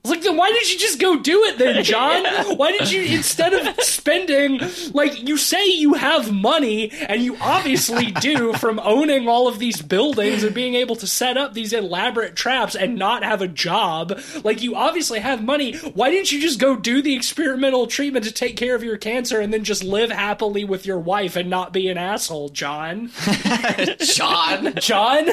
I 0.04 0.08
was 0.08 0.16
like, 0.16 0.24
then 0.24 0.36
why 0.36 0.50
did 0.50 0.68
you 0.68 0.80
just 0.80 0.98
go 0.98 1.16
do 1.20 1.44
it 1.44 1.58
then, 1.58 1.84
John? 1.84 2.24
Why 2.56 2.72
did 2.72 2.90
you, 2.90 3.02
instead 3.02 3.54
of 3.54 3.80
spending, 3.84 4.60
like, 4.92 5.28
you 5.28 5.36
say 5.36 5.64
you 5.66 5.94
have 5.94 6.32
money, 6.32 6.90
and 6.90 7.22
you 7.22 7.36
obviously 7.40 8.10
do 8.20 8.52
from 8.54 8.80
owning 8.82 9.28
all 9.28 9.46
of 9.46 9.60
these 9.60 9.80
buildings 9.80 10.42
and 10.42 10.52
being 10.52 10.74
able 10.74 10.96
to 10.96 11.06
set 11.06 11.36
up 11.36 11.54
these 11.54 11.72
elaborate 11.72 12.34
traps 12.34 12.74
and 12.74 12.96
not 12.96 13.22
have 13.22 13.42
a 13.42 13.46
job. 13.46 14.18
Like, 14.42 14.60
you 14.60 14.74
obviously 14.74 15.20
have 15.20 15.44
money. 15.44 15.76
Why 15.76 16.10
didn't 16.10 16.32
you 16.32 16.40
just 16.40 16.58
go 16.58 16.74
do 16.74 17.00
the 17.00 17.14
experimental 17.14 17.86
treatment 17.86 18.24
to 18.24 18.32
take 18.32 18.56
care 18.56 18.74
of 18.74 18.82
your 18.82 18.96
cancer 18.96 19.38
and 19.40 19.54
then 19.54 19.62
just 19.62 19.84
live 19.84 20.10
happily 20.10 20.64
with 20.64 20.84
your 20.84 20.98
wife 20.98 21.36
and 21.36 21.48
not 21.48 21.72
be 21.72 21.86
an 21.88 21.96
asshole, 21.96 22.48
John? 22.48 23.12
John, 24.00 24.74
John? 24.80 25.28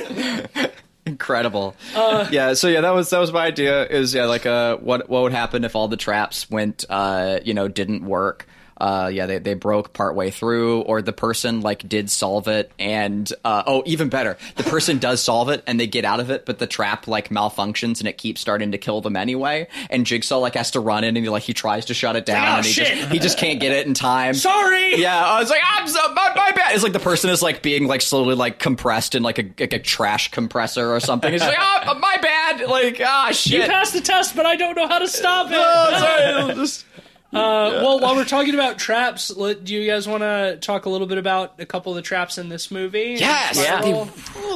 Incredible. 1.10 1.76
Uh, 1.96 2.28
yeah, 2.32 2.54
so 2.54 2.68
yeah, 2.68 2.82
that 2.82 2.92
was 2.92 3.10
that 3.10 3.20
was 3.20 3.32
my 3.34 3.46
idea. 3.46 3.86
Is 3.88 4.14
yeah, 4.14 4.26
like 4.26 4.46
uh, 4.46 4.78
what 4.78 5.10
what 5.10 5.24
would 5.24 5.34
happen 5.34 5.64
if 5.64 5.76
all 5.76 5.88
the 5.88 5.98
traps 5.98 6.50
went, 6.50 6.86
uh, 6.90 7.40
you 7.44 7.54
know, 7.54 7.68
didn't 7.68 8.06
work. 8.06 8.48
Uh, 8.80 9.10
yeah, 9.14 9.26
they, 9.26 9.40
they 9.40 9.54
broke 9.54 9.94
partway 9.94 10.32
through, 10.32 10.82
or 10.82 11.02
the 11.02 11.12
person 11.14 11.62
like 11.62 11.88
did 11.88 12.10
solve 12.10 12.48
it, 12.48 12.72
and 12.80 13.32
uh, 13.44 13.64
oh, 13.68 13.84
even 13.86 14.10
better, 14.10 14.38
the 14.56 14.64
person 14.64 14.98
does 15.00 15.22
solve 15.22 15.50
it 15.50 15.64
and 15.68 15.80
they 15.80 15.88
get 15.88 16.06
out 16.06 16.20
of 16.20 16.30
it, 16.30 16.46
but 16.46 16.60
the 16.60 16.68
trap 16.68 17.08
like 17.08 17.30
malfunctions 17.30 18.00
and 18.00 18.08
it 18.08 18.18
keeps 18.18 18.40
starting 18.42 18.72
to 18.72 18.78
kill 18.78 19.02
them 19.02 19.16
anyway. 19.16 19.68
And 19.90 20.06
Jigsaw 20.06 20.38
like 20.38 20.56
has 20.56 20.72
to 20.72 20.80
run 20.80 21.04
in 21.04 21.18
and 21.18 21.26
he 21.26 21.30
like 21.30 21.44
he 21.44 21.54
tries 21.54 21.86
to 21.86 21.94
shut 21.94 22.16
it 22.16 22.26
down 22.26 22.48
oh, 22.48 22.58
and 22.58 22.66
he 22.66 22.72
shit. 22.72 22.88
just 22.98 23.12
he 23.12 23.20
just 23.20 23.38
can't 23.38 23.60
get 23.60 23.72
it 23.72 23.86
in 23.88 23.94
time. 23.94 24.34
Sorry! 24.34 24.96
Yeah, 24.96 25.24
I 25.24 25.40
was 25.40 25.50
like, 25.50 25.62
I'm 25.64 25.88
so 25.88 26.14
my, 26.14 26.34
my 26.36 26.52
bad. 26.52 26.74
It's 26.74 26.84
like 26.84 26.94
the 26.94 27.00
person 27.00 27.30
is 27.30 27.42
like 27.42 27.62
being 27.62 27.88
like 27.88 28.02
slowly 28.02 28.36
like 28.36 28.60
compressed 28.60 29.16
in 29.16 29.24
like 29.24 29.40
a 29.40 29.44
like 29.60 29.74
a 29.74 29.80
trash 29.80 30.32
compressor 30.32 30.94
or 30.94 31.00
something. 31.00 31.34
It's 31.34 31.44
like, 31.44 31.58
oh, 31.60 31.98
my 32.00 32.18
bad. 32.22 32.62
Like, 32.68 33.02
ah, 33.04 33.28
You 33.30 33.34
shit. 33.34 33.70
passed 33.70 33.94
the 33.94 34.02
test, 34.02 34.36
but 34.36 34.46
I 34.46 34.56
don't 34.56 34.76
know 34.76 34.88
how 34.88 35.00
to 35.00 35.08
stop 35.08 35.48
it. 35.48 35.54
Oh, 35.58 35.98
sorry. 36.00 36.56
Just- 36.56 36.86
Uh, 37.32 37.82
well, 37.84 38.00
while 38.00 38.16
we're 38.16 38.26
talking 38.26 38.56
about 38.56 38.80
traps, 38.80 39.30
let, 39.36 39.64
do 39.64 39.76
you 39.76 39.90
guys 39.90 40.08
want 40.08 40.24
to 40.24 40.58
talk 40.62 40.86
a 40.86 40.90
little 40.90 41.06
bit 41.06 41.20
about 41.20 41.54
a 41.60 41.66
couple 41.66 41.92
of 41.92 41.96
the 41.96 42.02
traps 42.02 42.40
in 42.40 42.50
this 42.50 42.72
movie? 42.72 43.18
Yes! 43.20 43.58
Spiral? 43.58 44.10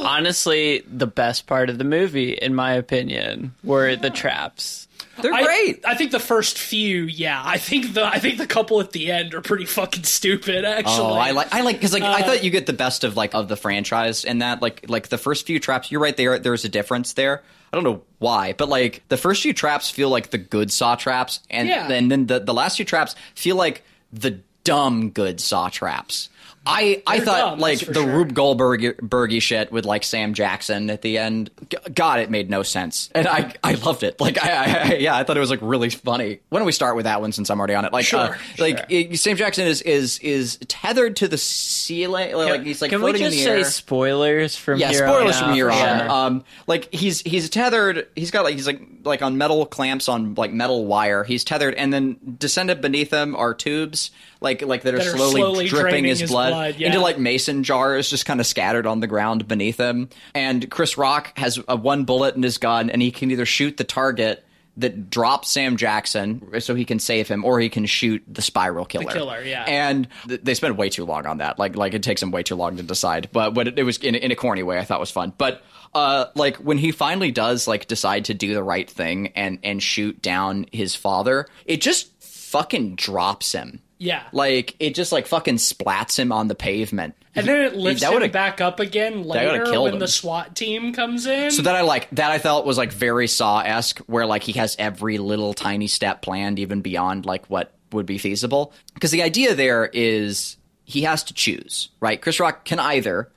Honestly, 0.04 0.82
the 0.90 1.06
best 1.06 1.46
part 1.46 1.70
of 1.70 1.78
the 1.78 1.84
movie, 1.84 2.32
in 2.32 2.54
my 2.54 2.72
opinion, 2.72 3.54
were 3.62 3.94
the 3.94 4.10
traps. 4.10 4.88
They're 5.20 5.32
I, 5.32 5.42
great. 5.44 5.84
I 5.86 5.94
think 5.94 6.10
the 6.10 6.18
first 6.20 6.58
few, 6.58 7.02
yeah. 7.04 7.42
I 7.44 7.58
think 7.58 7.94
the 7.94 8.04
I 8.04 8.18
think 8.18 8.38
the 8.38 8.46
couple 8.46 8.80
at 8.80 8.90
the 8.92 9.10
end 9.12 9.34
are 9.34 9.40
pretty 9.40 9.64
fucking 9.64 10.02
stupid. 10.04 10.64
Actually, 10.64 10.94
Oh, 11.06 11.12
I 11.14 11.30
like 11.32 11.52
I 11.54 11.60
like 11.62 11.76
because 11.76 11.92
like 11.92 12.02
I 12.02 12.20
uh, 12.20 12.24
thought 12.24 12.44
you 12.44 12.50
get 12.50 12.66
the 12.66 12.72
best 12.72 13.04
of 13.04 13.16
like 13.16 13.34
of 13.34 13.48
the 13.48 13.56
franchise 13.56 14.24
in 14.24 14.38
that 14.38 14.60
like 14.62 14.84
like 14.88 15.08
the 15.08 15.18
first 15.18 15.46
few 15.46 15.60
traps. 15.60 15.90
You're 15.90 16.00
right 16.00 16.16
there. 16.16 16.38
There's 16.38 16.64
a 16.64 16.68
difference 16.68 17.12
there. 17.14 17.42
I 17.72 17.76
don't 17.76 17.84
know 17.84 18.02
why, 18.18 18.52
but 18.52 18.68
like 18.68 19.02
the 19.08 19.16
first 19.16 19.42
few 19.42 19.52
traps 19.52 19.90
feel 19.90 20.08
like 20.08 20.30
the 20.30 20.38
good 20.38 20.70
Saw 20.70 20.94
traps, 20.94 21.40
and 21.50 21.68
Yeah. 21.68 21.90
and 21.90 22.10
then 22.10 22.26
the 22.26 22.38
the 22.40 22.54
last 22.54 22.76
few 22.76 22.84
traps 22.84 23.14
feel 23.34 23.56
like 23.56 23.82
the 24.12 24.40
dumb 24.64 25.10
good 25.10 25.40
Saw 25.40 25.68
traps. 25.68 26.28
I, 26.66 27.02
I 27.06 27.16
They're 27.18 27.26
thought 27.26 27.50
dumb, 27.50 27.58
like 27.58 27.78
the 27.80 27.92
sure. 27.94 28.06
Rube 28.06 28.32
Goldberg 28.34 28.80
Bergy 28.98 29.42
shit 29.42 29.70
with 29.70 29.84
like 29.84 30.02
Sam 30.04 30.32
Jackson 30.34 30.88
at 30.90 31.02
the 31.02 31.18
end. 31.18 31.50
G- 31.68 31.76
God, 31.94 32.20
it 32.20 32.30
made 32.30 32.48
no 32.48 32.62
sense, 32.62 33.10
and 33.14 33.28
I 33.28 33.52
I 33.62 33.74
loved 33.74 34.02
it. 34.02 34.18
Like 34.20 34.42
I, 34.42 34.48
I, 34.48 34.64
I 34.64 34.94
yeah, 34.96 35.16
I 35.16 35.24
thought 35.24 35.36
it 35.36 35.40
was 35.40 35.50
like 35.50 35.60
really 35.62 35.90
funny. 35.90 36.40
Why 36.48 36.58
don't 36.58 36.66
we 36.66 36.72
start 36.72 36.96
with 36.96 37.04
that 37.04 37.20
one 37.20 37.32
since 37.32 37.50
I'm 37.50 37.58
already 37.58 37.74
on 37.74 37.84
it? 37.84 37.92
Like 37.92 38.04
uh, 38.14 38.28
Sure, 38.32 38.38
like 38.58 38.78
sure. 38.78 38.86
it- 38.88 39.18
Sam 39.18 39.36
Jackson 39.36 39.66
is 39.66 39.82
is 39.82 40.18
is 40.20 40.56
tethered 40.68 41.16
to 41.16 41.28
the 41.28 41.36
ceiling. 41.38 42.34
Like 42.34 42.62
he's 42.62 42.80
like 42.80 42.90
Can 42.90 43.02
we 43.02 43.12
just 43.12 43.22
in 43.24 43.30
the 43.30 43.36
say 43.44 43.58
air. 43.58 43.64
spoilers 43.64 44.56
from 44.56 44.78
Yeah, 44.80 44.90
here 44.90 45.06
spoilers 45.06 45.36
on 45.36 45.44
from 45.44 45.52
here 45.54 45.70
on. 45.70 45.76
Yeah. 45.78 46.24
Um, 46.24 46.44
like 46.66 46.92
he's 46.94 47.20
he's 47.20 47.50
tethered. 47.50 48.08
He's 48.16 48.30
got 48.30 48.44
like 48.44 48.54
he's 48.54 48.66
like 48.66 48.80
like 49.04 49.20
on 49.22 49.36
metal 49.36 49.66
clamps 49.66 50.08
on 50.08 50.34
like 50.34 50.52
metal 50.52 50.86
wire. 50.86 51.24
He's 51.24 51.44
tethered, 51.44 51.74
and 51.74 51.92
then 51.92 52.16
descended 52.38 52.80
beneath 52.80 53.12
him 53.12 53.36
are 53.36 53.52
tubes 53.54 54.10
like 54.44 54.62
like 54.62 54.82
that 54.82 54.94
are, 54.94 54.98
That 54.98 55.06
are 55.08 55.16
slowly, 55.16 55.40
slowly 55.40 55.68
dripping 55.68 56.04
his, 56.04 56.20
his 56.20 56.30
blood, 56.30 56.50
blood, 56.50 56.76
yeah. 56.78 56.88
into 56.88 57.00
like 57.00 57.18
mason 57.18 57.64
jars, 57.64 58.08
just 58.08 58.26
kind 58.26 58.38
of 58.38 58.46
scattered 58.46 58.86
on 58.86 59.00
the 59.00 59.08
ground 59.08 59.48
beneath 59.48 59.78
him. 59.78 60.08
And 60.34 60.70
Chris 60.70 60.96
Rock 60.96 61.36
has 61.36 61.58
a 61.66 61.74
one 61.74 62.04
bullet 62.04 62.36
in 62.36 62.42
his 62.44 62.58
gun, 62.58 62.90
and 62.90 63.02
he 63.02 63.10
can 63.10 63.32
either 63.32 63.46
shoot 63.46 63.76
the 63.76 63.84
target. 63.84 64.44
That 64.76 65.08
drops 65.08 65.50
Sam 65.50 65.76
Jackson 65.76 66.60
so 66.60 66.74
he 66.74 66.84
can 66.84 66.98
save 66.98 67.28
him, 67.28 67.44
or 67.44 67.60
he 67.60 67.68
can 67.68 67.86
shoot 67.86 68.24
the 68.26 68.42
spiral 68.42 68.84
killer. 68.84 69.12
killer, 69.12 69.40
yeah. 69.40 69.62
And 69.68 70.08
th- 70.26 70.40
they 70.42 70.54
spend 70.54 70.76
way 70.76 70.88
too 70.88 71.04
long 71.04 71.26
on 71.26 71.38
that. 71.38 71.60
Like, 71.60 71.76
like 71.76 71.94
it 71.94 72.02
takes 72.02 72.20
him 72.20 72.32
way 72.32 72.42
too 72.42 72.56
long 72.56 72.76
to 72.78 72.82
decide. 72.82 73.28
But 73.30 73.54
what 73.54 73.68
it, 73.68 73.78
it 73.78 73.84
was 73.84 73.98
in, 73.98 74.16
in 74.16 74.32
a 74.32 74.34
corny 74.34 74.64
way, 74.64 74.76
I 74.80 74.84
thought 74.84 74.98
was 74.98 75.12
fun. 75.12 75.32
But 75.38 75.62
uh, 75.94 76.26
like 76.34 76.56
when 76.56 76.78
he 76.78 76.90
finally 76.90 77.30
does 77.30 77.68
like 77.68 77.86
decide 77.86 78.24
to 78.24 78.34
do 78.34 78.52
the 78.52 78.64
right 78.64 78.90
thing 78.90 79.28
and 79.36 79.60
and 79.62 79.80
shoot 79.80 80.20
down 80.20 80.66
his 80.72 80.96
father, 80.96 81.46
it 81.66 81.80
just 81.80 82.10
fucking 82.20 82.96
drops 82.96 83.52
him. 83.52 83.80
Yeah. 84.04 84.22
Like 84.32 84.76
it 84.78 84.94
just 84.94 85.12
like 85.12 85.26
fucking 85.26 85.56
splats 85.56 86.18
him 86.18 86.30
on 86.30 86.48
the 86.48 86.54
pavement. 86.54 87.14
and 87.34 87.46
then 87.46 87.62
it 87.62 87.74
lifts 87.74 88.02
that 88.02 88.12
him 88.12 88.30
back 88.30 88.60
up 88.60 88.78
again 88.78 89.24
later 89.24 89.80
when 89.80 89.94
him. 89.94 89.98
the 89.98 90.08
SWAT 90.08 90.54
team 90.54 90.92
comes 90.92 91.26
in. 91.26 91.50
So 91.50 91.62
that 91.62 91.74
I 91.74 91.80
like 91.80 92.10
that 92.10 92.30
I 92.30 92.38
felt 92.38 92.66
was 92.66 92.76
like 92.76 92.92
very 92.92 93.26
Saw 93.26 93.60
esque, 93.60 93.98
where 94.00 94.26
like 94.26 94.42
he 94.42 94.52
has 94.52 94.76
every 94.78 95.16
little 95.16 95.54
tiny 95.54 95.86
step 95.86 96.20
planned, 96.20 96.58
even 96.58 96.82
beyond 96.82 97.24
like 97.24 97.46
what 97.46 97.72
would 97.92 98.04
be 98.04 98.18
feasible. 98.18 98.74
Because 98.92 99.10
the 99.10 99.22
idea 99.22 99.54
there 99.54 99.88
is 99.92 100.58
he 100.84 101.02
has 101.02 101.24
to 101.24 101.34
choose, 101.34 101.88
right? 102.00 102.20
Chris 102.20 102.38
Rock 102.38 102.66
can 102.66 102.78
either 102.78 103.30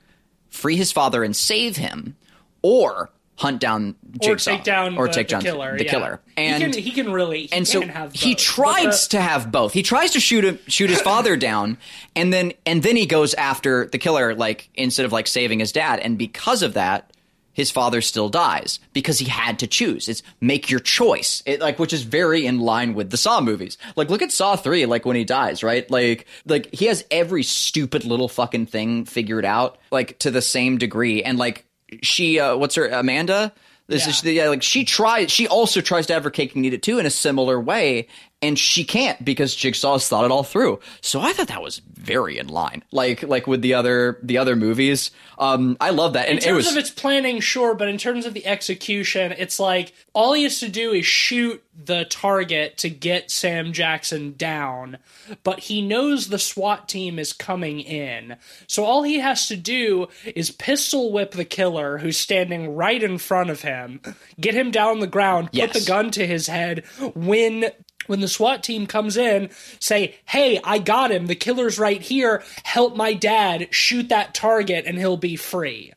free 0.50 0.76
his 0.76 0.92
father 0.92 1.24
and 1.24 1.34
save 1.34 1.78
him, 1.78 2.18
or 2.62 3.10
hunt 3.38 3.62
down 3.62 3.96
or 4.22 4.36
take 4.36 4.64
down 4.64 4.98
or 4.98 5.08
the, 5.08 5.14
take 5.14 5.30
the 5.30 5.40
killer. 5.40 5.78
the 5.78 5.86
yeah. 5.86 5.92
killer. 5.92 6.22
And 6.36 6.64
he 6.64 6.72
can, 6.72 6.84
he 6.84 6.92
can 6.92 7.12
really 7.14 7.42
he 7.44 7.54
and 7.54 7.68
so 7.68 7.80
can 7.80 7.90
have 7.90 8.14
he 8.14 8.36
tries 8.36 9.08
the- 9.08 9.18
to 9.18 9.22
have 9.22 9.52
both. 9.52 9.74
He 9.74 9.84
tries 9.84 10.12
to 10.12 10.20
shoot 10.20 10.44
him, 10.44 10.60
shoot 10.68 10.90
his 10.90 11.02
father 11.02 11.38
down, 11.38 11.78
and 12.16 12.34
then 12.34 12.54
and 12.66 12.84
then 12.84 12.96
he 12.96 13.06
goes 13.06 13.34
after 13.36 13.86
the 13.86 13.98
killer, 13.98 14.36
like 14.36 14.70
instead 14.74 15.06
of 15.06 15.12
like 15.12 15.28
saving 15.28 15.60
his 15.60 15.72
dad. 15.72 16.00
And 16.00 16.18
because 16.18 16.64
of 16.64 16.74
that, 16.74 17.12
his 17.54 17.72
father 17.72 18.02
still 18.02 18.30
dies 18.30 18.80
because 18.94 19.18
he 19.18 19.26
had 19.26 19.60
to 19.60 19.68
choose. 19.68 20.08
It's 20.08 20.22
make 20.40 20.70
your 20.70 20.80
choice, 20.80 21.42
it, 21.46 21.60
like 21.60 21.80
which 21.80 21.94
is 21.94 22.04
very 22.04 22.46
in 22.46 22.60
line 22.60 22.94
with 22.94 23.10
the 23.10 23.18
Saw 23.18 23.42
movies. 23.42 23.78
Like 23.96 24.10
look 24.10 24.22
at 24.22 24.32
Saw 24.32 24.56
three, 24.56 24.86
like 24.86 25.06
when 25.06 25.16
he 25.16 25.24
dies, 25.24 25.64
right? 25.64 25.90
Like 25.90 26.26
like 26.46 26.74
he 26.74 26.86
has 26.86 27.06
every 27.12 27.44
stupid 27.44 28.04
little 28.04 28.28
fucking 28.28 28.68
thing 28.68 29.06
figured 29.06 29.46
out, 29.46 29.80
like 29.92 30.18
to 30.20 30.32
the 30.32 30.42
same 30.42 30.78
degree, 30.78 31.24
and 31.24 31.38
like 31.38 31.66
she, 32.02 32.40
uh, 32.40 32.56
what's 32.58 32.76
her 32.76 32.88
Amanda. 32.88 33.54
This 33.88 34.06
is 34.06 34.22
Yeah. 34.24 34.32
yeah, 34.44 34.50
like 34.50 34.64
she 34.64 34.84
tries. 34.84 35.32
She 35.32 35.48
also 35.48 35.80
tries 35.80 36.06
to 36.08 36.14
have 36.14 36.24
her 36.26 36.30
cake 36.30 36.56
and 36.56 36.66
eat 36.66 36.74
it 36.74 36.84
too 36.84 37.00
in 37.00 37.06
a 37.06 37.10
similar 37.10 37.60
way, 37.60 38.08
and 38.42 38.58
she 38.58 38.84
can't 38.84 39.24
because 39.26 39.56
Jigsaw's 39.56 40.08
thought 40.08 40.26
it 40.26 40.32
all 40.32 40.44
through. 40.44 40.80
So 41.02 41.22
I 41.22 41.34
thought 41.34 41.48
that 41.48 41.62
was 41.62 41.80
very 41.80 42.38
in 42.38 42.48
line, 42.48 42.84
like 42.92 43.24
like 43.24 43.48
with 43.48 43.62
the 43.62 43.74
other 43.74 44.20
the 44.22 44.38
other 44.38 44.56
movies. 44.56 45.12
Um, 45.40 45.78
I 45.80 45.90
love 45.90 46.14
that, 46.14 46.30
and 46.30 46.38
In 46.38 46.44
terms 46.44 46.54
it 46.54 46.56
was 46.56 46.72
of 46.72 46.78
its 46.78 46.90
planning, 46.90 47.40
sure, 47.40 47.74
but 47.74 47.88
in 47.88 47.98
terms 47.98 48.26
of 48.26 48.34
the 48.34 48.46
execution, 48.46 49.34
it's 49.34 49.60
like 49.60 49.94
all 50.14 50.34
he 50.34 50.44
has 50.44 50.60
to 50.60 50.70
do 50.70 50.92
is 50.92 51.06
shoot 51.06 51.64
the 51.86 52.06
target 52.06 52.78
to 52.78 52.90
get 52.90 53.30
Sam 53.30 53.72
Jackson 53.72 54.34
down, 54.36 54.98
but 55.44 55.60
he 55.60 55.82
knows 55.82 56.28
the 56.28 56.40
SWAT 56.40 56.90
team 56.90 57.20
is 57.20 57.34
coming 57.34 57.80
in. 57.80 58.36
So 58.66 58.84
all 58.84 59.04
he 59.04 59.20
has 59.20 59.48
to 59.48 59.56
do 59.56 60.08
is 60.36 60.50
pistol 60.50 61.12
whip 61.12 61.32
the 61.32 61.46
killer 61.46 62.00
who's 62.00 62.18
standing 62.18 62.76
right 62.76 63.02
in 63.02 63.20
front 63.20 63.52
of 63.52 63.62
him, 63.62 64.02
get 64.40 64.56
him 64.56 64.72
down 64.72 64.90
on 64.90 65.00
the 65.00 65.08
ground, 65.08 65.52
put 65.52 65.74
the 65.74 65.86
gun 65.86 66.10
to 66.12 66.26
his 66.26 66.48
head, 66.48 66.84
when 67.14 67.66
when 68.08 68.20
the 68.22 68.28
SWAT 68.28 68.64
team 68.64 68.88
comes 68.88 69.18
in, 69.18 69.50
say, 69.80 70.16
hey, 70.26 70.60
I 70.64 70.80
got 70.80 71.12
him. 71.12 71.28
The 71.28 71.36
killer's 71.36 71.78
right 71.80 72.02
here. 72.02 72.44
Help 72.64 72.96
my 72.96 73.14
dad 73.14 73.68
shoot 73.72 74.10
that 74.10 74.34
target 74.34 74.86
and 74.86 74.98
he'll 74.98 75.18
be 75.18 75.36
free. 75.36 75.94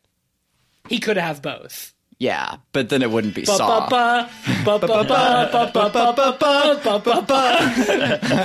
He 0.89 0.99
could 0.99 1.17
have 1.17 1.41
both. 1.41 1.95
Yeah, 2.21 2.57
but 2.73 2.91
then 2.91 3.01
it 3.01 3.11
wouldn't 3.11 3.35
be 3.35 3.47
Saw. 3.47 3.89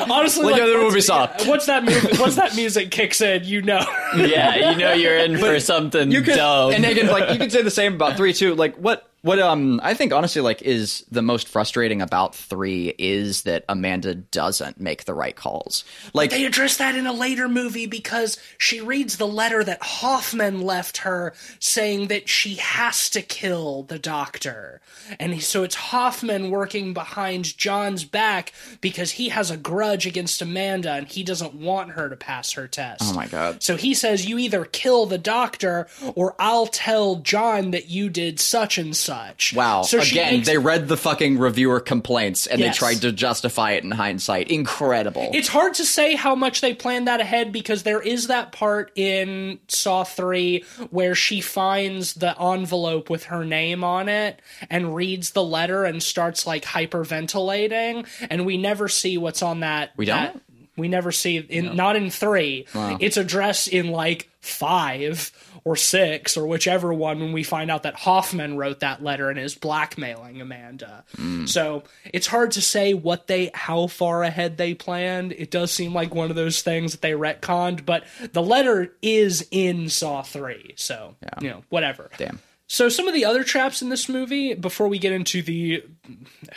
Honestly, 0.10 0.46
like, 0.46 0.62
other 0.62 0.78
movie 0.78 1.02
Saw. 1.02 1.30
Once 1.46 1.66
that 1.66 1.84
movie, 1.84 2.18
once 2.18 2.38
that 2.38 2.56
music 2.56 2.90
kicks 2.90 3.20
in, 3.20 3.44
you 3.44 3.62
know. 3.62 3.86
yeah, 4.16 4.72
you 4.72 4.78
know 4.78 4.94
you're 4.94 5.18
in 5.18 5.38
for 5.38 5.60
something 5.60 6.10
You 6.10 6.24
dumb. 6.24 6.72
And 6.72 6.86
again, 6.86 7.08
like 7.08 7.34
you 7.34 7.38
could 7.38 7.52
say 7.52 7.64
the 7.64 7.72
same 7.72 7.96
about 7.96 8.16
three, 8.16 8.32
two. 8.32 8.56
Like 8.56 8.78
what? 8.78 9.12
What 9.26 9.40
um 9.40 9.82
I 9.82 9.96
think 9.96 10.14
honestly 10.14 10.44
like 10.44 10.62
is 10.62 11.04
the 11.10 11.24
most 11.24 11.48
frustrating 11.48 12.00
about 12.00 12.36
three 12.36 12.94
is 13.00 13.42
that 13.42 13.66
Amanda 13.68 14.14
doesn't 14.14 14.80
make 14.80 15.06
the 15.06 15.16
right 15.16 15.36
calls. 15.36 15.84
Like 16.14 16.30
They 16.30 16.46
address 16.46 16.78
that 16.78 16.94
in 16.94 17.08
a 17.08 17.12
later 17.12 17.50
movie 17.50 17.88
because 17.88 18.38
she 18.60 18.82
reads 18.82 19.18
the 19.18 19.26
letter 19.26 19.64
that 19.64 19.82
Hoffman 19.82 20.62
left 20.62 20.98
her 20.98 21.34
saying 21.58 22.10
that 22.10 22.30
she 22.30 22.54
has 22.58 23.10
to 23.10 23.24
kill 23.24 23.82
the 23.82 23.98
doctor. 23.98 24.80
And 25.20 25.42
so 25.42 25.64
it's 25.64 25.74
Hoffman 25.74 26.52
working 26.52 26.94
behind 26.94 27.58
John's 27.58 28.04
back 28.04 28.54
because 28.80 29.10
he 29.10 29.30
has 29.30 29.50
a 29.50 29.58
grudge 29.58 30.06
against 30.06 30.44
Amanda 30.44 30.92
and 30.92 31.08
he 31.08 31.24
doesn't 31.24 31.56
want 31.56 31.94
her 31.94 32.10
to 32.10 32.16
pass 32.16 32.52
her 32.52 32.68
test. 32.68 33.02
Oh 33.04 33.14
my 33.14 33.26
God. 33.26 33.64
So 33.64 33.76
he 33.76 33.96
says, 33.96 34.28
You 34.28 34.38
either 34.38 34.66
kill 34.66 35.08
the 35.08 35.18
doctor 35.18 35.88
or 36.14 36.36
I'll 36.38 36.68
tell 36.68 37.16
John 37.16 37.72
that 37.72 37.90
you 37.90 38.10
did 38.10 38.40
such 38.40 38.78
and 38.78 38.96
such. 38.96 39.15
Wow. 39.56 39.84
So 39.84 40.00
Again, 40.00 40.44
they 40.44 40.58
read 40.58 40.88
the 40.88 40.98
fucking 40.98 41.38
reviewer 41.38 41.80
complaints 41.80 42.48
and 42.48 42.60
Yes. 42.60 42.76
they 42.76 42.80
tried 42.80 43.02
to 43.02 43.12
justify 43.12 43.72
it 43.72 43.84
in 43.84 43.92
hindsight. 43.92 44.50
Incredible. 44.50 45.30
It's 45.34 45.48
hard 45.48 45.74
to 45.76 45.86
say 45.86 46.16
how 46.16 46.36
much 46.36 46.62
they 46.62 46.74
planned 46.74 47.08
that 47.08 47.20
ahead 47.22 47.52
because 47.52 47.84
there 47.84 48.02
is 48.02 48.28
that 48.28 48.52
part 48.52 48.92
in 48.96 49.60
Saw 49.68 50.04
3 50.04 50.64
where 50.90 51.16
she 51.16 51.42
finds 51.42 52.14
the 52.16 52.40
envelope 52.42 53.10
with 53.10 53.26
her 53.26 53.44
name 53.46 53.84
on 53.84 54.10
it 54.10 54.42
and 54.70 54.96
reads 54.96 55.32
the 55.32 55.44
letter 55.44 55.84
and 55.86 56.02
starts 56.02 56.46
like 56.48 56.64
hyperventilating 56.64 58.08
and 58.30 58.46
we 58.46 58.58
never 58.58 58.88
see 58.88 59.18
what's 59.18 59.42
on 59.42 59.62
that. 59.62 59.92
We 59.98 60.06
don't? 60.06 60.34
that- 60.34 60.42
we 60.78 60.90
never 60.90 61.14
see 61.14 61.38
in 61.38 61.78
not 61.78 61.96
in 61.96 62.10
3. 62.10 62.66
It's 63.00 63.16
addressed 63.16 63.70
in 63.70 63.92
like 63.92 64.30
5 64.42 65.32
or 65.66 65.76
6 65.76 66.38
or 66.38 66.46
whichever 66.48 66.94
one 66.94 67.20
when 67.20 67.34
we 67.34 67.44
find 67.44 67.70
out 67.70 67.84
that 67.84 67.96
Hoffman 67.96 68.56
wrote 68.56 68.80
that 68.82 69.04
letter 69.04 69.30
and 69.30 69.38
is 69.38 69.56
blackmailing 69.56 70.40
Amanda. 70.40 71.04
Mm. 71.18 71.50
So, 71.50 71.84
it's 72.14 72.28
hard 72.28 72.52
to 72.52 72.62
say 72.62 72.94
what 72.94 73.28
they 73.28 73.52
how 73.54 73.88
far 73.88 74.24
ahead 74.24 74.58
they 74.58 74.74
planned. 74.74 75.34
It 75.34 75.52
does 75.52 75.72
seem 75.72 75.94
like 75.94 76.16
one 76.16 76.30
of 76.30 76.36
those 76.36 76.62
things 76.62 76.94
that 76.94 77.02
they 77.02 77.12
retconned, 77.12 77.86
but 77.86 78.06
the 78.32 78.44
letter 78.44 78.96
is 79.02 79.48
in 79.52 79.90
Saw 79.90 80.22
3. 80.22 80.74
So, 80.78 81.16
you 81.42 81.50
know, 81.50 81.64
whatever. 81.70 82.10
Damn. 82.18 82.40
So 82.68 82.90
some 82.90 83.08
of 83.08 83.14
the 83.14 83.26
other 83.26 83.44
traps 83.44 83.82
in 83.82 83.90
this 83.90 84.10
movie, 84.10 84.54
before 84.56 84.88
we 84.88 84.98
get 84.98 85.12
into 85.12 85.42
the 85.44 85.84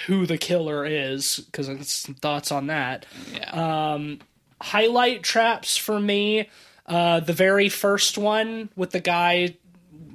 who 0.06 0.26
the 0.26 0.38
killer 0.38 0.86
is, 0.86 1.38
because 1.38 1.66
some 1.88 2.14
thoughts 2.14 2.50
on 2.50 2.68
that. 2.68 3.04
Yeah. 3.34 3.92
Um, 3.92 4.20
highlight 4.60 5.22
traps 5.22 5.76
for 5.76 6.00
me, 6.00 6.48
uh, 6.88 7.20
the 7.20 7.32
very 7.32 7.68
first 7.68 8.18
one 8.18 8.70
with 8.76 8.90
the 8.90 9.00
guy 9.00 9.56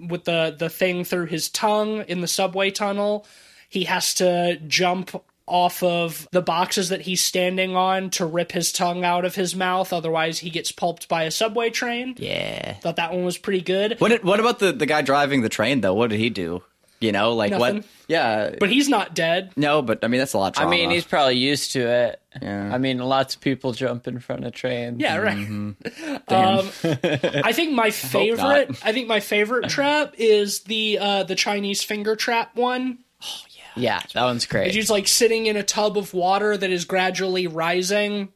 with 0.09 0.25
the 0.25 0.55
the 0.57 0.69
thing 0.69 1.03
through 1.03 1.27
his 1.27 1.49
tongue 1.49 2.01
in 2.07 2.21
the 2.21 2.27
subway 2.27 2.71
tunnel. 2.71 3.25
He 3.69 3.85
has 3.85 4.13
to 4.15 4.59
jump 4.67 5.23
off 5.45 5.83
of 5.83 6.27
the 6.31 6.41
boxes 6.41 6.89
that 6.89 7.01
he's 7.01 7.21
standing 7.23 7.75
on 7.75 8.09
to 8.11 8.25
rip 8.25 8.51
his 8.51 8.71
tongue 8.71 9.03
out 9.03 9.25
of 9.25 9.35
his 9.35 9.55
mouth, 9.55 9.91
otherwise 9.91 10.39
he 10.39 10.49
gets 10.49 10.71
pulped 10.71 11.09
by 11.09 11.23
a 11.23 11.31
subway 11.31 11.69
train. 11.69 12.15
yeah. 12.17 12.73
Thought 12.75 12.95
that 12.95 13.11
one 13.11 13.25
was 13.25 13.37
pretty 13.37 13.61
good. 13.61 13.99
What 13.99 14.09
did, 14.09 14.23
what 14.23 14.39
about 14.39 14.59
the 14.59 14.71
the 14.71 14.85
guy 14.85 15.01
driving 15.01 15.41
the 15.41 15.49
train 15.49 15.81
though? 15.81 15.93
What 15.93 16.09
did 16.09 16.19
he 16.19 16.29
do? 16.29 16.63
You 17.03 17.11
know, 17.11 17.33
like 17.33 17.51
Nothing. 17.51 17.75
what? 17.75 17.85
Yeah. 18.07 18.55
But 18.57 18.69
he's 18.69 18.87
not 18.87 19.13
dead. 19.13 19.51
no, 19.57 19.81
but 19.81 19.99
I 20.03 20.07
mean 20.07 20.19
that's 20.19 20.31
a 20.31 20.37
lot 20.37 20.57
of 20.57 20.65
I 20.65 20.69
mean, 20.69 20.89
he's 20.89 21.03
probably 21.03 21.35
used 21.35 21.73
to 21.73 21.81
it. 21.81 22.21
Yeah. 22.41 22.73
I 22.73 22.77
mean, 22.77 22.99
lots 22.99 23.35
of 23.35 23.41
people 23.41 23.73
jump 23.73 24.07
in 24.07 24.19
front 24.19 24.45
of 24.45 24.53
trains. 24.53 25.01
Yeah, 25.01 25.17
right. 25.17 25.35
Damn. 26.27 26.59
Um, 26.59 26.69
I 27.43 27.51
think 27.51 27.73
my 27.73 27.91
favorite. 27.91 28.79
I 28.85 28.93
think 28.93 29.09
my 29.09 29.19
favorite 29.19 29.69
trap 29.69 30.15
is 30.17 30.61
the 30.61 30.97
uh, 30.99 31.23
the 31.23 31.35
Chinese 31.35 31.83
finger 31.83 32.15
trap 32.15 32.55
one. 32.55 32.99
Oh 33.21 33.41
yeah, 33.49 33.63
Yeah, 33.75 34.01
that 34.13 34.23
one's 34.23 34.45
great. 34.45 34.73
He's 34.73 34.89
like 34.89 35.07
sitting 35.09 35.47
in 35.47 35.57
a 35.57 35.63
tub 35.63 35.97
of 35.97 36.13
water 36.13 36.55
that 36.55 36.69
is 36.69 36.85
gradually 36.85 37.47
rising 37.47 38.29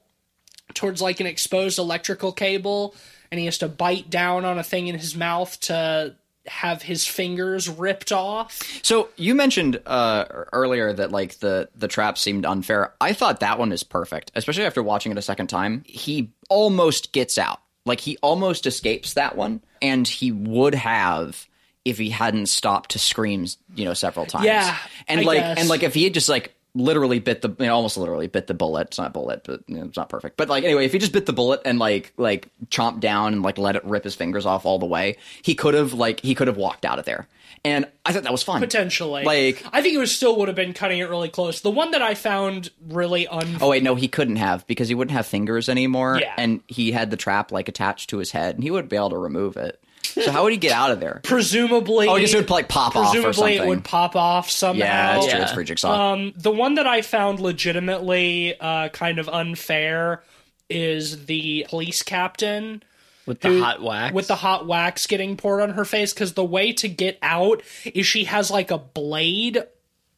towards 0.74 1.02
like 1.02 1.22
an 1.22 1.26
exposed 1.26 1.80
electrical 1.80 2.34
cable, 2.34 2.94
and 3.32 3.40
he 3.40 3.46
has 3.46 3.60
to 3.60 3.70
bite 3.70 4.10
down 4.10 4.44
on 4.44 4.60
a 4.60 4.64
thing 4.64 4.88
in 4.88 4.98
his 5.00 5.16
mouth 5.16 5.58
to 5.62 6.16
have 6.48 6.82
his 6.82 7.06
fingers 7.06 7.70
ripped 7.70 8.12
off. 8.12 8.62
So 8.84 9.10
you 9.16 9.36
mentioned 9.36 9.82
uh, 9.86 10.26
earlier 10.54 10.94
that 10.94 11.12
like 11.12 11.40
the 11.40 11.70
the 11.76 11.88
trap 11.88 12.18
seemed 12.18 12.46
unfair. 12.46 12.94
I 13.00 13.14
thought 13.14 13.40
that 13.42 13.60
one 13.60 13.72
is 13.72 13.84
perfect, 13.84 14.32
especially 14.36 14.66
after 14.66 14.82
watching 14.84 15.12
it 15.12 15.18
a 15.18 15.22
second 15.22 15.48
time. 15.48 15.84
He 15.86 16.32
almost 16.50 17.12
gets 17.12 17.38
out, 17.38 17.60
like 17.86 18.00
he 18.00 18.18
almost 18.22 18.66
escapes 18.66 19.14
that 19.14 19.36
one, 19.36 19.62
and 19.82 20.08
he 20.08 20.32
would 20.32 20.76
have 20.76 21.48
if 21.86 21.98
he 21.98 22.10
hadn't 22.10 22.48
stopped 22.48 22.92
to 22.92 23.00
scream, 23.00 23.46
you 23.74 23.86
know, 23.86 23.94
several 23.94 24.26
times. 24.26 24.46
Yeah, 24.46 24.76
and 25.08 25.22
I 25.22 25.24
like 25.24 25.40
guess. 25.40 25.60
and 25.60 25.70
like 25.70 25.84
if 25.84 25.94
he 25.94 26.04
had 26.04 26.14
just 26.14 26.28
like 26.28 26.54
literally 26.78 27.20
bit 27.20 27.42
the 27.42 27.50
you 27.60 27.66
know, 27.66 27.76
almost 27.76 27.98
literally 27.98 28.28
bit 28.28 28.48
the 28.48 28.54
bullet. 28.54 28.88
It's 28.88 28.98
not 28.98 29.08
a 29.08 29.14
bullet, 29.14 29.42
but 29.44 29.62
you 29.68 29.78
know, 29.78 29.86
it's 29.86 29.98
not 29.98 30.10
perfect. 30.10 30.38
But 30.38 30.48
like 30.50 30.64
anyway, 30.64 30.86
if 30.86 30.94
he 30.94 31.00
just 31.00 31.12
bit 31.14 31.26
the 31.26 31.34
bullet 31.34 31.62
and 31.66 31.80
like 31.80 32.14
like 32.18 32.50
chomped 32.68 33.00
down 33.00 33.34
and 33.34 33.44
like 33.44 33.58
let 33.58 33.76
it 33.76 33.84
rip 33.86 34.04
his 34.04 34.16
fingers 34.16 34.46
off 34.46 34.66
all 34.66 34.80
the 34.80 34.86
way, 34.86 35.18
he 35.42 35.56
could 35.56 35.74
have 35.74 35.94
like 35.94 36.20
he 36.22 36.36
could 36.36 36.48
have 36.48 36.58
walked 36.58 36.86
out 36.86 37.00
of 37.00 37.06
there. 37.06 37.28
And 37.66 37.88
I 38.06 38.14
thought 38.14 38.24
that 38.24 38.32
was 38.32 38.44
fun. 38.44 38.62
Potentially, 38.62 39.24
Like- 39.24 39.64
I 39.74 39.82
think 39.82 39.96
it 39.96 39.98
was 39.98 40.16
still 40.16 40.38
would 40.38 40.48
have 40.48 40.56
been 40.56 40.74
cutting 40.74 41.00
it 41.00 41.10
really 41.10 41.28
close. 41.28 41.62
The 41.62 41.72
one 41.72 41.92
that 41.92 42.04
I 42.04 42.14
found 42.14 42.70
really 42.88 43.28
un. 43.28 43.58
Oh 43.60 43.70
wait, 43.70 43.82
no, 43.84 43.96
he 43.96 44.08
couldn't 44.08 44.36
have 44.36 44.66
because 44.68 44.88
he 44.88 44.96
wouldn't 44.96 45.16
have 45.18 45.26
fingers 45.26 45.68
anymore, 45.68 46.20
Yeah. 46.22 46.34
and 46.38 46.62
he 46.68 46.92
had 46.92 47.10
the 47.10 47.18
trap 47.18 47.52
like 47.52 47.68
attached 47.68 48.12
to 48.12 48.20
his 48.20 48.32
head, 48.32 48.56
and 48.56 48.64
he 48.64 48.70
wouldn't 48.72 48.90
be 48.92 48.96
able 48.96 49.10
to 49.10 49.18
remove 49.18 49.58
it. 49.58 49.82
So 50.04 50.32
how 50.32 50.44
would 50.44 50.52
he 50.54 50.58
get 50.58 50.72
out 50.72 50.90
of 50.92 51.00
there? 51.00 51.20
presumably, 51.24 52.08
Oh, 52.08 52.16
I 52.16 52.22
guess 52.22 52.34
it 52.34 52.38
would 52.38 52.50
like 52.50 52.68
pop 52.68 52.96
off 52.96 53.16
or 53.16 53.22
presumably 53.22 53.58
it 53.58 53.68
would 53.68 53.84
pop 53.84 54.16
off 54.16 54.50
somehow. 54.50 54.80
yeah, 54.84 55.14
that's 55.14 55.26
true. 55.28 55.36
Yeah. 55.38 55.44
It's 55.44 55.52
free 55.54 55.64
jigsaw. 55.66 56.14
Um, 56.14 56.34
the 56.36 56.50
one 56.52 56.76
that 56.76 56.88
I 56.88 57.02
found 57.04 57.40
legitimately 57.40 58.60
uh, 58.60 58.90
kind 58.90 59.20
of 59.20 59.30
unfair 59.30 60.24
is 60.70 61.26
the 61.28 61.66
police 61.70 62.02
captain 62.04 62.82
with 63.28 63.42
the 63.42 63.50
who- 63.50 63.62
hot 63.62 63.82
wax. 63.82 64.14
with 64.14 64.28
the 64.28 64.36
hot 64.36 64.66
wax 64.68 65.06
getting 65.08 65.38
poured 65.38 65.62
on 65.62 65.72
her 65.72 65.86
face 65.86 66.14
because 66.14 66.34
the 66.34 66.44
way 66.46 66.74
to 66.74 66.88
get 66.88 67.18
out 67.22 67.62
is 67.86 68.06
she 68.08 68.24
has 68.26 68.50
like 68.50 68.72
a 68.72 68.78
blade 68.78 69.64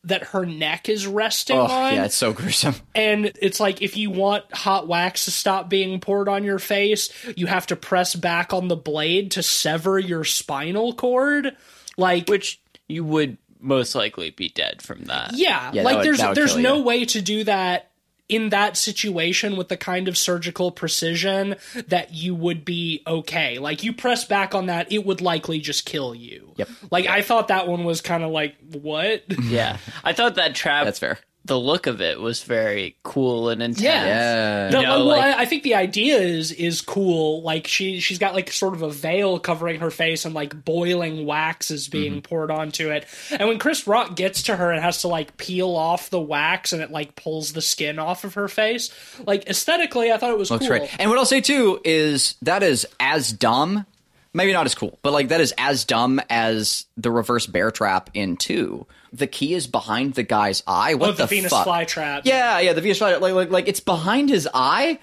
that 0.06 0.24
her 0.24 0.46
neck 0.46 0.88
is 0.88 1.06
resting 1.06 1.58
oh 1.58 1.64
on 1.66 1.94
yeah, 1.96 2.06
it's 2.06 2.16
so 2.16 2.32
gruesome. 2.34 2.76
and 2.96 3.32
it's 3.42 3.60
like 3.60 3.82
if 3.82 3.98
you 3.98 4.10
want 4.10 4.46
hot 4.54 4.88
wax 4.88 5.26
to 5.26 5.32
stop 5.32 5.70
being 5.70 6.00
poured 6.00 6.30
on 6.30 6.44
your 6.46 6.60
face 6.60 7.10
you 7.36 7.48
have 7.48 7.68
to 7.68 7.76
press 7.76 8.16
back 8.16 8.54
on 8.54 8.70
the 8.70 8.76
blade 8.78 9.32
to 9.32 9.44
sever 9.44 10.00
your 10.00 10.24
spinal 10.24 10.94
cord 10.94 11.56
like 11.98 12.30
which 12.30 12.62
you 12.88 13.04
would 13.04 13.38
most 13.62 13.94
likely 13.94 14.30
be 14.30 14.48
dead 14.48 14.82
from 14.82 15.04
that. 15.06 15.32
Yeah, 15.34 15.72
Yeah, 15.74 15.84
that 15.84 15.84
like 15.84 15.98
would- 15.98 16.06
there's 16.06 16.18
that 16.20 16.28
would 16.30 16.38
there's 16.38 16.54
kill 16.54 16.62
no 16.62 16.78
you. 16.78 16.84
way 16.84 17.04
to 17.06 17.22
do 17.22 17.44
that 17.44 17.89
in 18.30 18.50
that 18.50 18.78
situation 18.78 19.58
with 19.58 19.68
the 19.68 19.78
kind 19.78 20.08
of 20.08 20.18
surgical 20.18 20.72
precision 20.72 21.56
that 21.88 22.14
you 22.14 22.36
would 22.36 22.64
be 22.64 23.02
okay. 23.06 23.58
Like 23.58 23.84
you 23.84 23.92
press 23.92 24.24
back 24.24 24.54
on 24.54 24.68
that, 24.68 24.92
it 24.92 25.06
would 25.06 25.20
likely 25.20 25.60
just 25.60 25.86
kill 25.86 26.14
you. 26.14 26.54
Yep. 26.56 26.70
Like 26.92 27.08
I 27.08 27.24
thought 27.24 27.48
that 27.50 27.68
one 27.68 27.84
was 27.84 28.02
kind 28.02 28.24
of 28.24 28.32
like 28.32 28.56
what? 28.72 29.24
Yeah, 29.44 29.78
I 30.04 30.14
thought 30.14 30.36
that 30.36 30.56
trap. 30.56 30.86
That's 30.86 31.00
fair. 31.00 31.20
The 31.50 31.60
look 31.60 31.88
of 31.88 32.00
it 32.00 32.20
was 32.20 32.42
very 32.44 32.96
cool 33.04 33.50
and 33.50 33.62
intense. 33.62 33.82
Yeah. 33.84 34.06
Yeah, 34.06 34.70
No, 34.72 34.82
know, 34.82 34.90
well, 34.90 35.06
like- 35.06 35.36
I, 35.36 35.42
I 35.42 35.46
think 35.46 35.64
the 35.64 35.76
idea 35.76 36.18
is 36.20 36.52
is 36.52 36.80
cool. 36.82 37.42
Like 37.42 37.68
she 37.68 38.00
she's 38.00 38.20
got 38.20 38.34
like 38.36 38.52
sort 38.52 38.74
of 38.76 38.82
a 38.84 38.90
veil 38.90 39.40
covering 39.40 39.82
her 39.82 39.92
face, 39.92 40.26
and 40.26 40.34
like 40.34 40.64
boiling 40.64 41.26
wax 41.26 41.72
is 41.72 41.88
being 41.88 42.12
Mm-hmm. 42.14 42.20
poured 42.22 42.52
onto 42.52 42.90
it. 42.92 43.06
And 43.32 43.48
when 43.50 43.60
Chris 43.60 43.86
Rock 43.88 44.16
gets 44.16 44.44
to 44.44 44.56
her 44.56 44.72
and 44.72 44.82
has 44.82 45.02
to 45.02 45.08
like 45.10 45.36
peel 45.38 45.76
off 45.76 46.10
the 46.10 46.20
wax, 46.22 46.72
and 46.72 46.82
it 46.82 46.92
like 46.92 47.16
pulls 47.16 47.52
the 47.54 47.62
skin 47.62 48.00
off 48.00 48.24
of 48.24 48.36
her 48.36 48.48
face. 48.48 48.92
Like 49.26 49.50
aesthetically, 49.50 50.12
I 50.12 50.18
thought 50.18 50.30
it 50.32 50.38
was 50.38 50.52
looks 50.52 50.68
cool. 50.68 50.78
great. 50.78 50.90
And 51.00 51.10
what 51.10 51.20
I'll 51.20 51.26
say 51.26 51.42
too 51.42 51.82
is 51.84 52.36
that 52.44 52.62
is 52.64 52.86
as 53.00 53.32
dumb, 53.34 53.86
maybe 54.34 54.54
not 54.54 54.66
as 54.66 54.76
cool, 54.76 55.00
but 55.02 55.14
like 55.14 55.30
that 55.30 55.42
is 55.42 55.54
as 55.58 55.86
dumb 55.86 56.22
as 56.30 56.86
the 56.98 57.12
reverse 57.12 57.46
bear 57.48 57.72
trap 57.72 58.10
in 58.14 58.38
two. 58.38 58.86
The 59.12 59.28
key 59.28 59.54
is 59.54 59.66
behind 59.68 60.14
the 60.14 60.24
guy's 60.24 60.62
eye. 60.68 60.94
What 60.96 61.10
Oh, 61.10 61.12
the, 61.14 61.24
the, 61.24 61.28
Venus 61.28 61.52
fuck? 61.52 61.66
flytrap. 61.68 62.22
Yeah, 62.26 62.60
yeah, 62.60 62.74
the 62.74 62.82
Venus 62.82 63.00
flytrap. 63.00 63.22
Like, 63.22 63.34
like, 63.34 63.50
like 63.50 63.68
it's 63.68 63.80
behind 63.80 64.30
his 64.30 64.48
eye. 64.54 65.00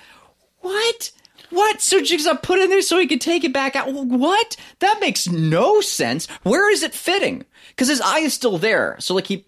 What? 0.61 1.11
What? 1.51 1.81
So 1.81 2.01
Jigsaw 2.03 2.35
put 2.36 2.59
it 2.59 2.65
in 2.65 2.70
there 2.70 2.82
so 2.82 2.98
he 2.98 3.07
could 3.07 3.20
take 3.20 3.44
it 3.44 3.53
back 3.53 3.77
out. 3.77 3.93
What? 3.93 4.57
That 4.81 4.98
makes 5.01 5.28
no 5.28 5.81
sense. 5.81 6.27
Where 6.43 6.70
is 6.73 6.82
it 6.82 6.93
fitting? 6.94 7.44
Because 7.70 7.89
his 7.89 8.01
eye 8.01 8.20
is 8.20 8.35
still 8.35 8.59
there. 8.59 8.97
So 9.01 9.15
like 9.15 9.27
he. 9.27 9.47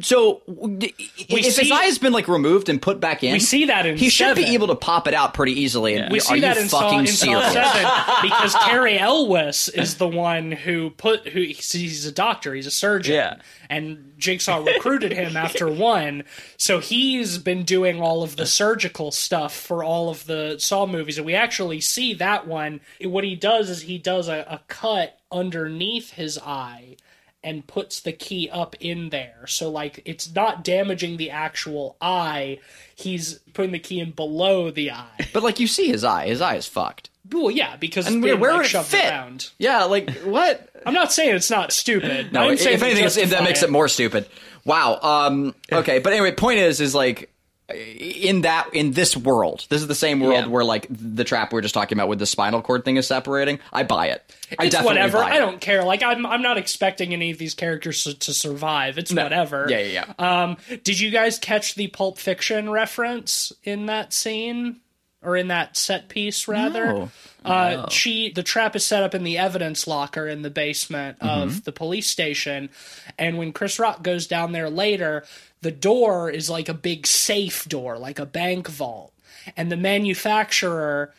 So 0.00 0.42
if 0.48 1.56
his 1.56 1.70
eye 1.70 1.84
has 1.84 1.98
been 1.98 2.12
like 2.12 2.28
removed 2.28 2.68
and 2.68 2.80
put 2.80 3.00
back 3.00 3.22
in, 3.24 3.32
We 3.32 3.40
see 3.40 3.66
that 3.66 3.86
in 3.86 3.96
he 3.96 4.08
should 4.08 4.36
be 4.36 4.54
able 4.54 4.68
to 4.68 4.74
pop 4.74 5.06
it 5.08 5.14
out 5.14 5.34
pretty 5.34 5.60
easily. 5.60 5.94
And 5.94 6.10
We 6.12 6.18
are 6.18 6.20
see 6.20 6.34
you 6.36 6.40
that 6.42 6.56
in 6.56 6.68
Saw, 6.68 6.80
fucking 6.82 7.00
in 7.00 7.06
Saw 7.06 7.24
serious? 7.26 7.52
Seven 7.52 7.90
because 8.22 8.54
Cary 8.56 8.98
Elwes 8.98 9.68
is 9.68 9.96
the 9.96 10.08
one 10.08 10.52
who 10.52 10.90
put 10.90 11.28
who 11.28 11.40
he's 11.42 12.06
a 12.06 12.12
doctor, 12.12 12.54
he's 12.54 12.66
a 12.66 12.70
surgeon, 12.70 13.14
Yeah. 13.14 13.36
and 13.70 14.12
Jigsaw 14.18 14.58
recruited 14.64 15.12
him 15.12 15.36
after 15.36 15.68
one, 15.72 16.24
so 16.56 16.78
he's 16.78 17.38
been 17.38 17.64
doing 17.64 18.00
all 18.00 18.22
of 18.22 18.36
the 18.36 18.46
surgical 18.46 19.10
stuff 19.10 19.54
for 19.54 19.82
all 19.82 20.08
of 20.10 20.26
the 20.26 20.56
Saw 20.58 20.86
movies, 20.86 21.16
and 21.18 21.26
we 21.26 21.34
actually 21.34 21.80
see 21.80 22.14
that 22.14 22.46
one. 22.46 22.80
What 23.02 23.24
he 23.24 23.34
does 23.36 23.70
is 23.70 23.82
he 23.82 23.98
does 23.98 24.28
a, 24.28 24.46
a 24.48 24.60
cut 24.68 25.18
underneath 25.30 26.12
his 26.12 26.38
eye. 26.38 26.96
And 27.44 27.66
puts 27.66 28.00
the 28.00 28.12
key 28.12 28.48
up 28.52 28.76
in 28.80 29.10
there. 29.10 29.46
So 29.46 29.70
like 29.70 30.02
it's 30.04 30.32
not 30.34 30.62
damaging 30.64 31.16
the 31.16 31.30
actual 31.30 31.96
eye. 32.00 32.58
He's 32.94 33.40
putting 33.54 33.72
the 33.72 33.78
key 33.78 34.00
in 34.00 34.12
below 34.12 34.70
the 34.70 34.90
eye. 34.92 35.28
But 35.32 35.42
like 35.42 35.58
you 35.60 35.66
see 35.66 35.88
his 35.88 36.04
eye, 36.04 36.26
his 36.26 36.40
eye 36.40 36.56
is 36.56 36.66
fucked. 36.66 37.10
well, 37.30 37.50
yeah, 37.50 37.76
because 37.76 38.06
And 38.06 38.22
where, 38.22 38.36
where 38.36 38.52
like, 38.52 38.72
would 38.72 38.80
it 38.80 38.84
fit? 38.84 39.04
around. 39.10 39.50
Yeah, 39.58 39.84
like 39.84 40.10
what? 40.20 40.68
I'm 40.84 40.94
not 40.94 41.12
saying 41.12 41.34
it's 41.34 41.50
not 41.50 41.72
stupid. 41.72 42.32
No, 42.32 42.42
I'm 42.48 42.52
if 42.52 42.66
anything, 42.82 43.04
if 43.04 43.30
that 43.30 43.44
makes 43.44 43.62
it 43.62 43.70
more 43.70 43.88
stupid. 43.88 44.28
Wow. 44.64 44.98
Um. 45.00 45.54
Okay, 45.70 45.98
but 45.98 46.12
anyway, 46.12 46.32
point 46.32 46.58
is, 46.58 46.80
is 46.80 46.94
like 46.94 47.31
in 47.74 48.42
that 48.42 48.68
in 48.72 48.92
this 48.92 49.16
world, 49.16 49.66
this 49.68 49.80
is 49.80 49.86
the 49.88 49.94
same 49.94 50.20
world 50.20 50.34
Yeah. 50.34 50.46
where 50.46 50.64
like 50.64 50.86
the 50.90 51.24
trap 51.24 51.52
we 51.52 51.58
are 51.58 51.62
just 51.62 51.74
talking 51.74 51.96
about 51.98 52.08
with 52.08 52.18
the 52.18 52.26
spinal 52.26 52.62
cord 52.62 52.84
thing 52.84 52.96
is 52.96 53.06
separating. 53.06 53.58
I 53.72 53.82
buy 53.82 54.08
it. 54.08 54.22
I 54.58 54.64
it's 54.64 54.72
definitely 54.74 54.96
whatever. 54.98 55.18
buy. 55.18 55.30
I 55.30 55.38
don't 55.38 55.60
care. 55.60 55.84
Like 55.84 56.02
I'm, 56.02 56.24
I'm 56.26 56.42
not 56.42 56.58
expecting 56.58 57.12
any 57.12 57.30
of 57.30 57.38
these 57.38 57.54
characters 57.54 58.04
to, 58.04 58.18
to 58.18 58.34
survive. 58.34 58.98
It's 58.98 59.12
whatever. 59.12 59.66
Yeah, 59.68 59.78
yeah, 59.78 60.04
yeah. 60.18 60.42
Um, 60.42 60.56
did 60.84 61.00
you 61.00 61.10
guys 61.10 61.38
catch 61.38 61.74
the 61.74 61.88
Pulp 61.88 62.18
Fiction 62.18 62.70
reference 62.70 63.52
in 63.64 63.86
that 63.86 64.12
scene 64.12 64.80
or 65.22 65.36
in 65.36 65.48
that 65.48 65.76
set 65.76 66.08
piece 66.08 66.48
rather? 66.48 66.86
No. 66.86 67.10
Uh, 67.44 67.88
she 67.88 68.30
the 68.32 68.42
trap 68.44 68.76
is 68.76 68.84
set 68.84 69.02
up 69.02 69.14
in 69.16 69.24
the 69.24 69.38
evidence 69.38 69.86
locker 69.88 70.28
in 70.28 70.42
the 70.42 70.50
basement 70.50 71.16
of 71.20 71.64
the 71.64 71.72
police 71.72 72.06
station, 72.08 72.70
and 73.18 73.36
when 73.36 73.52
Chris 73.52 73.80
Rock 73.80 74.02
goes 74.02 74.28
down 74.28 74.52
there 74.52 74.70
later, 74.70 75.24
the 75.62 75.70
door 75.70 76.28
is 76.28 76.50
like 76.50 76.68
a 76.68 76.74
big 76.74 77.06
safe 77.06 77.68
door, 77.68 77.96
like 77.98 78.18
a 78.18 78.26
bank 78.26 78.68
vault, 78.68 79.12
and 79.56 79.72
the 79.72 79.76
manufacturer 79.76 81.14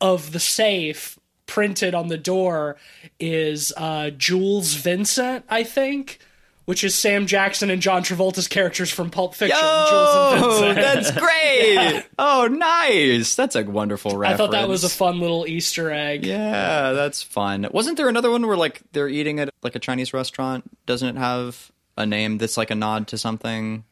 of 0.00 0.32
the 0.32 0.40
safe 0.40 1.18
printed 1.46 1.94
on 1.94 2.08
the 2.08 2.18
door 2.18 2.76
is 3.18 3.72
uh, 3.76 4.10
Jules 4.10 4.74
Vincent, 4.74 5.44
I 5.48 5.62
think, 5.62 6.18
which 6.64 6.82
is 6.82 6.96
Sam 6.96 7.26
Jackson 7.26 7.70
and 7.70 7.80
John 7.80 8.02
Travolta's 8.02 8.48
characters 8.48 8.90
from 8.90 9.10
Pulp 9.10 9.36
Fiction. 9.36 9.58
Oh, 9.62 10.72
that's 10.74 11.10
great! 11.18 12.04
Oh, 12.18 12.48
nice. 12.48 13.36
That's 13.36 13.54
a 13.54 13.62
wonderful 13.62 14.18
reference. 14.18 14.40
I 14.40 14.44
thought 14.44 14.50
that 14.52 14.68
was 14.68 14.82
a 14.82 14.88
fun 14.88 15.20
little 15.20 15.46
Easter 15.46 15.92
egg. 15.92 16.26
Yeah, 16.26 16.92
that's 16.92 17.22
fun. 17.22 17.68
Wasn't 17.70 17.96
there 17.96 18.08
another 18.08 18.30
one 18.32 18.44
where 18.46 18.56
like 18.56 18.82
they're 18.92 19.08
eating 19.08 19.38
at 19.38 19.50
like 19.62 19.76
a 19.76 19.80
Chinese 19.80 20.12
restaurant? 20.12 20.64
Doesn't 20.86 21.16
it 21.16 21.18
have 21.18 21.70
a 21.96 22.06
name 22.06 22.38
that's 22.38 22.56
like 22.56 22.70
a 22.70 22.74
nod 22.74 23.08
to 23.08 23.18
something? 23.18 23.84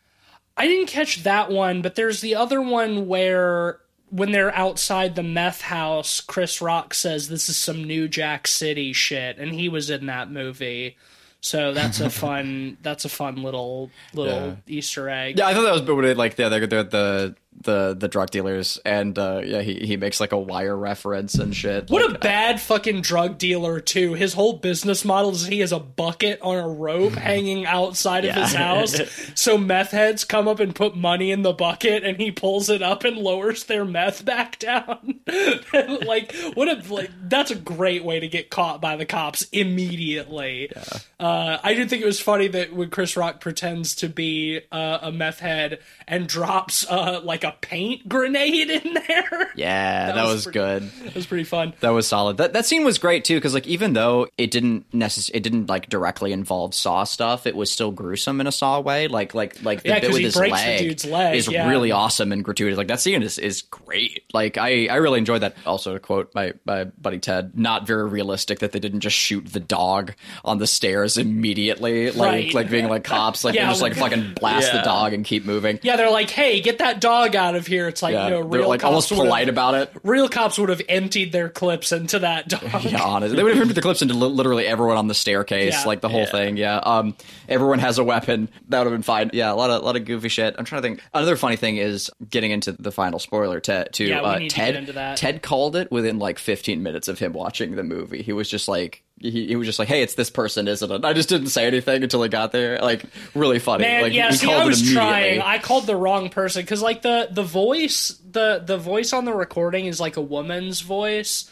I 0.56 0.66
didn't 0.66 0.86
catch 0.86 1.22
that 1.24 1.50
one, 1.50 1.82
but 1.82 1.94
there's 1.94 2.20
the 2.20 2.34
other 2.36 2.60
one 2.60 3.06
where 3.06 3.80
when 4.10 4.30
they're 4.30 4.54
outside 4.54 5.16
the 5.16 5.22
meth 5.22 5.62
house, 5.62 6.20
Chris 6.20 6.60
Rock 6.60 6.94
says 6.94 7.28
this 7.28 7.48
is 7.48 7.56
some 7.56 7.82
New 7.82 8.06
Jack 8.06 8.46
City 8.46 8.92
shit, 8.92 9.38
and 9.38 9.52
he 9.52 9.68
was 9.68 9.90
in 9.90 10.06
that 10.06 10.30
movie. 10.30 10.96
So 11.40 11.74
that's 11.74 12.00
a 12.00 12.08
fun 12.24 12.78
that's 12.82 13.04
a 13.04 13.08
fun 13.08 13.42
little 13.42 13.90
little 14.12 14.56
Easter 14.66 15.08
egg. 15.10 15.38
Yeah, 15.38 15.48
I 15.48 15.54
thought 15.54 15.62
that 15.62 15.86
was 15.86 16.04
it, 16.04 16.16
like 16.16 16.38
yeah, 16.38 16.48
they're, 16.48 16.66
they're 16.66 16.84
the 16.84 17.36
the 17.60 17.94
the 17.98 18.08
drug 18.08 18.30
dealers, 18.30 18.78
and 18.84 19.18
uh, 19.18 19.40
yeah, 19.44 19.62
he 19.62 19.74
he 19.74 19.96
makes 19.96 20.20
like 20.20 20.32
a 20.32 20.38
wire 20.38 20.76
reference 20.76 21.34
and 21.34 21.54
shit. 21.54 21.90
What 21.90 22.06
Like, 22.06 22.16
a 22.16 22.18
bad 22.18 22.60
fucking 22.60 23.02
drug 23.02 23.38
dealer 23.38 23.80
too. 23.80 24.14
His 24.14 24.34
whole 24.34 24.54
business 24.54 25.04
model 25.04 25.30
is 25.30 25.46
he 25.46 25.60
has 25.60 25.72
a 25.72 25.78
bucket 25.78 26.40
on 26.42 26.56
a 26.56 26.68
rope 26.68 27.12
hanging 27.14 27.66
outside 27.66 28.24
of 28.24 28.34
his 28.34 28.52
house. 28.52 29.00
So 29.34 29.58
meth 29.58 29.90
heads 29.90 30.24
come 30.24 30.48
up 30.48 30.60
and 30.60 30.74
put 30.74 30.96
money 30.96 31.30
in 31.30 31.42
the 31.42 31.52
bucket 31.52 32.04
and 32.04 32.18
he 32.18 32.30
pulls 32.30 32.68
it 32.68 32.82
up 32.82 33.04
and 33.04 33.16
lowers 33.16 33.64
their 33.64 33.84
meth 33.84 34.24
back 34.24 34.58
down. 34.58 35.20
like 36.06 36.34
what 36.54 36.68
a 36.68 36.92
like 36.92 37.10
that's 37.28 37.50
a 37.50 37.56
great 37.56 38.04
way 38.04 38.20
to 38.20 38.28
get 38.28 38.50
caught 38.50 38.80
by 38.80 38.96
the 38.96 39.06
cops 39.06 39.42
immediately. 39.52 40.70
Uh, 41.18 41.58
I 41.62 41.74
did 41.74 41.90
think 41.90 42.02
it 42.02 42.06
was 42.06 42.20
funny 42.20 42.48
that 42.48 42.72
when 42.74 42.90
Chris 42.90 43.16
Rock 43.16 43.40
pretends 43.40 43.94
to 43.96 44.08
be 44.08 44.60
uh, 44.70 44.98
a 45.02 45.12
meth 45.12 45.40
head 45.40 45.80
and 46.06 46.26
drops 46.26 46.86
uh, 46.88 47.20
like 47.22 47.43
a 47.44 47.52
paint 47.60 48.08
grenade 48.08 48.70
in 48.70 48.94
there. 48.94 49.52
yeah, 49.56 50.12
that, 50.12 50.24
was 50.24 50.34
was, 50.34 50.44
pretty- 50.44 50.58
good. 50.58 50.90
It 51.06 51.14
was 51.14 51.26
pretty 51.26 51.44
fun. 51.44 51.72
That 51.80 51.90
was 51.90 52.06
solid. 52.08 52.38
That 52.38 52.52
that 52.54 52.66
scene 52.66 52.84
was 52.84 52.98
great 52.98 53.24
too, 53.24 53.36
because 53.36 53.54
like 53.54 53.66
even 53.66 53.92
though 53.92 54.26
it 54.36 54.50
didn't 54.50 54.90
necess- 54.90 55.30
it 55.32 55.42
didn't 55.42 55.68
like 55.68 55.88
directly 55.88 56.32
involve 56.32 56.74
Saw 56.74 57.04
stuff, 57.04 57.46
it 57.46 57.54
was 57.54 57.70
still 57.70 57.90
gruesome 57.92 58.40
in 58.40 58.46
a 58.46 58.52
Saw 58.52 58.80
way. 58.80 59.06
Like 59.08 59.34
like 59.34 59.62
like 59.62 59.82
the 59.82 59.90
Yeah, 59.90 59.94
bit 60.00 60.02
'cause 60.06 60.12
with 60.14 60.18
he 60.18 60.24
his 60.24 60.34
breaks 60.36 60.60
the 60.60 60.66
leg, 60.66 60.78
dude's 60.80 61.04
leg, 61.04 61.36
is 61.36 61.48
yeah. 61.48 61.68
really 61.68 61.92
awesome 61.92 62.32
and 62.32 62.44
gratuitous. 62.44 62.76
Like 62.78 62.88
that 62.88 63.00
scene 63.00 63.22
is 63.22 63.38
is 63.38 63.62
great. 63.62 64.24
Like 64.32 64.58
I 64.58 64.86
I 64.86 64.96
really 64.96 65.18
enjoyed 65.18 65.42
that. 65.42 65.54
Also 65.66 65.92
to 65.92 66.00
quote 66.00 66.34
my 66.34 66.54
my 66.64 66.84
buddy 66.84 67.18
Ted, 67.18 67.56
not 67.58 67.86
very 67.86 68.08
realistic 68.08 68.58
that 68.60 68.72
they 68.72 68.80
didn't 68.80 69.00
just 69.00 69.16
shoot 69.16 69.46
the 69.46 69.60
dog 69.60 70.14
on 70.44 70.58
the 70.58 70.66
stairs 70.66 71.16
immediately, 71.18 72.10
like 72.10 72.30
Right. 72.32 72.54
like 72.54 72.70
being 72.70 72.88
like 72.88 73.04
cops, 73.04 73.44
like 73.44 73.54
Yeah, 73.54 73.66
they 73.66 73.70
just 73.72 73.82
like 73.82 73.96
like- 73.96 74.10
fucking 74.10 74.34
blast 74.34 74.72
the 74.72 74.80
dog 74.82 75.12
and 75.12 75.24
keep 75.24 75.44
moving. 75.44 75.78
Yeah, 75.82 75.96
they're 75.96 76.10
like, 76.10 76.30
"Hey, 76.30 76.60
get 76.60 76.78
that 76.78 77.00
dog 77.00 77.33
out 77.34 77.54
of 77.54 77.66
here." 77.66 77.88
It's 77.88 78.02
like, 78.02 78.12
Yeah, 78.14 78.24
you 78.24 78.30
know, 78.30 78.36
they're 78.48 78.60
real 78.60 78.68
like 78.68 78.80
cops 78.80 78.88
almost 78.88 79.08
polite 79.12 79.48
about 79.48 79.74
it. 79.74 79.92
Real 80.02 80.28
cops 80.28 80.58
would 80.58 80.68
have 80.68 80.82
emptied 80.88 81.32
their 81.32 81.48
clips 81.48 81.92
into 81.92 82.18
that 82.20 82.48
dog. 82.48 82.62
Yeah, 82.84 83.02
honestly, 83.02 83.36
they 83.36 83.42
would 83.42 83.52
have 83.54 83.60
emptied 83.62 83.74
the 83.76 83.82
clips 83.82 84.02
into 84.02 84.14
li- 84.14 84.28
literally 84.28 84.66
everyone 84.66 84.96
on 84.96 85.08
the 85.08 85.14
staircase, 85.14 85.72
Yeah. 85.74 85.84
like 85.84 86.00
the 86.00 86.08
whole 86.08 86.20
Yeah. 86.20 86.26
thing. 86.30 86.56
Yeah, 86.56 86.76
um, 86.78 87.14
everyone 87.48 87.78
has 87.78 87.98
a 87.98 88.04
weapon. 88.04 88.48
That 88.68 88.78
would 88.80 88.86
have 88.86 88.94
been 88.94 89.02
fine. 89.02 89.30
Yeah, 89.32 89.52
a 89.52 89.54
lot 89.54 89.70
of 89.70 89.82
a 89.82 89.84
lot 89.84 89.96
of 89.96 90.04
goofy 90.04 90.28
shit. 90.28 90.54
I'm 90.58 90.64
trying 90.64 90.82
to 90.82 90.88
think. 90.88 91.00
Another 91.14 91.36
funny 91.36 91.56
thing 91.56 91.76
is 91.76 92.10
getting 92.28 92.50
into 92.50 92.72
the 92.72 92.90
final 92.90 93.18
spoiler. 93.18 93.60
Ted, 93.60 93.92
to 93.94 94.04
Yeah, 94.04 94.22
uh, 94.22 94.38
to 94.40 94.48
Ted. 94.48 94.86
that. 94.88 95.16
Ted 95.16 95.42
called 95.42 95.76
it 95.76 95.90
within 95.92 96.18
like 96.18 96.38
15 96.38 96.82
minutes 96.82 97.06
of 97.08 97.18
him 97.20 97.32
watching 97.32 97.76
the 97.76 97.84
movie. 97.84 98.22
He 98.22 98.32
was 98.32 98.48
just 98.50 98.66
like. 98.66 99.02
He, 99.20 99.46
he 99.46 99.56
was 99.56 99.66
just 99.66 99.78
like, 99.78 99.88
"Hey, 99.88 100.02
it's 100.02 100.14
this 100.14 100.28
person, 100.28 100.68
isn't 100.68 100.90
it?" 100.90 101.04
I 101.04 101.12
just 101.12 101.28
didn't 101.28 101.46
say 101.46 101.66
anything 101.66 102.02
until 102.02 102.22
he 102.22 102.28
got 102.28 102.52
there. 102.52 102.78
Like, 102.80 103.04
really 103.34 103.58
funny. 103.58 103.84
Man, 103.84 104.02
like, 104.02 104.12
yeah. 104.12 104.30
See, 104.30 104.52
I 104.52 104.64
was 104.64 104.92
trying. 104.92 105.40
I 105.40 105.58
called 105.58 105.86
the 105.86 105.96
wrong 105.96 106.30
person 106.30 106.62
because, 106.62 106.82
like, 106.82 107.02
the 107.02 107.28
the 107.30 107.44
voice, 107.44 108.18
the 108.30 108.62
the 108.64 108.76
voice 108.76 109.12
on 109.12 109.24
the 109.24 109.32
recording 109.32 109.86
is 109.86 110.00
like 110.00 110.16
a 110.16 110.20
woman's 110.20 110.80
voice, 110.80 111.50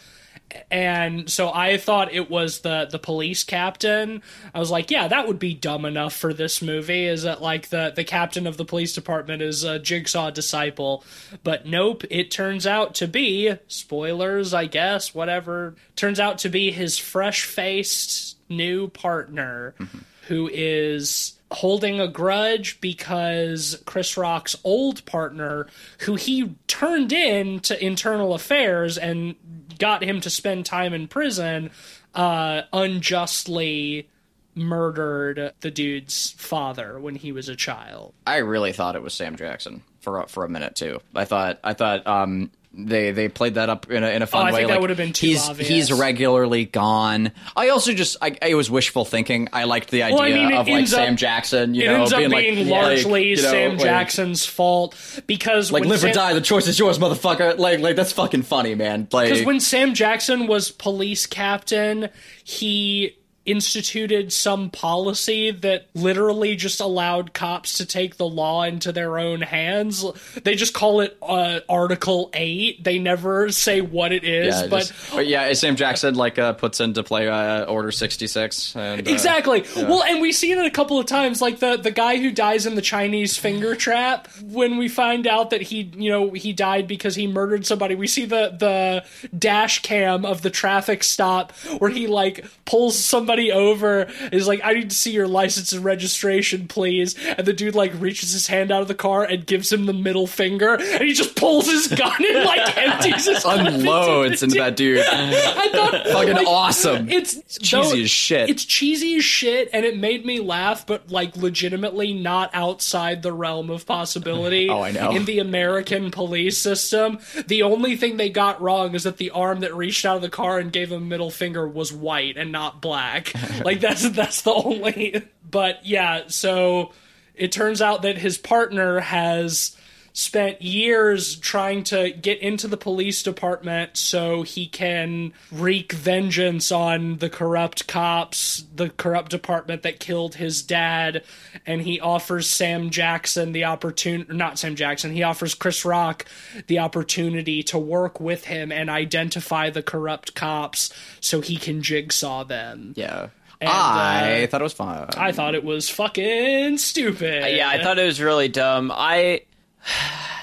and 0.71 1.31
so 1.31 1.53
I 1.53 1.77
thought 1.77 2.13
it 2.13 2.31
was 2.31 2.61
the 2.61 2.89
the 2.91 2.99
police 2.99 3.45
captain. 3.45 4.23
I 4.55 4.59
was 4.59 4.71
like, 4.71 4.91
yeah, 4.91 5.09
that 5.09 5.27
would 5.27 5.39
be 5.39 5.55
dumb 5.55 5.85
enough 5.85 6.15
for 6.15 6.33
this 6.33 6.63
movie. 6.63 7.07
Is 7.07 7.23
that 7.23 7.43
like 7.43 7.69
the 7.69 7.93
the 7.95 8.05
captain 8.05 8.47
of 8.47 8.57
the 8.57 8.65
police 8.65 8.95
department 8.95 9.43
is 9.43 9.65
a 9.65 9.79
jigsaw 9.79 10.31
disciple? 10.31 11.05
But 11.43 11.67
nope, 11.67 12.05
it 12.11 12.31
turns 12.31 12.67
out 12.67 12.95
to 12.97 13.09
be 13.09 13.55
spoilers, 13.69 14.55
I 14.55 14.67
guess. 14.67 15.15
Whatever 15.15 15.75
turns 15.97 16.21
out 16.21 16.39
to 16.39 16.49
be 16.49 16.71
his 16.71 16.99
fresh 16.99 17.45
faced 17.45 18.37
new 18.49 18.89
partner, 18.89 19.75
mm-hmm. 19.79 19.99
who 20.29 20.51
is 20.53 21.39
holding 21.53 22.01
a 22.01 22.09
grudge 22.09 22.81
because 22.81 23.83
Chris 23.85 24.17
Rock's 24.17 24.57
old 24.65 25.05
partner, 25.05 25.67
who 26.01 26.17
he 26.17 26.55
turned 26.67 27.13
in 27.13 27.61
to 27.61 27.85
internal 27.85 28.35
affairs 28.35 28.97
and 28.97 29.35
got 29.83 30.05
him 30.05 30.21
to 30.21 30.31
spend 30.31 30.65
time 30.65 30.95
in 30.95 31.09
prison, 31.09 31.69
uh, 32.15 32.63
unjustly 32.73 34.09
murdered 34.55 35.53
the 35.59 35.73
dude's 35.73 36.31
father 36.39 37.01
when 37.01 37.17
he 37.17 37.33
was 37.33 37.49
a 37.49 37.57
child. 37.57 38.15
I 38.25 38.37
really 38.37 38.73
thought 38.73 38.95
it 38.95 39.03
was 39.03 39.13
Sam 39.13 39.35
Jackson 39.35 39.83
for 39.99 40.25
for 40.29 40.45
a 40.45 40.49
minute 40.49 40.77
too. 40.77 41.01
I 41.17 41.25
thought 41.25 41.59
I 41.65 41.73
thought 41.73 42.07
um 42.07 42.53
they 42.75 43.11
they 43.11 43.29
played 43.29 43.55
that 43.55 43.69
up 43.69 43.91
in 43.91 44.03
a 44.03 44.09
in 44.09 44.23
a 44.23 44.25
oh, 44.25 44.27
fun 44.27 44.47
Oh, 44.47 44.49
I 44.49 44.53
way. 44.53 44.59
think 44.61 44.71
that 44.71 44.81
would've 44.81 44.97
been 44.97 45.13
too 45.13 45.27
he's 45.27 45.49
obvious. 45.49 45.69
he's 45.69 45.93
regularly 45.93 46.65
gone. 46.65 47.33
I 47.55 47.69
also 47.69 47.93
just 47.93 48.17
I 48.23 48.37
it 48.41 48.55
was 48.55 48.71
wishful 48.71 49.05
thinking. 49.05 49.49
I 49.53 49.65
liked 49.65 49.91
the 49.91 50.05
idea 50.05 50.19
I 50.19 50.29
mean, 50.31 50.47
of 50.53 50.67
like 50.67 50.69
ends 50.69 50.95
up- 50.95 50.99
Sam 50.99 51.17
Jackson. 51.17 51.75
You 51.75 51.83
it 51.83 51.87
know, 51.87 52.01
ends 52.01 52.13
up 52.13 52.19
being 52.19 52.31
being 52.31 52.69
like 52.69 52.83
largely 52.83 53.11
like, 53.13 53.25
you 53.25 53.37
know, 53.43 53.51
Sam 53.51 53.71
like- 53.73 53.81
Jackson's 53.81 54.47
fault 54.47 55.23
because 55.27 55.71
Like 55.71 55.85
live 55.85 56.03
or 56.05 56.13
die, 56.13 56.33
the 56.33 56.41
choice 56.41 56.67
is 56.67 56.79
yours, 56.79 56.99
motherfucker. 56.99 57.59
Like 57.59 57.81
like 57.81 57.97
that's 57.97 58.13
fucking 58.13 58.43
funny, 58.43 58.75
man. 58.75 59.09
Like 59.13 59.29
Because 59.31 59.45
when 59.45 59.61
Sam 59.61 59.93
Jackson 59.95 60.47
was 60.47 60.71
police 60.71 61.27
captain, 61.27 62.09
he 62.45 63.17
instituted 63.45 64.33
some 64.33 64.71
policy 64.71 65.51
that 65.51 65.89
literally 65.95 66.55
just 66.55 66.81
allowed 66.81 67.33
cops 67.33 67.79
to 67.79 67.87
take 67.87 68.17
the 68.17 68.27
law 68.27 68.63
into 68.63 68.93
their 68.93 69.19
own 69.19 69.41
hands. 69.41 70.05
They 70.45 70.55
just 70.55 70.75
call 70.75 71.01
it 71.01 71.17
uh, 71.21 71.61
Article 71.69 72.31
8. 72.35 72.85
They 72.85 72.99
never 72.99 73.51
say 73.51 73.81
what 73.81 74.13
it 74.13 74.25
is, 74.25 74.61
yeah, 74.61 74.67
but 74.69 74.93
but 75.13 75.27
yeah, 75.27 75.53
Sam 75.55 75.77
Jackson 75.77 76.15
like 76.15 76.39
uh, 76.39 76.53
puts 76.53 76.81
into 76.81 77.03
play 77.03 77.29
uh, 77.29 77.65
Order 77.65 77.91
sixty 77.91 78.27
six. 78.27 78.77
And, 78.77 79.07
uh, 79.07 79.11
Exactly. 79.11 79.65
Well, 79.77 80.03
and 80.05 80.21
we've 80.21 80.35
seen 80.35 80.59
it 80.59 80.67
a 80.67 80.71
couple 80.71 80.99
of 80.99 81.07
times, 81.07 81.41
like 81.43 81.59
the 81.59 81.77
the 81.77 81.91
guy 81.91 82.19
who 82.19 82.31
dies 82.31 82.67
in 82.67 82.75
the 82.75 82.83
Chinese 82.83 83.37
finger 83.37 83.75
trap. 83.75 84.29
When 84.43 84.79
we 84.79 84.89
find 84.89 85.27
out 85.27 85.51
that 85.51 85.63
he, 85.63 85.91
you 85.97 86.11
know, 86.11 86.31
he 86.33 86.53
died 86.53 86.87
because 86.87 87.15
he 87.15 87.27
murdered 87.27 87.67
somebody, 87.67 87.95
we 87.95 88.07
see 88.07 88.25
the 88.25 88.55
the 88.59 89.05
dash 89.37 89.83
cam 89.83 90.25
of 90.25 90.43
the 90.43 90.51
traffic 90.51 91.03
stop 91.03 91.53
where 91.79 91.91
he 91.91 92.07
like 92.07 92.45
pulls 92.65 92.99
somebody 92.99 93.32
somebody 93.33 93.53
over 93.53 94.09
is 94.31 94.47
like, 94.47 94.61
I 94.63 94.75
need 94.75 94.91
to 94.91 94.97
see 94.97 95.13
your 95.13 95.27
license 95.27 95.73
and 95.73 95.85
registration, 95.85 96.69
please. 96.69 97.15
And 97.27 97.47
the 97.47 97.53
dude 97.53 97.75
like 97.75 97.93
reaches 97.99 98.33
his 98.33 98.47
hand 98.47 98.71
out 98.71 98.83
of 98.83 98.89
the 98.89 98.95
car 98.95 99.25
and 99.25 99.47
gives 99.47 99.73
him 99.73 99.87
the 99.87 99.93
middle 99.93 100.27
finger, 100.27 100.75
and 100.75 101.03
he 101.03 101.15
just 101.15 101.35
pulls 101.37 101.67
his 101.67 101.89
gun 101.89 102.13
and 102.19 102.45
like 102.45 102.77
empties 102.77 103.27
his 103.27 103.45
Unloads 103.45 104.43
into 104.43 104.57
that 104.57 104.77
dude. 104.77 104.99
I 105.07 105.69
thought 105.73 106.07
Fucking 106.13 106.35
like, 106.35 106.47
awesome. 106.47 107.09
It's 107.09 107.59
cheesy 107.59 107.97
though- 107.97 108.03
as 108.03 108.11
shit. 108.11 108.51
It's 108.51 108.65
cheesy 108.65 109.17
as 109.17 109.25
shit, 109.25 109.71
and 109.73 109.85
it 109.85 109.97
made 109.97 110.27
me 110.27 110.41
laugh, 110.41 110.87
but 110.87 111.11
like 111.11 111.37
legitimately 111.37 112.13
not 112.13 112.51
outside 112.53 113.23
the 113.23 113.33
realm 113.33 113.71
of 113.71 113.87
possibility. 113.87 114.69
Oh, 114.69 114.83
I 114.83 114.91
know. 114.91 115.11
In 115.13 115.25
the 115.25 115.39
American 115.39 116.11
police 116.11 116.59
system, 116.59 117.19
the 117.47 117.63
only 117.63 117.97
thing 117.97 118.17
they 118.17 118.31
got 118.31 118.61
wrong 118.61 118.95
is 118.95 119.05
that 119.05 119.17
the 119.17 119.31
arm 119.31 119.61
that 119.61 119.75
reached 119.75 120.05
out 120.05 120.17
of 120.17 120.23
the 120.23 120.29
car 120.29 120.59
and 120.59 120.73
gave 120.73 120.93
him 120.93 121.09
middle 121.09 121.31
finger 121.31 121.67
was 121.67 121.93
white 121.93 122.37
and 122.37 122.53
not 122.53 122.81
black. 122.83 123.22
like 123.65 123.81
that's 123.81 124.09
that's 124.11 124.43
the 124.43 124.53
only. 124.53 125.23
But 125.51 125.85
yeah, 125.85 126.25
so 126.29 126.93
it 127.35 127.53
turns 127.53 127.83
out 127.83 128.03
that 128.03 128.19
his 128.19 128.39
partner 128.39 129.01
has 129.01 129.77
spent 130.13 130.61
years 130.61 131.37
trying 131.37 131.83
to 131.85 132.11
get 132.11 132.39
into 132.41 132.69
the 132.69 132.77
police 132.77 133.23
department 133.23 133.97
so 133.97 134.43
he 134.43 134.67
can 134.67 135.33
wreak 135.51 135.93
vengeance 135.93 136.71
on 136.71 137.19
the 137.19 137.31
corrupt 137.31 137.87
cops, 137.87 138.65
the 138.75 138.91
corrupt 138.91 139.31
department 139.31 139.83
that 139.83 140.01
killed 140.01 140.35
his 140.35 140.63
dad, 140.63 141.25
and 141.67 141.83
he 141.83 141.99
offers 142.01 142.49
Sam 142.49 142.91
Jackson 142.91 143.53
the 143.53 143.65
opportunity 143.65 144.33
not 144.33 144.59
Sam 144.59 144.77
Jackson, 144.77 145.13
he 145.13 145.23
offers 145.23 145.55
Chris 145.55 145.85
Rock 145.85 146.27
the 146.67 146.79
opportunity 146.79 147.63
to 147.65 147.79
work 147.79 148.21
with 148.21 148.45
him 148.45 148.71
and 148.71 148.91
identify 148.91 149.71
the 149.71 149.83
corrupt 149.83 150.35
cops 150.35 150.93
so 151.21 151.41
he 151.41 151.57
can 151.57 151.83
jigsaw 151.83 152.45
them. 152.45 152.93
Yeah. 152.97 153.29
And, 153.61 153.71
I 153.71 154.43
uh, 154.43 154.47
thought 154.49 154.61
it 154.61 154.65
was 154.65 154.73
fun. 154.73 155.09
I 155.17 155.31
thought 155.31 155.55
it 155.55 155.63
was 155.63 155.89
fucking 155.89 156.79
stupid. 156.79 157.57
Yeah, 157.57 157.69
I 157.69 157.81
thought 157.81 157.97
it 157.97 158.05
was 158.05 158.21
really 158.21 158.49
dumb. 158.49 158.91
I 158.93 159.43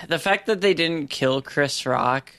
the 0.07 0.20
fact 0.20 0.45
that 0.48 0.61
they 0.61 0.74
didn't 0.74 1.10
kill 1.10 1.41
Chris 1.41 1.86
Rock 1.86 2.32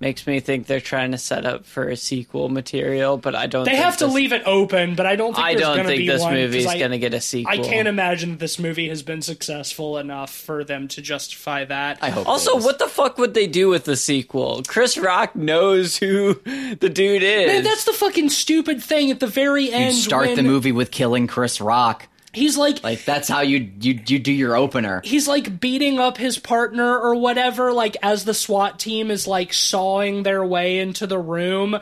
makes 0.00 0.26
me 0.26 0.38
think 0.38 0.66
they're 0.66 0.80
trying 0.80 1.10
to 1.10 1.18
set 1.18 1.44
up 1.44 1.66
for 1.66 1.88
a 1.88 1.96
sequel 1.96 2.48
material, 2.48 3.16
but 3.16 3.34
I 3.34 3.46
don't. 3.46 3.64
They 3.64 3.72
think 3.72 3.84
have 3.84 3.96
to 3.98 4.06
leave 4.06 4.32
it 4.32 4.42
open, 4.46 4.94
but 4.94 5.06
I 5.06 5.16
don't 5.16 5.34
think 5.34 5.44
I 5.44 5.54
there's 5.54 5.62
don't 5.62 5.76
gonna 5.78 5.88
think 5.88 5.98
be 5.98 6.06
this 6.08 6.24
movie 6.24 6.58
is 6.58 6.66
going 6.66 6.90
to 6.92 6.98
get 6.98 7.14
a 7.14 7.20
sequel. 7.20 7.52
I 7.52 7.58
can't 7.58 7.88
imagine 7.88 8.30
that 8.30 8.38
this 8.38 8.58
movie 8.58 8.88
has 8.88 9.02
been 9.02 9.22
successful 9.22 9.98
enough 9.98 10.32
for 10.32 10.62
them 10.64 10.88
to 10.88 11.02
justify 11.02 11.64
that. 11.64 11.98
I 12.00 12.10
hope. 12.10 12.28
Also, 12.28 12.56
what 12.56 12.78
the 12.78 12.86
fuck 12.88 13.18
would 13.18 13.34
they 13.34 13.46
do 13.46 13.68
with 13.68 13.84
the 13.84 13.96
sequel? 13.96 14.62
Chris 14.66 14.96
Rock 14.96 15.34
knows 15.34 15.96
who 15.96 16.34
the 16.44 16.88
dude 16.88 17.22
is. 17.22 17.46
Man, 17.48 17.64
that's 17.64 17.84
the 17.84 17.92
fucking 17.92 18.30
stupid 18.30 18.82
thing 18.82 19.10
at 19.10 19.20
the 19.20 19.26
very 19.26 19.64
you 19.66 19.72
end. 19.72 19.94
start 19.94 20.36
the 20.36 20.42
movie 20.42 20.72
with 20.72 20.90
killing 20.90 21.26
Chris 21.26 21.60
Rock? 21.60 22.06
He's 22.32 22.56
like, 22.58 22.84
Like 22.84 23.04
that's 23.04 23.28
how 23.28 23.40
you 23.40 23.70
you 23.80 23.98
you 24.06 24.18
do 24.18 24.32
your 24.32 24.54
opener. 24.56 25.00
he's 25.04 25.26
like 25.26 25.60
beating 25.60 25.98
up 25.98 26.16
his 26.18 26.38
partner 26.38 26.98
or 26.98 27.14
whatever 27.14 27.72
like 27.72 27.96
as 28.02 28.24
the 28.24 28.34
SWAT 28.34 28.78
team 28.78 29.10
is 29.10 29.26
like 29.26 29.52
sawing 29.52 30.22
their 30.24 30.44
way 30.44 30.78
into 30.78 31.06
the 31.06 31.18
room 31.18 31.78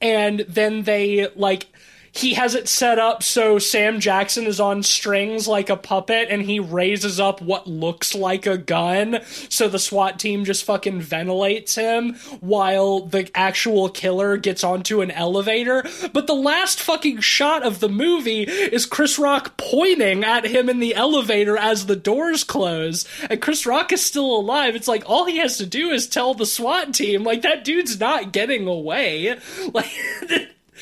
and 0.00 0.40
then 0.48 0.82
they 0.82 1.28
like 1.36 1.66
he 2.14 2.34
has 2.34 2.54
it 2.54 2.68
set 2.68 2.98
up 2.98 3.22
so 3.22 3.58
Sam 3.58 3.98
Jackson 3.98 4.46
is 4.46 4.60
on 4.60 4.82
strings 4.84 5.48
like 5.48 5.68
a 5.68 5.76
puppet 5.76 6.28
and 6.30 6.42
he 6.42 6.60
raises 6.60 7.18
up 7.18 7.42
what 7.42 7.66
looks 7.66 8.14
like 8.14 8.46
a 8.46 8.56
gun. 8.56 9.20
So 9.48 9.68
the 9.68 9.80
SWAT 9.80 10.20
team 10.20 10.44
just 10.44 10.64
fucking 10.64 11.00
ventilates 11.00 11.74
him 11.74 12.14
while 12.40 13.00
the 13.00 13.28
actual 13.34 13.88
killer 13.88 14.36
gets 14.36 14.62
onto 14.62 15.00
an 15.00 15.10
elevator. 15.10 15.84
But 16.12 16.28
the 16.28 16.34
last 16.34 16.80
fucking 16.80 17.20
shot 17.20 17.64
of 17.64 17.80
the 17.80 17.88
movie 17.88 18.42
is 18.44 18.86
Chris 18.86 19.18
Rock 19.18 19.56
pointing 19.56 20.22
at 20.22 20.46
him 20.46 20.68
in 20.68 20.78
the 20.78 20.94
elevator 20.94 21.56
as 21.56 21.86
the 21.86 21.96
doors 21.96 22.44
close. 22.44 23.06
And 23.28 23.42
Chris 23.42 23.66
Rock 23.66 23.92
is 23.92 24.02
still 24.02 24.36
alive. 24.36 24.76
It's 24.76 24.88
like 24.88 25.02
all 25.06 25.24
he 25.24 25.38
has 25.38 25.58
to 25.58 25.66
do 25.66 25.90
is 25.90 26.06
tell 26.06 26.34
the 26.34 26.46
SWAT 26.46 26.94
team 26.94 27.24
like 27.24 27.42
that 27.42 27.64
dude's 27.64 27.98
not 27.98 28.32
getting 28.32 28.68
away. 28.68 29.36
Like 29.72 29.90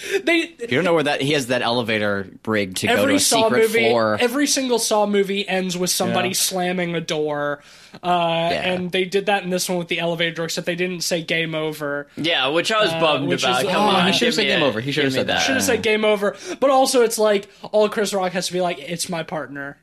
they 0.24 0.54
You 0.60 0.66
don't 0.68 0.84
know 0.84 0.94
where 0.94 1.02
that 1.04 1.20
he 1.20 1.32
has 1.32 1.48
that 1.48 1.62
elevator 1.62 2.26
rig 2.46 2.74
to 2.76 2.86
go 2.86 3.06
to 3.06 3.14
a 3.14 3.20
Saw 3.20 3.44
secret 3.44 3.62
movie, 3.62 3.88
floor. 3.90 4.16
every 4.20 4.46
single 4.46 4.78
Saw 4.78 5.06
movie 5.06 5.46
ends 5.46 5.76
with 5.76 5.90
somebody 5.90 6.28
Yeah. 6.28 6.34
slamming 6.34 6.94
a 6.94 7.00
door, 7.00 7.62
uh, 8.02 8.06
and 8.06 8.90
they 8.90 9.04
did 9.04 9.26
that 9.26 9.42
in 9.42 9.50
this 9.50 9.68
one 9.68 9.78
with 9.78 9.88
the 9.88 10.00
elevator 10.00 10.34
door, 10.34 10.44
except 10.46 10.66
they 10.66 10.74
didn't 10.76 11.02
say 11.02 11.22
game 11.22 11.54
over. 11.54 12.08
yeah, 12.16 12.48
which 12.48 12.72
I 12.72 12.80
was 12.82 12.90
bummed 12.92 13.28
which 13.28 13.42
about. 13.44 13.64
is- 13.64 13.70
Come 13.70 13.84
oh, 13.84 13.96
on, 13.96 14.06
he 14.06 14.12
should've 14.12 14.34
said 14.34 14.44
game 14.44 14.62
a- 14.62 14.66
over. 14.66 14.80
He 14.80 14.92
should've 14.92 15.12
said 15.12 15.26
that. 15.26 15.38
Should 15.40 15.56
have 15.56 15.64
said 15.64 15.82
game 15.82 16.04
over, 16.04 16.36
but 16.60 16.70
also 16.70 17.02
it's 17.02 17.18
like 17.18 17.48
all 17.72 17.88
Chris 17.88 18.14
Rock 18.14 18.32
has 18.32 18.46
to 18.46 18.52
be 18.52 18.60
like, 18.60 18.78
it's 18.78 19.08
my 19.08 19.22
partner. 19.22 19.78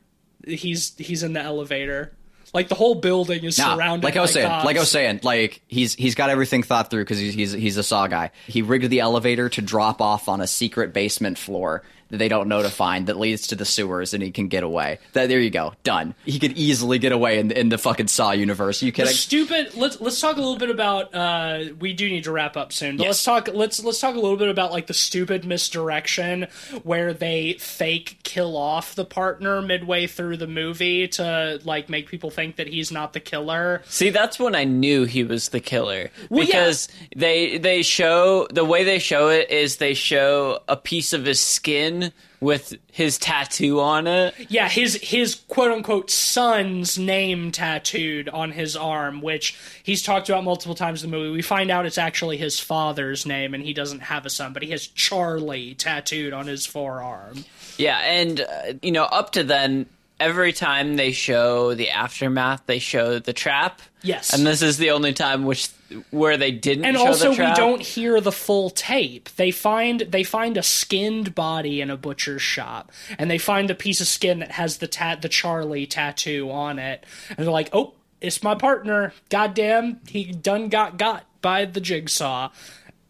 He's 0.48 0.96
he's 0.98 1.22
in 1.24 1.34
the 1.34 1.42
elevator. 1.42 2.14
Like 2.54 2.68
the 2.68 2.76
whole 2.76 2.96
building 2.96 3.44
is 3.44 3.58
Nah, 3.58 3.76
surrounded. 3.76 4.04
like 4.04 4.16
I 4.18 4.22
was 4.22 4.32
by 4.32 4.34
saying, 4.34 4.48
cops. 4.48 4.66
like 4.66 4.76
I 4.76 4.80
was 4.80 4.92
saying, 4.92 5.20
like 5.24 5.62
he's 5.68 5.94
he's 5.94 6.16
got 6.16 6.30
everything 6.30 6.64
thought 6.64 6.90
through 6.90 7.04
because 7.04 7.20
he's, 7.20 7.34
he's 7.34 7.52
he's 7.52 7.78
a 7.78 7.84
saw 7.84 8.08
guy. 8.08 8.32
He 8.48 8.62
rigged 8.62 8.90
the 8.90 9.02
elevator 9.02 9.50
to 9.50 9.62
drop 9.62 10.02
off 10.02 10.28
on 10.28 10.42
a 10.42 10.48
secret 10.48 10.94
basement 10.94 11.38
floor 11.38 11.84
that 12.10 12.18
they 12.18 12.28
don't 12.28 12.48
know 12.48 12.62
to 12.62 12.70
find 12.70 13.08
that 13.08 13.18
leads 13.20 13.48
to 13.48 13.56
the 13.56 13.66
sewers, 13.66 14.14
and 14.14 14.22
he 14.24 14.32
can 14.32 14.48
get 14.48 14.64
away. 14.64 15.00
That, 15.14 15.30
there 15.30 15.40
you 15.40 15.50
go, 15.50 15.74
done. 15.84 16.16
He 16.26 16.40
could 16.40 16.54
easily 16.58 17.00
get 17.00 17.12
away 17.12 17.40
in, 17.40 17.52
in 17.52 17.70
the 17.70 17.78
fucking 17.78 18.08
Saw 18.08 18.32
universe. 18.32 18.82
You 18.82 18.92
the 18.92 18.96
kidding? 18.98 19.14
stupid 19.14 19.76
let's 19.76 20.00
let's 20.02 20.20
talk 20.20 20.36
a 20.38 20.40
little 20.40 20.58
bit 20.58 20.70
about 20.70 21.14
uh 21.14 21.66
we 21.80 21.94
do 21.94 22.10
need 22.10 22.24
to 22.24 22.32
wrap 22.32 22.58
up 22.58 22.74
soon 22.74 22.98
but 22.98 23.04
Yes. 23.04 23.10
let's 23.10 23.24
talk 23.48 23.56
let's 23.56 23.84
let's 23.84 24.00
talk 24.00 24.16
a 24.16 24.20
little 24.20 24.38
bit 24.38 24.50
about 24.50 24.72
like 24.72 24.88
the 24.88 24.94
stupid 24.94 25.46
misdirection 25.46 26.48
where 26.84 27.14
they 27.14 27.54
fake 27.60 28.18
kill 28.24 28.58
off 28.58 28.96
the 28.96 29.06
partner 29.06 29.62
midway 29.62 30.08
through 30.08 30.38
the 30.38 30.48
movie 30.48 31.08
to 31.08 31.60
like 31.64 31.90
make 31.90 32.08
people 32.10 32.30
think 32.32 32.56
that 32.58 32.68
he's 32.68 32.92
not 32.92 33.14
the 33.14 33.20
killer 33.20 33.82
See, 33.88 34.10
that's 34.10 34.40
when 34.40 34.56
I 34.56 34.64
knew 34.64 35.06
he 35.06 35.24
was 35.24 35.50
the 35.50 35.60
killer 35.60 36.10
Well, 36.30 36.40
yeah. 36.42 36.46
because 36.46 36.90
they 37.16 37.58
they 37.58 37.82
show 37.84 38.48
the 38.52 38.66
way 38.66 38.84
they 38.84 39.00
show 39.00 39.30
it 39.30 39.50
is 39.52 39.78
they 39.78 39.94
show 39.94 40.60
a 40.68 40.76
piece 40.76 41.14
of 41.14 41.26
his 41.26 41.40
skin 41.40 41.99
with 42.42 42.74
his 42.92 43.18
tattoo 43.18 43.80
on 43.80 44.08
it. 44.08 44.34
yeah 44.50 44.70
his 44.70 44.96
his 45.02 45.36
quote 45.36 45.72
unquote 45.72 46.10
son's 46.10 46.98
name 46.98 47.52
tattooed 47.52 48.30
on 48.30 48.52
his 48.52 48.76
arm 48.76 49.22
which 49.22 49.58
he's 49.84 50.02
talked 50.02 50.30
about 50.30 50.44
multiple 50.44 50.76
times 50.76 51.04
in 51.04 51.12
the 51.12 51.18
movie 51.18 51.32
we 51.32 51.42
find 51.42 51.70
out 51.70 51.86
it's 51.86 51.98
actually 51.98 52.38
his 52.38 52.60
father's 52.60 53.26
name 53.26 53.54
and 53.54 53.64
he 53.64 53.74
doesn't 53.74 54.00
have 54.00 54.26
a 54.26 54.30
son 54.30 54.54
but 54.54 54.64
he 54.64 54.70
has 54.72 54.88
charlie 54.88 55.74
tattooed 55.76 56.34
on 56.34 56.48
his 56.48 56.66
forearm 56.66 57.44
Yeah, 57.78 57.98
and 58.00 58.42
uh, 58.42 58.74
you 58.82 58.92
know, 58.92 59.04
up 59.06 59.32
to 59.34 59.44
then, 59.44 59.86
every 60.20 60.52
time 60.54 60.96
they 60.98 61.12
show 61.14 61.74
the 61.76 61.90
aftermath, 61.90 62.64
they 62.66 62.80
show 62.80 63.20
the 63.20 63.32
trap. 63.34 63.82
Yes. 64.02 64.34
and 64.34 64.46
this 64.46 64.62
is 64.62 64.78
the 64.78 64.92
only 64.92 65.14
time 65.14 65.46
which 65.46 65.70
where 66.12 66.38
they 66.38 66.52
didn't. 66.52 66.86
and 66.86 66.96
also 66.96 67.32
we 67.32 67.38
don't 67.56 67.82
hear 67.82 68.22
the 68.22 68.32
full 68.32 68.70
tape 68.70 69.30
they 69.36 69.52
find 69.52 70.02
they 70.02 70.24
find 70.24 70.56
a 70.56 70.64
skinned 70.64 71.34
body 71.36 71.82
in 71.82 71.90
a 71.90 71.98
butcher's 71.98 72.42
shop 72.42 72.92
and 73.18 73.30
they 73.30 73.38
find 73.38 73.70
the 73.70 73.76
piece 73.76 74.00
of 74.00 74.08
skin 74.08 74.40
that 74.40 74.52
has 74.52 74.78
the 74.78 74.88
tat 74.88 75.22
the 75.22 75.30
charlie 75.30 75.86
tattoo 75.86 76.50
on 76.52 76.80
it 76.80 77.06
and 77.30 77.40
they're 77.40 77.52
like 77.52 77.70
oh 77.74 77.94
it's 78.22 78.44
my 78.44 78.56
partner 78.56 79.14
goddamn 79.30 80.00
he 80.08 80.26
done 80.26 80.70
got 80.70 80.98
got 80.98 81.26
by 81.42 81.66
the 81.66 81.82
jigsaw 81.82 82.50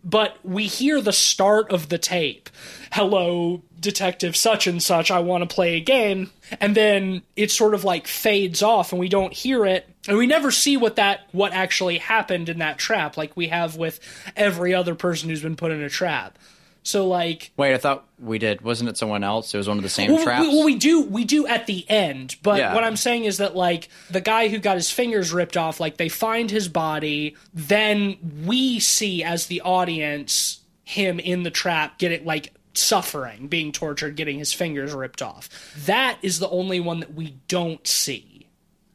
but 0.03 0.37
we 0.43 0.67
hear 0.67 1.01
the 1.01 1.11
start 1.11 1.71
of 1.71 1.89
the 1.89 1.97
tape. 1.97 2.49
Hello, 2.91 3.61
detective 3.79 4.35
such 4.35 4.65
and 4.67 4.81
such, 4.81 5.11
I 5.11 5.19
want 5.19 5.47
to 5.47 5.53
play 5.53 5.75
a 5.75 5.81
game. 5.81 6.31
And 6.61 6.73
then 6.73 7.21
it 7.35 7.51
sort 7.51 7.73
of 7.73 7.83
like 7.83 8.07
fades 8.07 8.63
off 8.63 8.91
and 8.91 8.99
we 8.99 9.09
don't 9.09 9.33
hear 9.33 9.65
it. 9.65 9.87
And 10.09 10.17
we 10.17 10.25
never 10.25 10.49
see 10.49 10.75
what 10.75 10.95
that 10.95 11.27
what 11.31 11.53
actually 11.53 11.99
happened 11.99 12.49
in 12.49 12.57
that 12.57 12.79
trap 12.79 13.15
like 13.15 13.37
we 13.37 13.49
have 13.49 13.75
with 13.75 13.99
every 14.35 14.73
other 14.73 14.95
person 14.95 15.29
who's 15.29 15.43
been 15.43 15.55
put 15.55 15.71
in 15.71 15.83
a 15.83 15.89
trap. 15.89 16.39
So 16.81 17.07
like 17.07 17.51
Wait, 17.57 17.75
I 17.75 17.77
thought 17.77 18.07
we 18.17 18.39
did. 18.39 18.61
Wasn't 18.61 18.89
it 18.89 18.97
someone 18.97 19.23
else? 19.23 19.53
It 19.53 19.57
was 19.57 19.67
one 19.67 19.77
of 19.77 19.83
the 19.83 19.89
same 19.89 20.11
well, 20.11 20.23
traps. 20.23 20.41
We, 20.41 20.47
well, 20.47 20.65
we 20.65 20.75
do 20.75 21.03
we 21.03 21.25
do 21.25 21.45
at 21.45 21.67
the 21.67 21.87
end, 21.87 22.37
but 22.41 22.57
Yeah. 22.57 22.73
what 22.73 22.83
I'm 22.83 22.95
saying 22.95 23.25
is 23.25 23.37
that 23.37 23.55
like 23.55 23.89
the 24.09 24.19
guy 24.19 24.47
who 24.47 24.57
got 24.57 24.77
his 24.77 24.89
fingers 24.89 25.31
ripped 25.31 25.55
off, 25.55 25.79
like 25.79 25.97
they 25.97 26.09
find 26.09 26.49
his 26.49 26.67
body, 26.67 27.35
then 27.53 28.17
we 28.47 28.79
see 28.79 29.23
as 29.23 29.45
the 29.45 29.61
audience 29.61 30.61
him 30.85 31.19
in 31.19 31.43
the 31.43 31.51
trap 31.51 31.99
getting 31.99 32.25
like 32.25 32.51
suffering, 32.73 33.47
being 33.47 33.71
tortured, 33.71 34.15
getting 34.15 34.39
his 34.39 34.53
fingers 34.53 34.91
ripped 34.91 35.21
off. 35.21 35.49
That 35.85 36.17
is 36.23 36.39
the 36.39 36.49
only 36.49 36.79
one 36.79 36.99
that 37.01 37.13
we 37.13 37.35
don't 37.47 37.85
see 37.85 38.38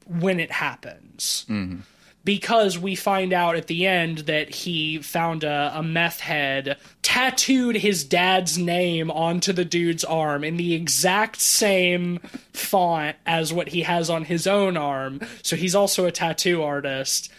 when 0.07 0.41
it 0.41 0.51
happens 0.51 1.47
mm-hmm. 1.49 1.81
because 2.25 2.79
we 2.79 2.95
find 2.95 3.33
out 3.33 3.57
at 3.57 3.67
the 3.67 3.87
end 3.87 4.19
that 4.19 4.51
he 4.51 4.99
found 4.99 5.45
a, 5.45 5.73
a 5.75 5.83
meth 5.83 6.21
head, 6.21 6.77
tattooed 7.03 7.77
his 7.77 8.05
dad's 8.05 8.59
name 8.59 9.11
onto 9.11 9.53
the 9.53 9.65
dude's 9.65 10.05
arm 10.05 10.45
in 10.45 10.57
the 10.57 10.75
exact 10.75 11.41
same 11.41 12.19
font 12.53 13.17
as 13.27 13.53
what 13.53 13.69
he 13.69 13.83
has 13.83 14.11
on 14.11 14.25
his 14.25 14.47
own 14.47 14.77
arm. 14.77 15.21
So 15.43 15.57
he's 15.57 15.75
also 15.75 16.07
a 16.07 16.13
tattoo 16.13 16.63
artist. 16.63 17.33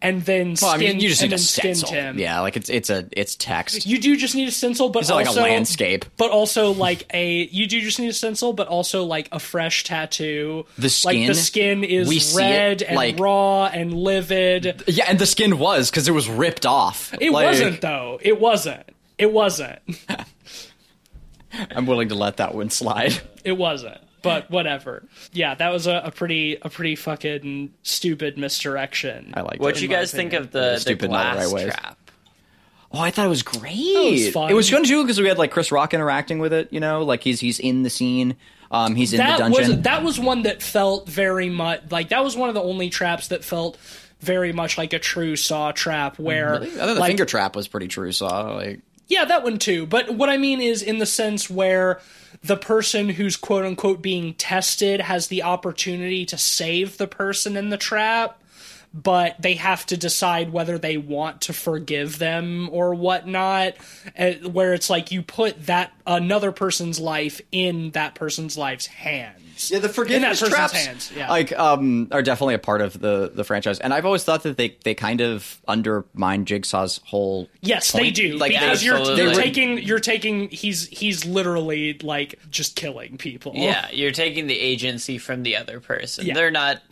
And 0.00 0.22
then 0.24 0.54
Well, 0.60 0.70
I 0.72 0.76
skinned, 0.76 0.94
mean, 0.94 1.00
you 1.02 1.08
just 1.08 1.22
and 1.22 1.30
need 1.30 1.36
a 1.36 1.38
stencil. 1.38 1.90
him. 1.90 2.18
Yeah, 2.18 2.40
like 2.40 2.56
it's 2.56 2.70
it's 2.70 2.88
a 2.90 3.06
it's 3.12 3.36
text. 3.36 3.84
You 3.86 3.98
do 3.98 4.16
just 4.16 4.34
need 4.34 4.48
a 4.48 4.52
stencil, 4.52 4.88
but 4.88 5.00
It's 5.00 5.10
like 5.10 5.26
a 5.26 5.28
also 5.28 5.42
landscape. 5.42 6.04
But 6.16 6.30
also 6.30 6.72
like 6.72 7.06
a 7.12 7.44
you 7.46 7.66
do 7.66 7.80
just 7.80 7.98
need 7.98 8.08
a 8.08 8.12
stencil, 8.12 8.52
but 8.52 8.68
also 8.68 9.04
like 9.04 9.28
a 9.32 9.38
fresh 9.38 9.84
tattoo. 9.84 10.64
The 10.78 11.02
like 11.04 11.26
the 11.26 11.34
skin, 11.34 11.82
skin 11.82 11.84
is 11.84 12.34
red 12.36 12.82
it, 12.82 12.88
and 12.88 12.96
like- 12.96 13.18
raw 13.18 13.66
and 13.66 13.92
livid. 13.92 14.82
Yeah, 14.86 15.06
and 15.08 15.18
the 15.18 15.26
skin 15.26 15.58
was 15.58 15.90
because 15.90 16.08
it 16.08 16.12
was 16.12 16.28
ripped 16.28 16.64
off. 16.66 17.12
It 17.20 17.32
Like, 17.32 17.46
wasn't 17.46 17.80
though. 17.80 18.18
It 18.22 18.40
wasn't. 18.40 18.84
It 19.18 19.32
wasn't. 19.32 19.78
I'm 21.70 21.86
willing 21.86 22.08
to 22.08 22.14
let 22.14 22.38
that 22.38 22.54
one 22.54 22.70
slide. 22.70 23.20
It 23.44 23.52
wasn't. 23.58 23.98
But 24.22 24.50
whatever. 24.50 25.04
Yeah, 25.32 25.54
that 25.54 25.70
was 25.72 25.86
a, 25.86 26.02
a 26.04 26.10
pretty 26.10 26.56
a 26.62 26.68
pretty 26.70 26.96
fucking 26.96 27.72
stupid 27.82 28.38
misdirection. 28.38 29.32
I 29.36 29.40
like 29.42 29.60
What 29.60 29.76
it. 29.76 29.82
you 29.82 29.88
my 29.88 29.96
guys 29.96 30.12
think 30.12 30.32
of 30.32 30.50
the, 30.50 30.60
the 30.74 30.78
Stupid, 30.78 31.10
not 31.10 31.34
the 31.36 31.48
glass 31.48 31.52
right 31.52 31.72
trap? 31.72 31.98
Oh, 32.92 33.00
I 33.00 33.10
thought 33.10 33.24
it 33.26 33.30
was 33.30 33.42
great. 33.42 34.12
was 34.26 34.30
fun. 34.30 34.50
It 34.50 34.54
was 34.54 34.68
fun 34.70 34.84
too 34.84 35.02
because 35.02 35.18
we 35.20 35.26
had 35.26 35.38
like 35.38 35.50
Chris 35.50 35.72
Rock 35.72 35.94
interacting 35.94 36.38
with 36.40 36.52
it. 36.52 36.72
You 36.72 36.80
know, 36.80 37.02
like 37.04 37.22
he's 37.22 37.40
he's 37.40 37.58
in 37.58 37.82
the 37.82 37.90
scene. 37.90 38.36
Um, 38.70 38.94
he's 38.94 39.12
in 39.12 39.18
that 39.18 39.38
the 39.38 39.44
dungeon. 39.44 39.68
was 39.68 39.80
that 39.82 40.02
was 40.02 40.20
one 40.20 40.42
that 40.42 40.62
felt 40.62 41.08
very 41.08 41.48
much 41.50 41.82
like 41.90 42.10
that 42.10 42.22
was 42.24 42.36
one 42.36 42.48
of 42.48 42.54
the 42.54 42.62
only 42.62 42.90
traps 42.90 43.28
that 43.28 43.44
felt 43.44 43.76
very 44.20 44.52
much 44.52 44.78
like 44.78 44.92
a 44.92 44.98
true 44.98 45.36
saw 45.36 45.72
trap 45.72 46.18
where 46.18 46.52
Really? 46.52 46.68
I 46.68 46.70
thought 46.70 46.86
the 46.86 47.00
like, 47.00 47.08
finger 47.08 47.24
trap 47.24 47.56
was 47.56 47.66
pretty 47.66 47.88
true. 47.88 48.12
Saw. 48.12 48.52
like, 48.54 48.80
Yeah, 49.12 49.26
that 49.26 49.42
one 49.44 49.58
too. 49.58 49.84
But 49.84 50.14
what 50.14 50.30
I 50.30 50.38
mean 50.38 50.62
is 50.62 50.82
in 50.82 50.96
the 50.96 51.04
sense 51.04 51.50
where 51.50 52.00
the 52.42 52.56
person 52.56 53.10
who's 53.10 53.36
quote 53.36 53.62
unquote 53.62 54.00
being 54.00 54.32
tested 54.32 55.02
has 55.02 55.26
the 55.26 55.42
opportunity 55.42 56.24
to 56.24 56.38
save 56.38 56.96
the 56.96 57.06
person 57.06 57.58
in 57.58 57.68
the 57.68 57.76
trap, 57.76 58.42
but 58.94 59.36
they 59.38 59.52
have 59.56 59.84
to 59.86 59.98
decide 59.98 60.50
whether 60.50 60.78
they 60.78 60.96
want 60.96 61.42
to 61.42 61.52
forgive 61.52 62.18
them 62.18 62.70
or 62.72 62.94
whatnot. 62.94 63.74
uh, 64.18 64.32
Where 64.50 64.72
it's 64.72 64.88
like 64.88 65.12
you 65.12 65.20
put 65.20 65.66
that 65.66 65.92
another 66.06 66.50
person's 66.50 66.98
life 66.98 67.42
in 67.52 67.90
that 67.90 68.14
person's 68.14 68.56
life's 68.56 68.86
hands. 68.86 69.41
Yeah, 69.58 69.78
the 69.78 69.88
forgiveness 69.88 70.40
person's 70.40 70.54
traps, 70.54 70.72
hands, 70.72 71.12
yeah. 71.14 71.28
like 71.28 71.52
um, 71.58 72.08
are 72.10 72.22
definitely 72.22 72.54
a 72.54 72.58
part 72.58 72.80
of 72.80 72.98
the 72.98 73.30
the 73.32 73.44
franchise. 73.44 73.78
And 73.78 73.92
I've 73.92 74.06
always 74.06 74.24
thought 74.24 74.42
that 74.44 74.56
they 74.56 74.76
they 74.84 74.94
kind 74.94 75.20
of 75.20 75.60
undermine 75.68 76.44
Jigsaw's 76.44 77.00
whole. 77.04 77.48
Yes, 77.60 77.92
they 77.92 78.10
do. 78.10 78.36
Like 78.36 78.52
because 78.52 78.80
they, 78.80 78.86
you're, 78.86 79.16
you're 79.16 79.34
taking 79.34 79.78
you're 79.78 80.00
taking 80.00 80.48
he's 80.48 80.88
he's 80.88 81.24
literally 81.24 81.98
like 82.02 82.38
just 82.50 82.76
killing 82.76 83.18
people. 83.18 83.52
Yeah, 83.54 83.88
you're 83.90 84.12
taking 84.12 84.46
the 84.46 84.58
agency 84.58 85.18
from 85.18 85.42
the 85.42 85.56
other 85.56 85.80
person. 85.80 86.26
Yeah. 86.26 86.34
They're 86.34 86.50
not 86.50 86.82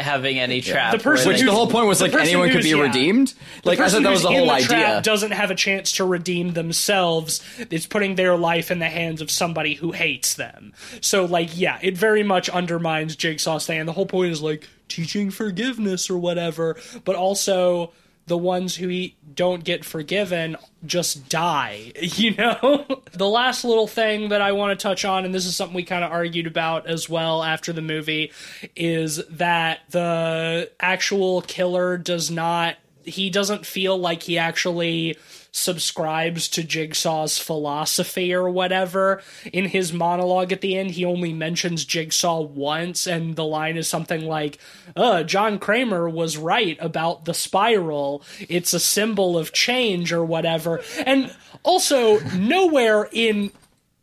having 0.00 0.38
any 0.38 0.60
trap. 0.60 0.92
The 0.92 0.98
person 0.98 1.28
Which 1.28 1.40
the 1.40 1.52
whole 1.52 1.68
point 1.68 1.86
was 1.86 2.00
like 2.00 2.14
anyone 2.14 2.50
could 2.50 2.62
be 2.62 2.70
yeah. 2.70 2.82
redeemed. 2.82 3.34
Like 3.64 3.78
I 3.78 3.84
person 3.84 4.02
thought 4.02 4.08
that 4.08 4.12
was 4.12 4.22
the 4.22 4.28
whole 4.28 4.50
in 4.50 4.58
the 4.60 4.64
trap 4.66 4.88
idea. 4.88 5.02
doesn't 5.02 5.32
have 5.32 5.50
a 5.50 5.54
chance 5.54 5.92
to 5.92 6.04
redeem 6.04 6.52
themselves. 6.52 7.42
It's 7.58 7.86
putting 7.86 8.14
their 8.14 8.36
life 8.36 8.70
in 8.70 8.78
the 8.78 8.88
hands 8.88 9.20
of 9.20 9.30
somebody 9.30 9.74
who 9.74 9.92
hates 9.92 10.34
them. 10.34 10.72
So, 11.00 11.24
like, 11.24 11.58
yeah, 11.58 11.78
it 11.82 11.96
very 11.96 12.22
much 12.22 12.48
undermines 12.48 13.16
Jigsaw's 13.16 13.66
thing. 13.66 13.78
And 13.78 13.88
the 13.88 13.92
whole 13.92 14.06
point 14.06 14.32
is 14.32 14.42
like 14.42 14.68
teaching 14.88 15.30
forgiveness 15.30 16.10
or 16.10 16.18
whatever, 16.18 16.76
but 17.04 17.16
also 17.16 17.92
the 18.30 18.38
ones 18.38 18.76
who 18.76 19.08
don't 19.34 19.64
get 19.64 19.84
forgiven 19.84 20.56
just 20.86 21.28
die. 21.28 21.92
You 22.00 22.34
know. 22.36 22.86
the 23.12 23.28
last 23.28 23.64
little 23.64 23.88
thing 23.88 24.28
that 24.28 24.40
I 24.40 24.52
want 24.52 24.78
to 24.78 24.80
touch 24.80 25.04
on, 25.04 25.24
and 25.24 25.34
this 25.34 25.46
is 25.46 25.56
something 25.56 25.74
we 25.74 25.82
kind 25.82 26.04
of 26.04 26.12
argued 26.12 26.46
about 26.46 26.86
as 26.86 27.08
well 27.08 27.42
after 27.42 27.72
the 27.72 27.82
movie, 27.82 28.30
is 28.76 29.20
that 29.30 29.80
the 29.90 30.70
actual 30.78 31.42
killer 31.42 31.98
does 31.98 32.30
not 32.30 32.76
he 33.02 33.30
doesn't 33.30 33.66
feel 33.66 33.98
like 33.98 34.22
he 34.22 34.38
actually 34.38 35.16
subscribes 35.52 36.48
to 36.48 36.62
Jigsaw's 36.62 37.38
philosophy 37.38 38.32
or 38.32 38.48
whatever. 38.48 39.22
In 39.52 39.66
his 39.66 39.92
monologue 39.92 40.52
at 40.52 40.60
the 40.60 40.76
end, 40.76 40.92
he 40.92 41.04
only 41.04 41.32
mentions 41.32 41.84
Jigsaw 41.84 42.40
once, 42.40 43.06
and 43.06 43.36
the 43.36 43.44
line 43.44 43.76
is 43.76 43.88
something 43.88 44.24
like, 44.24 44.58
uh, 44.96 45.22
John 45.22 45.58
Kramer 45.58 46.08
was 46.08 46.36
right 46.36 46.76
about 46.80 47.24
the 47.24 47.34
spiral. 47.34 48.22
It's 48.48 48.72
a 48.72 48.80
symbol 48.80 49.36
of 49.36 49.52
change 49.52 50.12
or 50.12 50.24
whatever. 50.24 50.80
And 51.04 51.34
also, 51.62 52.20
nowhere 52.36 53.08
in 53.12 53.50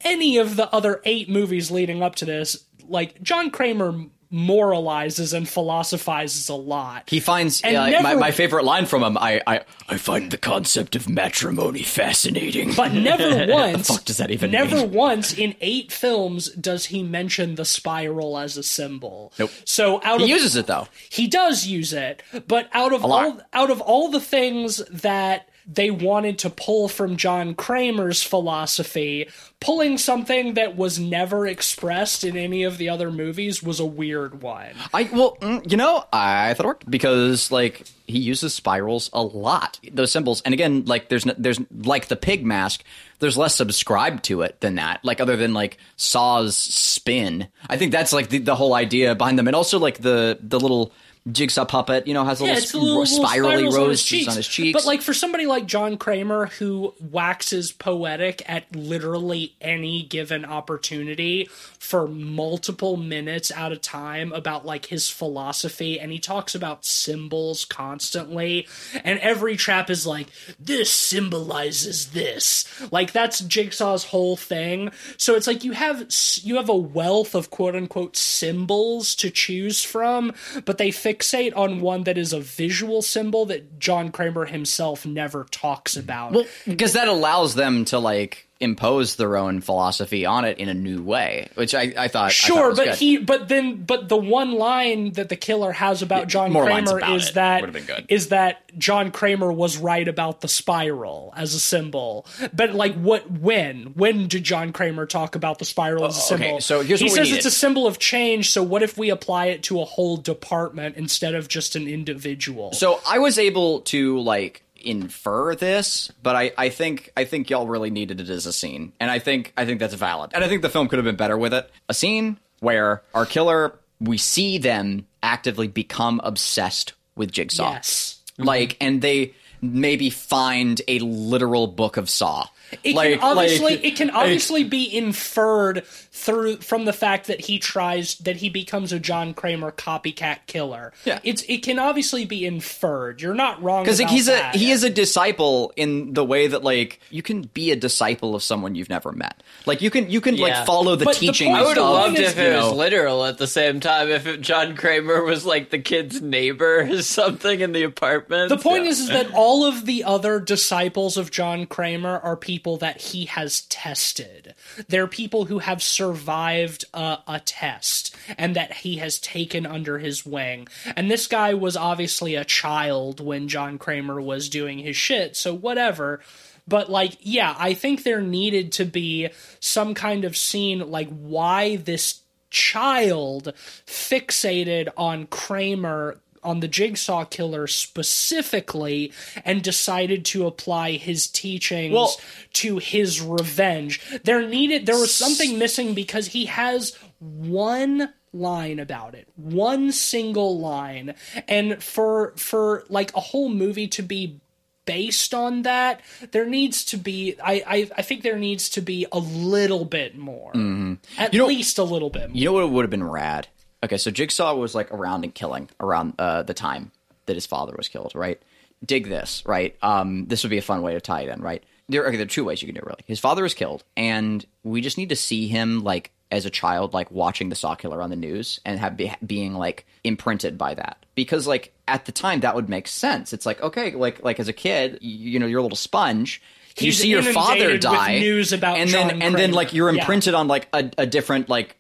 any 0.02 0.38
of 0.38 0.56
the 0.56 0.74
other 0.74 1.02
eight 1.06 1.30
movies 1.30 1.72
leading 1.72 2.04
up 2.04 2.16
to 2.16 2.26
this, 2.26 2.66
like, 2.88 3.22
John 3.22 3.50
Kramer 3.50 4.06
moralizes 4.32 5.34
and 5.34 5.48
philosophizes 5.48 6.50
a 6.50 6.56
lot. 6.56 7.04
He 7.10 7.20
finds 7.20 7.64
uh, 7.64 7.72
my, 7.72 7.90
never- 7.92 8.20
my 8.20 8.32
favorite 8.32 8.64
line 8.66 8.86
from 8.86 9.04
him. 9.04 9.18
I, 9.18 9.42
I 9.48 9.62
I 9.90 9.98
find 9.98 10.32
the 10.32 10.38
concept 10.38 10.96
of 10.96 11.08
matrimony 11.10 11.84
fascinating. 11.84 12.74
But 12.76 12.92
never 12.94 13.46
once. 13.54 13.88
fuck 13.88 14.06
does 14.06 14.18
that 14.18 14.32
even 14.32 14.52
Never 14.52 14.76
mean? 14.78 14.92
once 14.92 15.34
in 15.38 15.56
eight 15.62 15.92
films 15.92 16.50
does 16.52 16.86
he 16.88 17.04
mention 17.04 17.56
the 17.56 17.66
spiral 17.66 18.38
as 18.38 18.58
a 18.58 18.64
symbol. 18.64 19.34
Nope. 19.40 19.52
So 19.66 20.02
out 20.04 20.20
he 20.20 20.26
of 20.26 20.30
uses 20.30 20.56
it 20.56 20.68
though. 20.68 20.88
he 21.10 21.28
does 21.28 21.66
use 21.66 21.94
it, 21.94 22.22
but 22.48 22.70
out 22.74 22.94
of 22.94 23.06
all 23.06 23.40
out 23.54 23.70
of 23.72 23.82
all 23.82 24.10
the 24.10 24.20
things 24.22 24.78
that 24.92 25.48
they 25.68 25.92
wanted 25.92 26.40
to 26.40 26.50
pull 26.50 26.88
from 26.88 27.18
John 27.18 27.54
Kramer's 27.54 28.24
philosophy, 28.24 29.28
pulling 29.60 29.98
something 29.98 30.54
that 30.54 30.78
was 30.78 30.98
never 30.98 31.46
expressed 31.46 32.24
in 32.24 32.38
any 32.38 32.64
of 32.64 32.78
the 32.78 32.88
other 32.88 33.12
movies 33.12 33.62
was 33.62 33.82
a 33.82 33.86
weird 33.86 34.42
one. 34.42 34.72
I 34.94 35.10
well, 35.12 35.38
mm, 35.42 35.70
you 35.70 35.76
know, 35.76 36.06
I 36.14 36.54
thought 36.54 36.66
it 36.66 36.68
worked 36.68 36.90
because 36.90 37.52
like 37.52 37.86
he 38.06 38.20
uses 38.20 38.54
spirals 38.54 39.10
a 39.12 39.22
lot. 39.22 39.80
Those 39.92 40.12
symbols, 40.12 40.42
and 40.44 40.54
again, 40.54 40.86
like 40.86 41.10
there's 41.10 41.26
there's 41.38 41.60
like 41.72 42.08
the 42.08 42.16
pig 42.16 42.46
mask. 42.46 42.84
There's 43.20 43.38
less 43.38 43.56
subscribed 43.56 44.24
to 44.26 44.44
it 44.44 44.62
than 44.62 44.76
that. 44.76 45.04
Like 45.04 45.20
other 45.20 45.36
than 45.36 45.54
like 45.54 45.78
Saw's 45.98 46.56
spin, 46.56 47.48
I 47.70 47.76
think 47.76 47.92
that's 47.92 48.14
like 48.14 48.30
the, 48.30 48.38
the 48.38 48.56
whole 48.56 48.74
idea 48.74 49.16
behind 49.16 49.38
them, 49.38 49.48
and 49.48 49.56
also 49.56 49.80
like 49.80 49.98
the 50.00 50.40
the 50.42 50.60
little 50.60 50.94
jigsaw 51.32 51.66
puppet. 51.66 52.08
You 52.08 52.14
know, 52.14 52.26
has 52.26 52.42
a 52.42 52.46
Yeah, 52.46 52.54
little, 52.56 52.80
the 52.80 52.86
little, 52.86 53.02
little 53.02 53.26
spirally 53.26 53.58
spirals 53.58 53.76
roses 53.76 54.28
on 54.28 54.36
his, 54.36 54.48
cheeks. 54.48 54.74
But 54.74 54.86
like 54.86 55.02
for 55.02 55.14
somebody 55.14 55.46
like 55.46 55.66
John 55.66 55.98
Kramer 55.98 56.48
who 56.48 56.94
waxes 57.00 57.72
poetic 57.72 58.42
at 58.50 58.74
literally 58.76 59.56
any 59.62 60.04
given 60.04 60.46
opportunity 60.46 61.50
for 61.80 62.08
multiple 62.08 62.98
minutes 62.98 63.52
at 63.52 63.72
a 63.72 63.78
time 63.78 64.34
about 64.34 64.66
like 64.66 64.88
his 64.88 65.10
philosophy 65.10 66.00
and 66.00 66.12
he 66.12 66.20
talks 66.20 66.54
about 66.56 66.86
symbols 66.86 67.66
constantly 67.66 68.68
and 69.04 69.20
every 69.20 69.56
trap 69.56 69.90
is 69.90 70.06
like 70.06 70.28
this 70.60 70.92
symbolizes 70.92 72.12
this. 72.12 72.66
Like 72.92 73.12
that's 73.12 73.40
Jigsaw's 73.42 74.06
whole 74.06 74.36
thing. 74.38 74.92
So 75.18 75.36
it's 75.36 75.48
like 75.48 75.64
you 75.64 75.74
have 75.74 76.08
you 76.42 76.56
have 76.58 76.70
a 76.70 76.76
wealth 76.76 77.36
of 77.36 77.50
quote 77.50 77.76
unquote 77.76 78.16
symbols 78.18 79.16
to 79.16 79.30
choose 79.30 79.84
from, 79.84 80.34
but 80.66 80.78
they 80.78 80.92
fixate 81.18 81.56
on 81.56 81.82
one 81.82 82.04
that 82.04 82.18
is 82.18 82.34
a 82.34 82.40
visual 82.40 83.02
symbol 83.02 83.46
that 83.46 83.80
John 83.80 84.12
Kramer 84.12 84.46
himself 84.46 85.06
never 85.06 85.46
talks 85.52 85.94
mm-hmm. 85.94 86.02
about. 86.02 86.32
well, 86.34 86.46
because 86.68 86.94
that 86.94 87.08
allows 87.08 87.56
them 87.56 87.86
to 87.86 88.00
like 88.00 88.47
impose 88.60 89.16
their 89.18 89.38
own 89.38 89.62
philosophy 89.62 90.26
on 90.26 90.46
it 90.46 90.58
in 90.58 90.68
a 90.70 90.74
new 90.74 91.02
way, 91.04 91.48
which 91.56 91.76
I, 91.76 91.94
I 91.98 92.08
thought 92.08 92.26
I 92.26 92.30
thought 92.30 92.32
Sure, 92.32 92.70
was 92.70 92.78
but 92.80 92.86
good. 92.86 92.96
he, 92.96 93.18
but 93.18 93.48
then, 93.48 93.84
but 93.84 94.10
the 94.10 94.18
one 94.18 94.54
line 94.54 95.12
that 95.14 95.30
the 95.30 95.36
killer 95.36 95.72
has 95.72 96.02
about 96.02 96.28
John 96.28 96.52
Kramer 96.52 96.98
about 96.98 97.16
is 97.16 97.30
it 97.30 97.34
that 97.36 97.62
would've 97.62 97.74
been 97.74 97.86
good. 97.86 98.06
is 98.10 98.30
that 98.30 98.62
John 98.78 99.12
Kramer 99.12 99.52
was 99.52 99.78
right 99.78 100.08
about 100.08 100.42
the 100.42 100.48
spiral 100.48 101.34
as 101.36 101.54
a 101.54 101.60
symbol. 101.60 102.26
But 102.54 102.74
like, 102.74 102.96
what? 102.96 103.30
When? 103.30 103.94
When 103.96 104.28
did 104.28 104.44
John 104.44 104.72
Kramer 104.74 105.06
talk 105.06 105.36
about 105.36 105.60
the 105.60 105.66
spiral 105.66 106.06
as 106.06 106.18
a 106.18 106.34
Oh, 106.34 106.36
okay, 106.36 106.44
symbol? 106.46 106.62
so 106.62 106.82
here's 106.82 107.00
he 107.00 107.10
says 107.10 107.28
needed. 107.28 107.38
it's 107.38 107.46
a 107.46 107.52
symbol 107.52 107.88
of 107.88 108.00
change. 108.00 108.50
So 108.52 108.64
what 108.64 108.84
if 108.84 108.98
we 108.98 109.10
apply 109.10 109.48
it 109.48 109.64
to 109.64 109.82
a 109.82 109.86
whole 109.86 110.18
department 110.18 110.96
instead 110.98 111.36
of 111.36 111.48
just 111.48 111.76
an 111.76 111.88
individual? 111.88 112.74
So 112.74 113.00
I 113.08 113.20
was 113.20 113.38
able 113.40 113.82
to 113.82 114.20
like 114.20 114.64
infer 114.88 115.54
this, 115.56 116.12
but 116.24 116.36
I, 116.36 116.52
I 116.58 116.70
think 116.70 117.12
I 117.18 117.26
think 117.26 117.50
y'all 117.50 117.68
really 117.68 117.90
needed 117.90 118.22
it 118.22 118.30
as 118.30 118.46
a 118.46 118.54
scene, 118.54 118.94
and 119.00 119.12
I 119.12 119.20
think 119.20 119.54
I 119.58 119.66
think 119.66 119.80
that's 119.80 119.94
valid, 119.94 120.32
and 120.34 120.44
I 120.44 120.48
think 120.48 120.62
the 120.62 120.70
film 120.70 120.88
could 120.88 120.98
have 120.98 121.06
been 121.06 121.18
better 121.18 121.38
with 121.38 121.54
it. 121.54 121.70
A 121.90 121.94
scene 121.94 122.40
where 122.60 123.04
our 123.14 123.26
killer, 123.26 123.78
we 124.00 124.18
see 124.18 124.58
them 124.58 125.06
actively 125.22 125.68
become 125.68 126.22
obsessed 126.24 126.94
with 127.16 127.32
Jigsaw, 127.32 127.74
yes. 127.74 128.22
like, 128.38 128.78
and 128.80 129.02
they 129.02 129.34
maybe 129.62 130.10
find 130.10 130.82
a 130.88 131.00
literal 131.00 131.68
book 131.68 131.98
of 131.98 132.10
Saw. 132.10 132.48
It 132.84 132.96
like, 132.96 133.14
can 133.14 133.20
obviously 133.22 133.76
like- 133.76 133.86
it 133.86 133.96
can 133.96 134.10
obviously 134.10 134.64
be 134.64 134.96
inferred 134.96 135.86
through 135.86 136.58
from 136.58 136.86
the 136.86 136.94
fact 136.94 137.28
that 137.28 137.42
he 137.42 137.60
tries 137.60 138.16
that 138.20 138.38
he 138.38 138.50
becomes 138.50 138.92
a 138.92 139.00
John 139.00 139.34
Kramer 139.34 139.72
copycat 139.72 140.40
killer. 140.48 140.92
Yeah. 141.06 141.20
It's 141.24 141.44
it 141.48 141.64
can 141.64 141.80
obviously 141.80 142.26
be 142.26 142.46
inferred. 142.46 143.22
You're 143.22 143.34
not 143.34 143.62
wrong 143.62 143.84
because 143.84 144.00
about 144.00 144.12
he's 144.12 144.26
that. 144.26 144.56
a 144.56 144.58
he 144.58 144.72
is 144.72 144.84
a 144.84 144.90
disciple 144.90 145.72
in 145.78 146.14
the 146.14 146.26
way 146.26 146.48
that 146.48 146.64
like 146.64 147.00
you 147.10 147.22
can 147.22 147.44
be 147.44 147.72
a 147.72 147.76
disciple 147.76 148.36
of 148.36 148.44
someone 148.44 148.76
you've 148.76 148.90
never 148.90 149.12
met. 149.12 149.42
Like 149.66 149.82
you 149.82 149.90
can 149.90 150.10
you 150.10 150.20
can 150.20 150.36
Yeah. 150.36 150.44
like 150.60 150.66
follow 150.66 150.96
the 150.96 151.06
But 151.06 151.16
the 151.20 151.28
teachings. 151.28 151.56
I 151.56 151.62
would 151.62 151.78
have 151.78 151.86
of, 151.86 151.92
loved 151.92 152.20
if 152.20 152.36
you 152.38 152.44
it 152.44 152.56
was 152.56 152.66
know- 152.72 152.76
literal 152.76 153.26
at 153.26 153.38
the 153.38 153.48
same 153.48 153.80
time. 153.80 154.10
If 154.10 154.28
it, 154.28 154.42
John 154.42 154.76
Kramer 154.76 155.24
was 155.24 155.46
like 155.46 155.70
the 155.70 155.80
kid's 155.80 156.22
neighbor 156.22 156.82
or 156.92 157.02
something 157.02 157.62
in 157.62 157.72
the 157.72 157.84
apartment. 157.84 158.50
The 158.50 158.58
point 158.58 158.86
is, 158.88 159.00
is 159.00 159.08
that 159.10 159.32
all 159.34 159.64
of 159.66 159.86
the 159.86 160.04
other 160.04 160.40
disciples 160.40 161.16
of 161.18 161.32
John 161.32 161.66
Kramer 161.66 162.20
are 162.20 162.36
people 162.36 162.57
that 162.78 163.02
he 163.02 163.26
has 163.26 163.62
tested. 163.62 164.56
They're 164.88 165.08
people 165.08 165.46
who 165.46 165.60
have 165.60 165.84
survived 165.84 166.86
a, 166.94 167.20
a 167.28 167.40
test 167.40 168.16
and 168.38 168.56
that 168.56 168.74
he 168.74 168.98
has 168.98 169.20
taken 169.20 169.66
under 169.66 170.00
his 170.00 170.26
wing. 170.26 170.68
And 170.96 171.10
this 171.10 171.28
guy 171.28 171.54
was 171.54 171.78
obviously 171.78 172.36
a 172.36 172.46
child 172.46 173.20
when 173.20 173.48
John 173.48 173.78
Kramer 173.78 174.20
was 174.20 174.50
doing 174.50 174.80
his 174.80 174.98
shit, 174.98 175.36
so 175.36 175.54
whatever. 175.54 176.22
But 176.68 176.90
like, 176.90 177.18
yeah, 177.22 177.56
I 177.58 177.74
think 177.74 178.04
there 178.04 178.22
needed 178.22 178.74
to 178.74 178.86
be 178.86 179.30
some 179.60 179.94
kind 179.94 180.26
of 180.26 180.36
scene 180.36 180.80
like 180.92 181.10
why 181.10 181.78
this 181.78 182.22
child 182.50 183.54
fixated 183.86 184.90
on 184.98 185.28
Kramer 185.28 186.20
on 186.44 186.60
the 186.60 186.68
jigsaw 186.68 187.26
killer 187.26 187.68
specifically 187.68 189.12
and 189.46 189.62
decided 189.62 190.26
to 190.26 190.46
apply 190.48 190.92
his 190.94 191.28
teachings 191.28 191.94
Well- 191.94 192.20
to 192.54 192.78
his 192.78 193.22
revenge. 193.22 194.02
There 194.24 194.48
needed 194.48 194.86
there 194.86 194.98
was 194.98 195.14
something 195.14 195.58
missing 195.58 195.94
because 195.94 196.28
he 196.28 196.46
has 196.46 196.96
one 197.20 198.14
line 198.34 198.80
about 198.80 199.16
it. 199.16 199.28
One 199.36 199.92
single 199.92 200.60
line. 200.60 201.16
And 201.48 201.82
for 201.84 202.34
for 202.38 202.84
like 202.90 203.16
a 203.16 203.20
whole 203.20 203.50
movie 203.50 203.88
to 203.90 204.02
be 204.04 204.40
based 204.86 205.34
on 205.34 205.64
that, 205.64 206.00
there 206.32 206.46
needs 206.46 206.86
to 206.86 206.98
be 206.98 207.36
I 207.44 207.64
I, 207.68 207.90
I 207.98 208.02
think 208.02 208.24
there 208.24 208.38
needs 208.38 208.70
to 208.70 208.82
be 208.82 209.06
a 209.12 209.20
little 209.20 209.86
bit 209.86 210.18
more. 210.18 210.52
Mm-hmm. 210.54 210.94
At 211.18 211.34
You 211.34 211.40
know- 211.42 211.48
least 211.48 211.78
a 211.78 211.84
little 211.84 212.10
bit 212.10 212.30
more. 212.30 212.38
You 212.38 212.46
know 212.46 212.54
what 212.54 212.70
would 212.72 212.84
have 212.84 212.92
been 212.92 213.04
rad? 213.10 213.48
Okay, 213.84 213.98
so 213.98 214.10
Jigsaw 214.12 214.56
was 214.56 214.74
like 214.76 214.92
around 214.92 215.24
and 215.24 215.34
killing 215.34 215.70
around 215.80 216.14
uh, 216.20 216.44
the 216.44 216.54
time 216.54 216.92
that 217.28 217.36
his 217.36 217.46
father 217.46 217.74
was 217.78 217.88
killed, 217.88 218.14
right? 218.16 218.42
Dig 218.86 219.08
this, 219.08 219.44
right? 219.46 219.76
Um, 219.82 220.26
this 220.28 220.44
would 220.44 220.50
be 220.50 220.58
a 220.58 220.62
fun 220.64 220.82
way 220.82 220.94
to 220.94 221.02
tie 221.02 221.22
it 221.22 221.30
in, 221.30 221.42
right? 221.42 221.64
There, 221.90 222.06
okay, 222.08 222.18
there 222.18 222.26
are 222.26 222.30
two 222.30 222.44
ways 222.44 222.62
you 222.62 222.68
can 222.68 222.76
do 222.76 222.80
it, 222.82 222.86
really. 222.86 223.04
His 223.06 223.20
father 223.20 223.44
was 223.44 223.54
killed, 223.54 223.84
and 223.96 224.46
we 224.64 224.82
just 224.82 224.98
need 224.98 225.10
to 225.10 225.16
see 225.16 225.48
him 225.48 225.84
like 225.84 226.12
as 226.30 226.46
a 226.46 226.50
child, 226.50 226.94
like 226.94 227.10
watching 227.12 227.50
the 227.50 227.56
Saw 227.56 227.76
Killer 227.76 228.02
on 228.02 228.10
the 228.10 228.16
news 228.18 228.60
and 228.66 228.80
have 228.80 228.98
be, 228.98 229.12
being 229.26 229.54
like 229.54 229.86
imprinted 230.04 230.58
by 230.58 230.74
that, 230.74 231.06
because 231.16 231.48
like 231.48 231.74
at 231.88 232.06
the 232.06 232.12
time 232.12 232.42
that 232.42 232.54
would 232.56 232.68
make 232.70 232.88
sense. 232.88 233.32
It's 233.32 233.46
like 233.46 233.62
okay, 233.62 233.92
like 233.92 234.24
like 234.24 234.40
as 234.40 234.48
a 234.50 234.54
kid, 234.54 234.98
you, 235.02 235.32
you 235.32 235.40
know, 235.40 235.46
you're 235.46 235.60
a 235.60 235.64
little 235.64 235.78
sponge. 235.78 236.42
You 236.80 236.88
He's 236.88 237.00
see 237.00 237.10
your 237.10 237.24
father 237.24 237.78
die, 237.80 238.20
news 238.20 238.54
about 238.54 238.78
and 238.78 238.90
John 238.90 239.08
then 239.08 239.22
and 239.24 239.36
then 239.36 239.52
like 239.54 239.74
you're 239.74 239.90
Yeah. 239.92 240.02
imprinted 240.02 240.34
on 240.36 240.48
like 240.48 240.68
a, 240.74 240.92
a 241.00 241.06
different 241.08 241.48
like 241.50 241.76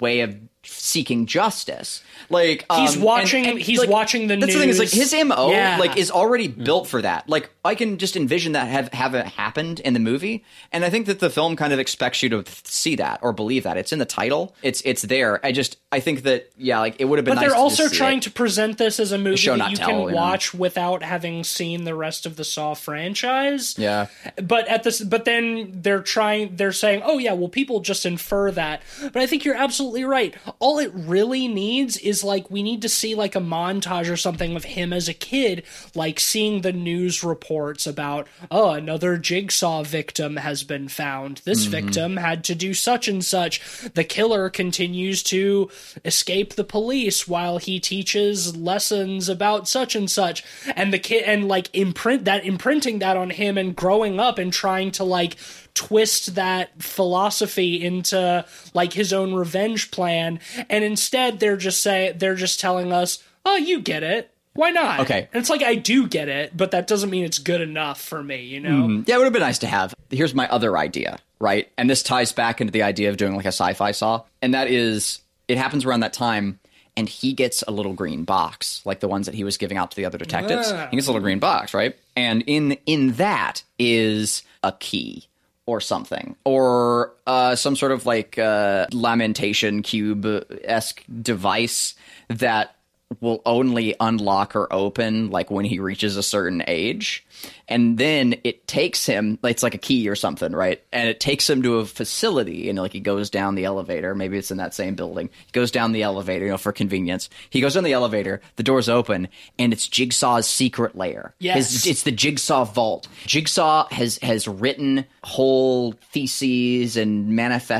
way 0.00 0.20
of 0.20 0.36
seeking 0.68 1.26
justice. 1.26 2.02
Like 2.28 2.64
He's 2.72 2.96
um, 2.96 3.02
watching- 3.02 3.44
and- 3.44 3.52
and, 3.52 3.60
he's 3.60 3.78
like, 3.78 3.88
watching 3.88 4.26
the 4.26 4.36
That's 4.36 4.52
the 4.52 4.58
thing 4.60 4.68
is 4.68 4.78
like 4.78 4.90
his 4.90 5.14
mo 5.24 5.50
Yeah. 5.50 5.76
like 5.78 5.96
is 5.96 6.10
already 6.10 6.48
built 6.48 6.88
for 6.88 7.00
that. 7.02 7.28
Like 7.28 7.50
I 7.64 7.74
can 7.74 7.98
just 7.98 8.16
envision 8.16 8.52
that 8.52 8.68
have 8.68 8.92
have 8.92 9.14
it 9.14 9.26
happened 9.26 9.80
in 9.80 9.92
the 9.94 10.00
movie, 10.00 10.44
and 10.72 10.84
I 10.84 10.90
think 10.90 11.06
that 11.06 11.20
the 11.20 11.30
film 11.30 11.56
kind 11.56 11.72
of 11.72 11.78
expects 11.78 12.22
you 12.22 12.28
to 12.30 12.44
see 12.64 12.96
that 12.96 13.20
or 13.22 13.32
believe 13.32 13.62
that. 13.64 13.76
It's 13.76 13.92
in 13.92 13.98
the 13.98 14.04
title. 14.04 14.54
It's 14.62 14.82
it's 14.84 15.02
there. 15.02 15.44
I 15.44 15.52
just 15.52 15.76
I 15.92 16.00
think 16.00 16.22
that 16.22 16.50
yeah, 16.56 16.78
like 16.80 16.96
it 17.00 17.04
would 17.06 17.18
have 17.18 17.24
been. 17.24 17.34
But 17.34 17.40
nice 17.42 17.50
they're 17.50 17.58
also 17.58 17.88
trying 17.88 18.18
it. 18.18 18.24
to 18.24 18.30
present 18.30 18.78
this 18.78 18.98
as 18.98 19.12
a 19.12 19.18
movie 19.18 19.36
Show, 19.36 19.56
that 19.56 19.70
you 19.70 19.76
tell, 19.76 19.88
can 19.88 20.00
you 20.00 20.06
know? 20.10 20.14
watch 20.16 20.52
without 20.54 21.02
having 21.02 21.44
seen 21.44 21.84
the 21.84 21.94
rest 21.94 22.26
of 22.26 22.36
the 22.36 22.44
Saw 22.44 22.74
franchise. 22.74 23.76
Yeah. 23.78 24.06
But 24.42 24.66
at 24.68 24.82
this, 24.82 25.00
but 25.00 25.24
then 25.24 25.70
they're 25.82 26.02
trying. 26.02 26.56
They're 26.56 26.72
saying, 26.72 27.02
"Oh 27.04 27.18
yeah, 27.18 27.32
well, 27.32 27.48
people 27.48 27.80
just 27.80 28.06
infer 28.06 28.50
that." 28.52 28.82
But 29.02 29.16
I 29.16 29.26
think 29.26 29.44
you're 29.44 29.54
absolutely 29.56 30.04
right. 30.04 30.34
All 30.58 30.78
it 30.78 30.90
really 30.94 31.48
needs 31.48 31.96
is 31.98 32.24
like 32.24 32.50
we 32.50 32.62
need 32.62 32.82
to 32.82 32.88
see 32.88 33.14
like 33.14 33.34
a 33.34 33.40
montage 33.40 34.10
or 34.10 34.16
something 34.16 34.56
of 34.56 34.64
him 34.64 34.92
as 34.92 35.08
a 35.08 35.14
kid, 35.14 35.62
like 35.94 36.18
seeing 36.18 36.62
the 36.62 36.72
news 36.72 37.22
reports 37.22 37.86
about, 37.86 38.26
"Oh, 38.50 38.70
another 38.70 39.18
jigsaw 39.18 39.82
victim 39.82 40.36
has 40.36 40.64
been 40.64 40.88
found. 40.88 41.42
This 41.44 41.62
Mm-hmm. 41.62 41.70
victim 41.70 42.16
had 42.16 42.42
to 42.44 42.54
do 42.54 42.72
such 42.74 43.06
and 43.08 43.24
such. 43.24 43.60
The 43.94 44.04
killer 44.04 44.48
continues 44.48 45.22
to 45.24 45.70
escape 46.04 46.54
the 46.54 46.64
police 46.64 47.28
while 47.28 47.58
he 47.58 47.78
teaches 47.80 48.56
lessons 48.56 49.28
about 49.28 49.68
such 49.68 49.94
and 49.94 50.10
such." 50.10 50.42
And 50.74 50.92
the 50.92 50.98
kid 50.98 51.24
and 51.24 51.48
like 51.48 51.68
imprint 51.74 52.24
that 52.24 52.44
imprinting 52.44 52.98
that 53.00 53.16
on 53.16 53.30
him 53.30 53.58
and 53.58 53.76
growing 53.76 54.18
up 54.18 54.38
and 54.38 54.52
trying 54.52 54.90
to 54.92 55.04
like 55.04 55.36
twist 55.76 56.34
that 56.34 56.82
philosophy 56.82 57.84
into 57.84 58.44
like 58.74 58.92
his 58.92 59.12
own 59.12 59.32
revenge 59.34 59.90
plan 59.92 60.40
and 60.68 60.82
instead 60.82 61.38
they're 61.38 61.56
just 61.56 61.80
say 61.82 62.12
they're 62.16 62.34
just 62.34 62.58
telling 62.58 62.92
us 62.92 63.22
oh 63.44 63.56
you 63.56 63.80
get 63.80 64.02
it 64.02 64.30
why 64.54 64.70
not 64.70 65.00
Okay. 65.00 65.28
and 65.32 65.40
it's 65.40 65.50
like 65.50 65.62
i 65.62 65.74
do 65.74 66.06
get 66.08 66.28
it 66.28 66.56
but 66.56 66.70
that 66.72 66.86
doesn't 66.86 67.10
mean 67.10 67.24
it's 67.24 67.38
good 67.38 67.60
enough 67.60 68.00
for 68.00 68.22
me 68.22 68.42
you 68.44 68.58
know 68.60 69.02
Yeah, 69.06 69.14
it 69.14 69.18
would 69.18 69.24
have 69.24 69.32
been 69.32 69.42
nice 69.42 69.58
to 69.58 69.66
have. 69.66 69.94
Here's 70.10 70.34
my 70.34 70.48
other 70.48 70.76
idea, 70.78 71.18
right? 71.40 71.70
And 71.76 71.90
this 71.90 72.02
ties 72.02 72.32
back 72.32 72.60
into 72.60 72.70
the 72.72 72.82
idea 72.82 73.10
of 73.10 73.16
doing 73.16 73.34
like 73.36 73.44
a 73.44 73.48
sci-fi 73.48 73.90
saw, 73.92 74.22
and 74.40 74.54
that 74.54 74.68
is 74.68 75.20
it 75.48 75.58
happens 75.58 75.84
around 75.84 76.00
that 76.00 76.12
time 76.12 76.58
and 76.96 77.08
he 77.08 77.34
gets 77.34 77.62
a 77.68 77.70
little 77.70 77.92
green 77.92 78.24
box, 78.24 78.80
like 78.86 79.00
the 79.00 79.08
ones 79.08 79.26
that 79.26 79.34
he 79.34 79.44
was 79.44 79.58
giving 79.58 79.76
out 79.76 79.90
to 79.90 79.96
the 79.96 80.06
other 80.06 80.16
detectives. 80.16 80.72
Ah. 80.72 80.88
He 80.90 80.96
gets 80.96 81.06
a 81.06 81.10
little 81.10 81.22
green 81.22 81.38
box, 81.40 81.74
right? 81.74 81.94
And 82.16 82.42
in 82.46 82.78
in 82.86 83.12
that 83.14 83.62
is 83.78 84.42
a 84.62 84.72
key 84.72 85.26
or 85.66 85.80
something, 85.80 86.36
or 86.44 87.12
uh, 87.26 87.56
some 87.56 87.76
sort 87.76 87.92
of 87.92 88.06
like 88.06 88.38
uh, 88.38 88.86
lamentation 88.92 89.82
cube 89.82 90.24
esque 90.64 91.02
device 91.22 91.94
that 92.28 92.76
will 93.20 93.42
only 93.44 93.94
unlock 94.00 94.56
or 94.56 94.72
open 94.72 95.30
like 95.30 95.50
when 95.50 95.64
he 95.64 95.78
reaches 95.78 96.16
a 96.16 96.22
certain 96.22 96.62
age 96.66 97.25
and 97.68 97.98
then 97.98 98.34
it 98.44 98.66
takes 98.66 99.06
him 99.06 99.38
it's 99.44 99.62
like 99.62 99.74
a 99.74 99.78
key 99.78 100.08
or 100.08 100.14
something 100.16 100.52
right? 100.52 100.82
And 100.92 101.08
it 101.08 101.20
takes 101.20 101.48
him 101.48 101.62
to 101.62 101.76
a 101.78 101.86
facility 101.86 102.68
and 102.68 102.78
like 102.78 102.92
he 102.92 103.00
goes 103.00 103.30
down 103.30 103.54
the 103.54 103.64
elevator. 103.64 104.14
Maybe 104.14 104.38
it's 104.38 104.50
in 104.50 104.58
that 104.58 104.74
same 104.74 104.94
building. 104.94 105.30
He 105.46 105.52
goes 105.52 105.70
down 105.70 105.92
the 105.92 106.02
elevator 106.02 106.44
you 106.46 106.50
know 106.50 106.58
for 106.58 106.72
convenience. 106.72 107.28
He 107.50 107.60
goes 107.60 107.74
down 107.74 107.84
the 107.84 107.92
elevator 107.92 108.40
the 108.56 108.62
doors 108.62 108.88
open 108.88 109.28
and 109.58 109.72
it's 109.72 109.86
jigsaw's 109.88 110.46
secret 110.46 110.96
lair. 110.96 111.34
Yes. 111.38 111.72
His- 111.72 111.86
it's 111.86 112.02
the 112.02 112.12
jigsaw 112.12 112.64
vault. 112.64 113.08
Jigsaw 113.26 113.86
has 113.90 114.18
has 114.22 114.48
written 114.48 115.04
whole 115.22 115.92
theses 116.12 116.96
and 116.96 117.28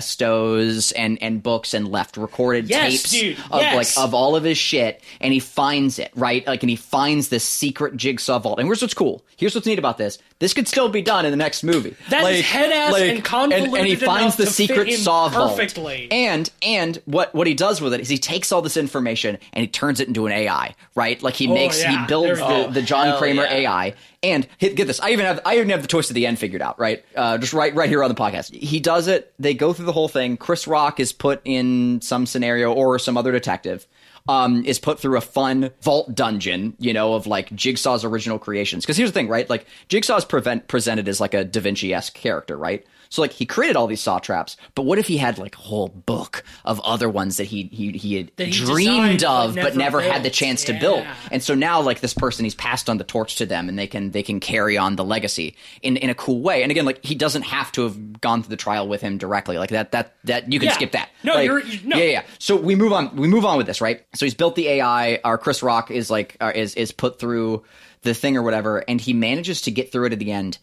manifestos 0.00 0.92
and 0.92 1.18
and 1.22 1.42
books 1.42 1.74
and 1.74 1.88
left 1.88 2.16
recorded 2.16 2.68
Yes, 2.68 2.90
tapes 3.02 3.10
dude, 3.10 3.38
of 3.50 3.60
yes. 3.60 3.96
like 3.96 4.04
of 4.06 4.14
all 4.14 4.36
of 4.36 4.44
his 4.44 4.58
shit 4.58 5.02
and 5.20 5.32
he 5.32 5.40
finds 5.40 5.98
it 5.98 6.10
right? 6.14 6.46
Like 6.46 6.62
and 6.62 6.70
he 6.70 6.76
finds 6.76 7.28
this 7.28 7.44
secret 7.44 7.96
jigsaw 7.96 8.38
vault. 8.38 8.58
And 8.58 8.68
here's 8.68 8.82
what's 8.82 8.94
cool. 8.94 9.24
Here's 9.36 9.54
what's 9.56 9.66
neat 9.66 9.78
about 9.80 9.98
this. 9.98 10.18
This 10.38 10.54
could 10.54 10.68
still 10.68 10.88
be 10.88 11.02
done 11.02 11.24
in 11.24 11.30
the 11.32 11.36
next 11.36 11.64
movie. 11.64 11.96
That 12.10 12.22
That 12.22 12.32
is 12.32 12.38
is 12.40 12.46
head-ass 12.46 12.94
and 13.00 13.24
convoluted 13.24 13.74
and, 13.74 13.86
he 13.88 13.96
finds 13.96 14.36
the 14.36 14.46
secret 14.46 14.92
saw 14.92 15.28
vault. 15.28 15.56
perfectly. 15.56 16.06
and 16.12 16.48
and 16.62 17.00
what 17.06 17.34
what 17.34 17.46
he 17.46 17.54
does 17.54 17.80
with 17.80 17.94
it 17.94 18.00
is 18.00 18.08
he 18.08 18.18
takes 18.18 18.52
all 18.52 18.62
this 18.62 18.76
information 18.76 19.38
and 19.52 19.62
he 19.62 19.66
turns 19.66 19.98
it 20.00 20.08
into 20.08 20.26
an 20.26 20.32
AI 20.32 20.74
right? 20.94 21.22
Like 21.22 21.34
he 21.34 21.46
makes 21.46 21.78
Oh, 21.78 21.82
yeah. 21.88 22.02
he 22.02 22.06
builds 22.06 22.38
the, 22.38 22.46
go. 22.46 22.70
the 22.70 22.82
John 22.82 23.18
Kramer 23.18 23.42
yeah. 23.44 23.54
AI 23.54 23.94
and 24.22 24.46
hit, 24.58 24.76
get 24.76 24.86
this 24.86 25.00
I 25.00 25.10
even 25.10 25.24
have 25.26 25.40
I 25.44 25.56
even 25.56 25.70
have 25.70 25.82
the 25.82 25.88
twist 25.88 26.10
at 26.10 26.14
the 26.14 26.26
end 26.26 26.38
figured 26.38 26.62
out 26.62 26.78
right? 26.78 27.04
Uh, 27.16 27.38
just 27.38 27.52
right 27.54 27.74
right 27.74 27.88
here 27.88 28.02
on 28.02 28.08
the 28.10 28.14
podcast. 28.14 28.54
He 28.54 28.78
does 28.80 29.08
it 29.08 29.32
they 29.38 29.54
go 29.54 29.72
through 29.72 29.86
the 29.86 29.92
whole 29.92 30.08
thing. 30.08 30.36
Chris 30.36 30.66
Rock 30.66 31.00
is 31.00 31.12
put 31.12 31.40
in 31.44 32.00
some 32.02 32.26
scenario 32.26 32.72
or 32.72 32.98
some 32.98 33.16
other 33.16 33.32
detective 33.32 33.86
um, 34.28 34.64
is 34.64 34.78
put 34.78 34.98
through 34.98 35.16
a 35.16 35.20
fun 35.20 35.70
vault 35.82 36.14
dungeon, 36.14 36.74
you 36.78 36.92
know, 36.92 37.14
of 37.14 37.26
like 37.26 37.50
Jigsaw's 37.50 38.04
original 38.04 38.38
creations. 38.38 38.84
Because 38.84 38.96
here's 38.96 39.10
the 39.10 39.14
thing, 39.14 39.28
right? 39.28 39.48
Like 39.48 39.66
Jigsaw's 39.88 40.24
prevent, 40.24 40.68
presented 40.68 41.08
as 41.08 41.20
like 41.20 41.34
a 41.34 41.44
Da 41.44 41.60
Vinci 41.60 41.92
esque 41.94 42.14
character, 42.14 42.56
right? 42.56 42.84
So 43.08 43.22
like 43.22 43.32
he 43.32 43.46
created 43.46 43.76
all 43.76 43.86
these 43.86 44.00
saw 44.00 44.18
traps, 44.18 44.56
but 44.74 44.82
what 44.82 44.98
if 44.98 45.06
he 45.06 45.16
had 45.16 45.38
like 45.38 45.54
a 45.56 45.60
whole 45.60 45.88
book 45.88 46.42
of 46.64 46.80
other 46.80 47.08
ones 47.08 47.36
that 47.36 47.44
he 47.44 47.64
he 47.72 47.92
he 47.92 48.14
had 48.16 48.32
he 48.36 48.50
dreamed 48.50 49.24
of 49.24 49.54
but 49.54 49.62
but 49.64 49.76
never 49.76 49.98
never 49.98 50.12
had 50.12 50.22
the 50.22 50.30
chance 50.30 50.64
to 50.64 50.72
build? 50.78 51.04
And 51.30 51.42
so 51.42 51.54
now 51.54 51.80
like 51.80 52.00
this 52.00 52.14
person 52.14 52.44
he's 52.44 52.54
passed 52.54 52.88
on 52.90 52.98
the 52.98 53.04
torch 53.04 53.36
to 53.36 53.46
them 53.46 53.68
and 53.68 53.78
they 53.78 53.86
can 53.86 54.10
they 54.10 54.22
can 54.22 54.40
carry 54.40 54.76
on 54.76 54.96
the 54.96 55.04
legacy 55.04 55.56
in 55.82 55.96
in 55.96 56.10
a 56.10 56.14
cool 56.14 56.40
way. 56.40 56.62
And 56.62 56.70
again, 56.70 56.84
like 56.84 57.04
he 57.04 57.14
doesn't 57.14 57.42
have 57.42 57.70
to 57.72 57.82
have 57.84 58.20
gone 58.20 58.42
through 58.42 58.50
the 58.50 58.56
trial 58.56 58.88
with 58.88 59.00
him 59.00 59.18
directly. 59.18 59.58
Like 59.58 59.70
that 59.70 59.92
that 59.92 60.14
that 60.24 60.52
you 60.52 60.58
can 60.58 60.66
Yeah. 60.68 60.74
skip 60.74 60.92
that. 60.92 61.10
No, 61.22 61.34
Like, 61.34 61.46
you're- 61.46 61.64
you- 61.64 61.80
no. 61.84 61.96
Yeah, 61.96 62.04
yeah. 62.04 62.22
So 62.38 62.56
we 62.56 62.74
move 62.74 62.92
on. 62.92 63.14
We 63.16 63.28
move 63.28 63.44
on 63.44 63.56
with 63.56 63.66
this, 63.66 63.80
right? 63.80 64.04
So 64.14 64.26
he's 64.26 64.34
built 64.34 64.54
the 64.56 64.68
AI. 64.68 65.20
Our 65.24 65.38
Chris 65.38 65.62
Rock 65.62 65.90
is 65.90 66.10
like 66.10 66.36
uh, 66.40 66.52
is 66.54 66.74
is 66.74 66.92
put 66.92 67.18
through 67.18 67.62
the 68.02 68.14
thing 68.14 68.36
or 68.36 68.42
whatever, 68.42 68.78
and 68.88 69.00
he 69.00 69.12
manages 69.12 69.62
to 69.62 69.70
get 69.70 69.90
through 69.92 70.06
it 70.06 70.12
at 70.12 70.18
the 70.18 70.32
end. 70.32 70.58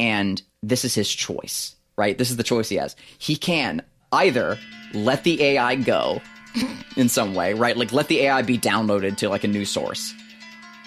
and 0.00 0.40
this 0.62 0.84
is 0.84 0.94
his 0.94 1.08
choice, 1.08 1.74
right? 1.98 2.16
This 2.16 2.30
is 2.30 2.38
the 2.38 2.42
choice 2.42 2.70
he 2.70 2.76
has. 2.76 2.96
He 3.18 3.36
can 3.36 3.82
either 4.12 4.58
let 4.94 5.24
the 5.24 5.42
AI 5.42 5.74
go 5.74 6.22
in 6.96 7.10
some 7.10 7.34
way, 7.34 7.52
right? 7.52 7.76
Like 7.76 7.92
let 7.92 8.08
the 8.08 8.20
AI 8.20 8.40
be 8.40 8.56
downloaded 8.56 9.18
to 9.18 9.28
like 9.28 9.44
a 9.44 9.48
new 9.48 9.66
source, 9.66 10.14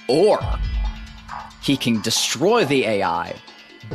or 0.08 0.40
he 1.62 1.78
can 1.78 2.02
destroy 2.02 2.66
the 2.66 2.86
AI, 2.86 3.36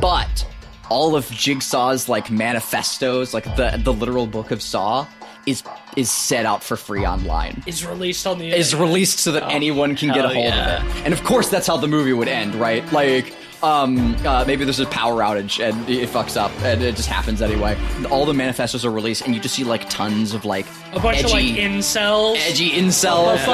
but 0.00 0.46
all 0.88 1.16
of 1.16 1.24
Jigsaw's 1.26 2.08
like 2.08 2.30
manifestos, 2.30 3.34
like 3.34 3.44
the 3.56 3.80
the 3.82 3.92
literal 3.92 4.26
book 4.26 4.52
of 4.52 4.62
Saw, 4.62 5.06
is 5.46 5.62
is 5.96 6.10
set 6.10 6.46
out 6.46 6.62
for 6.62 6.76
free 6.76 7.04
online. 7.06 7.62
Is 7.66 7.84
released 7.84 8.26
on 8.26 8.38
the 8.38 8.52
Is 8.52 8.74
released 8.74 9.18
so 9.18 9.32
that 9.32 9.44
oh, 9.44 9.48
anyone 9.48 9.96
can 9.96 10.12
get 10.12 10.24
a 10.24 10.28
hold 10.28 10.46
yeah. 10.46 10.82
of 10.82 10.96
it. 10.96 11.04
And 11.04 11.14
of 11.14 11.24
course 11.24 11.48
that's 11.48 11.66
how 11.66 11.76
the 11.76 11.88
movie 11.88 12.12
would 12.12 12.28
end, 12.28 12.54
right? 12.54 12.90
Like 12.92 13.34
um, 13.62 14.14
uh, 14.26 14.44
maybe 14.46 14.64
there's 14.64 14.80
a 14.80 14.86
power 14.86 15.22
outage 15.22 15.66
and 15.66 15.88
it 15.88 16.08
fucks 16.08 16.36
up 16.36 16.52
and 16.62 16.82
it 16.82 16.96
just 16.96 17.08
happens 17.08 17.40
anyway. 17.42 17.76
All 18.10 18.26
the 18.26 18.34
manifestos 18.34 18.84
are 18.84 18.90
released 18.90 19.22
and 19.24 19.34
you 19.34 19.40
just 19.40 19.54
see 19.54 19.64
like 19.64 19.88
tons 19.88 20.34
of 20.34 20.44
like 20.44 20.66
a 20.96 21.00
bunch 21.00 21.22
of 21.24 21.30
like 21.30 21.44
incels. 21.44 22.36
edgy 22.48 22.70
incels, 22.70 23.46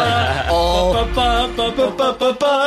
all 0.51 0.94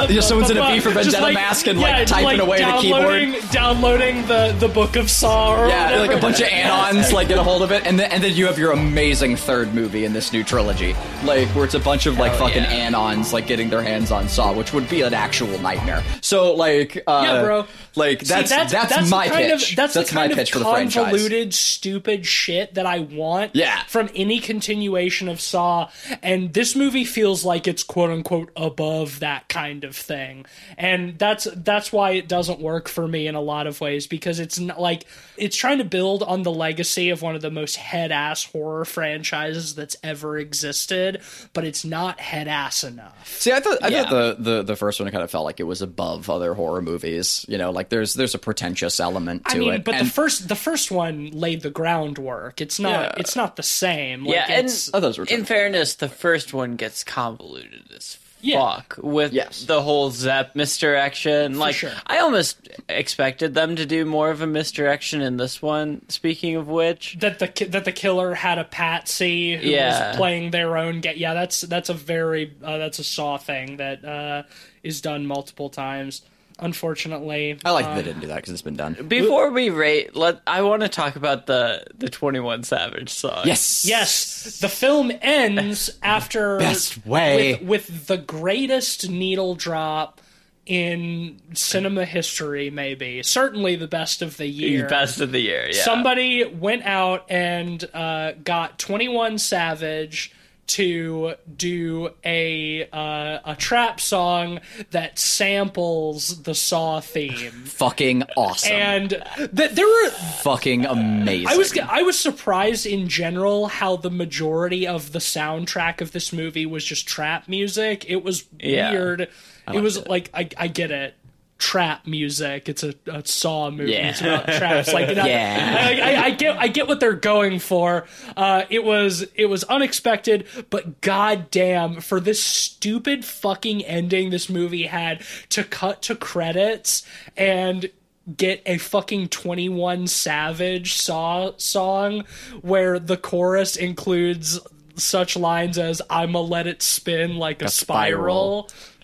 Yeah, 0.10 0.22
someone's 0.22 0.49
in 0.52 0.57
a 0.57 0.65
V 0.68 0.80
for 0.80 0.91
Just, 0.91 1.11
Vendetta 1.11 1.34
mask 1.34 1.68
and, 1.68 1.80
like, 1.80 1.91
yeah, 1.91 1.99
just, 2.03 2.14
typing 2.14 2.39
away 2.39 2.61
at 2.61 2.77
a 2.77 2.81
keyboard. 2.81 3.02
downloading- 3.02 3.35
Downloading 3.52 4.27
the, 4.27 4.56
the 4.60 4.68
book 4.68 4.95
of 4.95 5.10
Saw. 5.10 5.68
Yeah, 5.68 5.85
whatever. 5.85 6.07
like 6.07 6.18
a 6.18 6.22
bunch 6.22 6.41
of 6.41 6.47
anons 6.49 7.11
like 7.14 7.27
get 7.27 7.38
a 7.38 7.43
hold 7.43 7.61
of 7.61 7.72
it, 7.72 7.85
and 7.85 7.97
then 7.99 8.11
and 8.11 8.23
then 8.23 8.34
you 8.35 8.45
have 8.47 8.60
your 8.60 8.72
amazing 8.72 9.35
third 9.35 9.73
movie 9.73 10.06
in 10.06 10.14
this 10.14 10.31
new 10.34 10.43
trilogy, 10.43 10.93
like 11.23 11.47
where 11.49 11.65
it's 11.65 11.73
a 11.73 11.80
bunch 11.80 12.06
of 12.06 12.18
like 12.18 12.31
Hell 12.34 12.47
fucking 12.47 12.64
yeah. 12.64 12.89
anons 12.91 13.31
like 13.34 13.47
getting 13.47 13.69
their 13.69 13.81
hands 13.81 14.11
on 14.11 14.27
Saw, 14.27 14.53
which 14.53 14.73
would 14.73 14.89
be 14.89 15.02
an 15.02 15.14
actual 15.14 15.57
nightmare. 15.60 16.03
So 16.22 16.53
like, 16.53 17.02
uh, 17.07 17.22
Yeah, 17.26 17.41
bro. 17.43 17.65
like 17.95 18.22
See, 18.22 18.27
that's 18.27 18.49
that's, 18.49 18.72
the 18.72 19.06
my 19.10 19.27
kind 19.30 19.52
pitch. 19.52 19.72
Of, 19.72 19.76
that's, 19.77 19.93
the 19.93 20.15
my 20.15 20.27
pitch 20.27 20.49
of 20.49 20.53
for 20.53 20.60
the 20.60 20.65
franchise. 20.65 21.03
convoluted, 21.03 21.53
stupid 21.53 22.26
shit 22.26 22.73
that 22.76 22.85
I 22.85 22.99
want 22.99 23.52
Yeah. 23.56 23.84
from 23.88 24.10
any 24.15 24.39
continuation 24.65 25.27
of 25.29 25.39
Saw. 25.39 25.89
And 26.23 26.53
this 26.53 26.75
movie 26.75 27.05
feels 27.05 27.45
like 27.45 27.67
it's 27.67 27.83
quote 27.83 28.09
unquote 28.09 28.51
above 28.55 29.19
that 29.19 29.47
kind 29.47 29.83
of 29.83 29.95
thing. 29.95 30.45
And 30.77 31.17
that's 31.19 31.47
that's 31.55 31.91
why 31.93 32.11
it 32.11 32.27
doesn't 32.27 32.59
work 32.59 32.89
for 32.89 33.07
me 33.07 33.27
in 33.27 33.35
a 33.35 33.41
lot 33.41 33.67
of 33.67 33.79
ways 33.79 34.07
because 34.07 34.39
it's 34.39 34.59
not 34.59 34.81
like 34.81 35.05
it's 35.37 35.55
trying 35.55 35.77
to 35.77 35.83
build 35.83 36.23
on 36.23 36.43
the 36.43 36.51
legacy 36.51 37.09
of 37.09 37.21
one 37.21 37.35
of 37.35 37.41
the 37.41 37.51
most 37.51 37.75
head 37.75 38.11
ass 38.11 38.43
horror 38.45 38.85
franchises 38.85 39.75
that's 39.75 39.95
ever 40.03 40.37
existed, 40.37 41.21
but 41.53 41.63
it's 41.63 41.85
not 41.85 42.19
head 42.19 42.47
ass 42.47 42.83
enough. 42.83 43.27
See, 43.37 43.51
I 43.51 43.59
thought 43.59 43.77
I 43.83 43.89
Yeah. 43.89 44.03
thought 44.09 44.37
the, 44.43 44.55
the 44.57 44.63
the 44.63 44.75
first 44.75 44.99
one 44.99 45.09
kind 45.11 45.23
of 45.23 45.29
felt 45.29 45.45
like 45.45 45.59
it 45.59 45.63
was 45.63 45.81
above 45.81 46.29
other 46.29 46.53
horror 46.53 46.81
movies. 46.81 47.45
You 47.47 47.57
know, 47.57 47.71
like 47.71 47.89
there's 47.89 48.13
there's 48.15 48.33
a 48.35 48.39
pretentious 48.39 48.99
element 48.99 49.45
to 49.45 49.55
I 49.57 49.59
mean, 49.59 49.73
it. 49.73 49.83
but 49.83 49.95
and 49.95 50.07
the 50.07 50.11
first 50.11 50.47
the 50.47 50.55
first 50.55 50.91
one 50.91 51.29
laid 51.31 51.61
the 51.61 51.69
groundwork. 51.69 52.61
It's 52.61 52.79
not 52.79 52.91
Yeah. 52.91 53.13
it's 53.17 53.35
not 53.35 53.55
the 53.55 53.63
same. 53.63 54.25
Like, 54.25 54.35
yeah, 54.35 54.44
and 54.49 54.89
Oh, 54.93 54.99
those 54.99 55.17
were 55.17 55.26
in 55.26 55.45
fairness, 55.45 55.95
the 55.95 56.09
first 56.09 56.53
one 56.53 56.76
gets 56.76 57.03
convoluted 57.03 57.84
as 57.95 58.17
Yeah. 58.41 58.59
fuck 58.76 58.97
with 59.01 59.34
Yes. 59.34 59.63
the 59.65 59.81
whole 59.81 60.11
Zep 60.11 60.55
misdirection. 60.55 61.57
Like, 61.57 61.76
sure. 61.76 61.91
I 62.05 62.19
almost 62.19 62.57
expected 62.88 63.53
them 63.55 63.76
to 63.76 63.85
do 63.85 64.05
more 64.05 64.30
of 64.30 64.41
a 64.41 64.47
misdirection 64.47 65.22
in 65.22 65.38
this 65.38 65.61
one. 65.61 66.01
Speaking 66.09 66.55
of 66.55 66.67
which, 66.67 67.15
that 67.19 67.39
the 67.39 67.65
that 67.69 67.85
the 67.85 67.91
killer 67.91 68.35
had 68.35 68.57
a 68.59 68.63
patsy 68.63 69.55
who 69.55 69.69
Yeah. 69.69 70.09
was 70.09 70.17
playing 70.17 70.51
their 70.51 70.77
own 70.77 71.01
get. 71.01 71.17
Yeah, 71.17 71.34
that's 71.34 71.61
that's 71.61 71.89
a 71.89 71.93
very 71.93 72.53
uh, 72.63 72.77
that's 72.77 72.99
a 72.99 73.03
saw 73.03 73.38
thing 73.38 73.77
that 73.77 74.05
uh, 74.05 74.43
is 74.84 75.01
done 75.01 75.26
multiple 75.26 75.69
times. 75.69 76.22
Unfortunately, 76.57 77.57
I 77.65 77.72
like 77.72 77.86
uh, 77.86 77.90
that 77.90 77.95
they 77.95 78.03
didn't 78.03 78.22
do 78.22 78.27
that 78.27 78.38
because 78.38 78.52
it's 78.53 78.61
been 78.61 78.76
done. 78.77 78.94
before 79.07 79.52
we 79.52 79.69
rate, 79.69 80.15
let 80.15 80.41
I 80.48 80.61
want 80.61 80.84
to 80.84 80.88
talk 80.90 81.15
about 81.15 81.48
the 81.48 81.84
the 81.98 82.10
Twenty 82.10 82.40
One 82.40 82.64
Savage 82.64 83.10
song. 83.10 83.41
Yes, 83.45 83.86
Yes, 83.86 84.60
the 84.60 84.69
film 84.69 85.11
ends 85.22 85.90
after 86.02 86.57
Best 86.60 87.06
way. 87.06 87.56
with, 87.56 87.88
with 87.90 88.07
the 88.07 88.18
greatest 88.18 89.10
needle 89.10 89.56
drop 89.56 90.22
in 90.65 91.40
cinema 91.53 92.06
history. 92.06 92.69
Maybe 92.69 93.22
certainly 93.23 93.76
the 93.76 93.88
best 93.88 94.22
of 94.22 94.38
the 94.38 94.48
year. 94.48 94.88
best 94.88 95.19
of 95.22 95.32
the 95.32 95.40
year. 95.41 95.68
Yeah, 95.72 95.84
somebody 95.84 96.45
went 96.45 96.84
out 96.84 97.26
and 97.30 97.84
uh, 97.94 98.32
got 98.44 98.80
21 98.80 99.38
savage 99.40 100.32
to 100.67 101.35
do 101.55 102.09
a 102.23 102.87
uh, 102.91 103.39
a 103.45 103.55
trap 103.57 103.99
song 104.01 104.59
that 104.91 105.19
samples 105.19 106.43
the 106.43 106.55
saw 106.55 106.99
theme 106.99 107.51
fucking 107.65 108.23
awesome, 108.35 108.71
and 108.71 109.09
th- 109.55 109.71
there 109.71 109.85
were 109.87 110.09
fucking 110.41 110.85
amazing. 110.85 111.47
I 111.47 111.57
was 111.57 111.77
I 111.77 112.01
was 112.01 112.17
surprised 112.17 112.85
in 112.85 113.07
general 113.07 113.67
how 113.67 113.95
the 113.95 114.09
majority 114.11 114.87
of 114.87 115.11
the 115.11 115.19
soundtrack 115.19 116.01
of 116.01 116.11
this 116.11 116.33
movie 116.33 116.65
was 116.65 116.83
just 116.83 117.07
trap 117.07 117.47
music. 117.47 118.05
It 118.09 118.23
was 118.23 118.45
Yeah. 118.59 118.91
weird. 118.91 119.29
it 119.73 119.79
was 119.81 120.07
like 120.07 120.29
I 120.33 120.49
I 120.57 120.67
get 120.67 120.91
it. 120.91 121.15
Trap 121.57 122.06
music. 122.06 122.68
It's 122.68 122.84
a, 122.84 122.94
a 123.07 123.26
Saw 123.26 123.72
movie. 123.72 123.94
Yeah. 123.94 124.10
It's 124.10 124.22
about 124.22 124.45
traps. 124.45 124.91
Like 124.94 125.10
Yeah. 125.15 125.77
I, 125.80 125.99
I, 125.99 126.23
I 126.26 126.32
get 126.32 126.57
I 126.57 126.68
get 126.68 126.88
what 126.88 126.99
they're 126.99 127.14
going 127.14 127.60
for. 127.60 128.06
Uh, 128.36 128.64
it 128.69 128.84
was 128.84 129.26
it 129.36 129.45
was 129.45 129.64
unexpected, 129.65 130.48
but 130.69 130.99
goddamn, 131.02 132.02
for 132.02 132.19
this 132.19 132.44
stupid 132.44 133.23
fucking 133.23 133.84
ending 133.86 134.32
this 134.32 134.49
movie 134.49 134.84
had 134.84 135.23
to 135.49 135.64
cut 135.64 136.02
to 136.03 136.15
credits 136.15 137.06
and 137.38 137.90
get 138.36 138.61
a 138.65 138.77
fucking 138.77 139.27
21 139.27 140.07
savage 140.07 140.94
saw 140.94 141.52
song 141.57 142.26
where 142.61 142.98
the 142.98 143.18
chorus 143.18 143.76
includes 143.76 144.60
such 144.97 145.35
lines 145.35 145.77
as 145.77 146.01
i'ma 146.09 146.39
let 146.39 146.67
it 146.67 146.81
spin 146.81 147.35
like 147.38 147.61
a, 147.61 147.69
spiral. 147.69 148.69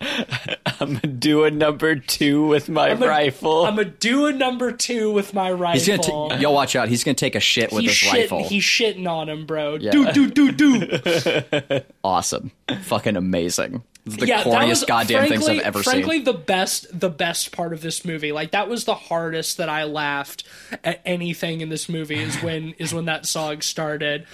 I'm 0.80 0.94
gonna 0.94 1.00
do 1.00 1.44
a 1.44 1.50
number 1.50 1.94
two 1.96 2.46
with 2.46 2.68
my 2.68 2.90
I'm 2.90 3.02
a- 3.02 3.06
rifle. 3.06 3.66
i'm 3.66 3.76
gonna 3.76 3.88
do 3.90 4.26
a 4.26 4.32
number 4.32 4.72
two 4.72 5.12
with 5.12 5.32
my 5.34 5.50
rifle 5.52 5.78
He's 5.78 5.86
gonna 5.86 6.36
t- 6.36 6.42
yo 6.42 6.50
watch 6.50 6.74
out. 6.74 6.88
He's 6.88 7.04
gonna 7.04 7.14
take 7.14 7.34
a 7.34 7.40
shit 7.40 7.70
with 7.72 7.82
he's, 7.82 7.90
his 8.00 8.10
shitting, 8.10 8.20
rifle. 8.22 8.44
he's 8.48 8.64
shitting 8.64 9.08
on 9.08 9.28
him 9.28 9.46
bro 9.46 9.76
Yeah. 9.76 9.90
do 9.92 10.12
do 10.12 10.30
do 10.30 10.52
do 10.52 11.80
awesome, 12.04 12.50
fucking 12.82 13.16
amazing. 13.16 13.82
The 14.04 14.26
yeah, 14.26 14.42
corniest 14.42 14.68
was, 14.68 14.84
goddamn 14.84 15.28
things 15.28 15.44
frankly- 15.44 15.60
I've 15.60 15.66
ever 15.66 15.82
frankly, 15.84 16.16
seen. 16.16 16.24
the 16.24 16.32
best, 16.32 16.98
the 16.98 17.08
best 17.08 17.52
part 17.52 17.72
of 17.72 17.82
this 17.82 18.04
movie, 18.04 18.32
like 18.32 18.50
that 18.50 18.68
was 18.68 18.84
the 18.84 18.96
hardest 18.96 19.58
that 19.58 19.68
I 19.68 19.84
laughed 19.84 20.42
at 20.82 21.00
anything 21.06 21.60
in 21.60 21.68
this 21.68 21.88
movie 21.88 22.18
is 22.18 22.34
when 22.42 22.74
is 22.78 22.92
when 22.92 23.04
that 23.04 23.26
song 23.26 23.60
started. 23.60 24.26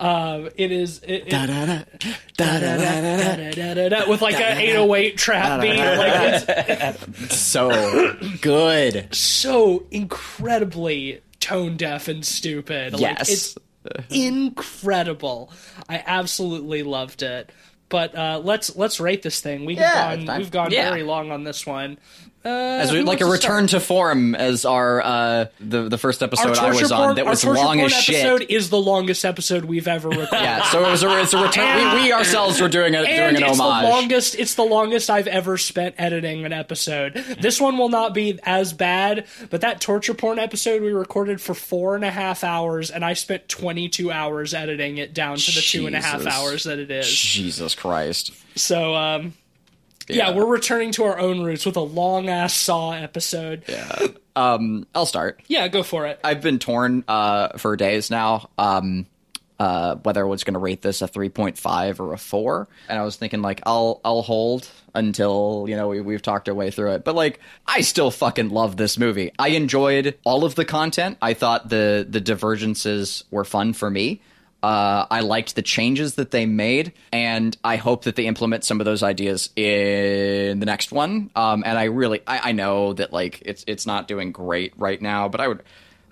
Um, 0.00 0.48
it 0.56 0.72
is 0.72 1.00
with 1.02 1.30
like 4.22 4.34
an 4.40 4.58
808 4.58 5.16
trap 5.16 5.60
beat. 5.60 5.78
Like 5.78 6.44
it's 6.48 7.36
So 7.38 8.14
good. 8.40 9.14
so 9.14 9.84
incredibly 9.90 11.20
tone 11.40 11.76
deaf 11.76 12.08
and 12.08 12.24
stupid. 12.24 12.94
Like, 12.94 13.02
Yes. 13.02 13.28
it's 13.30 13.54
incredible. 14.10 15.50
I 15.88 16.02
absolutely 16.06 16.82
loved 16.82 17.22
it. 17.22 17.50
But 17.92 18.14
uh, 18.16 18.40
let's 18.42 18.74
let's 18.74 18.98
rate 19.00 19.22
this 19.22 19.40
thing. 19.40 19.66
We 19.66 19.76
have 19.76 20.18
Yeah, 20.18 20.24
gone 20.26 20.38
we've 20.38 20.50
gone 20.50 20.70
yeah. 20.72 20.88
very 20.88 21.02
long 21.02 21.30
on 21.30 21.44
this 21.44 21.66
one. 21.66 21.98
Uh, 22.44 22.48
As 22.48 22.90
we, 22.92 23.02
like 23.02 23.20
a 23.20 23.24
to 23.24 23.30
return 23.30 23.68
start? 23.68 23.80
to 23.82 23.86
form 23.86 24.34
as 24.34 24.64
our 24.64 25.00
uh 25.00 25.44
the 25.60 25.88
the 25.88 25.98
first 25.98 26.22
episode 26.22 26.58
I 26.58 26.70
was 26.70 26.90
on 26.90 26.98
porn- 27.04 27.16
that 27.16 27.26
was 27.26 27.44
long 27.44 27.80
as 27.80 27.92
shit. 27.92 28.16
episode 28.24 28.46
is 28.50 28.68
the 28.70 28.80
longest 28.80 29.24
episode 29.24 29.64
we've 29.64 29.86
ever 29.86 30.08
recorded. 30.08 30.28
Yeah, 30.42 30.64
so 30.64 30.84
it 30.84 30.90
was 30.90 31.02
a, 31.04 31.20
it's 31.20 31.32
a 31.34 31.42
return. 31.42 31.94
we, 31.94 32.02
we 32.02 32.12
ourselves 32.12 32.60
were 32.60 32.68
doing 32.68 32.94
a 32.96 33.02
And 33.02 33.36
doing 33.36 33.44
an 33.44 33.50
it's 33.50 33.60
homage. 33.60 33.84
the 33.84 33.90
longest. 33.90 34.34
It's 34.36 34.54
the 34.56 34.64
longest 34.64 35.08
I've 35.08 35.28
ever 35.28 35.56
spent 35.56 35.94
editing 35.98 36.44
an 36.44 36.52
episode. 36.52 37.14
This 37.14 37.60
one 37.60 37.78
will 37.78 37.88
not 37.90 38.12
be 38.12 38.40
as 38.42 38.72
bad, 38.72 39.26
but 39.50 39.60
that 39.60 39.80
torture 39.80 40.14
porn 40.14 40.38
episode 40.40 40.82
we 40.82 40.90
recorded 40.92 41.40
for 41.40 41.54
four 41.54 41.94
and 41.94 42.04
a 42.04 42.10
half 42.10 42.42
hours, 42.42 42.90
and 42.90 43.04
I 43.04 43.12
spent 43.14 43.48
twenty 43.48 43.88
two 43.88 44.10
hours 44.10 44.52
editing 44.52 44.98
it 44.98 45.14
down 45.14 45.36
to 45.36 45.50
the 45.54 45.60
two 45.60 45.86
and 45.86 45.94
a 45.94 46.00
half 46.00 46.26
hours 46.26 46.64
that 46.64 46.78
it 46.80 46.90
is. 46.90 47.08
Jesus 47.08 47.76
Christ. 47.76 48.32
So, 48.56 48.94
um, 48.96 49.34
yeah. 50.08 50.34
we're 50.34 50.46
returning 50.46 50.92
to 50.92 51.04
our 51.04 51.18
own 51.18 51.42
roots 51.42 51.66
with 51.66 51.76
a 51.76 51.80
long 51.80 52.28
ass 52.28 52.54
Saw 52.54 52.92
episode. 52.92 53.64
Yeah. 53.68 54.06
Um, 54.34 54.86
I'll 54.94 55.06
start. 55.06 55.42
Yeah, 55.46 55.68
go 55.68 55.82
for 55.82 56.06
it. 56.06 56.18
I've 56.24 56.40
been 56.40 56.58
torn 56.58 57.04
uh, 57.06 57.58
for 57.58 57.76
days 57.76 58.10
now. 58.10 58.48
Um, 58.56 59.06
uh, 59.62 59.94
whether 60.02 60.22
I 60.22 60.28
was 60.28 60.42
going 60.42 60.54
to 60.54 60.58
rate 60.58 60.82
this 60.82 61.02
a 61.02 61.08
3.5 61.08 62.00
or 62.00 62.12
a 62.12 62.18
4 62.18 62.68
and 62.88 62.98
I 62.98 63.04
was 63.04 63.14
thinking 63.14 63.42
like 63.42 63.60
I'll 63.64 64.00
I'll 64.04 64.22
hold 64.22 64.68
until 64.92 65.66
you 65.68 65.76
know 65.76 65.86
we, 65.86 66.00
we've 66.00 66.20
talked 66.20 66.48
our 66.48 66.54
way 66.54 66.72
through 66.72 66.92
it 66.94 67.04
but 67.04 67.14
like 67.14 67.38
I 67.64 67.82
still 67.82 68.10
fucking 68.10 68.48
love 68.48 68.76
this 68.76 68.98
movie 68.98 69.30
I 69.38 69.48
enjoyed 69.50 70.18
all 70.24 70.44
of 70.44 70.56
the 70.56 70.64
content 70.64 71.16
I 71.22 71.34
thought 71.34 71.68
the 71.68 72.04
the 72.08 72.20
divergences 72.20 73.22
were 73.30 73.44
fun 73.44 73.72
for 73.72 73.88
me 73.88 74.20
Uh, 74.62 75.06
I 75.10 75.20
liked 75.20 75.56
the 75.56 75.62
changes 75.62 76.14
that 76.14 76.30
they 76.30 76.46
made, 76.46 76.92
and 77.12 77.56
I 77.64 77.76
hope 77.76 78.04
that 78.04 78.14
they 78.14 78.26
implement 78.26 78.64
some 78.64 78.80
of 78.80 78.84
those 78.84 79.02
ideas 79.02 79.50
in 79.56 80.60
the 80.60 80.66
next 80.66 80.92
one. 80.92 81.30
Um, 81.34 81.64
and 81.66 81.76
I 81.76 81.84
really, 81.84 82.20
I, 82.26 82.50
I 82.50 82.52
know 82.52 82.92
that 82.92 83.12
like 83.12 83.42
it's 83.44 83.64
it's 83.66 83.86
not 83.86 84.06
doing 84.06 84.30
great 84.30 84.72
right 84.76 85.02
now, 85.02 85.28
but 85.28 85.40
I 85.40 85.48
would, 85.48 85.62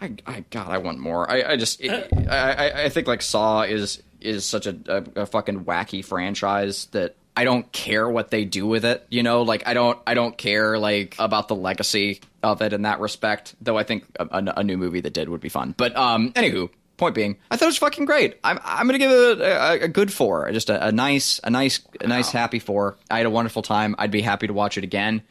I, 0.00 0.14
I 0.26 0.44
God, 0.50 0.68
I 0.68 0.78
want 0.78 0.98
more. 0.98 1.30
I, 1.30 1.52
I 1.52 1.56
just, 1.56 1.80
it, 1.80 2.12
I, 2.28 2.84
I, 2.84 2.88
think 2.88 3.06
like 3.06 3.22
Saw 3.22 3.62
is 3.62 4.02
is 4.20 4.44
such 4.44 4.66
a, 4.66 4.76
a, 4.86 5.22
a 5.22 5.26
fucking 5.26 5.64
wacky 5.64 6.04
franchise 6.04 6.86
that 6.86 7.14
I 7.36 7.44
don't 7.44 7.70
care 7.70 8.08
what 8.08 8.30
they 8.30 8.44
do 8.44 8.66
with 8.66 8.84
it. 8.84 9.06
You 9.10 9.22
know, 9.22 9.42
like 9.42 9.66
I 9.66 9.74
don't 9.74 9.98
I 10.06 10.14
don't 10.14 10.36
care 10.36 10.76
like 10.78 11.14
about 11.18 11.46
the 11.46 11.54
legacy 11.54 12.20
of 12.42 12.62
it 12.62 12.72
in 12.72 12.82
that 12.82 12.98
respect. 12.98 13.54
Though 13.60 13.78
I 13.78 13.84
think 13.84 14.04
a, 14.18 14.26
a, 14.26 14.54
a 14.58 14.64
new 14.64 14.76
movie 14.76 15.00
that 15.02 15.12
did 15.12 15.28
would 15.28 15.40
be 15.40 15.48
fun. 15.48 15.74
But 15.76 15.96
um, 15.96 16.32
anywho. 16.32 16.70
Point 17.00 17.14
being, 17.16 17.36
I 17.50 17.56
thought 17.56 17.64
it 17.64 17.68
was 17.68 17.78
fucking 17.78 18.04
great. 18.04 18.36
I'm 18.44 18.60
I'm 18.62 18.86
gonna 18.86 18.98
give 18.98 19.10
it 19.10 19.40
a, 19.40 19.44
a, 19.44 19.72
a 19.84 19.88
good 19.88 20.12
four, 20.12 20.50
just 20.52 20.70
a, 20.70 20.86
a 20.88 20.92
nice, 20.92 21.40
a 21.42 21.50
nice, 21.50 21.80
a 22.00 22.06
nice, 22.06 22.30
happy 22.30 22.58
four. 22.60 22.96
I 23.10 23.16
had 23.16 23.26
a 23.26 23.30
wonderful 23.30 23.62
time. 23.62 23.96
I'd 23.98 24.10
be 24.12 24.20
happy 24.22 24.46
to 24.46 24.52
watch 24.52 24.78
it 24.78 24.84
again 24.84 25.22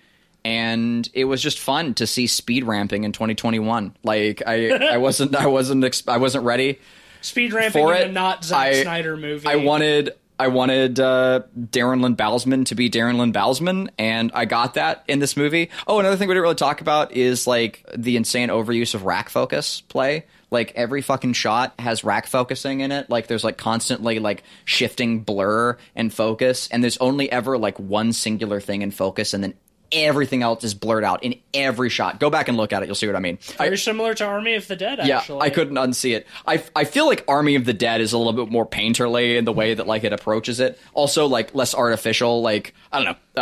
and 0.45 1.09
it 1.13 1.25
was 1.25 1.41
just 1.41 1.59
fun 1.59 1.93
to 1.95 2.07
see 2.07 2.25
speed 2.27 2.63
ramping 2.63 3.03
in 3.03 3.11
2021. 3.11 3.93
Like 4.03 4.41
I, 4.47 4.93
I 4.93 4.97
wasn't, 5.05 5.35
I 5.35 5.47
wasn't, 5.47 5.83
ex- 5.83 6.07
I 6.07 6.17
wasn't 6.17 6.45
ready 6.45 6.79
Speed 7.21 7.51
ramping 7.53 7.83
for 7.83 7.93
in 7.93 8.01
it. 8.01 8.07
a 8.09 8.11
not 8.11 8.45
Zack 8.45 8.57
I- 8.67 8.81
Snyder 8.83 9.17
movie. 9.17 9.45
I 9.47 9.57
wanted, 9.57 10.11
I 10.39 10.47
wanted 10.47 10.97
uh, 10.99 11.41
Darren 11.59 12.01
Lynn 12.01 12.15
Bousman 12.15 12.65
to 12.67 12.75
be 12.75 12.89
Darren 12.89 13.17
Lynn 13.17 13.33
Bousman, 13.33 13.89
and 13.99 14.31
I 14.33 14.45
got 14.45 14.75
that 14.75 15.03
in 15.09 15.19
this 15.19 15.35
movie. 15.35 15.69
Oh, 15.85 15.99
another 15.99 16.15
thing 16.15 16.29
we 16.29 16.33
didn't 16.33 16.43
really 16.43 16.55
talk 16.55 16.79
about 16.79 17.11
is 17.11 17.45
like 17.45 17.83
the 17.95 18.15
insane 18.15 18.47
overuse 18.47 18.95
of 18.95 19.03
rack 19.03 19.27
focus 19.27 19.81
play. 19.81 20.25
Like 20.51 20.73
every 20.75 21.01
fucking 21.01 21.33
shot 21.33 21.73
has 21.79 22.03
rack 22.03 22.27
focusing 22.27 22.79
in 22.79 22.91
it. 22.91 23.09
Like 23.09 23.27
there's 23.27 23.43
like 23.43 23.57
constantly 23.57 24.19
like 24.19 24.43
shifting 24.65 25.19
blur 25.19 25.77
and 25.95 26.13
focus, 26.13 26.67
and 26.71 26.83
there's 26.83 26.97
only 26.97 27.31
ever 27.31 27.57
like 27.57 27.79
one 27.79 28.13
singular 28.13 28.59
thing 28.59 28.81
in 28.81 28.91
focus, 28.91 29.33
and 29.33 29.43
then 29.43 29.53
everything 29.91 30.43
else 30.43 30.63
is 30.63 30.73
blurred 30.73 31.03
out 31.03 31.23
in 31.23 31.35
every 31.53 31.89
shot. 31.89 32.19
Go 32.19 32.29
back 32.29 32.47
and 32.47 32.57
look 32.57 32.73
at 32.73 32.83
it; 32.83 32.87
you'll 32.87 32.95
see 32.95 33.07
what 33.07 33.15
I 33.15 33.19
mean. 33.19 33.37
I- 33.59 33.65
Very 33.65 33.77
similar 33.77 34.13
to 34.15 34.25
Army 34.25 34.55
of 34.55 34.67
the 34.67 34.75
Dead, 34.75 34.99
yeah, 35.05 35.17
actually. 35.17 35.41
I 35.41 35.49
couldn't 35.49 35.75
unsee 35.75 36.15
it. 36.15 36.27
I, 36.45 36.63
I 36.75 36.83
feel 36.83 37.05
like 37.05 37.23
Army 37.27 37.55
of 37.55 37.65
the 37.65 37.73
Dead 37.73 38.01
is 38.01 38.13
a 38.13 38.17
little 38.17 38.33
bit 38.33 38.51
more 38.51 38.65
painterly 38.65 39.37
in 39.37 39.45
the 39.45 39.53
way 39.53 39.73
that 39.73 39.87
like 39.87 40.03
it 40.03 40.13
approaches 40.13 40.59
it. 40.59 40.79
Also, 40.93 41.27
like 41.27 41.53
less 41.55 41.73
artificial. 41.75 42.41
Like 42.41 42.73
I 42.91 43.03
don't 43.03 43.05
know. 43.05 43.41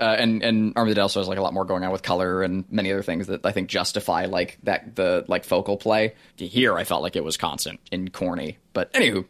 uh, 0.00 0.16
and 0.18 0.42
and 0.42 0.72
Army 0.76 0.90
of 0.90 0.94
the 0.94 0.98
Dead 1.00 1.02
also 1.02 1.20
has 1.20 1.28
like 1.28 1.38
a 1.38 1.42
lot 1.42 1.52
more 1.54 1.64
going 1.64 1.84
on 1.84 1.92
with 1.92 2.02
color 2.02 2.42
and 2.42 2.64
many 2.70 2.90
other 2.92 3.02
things 3.02 3.26
that 3.26 3.44
I 3.44 3.52
think 3.52 3.68
justify 3.68 4.26
like 4.26 4.58
that 4.62 4.96
the 4.96 5.24
like 5.28 5.44
focal 5.44 5.76
play. 5.76 6.14
Here, 6.36 6.76
I 6.76 6.84
felt 6.84 7.02
like 7.02 7.16
it 7.16 7.24
was 7.24 7.36
constant 7.36 7.80
and 7.92 8.12
corny. 8.12 8.58
But 8.72 8.92
anywho, 8.92 9.24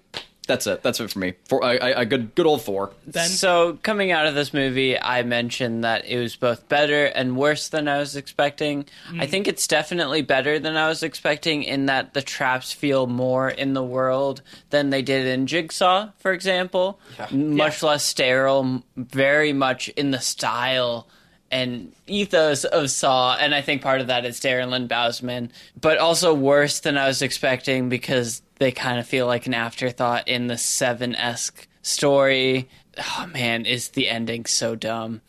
that's 0.47 0.66
it. 0.66 0.83
That's 0.83 1.01
it 1.01 1.11
for 1.11 1.19
me. 1.19 1.35
For 1.49 1.61
a, 1.62 1.77
a, 1.77 2.01
a 2.01 2.07
good 2.07 2.35
good 2.35 2.47
old 2.47 2.62
four. 2.62 2.93
Ben? 3.07 3.29
So 3.29 3.79
coming 3.83 4.12
out 4.12 4.27
of 4.27 4.35
this 4.35 4.53
movie, 4.53 4.99
I 4.99 5.23
mentioned 5.23 5.85
that 5.85 6.07
it 6.07 6.19
was 6.19 6.37
both 6.37 6.69
better 6.69 7.07
and 7.07 7.37
worse 7.37 7.69
than 7.69 7.89
I 7.89 7.99
was 7.99 8.16
expecting. 8.16 8.85
Mm-hmm. 9.09 9.21
I 9.21 9.27
think 9.27 9.49
it's 9.49 9.66
definitely 9.66 10.23
better 10.23 10.59
than 10.59 10.77
I 10.77 10.89
was 10.89 11.03
expecting 11.03 11.62
in 11.62 11.87
that 11.87 12.15
the 12.15 12.23
traps 12.23 12.73
feel 12.73 13.07
more 13.07 13.49
in 13.49 13.75
the 13.75 13.83
world 13.83 14.43
than 14.71 14.91
they 14.91 15.03
did 15.03 15.27
in 15.27 15.47
Jigsaw, 15.47 16.11
for 16.19 16.33
example. 16.33 17.01
Yeah. 17.19 17.29
Much 17.31 17.83
less 17.83 18.05
sterile, 18.05 18.83
very 18.97 19.53
much 19.53 19.89
in 19.91 20.11
the 20.11 20.21
style 20.21 21.09
and 21.51 21.93
ethos 22.09 22.65
of 22.65 22.91
Saw, 22.91 23.37
and 23.37 23.55
I 23.55 23.62
think 23.62 23.81
part 23.81 24.01
of 24.01 24.09
that 24.09 24.25
is 24.25 24.41
Darren 24.41 24.71
Lynn 24.71 24.89
Bousman, 24.89 25.51
but 25.81 25.99
also 25.99 26.35
worse 26.35 26.81
than 26.81 26.99
I 26.99 27.07
was 27.07 27.23
expecting 27.23 27.89
because 27.89 28.43
they 28.59 28.73
kind 28.73 28.99
of 28.99 29.07
feel 29.07 29.27
like 29.27 29.47
an 29.47 29.55
afterthought 29.55 30.29
in 30.29 30.47
the 30.47 30.59
Seven 30.59 31.15
esque 31.15 31.67
story. 31.83 32.69
Oh 32.99 33.27
man, 33.33 33.67
is 33.67 33.89
the 33.89 34.09
ending 34.09 34.47
so 34.47 34.75
dumb? 34.75 35.21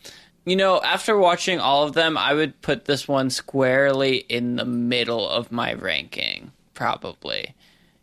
You 0.44 0.54
know, 0.54 0.80
after 0.80 1.16
watching 1.18 1.58
all 1.58 1.84
of 1.84 1.94
them, 1.94 2.16
I 2.16 2.32
would 2.32 2.62
put 2.62 2.84
this 2.84 3.08
one 3.08 3.30
squarely 3.30 4.18
in 4.18 4.56
the 4.56 4.64
middle 4.64 5.28
of 5.28 5.50
my 5.50 5.72
ranking, 5.74 6.52
probably. 6.72 7.54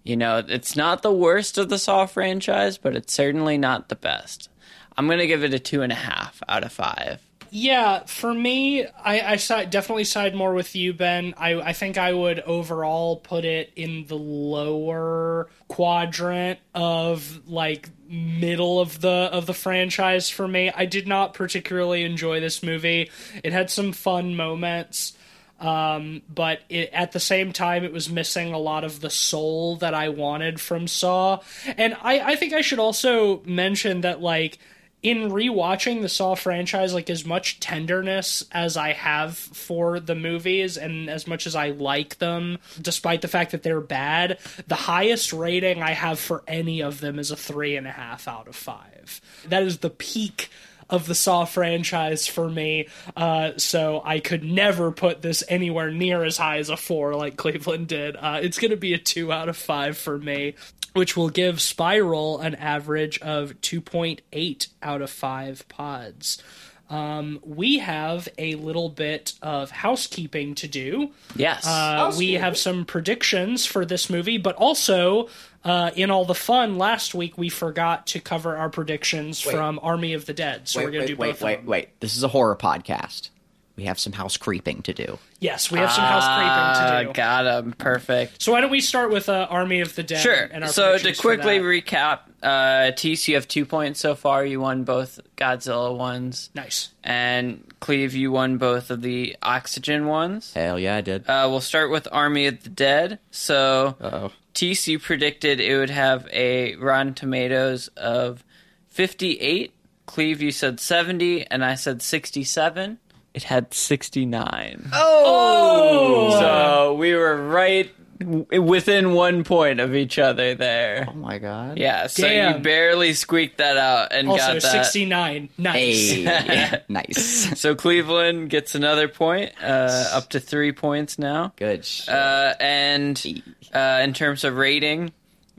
You 0.03 0.17
know, 0.17 0.43
it's 0.45 0.75
not 0.75 1.01
the 1.01 1.13
worst 1.13 1.57
of 1.57 1.69
the 1.69 1.79
Saw 1.79 2.05
franchise, 2.05 2.77
but 2.77 2.95
it's 2.95 3.13
certainly 3.13 3.57
not 3.57 3.87
the 3.87 3.95
best. 3.95 4.49
I'm 4.97 5.07
gonna 5.07 5.25
give 5.25 5.43
it 5.43 5.53
a 5.53 5.59
two 5.59 5.81
and 5.81 5.91
a 5.91 5.95
half 5.95 6.43
out 6.49 6.65
of 6.65 6.73
five. 6.73 7.21
Yeah, 7.55 8.05
for 8.05 8.33
me, 8.33 8.83
I, 8.83 9.33
I 9.33 9.35
side, 9.35 9.69
definitely 9.69 10.05
side 10.05 10.33
more 10.33 10.55
with 10.55 10.75
you, 10.75 10.91
Ben. 10.91 11.35
I, 11.37 11.53
I 11.53 11.73
think 11.73 11.99
I 11.99 12.11
would 12.11 12.39
overall 12.39 13.17
put 13.17 13.45
it 13.45 13.71
in 13.75 14.07
the 14.07 14.15
lower 14.17 15.51
quadrant 15.67 16.57
of 16.73 17.47
like 17.47 17.91
middle 18.09 18.79
of 18.79 19.01
the 19.01 19.29
of 19.31 19.45
the 19.45 19.53
franchise 19.53 20.31
for 20.31 20.47
me. 20.47 20.71
I 20.75 20.87
did 20.87 21.07
not 21.07 21.35
particularly 21.35 22.03
enjoy 22.05 22.39
this 22.39 22.63
movie. 22.63 23.11
It 23.43 23.53
had 23.53 23.69
some 23.69 23.91
fun 23.91 24.35
moments. 24.35 25.15
Um, 25.59 26.23
but 26.33 26.61
it, 26.69 26.89
at 26.91 27.11
the 27.11 27.19
same 27.19 27.53
time, 27.53 27.83
it 27.83 27.93
was 27.93 28.09
missing 28.09 28.51
a 28.51 28.57
lot 28.57 28.83
of 28.83 28.99
the 28.99 29.11
soul 29.11 29.75
that 29.77 29.93
I 29.93 30.09
wanted 30.09 30.59
from 30.59 30.87
Saw. 30.87 31.39
And 31.77 31.95
I, 32.01 32.31
I 32.31 32.35
think 32.35 32.53
I 32.53 32.61
should 32.61 32.79
also 32.79 33.43
mention 33.45 34.01
that, 34.01 34.21
like, 34.21 34.57
in 35.03 35.29
rewatching 35.31 36.01
the 36.01 36.09
Saw 36.09 36.33
franchise, 36.33 36.93
like 36.93 37.09
as 37.09 37.25
much 37.25 37.59
tenderness 37.59 38.45
as 38.51 38.77
I 38.77 38.93
have 38.93 39.37
for 39.37 39.99
the 39.99 40.15
movies 40.15 40.77
and 40.77 41.09
as 41.09 41.27
much 41.27 41.45
as 41.45 41.55
I 41.55 41.71
like 41.71 42.17
them, 42.19 42.57
despite 42.81 43.21
the 43.21 43.27
fact 43.27 43.51
that 43.51 43.63
they're 43.63 43.81
bad, 43.81 44.39
the 44.67 44.75
highest 44.75 45.33
rating 45.33 45.83
I 45.83 45.91
have 45.91 46.19
for 46.19 46.41
any 46.47 46.81
of 46.81 47.01
them 47.01 47.19
is 47.19 47.31
a 47.31 47.35
three 47.35 47.75
and 47.75 47.85
a 47.85 47.91
half 47.91 48.27
out 48.29 48.47
of 48.47 48.55
five. 48.55 49.19
That 49.47 49.63
is 49.63 49.79
the 49.79 49.89
peak 49.89 50.49
of 50.89 51.07
the 51.07 51.15
Saw 51.15 51.45
franchise 51.45 52.27
for 52.27 52.49
me. 52.49 52.87
Uh, 53.15 53.51
so 53.57 54.01
I 54.05 54.19
could 54.19 54.43
never 54.43 54.91
put 54.91 55.21
this 55.21 55.43
anywhere 55.47 55.91
near 55.91 56.23
as 56.23 56.37
high 56.37 56.59
as 56.59 56.69
a 56.69 56.77
four 56.77 57.15
like 57.15 57.35
Cleveland 57.35 57.87
did. 57.87 58.15
Uh, 58.15 58.39
it's 58.41 58.59
going 58.59 58.71
to 58.71 58.77
be 58.77 58.93
a 58.93 58.97
two 58.97 59.31
out 59.31 59.49
of 59.49 59.57
five 59.57 59.97
for 59.97 60.17
me, 60.17 60.55
which 60.93 61.17
will 61.17 61.29
give 61.29 61.61
Spiral 61.61 62.39
an 62.39 62.55
average 62.55 63.19
of 63.19 63.59
2.8 63.61 64.67
out 64.81 65.01
of 65.01 65.09
five 65.09 65.67
pods. 65.67 66.41
Um, 66.89 67.39
we 67.43 67.79
have 67.79 68.27
a 68.37 68.55
little 68.55 68.89
bit 68.89 69.33
of 69.41 69.71
housekeeping 69.71 70.55
to 70.55 70.67
do. 70.67 71.11
Yes. 71.35 71.65
Uh, 71.65 72.13
we 72.17 72.33
have 72.33 72.57
some 72.57 72.85
predictions 72.85 73.65
for 73.65 73.83
this 73.85 74.09
movie, 74.09 74.37
but 74.37 74.55
also 74.57 75.29
uh, 75.63 75.91
in 75.95 76.11
all 76.11 76.25
the 76.25 76.35
fun 76.35 76.77
last 76.77 77.15
week 77.15 77.37
we 77.37 77.49
forgot 77.49 78.07
to 78.07 78.19
cover 78.19 78.55
our 78.57 78.69
predictions 78.69 79.39
from 79.39 79.79
Army 79.81 80.13
of 80.13 80.25
the 80.25 80.33
Dead. 80.33 80.67
So 80.67 80.79
Wait, 80.79 80.85
we're 80.85 80.91
going 80.91 81.07
to 81.07 81.13
do 81.15 81.17
wait, 81.17 81.31
both. 81.31 81.41
wait, 81.41 81.53
of 81.53 81.59
them. 81.61 81.69
wait. 81.69 81.99
This 81.99 82.15
is 82.15 82.23
a 82.23 82.27
horror 82.27 82.55
podcast. 82.55 83.29
We 83.75 83.85
have 83.85 83.99
some 83.99 84.13
house 84.13 84.37
creeping 84.37 84.83
to 84.83 84.93
do. 84.93 85.17
Yes, 85.39 85.71
we 85.71 85.79
have 85.79 85.91
some 85.91 86.03
house 86.03 86.25
creeping 86.27 86.87
to 86.99 87.03
do. 87.05 87.09
Uh, 87.09 87.13
got 87.13 87.45
him. 87.63 87.73
Perfect. 87.73 88.41
So 88.41 88.51
why 88.51 88.61
don't 88.61 88.69
we 88.69 88.81
start 88.81 89.11
with 89.11 89.29
uh, 89.29 89.47
Army 89.49 89.81
of 89.81 89.95
the 89.95 90.03
Dead? 90.03 90.19
Sure. 90.21 90.47
And 90.51 90.63
our 90.63 90.69
So 90.69 90.97
to 90.97 91.13
quickly 91.15 91.57
recap, 91.59 92.19
uh, 92.43 92.91
Tease, 92.91 93.27
you 93.27 93.33
have 93.35 93.47
two 93.47 93.65
points 93.65 93.99
so 93.99 94.13
far. 94.13 94.45
You 94.45 94.59
won 94.61 94.83
both 94.83 95.19
Godzilla 95.37 95.97
ones, 95.97 96.51
nice. 96.53 96.89
and 97.03 97.63
Cleve, 97.79 98.13
you 98.13 98.31
won 98.31 98.57
both 98.57 98.91
of 98.91 99.01
the 99.01 99.35
Oxygen 99.41 100.05
ones. 100.05 100.53
Hell 100.53 100.77
yeah, 100.79 100.97
I 100.97 101.01
did. 101.01 101.27
Uh, 101.27 101.47
we'll 101.49 101.59
start 101.61 101.89
with 101.89 102.07
Army 102.11 102.45
of 102.45 102.61
the 102.63 102.69
Dead. 102.69 103.17
So 103.31 103.95
Uh-oh. 103.99 104.31
TC 104.53 105.01
predicted 105.01 105.59
it 105.59 105.75
would 105.77 105.89
have 105.89 106.27
a 106.31 106.75
Rotten 106.75 107.15
Tomatoes 107.15 107.87
of 107.97 108.43
58. 108.89 109.73
Cleve, 110.05 110.41
you 110.41 110.51
said 110.51 110.79
70, 110.79 111.47
and 111.47 111.63
I 111.65 111.75
said 111.75 112.01
67. 112.01 112.99
It 113.33 113.43
had 113.43 113.73
69. 113.73 114.89
Oh, 114.93 116.39
So 116.39 116.93
we 116.95 117.13
were 117.15 117.47
right 117.47 117.91
w- 118.19 118.61
within 118.61 119.13
one 119.13 119.43
point 119.43 119.79
of 119.79 119.95
each 119.95 120.19
other 120.19 120.53
there. 120.55 121.07
Oh 121.09 121.13
my 121.13 121.39
god. 121.39 121.77
Yeah, 121.79 122.05
so 122.07 122.23
Damn. 122.27 122.57
you 122.57 122.63
barely 122.63 123.13
squeaked 123.13 123.57
that 123.57 123.75
out 123.77 124.13
and 124.13 124.27
also 124.29 124.53
got 124.53 124.61
that. 124.61 124.71
sixty 124.71 125.05
nine. 125.05 125.49
Nice. 125.57 126.11
Hey, 126.11 126.81
nice. 126.89 127.59
So 127.59 127.73
Cleveland 127.75 128.49
gets 128.51 128.75
another 128.75 129.07
point, 129.07 129.51
uh, 129.61 130.05
up 130.13 130.29
to 130.29 130.39
three 130.39 130.71
points 130.71 131.17
now. 131.17 131.53
Good. 131.55 131.85
shit. 131.85 132.09
Uh, 132.13 132.53
and 132.59 133.43
uh, 133.73 133.99
in 134.03 134.13
terms 134.13 134.43
of 134.43 134.55
rating, 134.57 135.11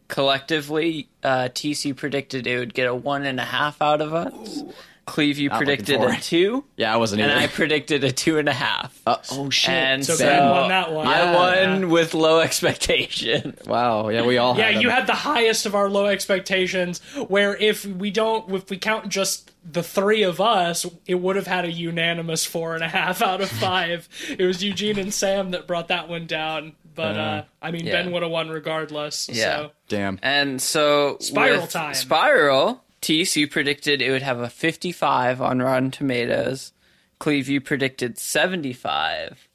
collectively, 0.06 1.08
uh, 1.22 1.48
TC 1.52 1.96
predicted 1.96 2.46
it 2.46 2.58
would 2.58 2.72
get 2.74 2.86
a 2.86 2.94
one 2.94 3.24
and 3.26 3.40
a 3.40 3.44
half 3.44 3.82
out 3.82 4.00
of 4.00 4.14
us. 4.14 4.62
Cleve, 5.06 5.38
you 5.38 5.48
Not 5.50 5.58
predicted 5.58 6.00
a 6.00 6.16
two, 6.20 6.64
yeah, 6.76 6.92
I 6.92 6.96
wasn't 6.96 7.22
and 7.22 7.30
either. 7.32 7.40
I 7.42 7.46
predicted 7.46 8.04
a 8.04 8.12
two 8.12 8.38
and 8.38 8.48
a 8.48 8.52
half. 8.52 9.00
Uh, 9.06 9.16
oh 9.32 9.50
shit. 9.50 9.70
And 9.70 10.04
So 10.04 10.14
so, 10.14 10.24
Ben 10.26 10.48
won 10.50 10.68
that 10.70 10.92
one. 10.92 11.06
I 11.06 11.18
Yeah. 11.18 11.34
won 11.70 11.90
with 11.90 12.14
low 12.14 12.40
expectation. 12.40 13.56
wow. 13.66 14.08
Yeah, 14.08 14.24
we 14.24 14.38
all. 14.38 14.56
Yeah, 14.56 14.70
had 14.70 14.82
you 14.82 14.88
them. 14.88 14.96
had 14.98 15.06
the 15.06 15.12
highest 15.14 15.66
of 15.66 15.74
our 15.74 15.88
low 15.90 16.06
expectations. 16.06 17.00
Where 17.28 17.56
if 17.56 17.84
we 17.84 18.10
don't, 18.10 18.50
if 18.52 18.70
we 18.70 18.76
count 18.78 19.08
just 19.08 19.50
the 19.70 19.82
three 19.82 20.22
of 20.22 20.40
us, 20.40 20.84
it 21.06 21.14
would 21.16 21.36
have 21.36 21.46
had 21.46 21.64
a 21.64 21.70
unanimous 21.72 22.44
four 22.44 22.74
and 22.74 22.84
a 22.84 22.88
half 22.88 23.22
out 23.22 23.40
of 23.40 23.48
five. 23.48 24.08
it 24.38 24.44
was 24.44 24.62
Eugene 24.62 24.98
and 24.98 25.12
Sam 25.12 25.52
that 25.52 25.66
brought 25.66 25.88
that 25.88 26.08
one 26.08 26.26
down. 26.26 26.74
but 26.94 27.16
uh, 27.16 27.44
I 27.62 27.70
mean, 27.70 27.86
yeah. 27.86 27.92
Ben 28.02 28.12
would 28.12 28.22
have 28.22 28.30
won 28.30 28.50
regardless. 28.50 29.28
Yeah. 29.32 29.56
So. 29.56 29.70
Damn. 29.88 30.18
And 30.22 30.60
so 30.62 31.16
Spiral 31.20 31.66
time. 31.66 31.94
Spiral, 31.94 32.83
Tease, 33.04 33.36
you 33.36 33.46
predicted 33.46 34.00
it 34.00 34.10
would 34.10 34.22
have 34.22 34.40
a 34.40 34.48
55 34.48 35.42
on 35.42 35.58
Rotten 35.60 35.90
Tomatoes. 35.90 36.72
Cleve, 37.18 37.50
you 37.50 37.60
predicted 37.60 38.16
75. 38.16 39.46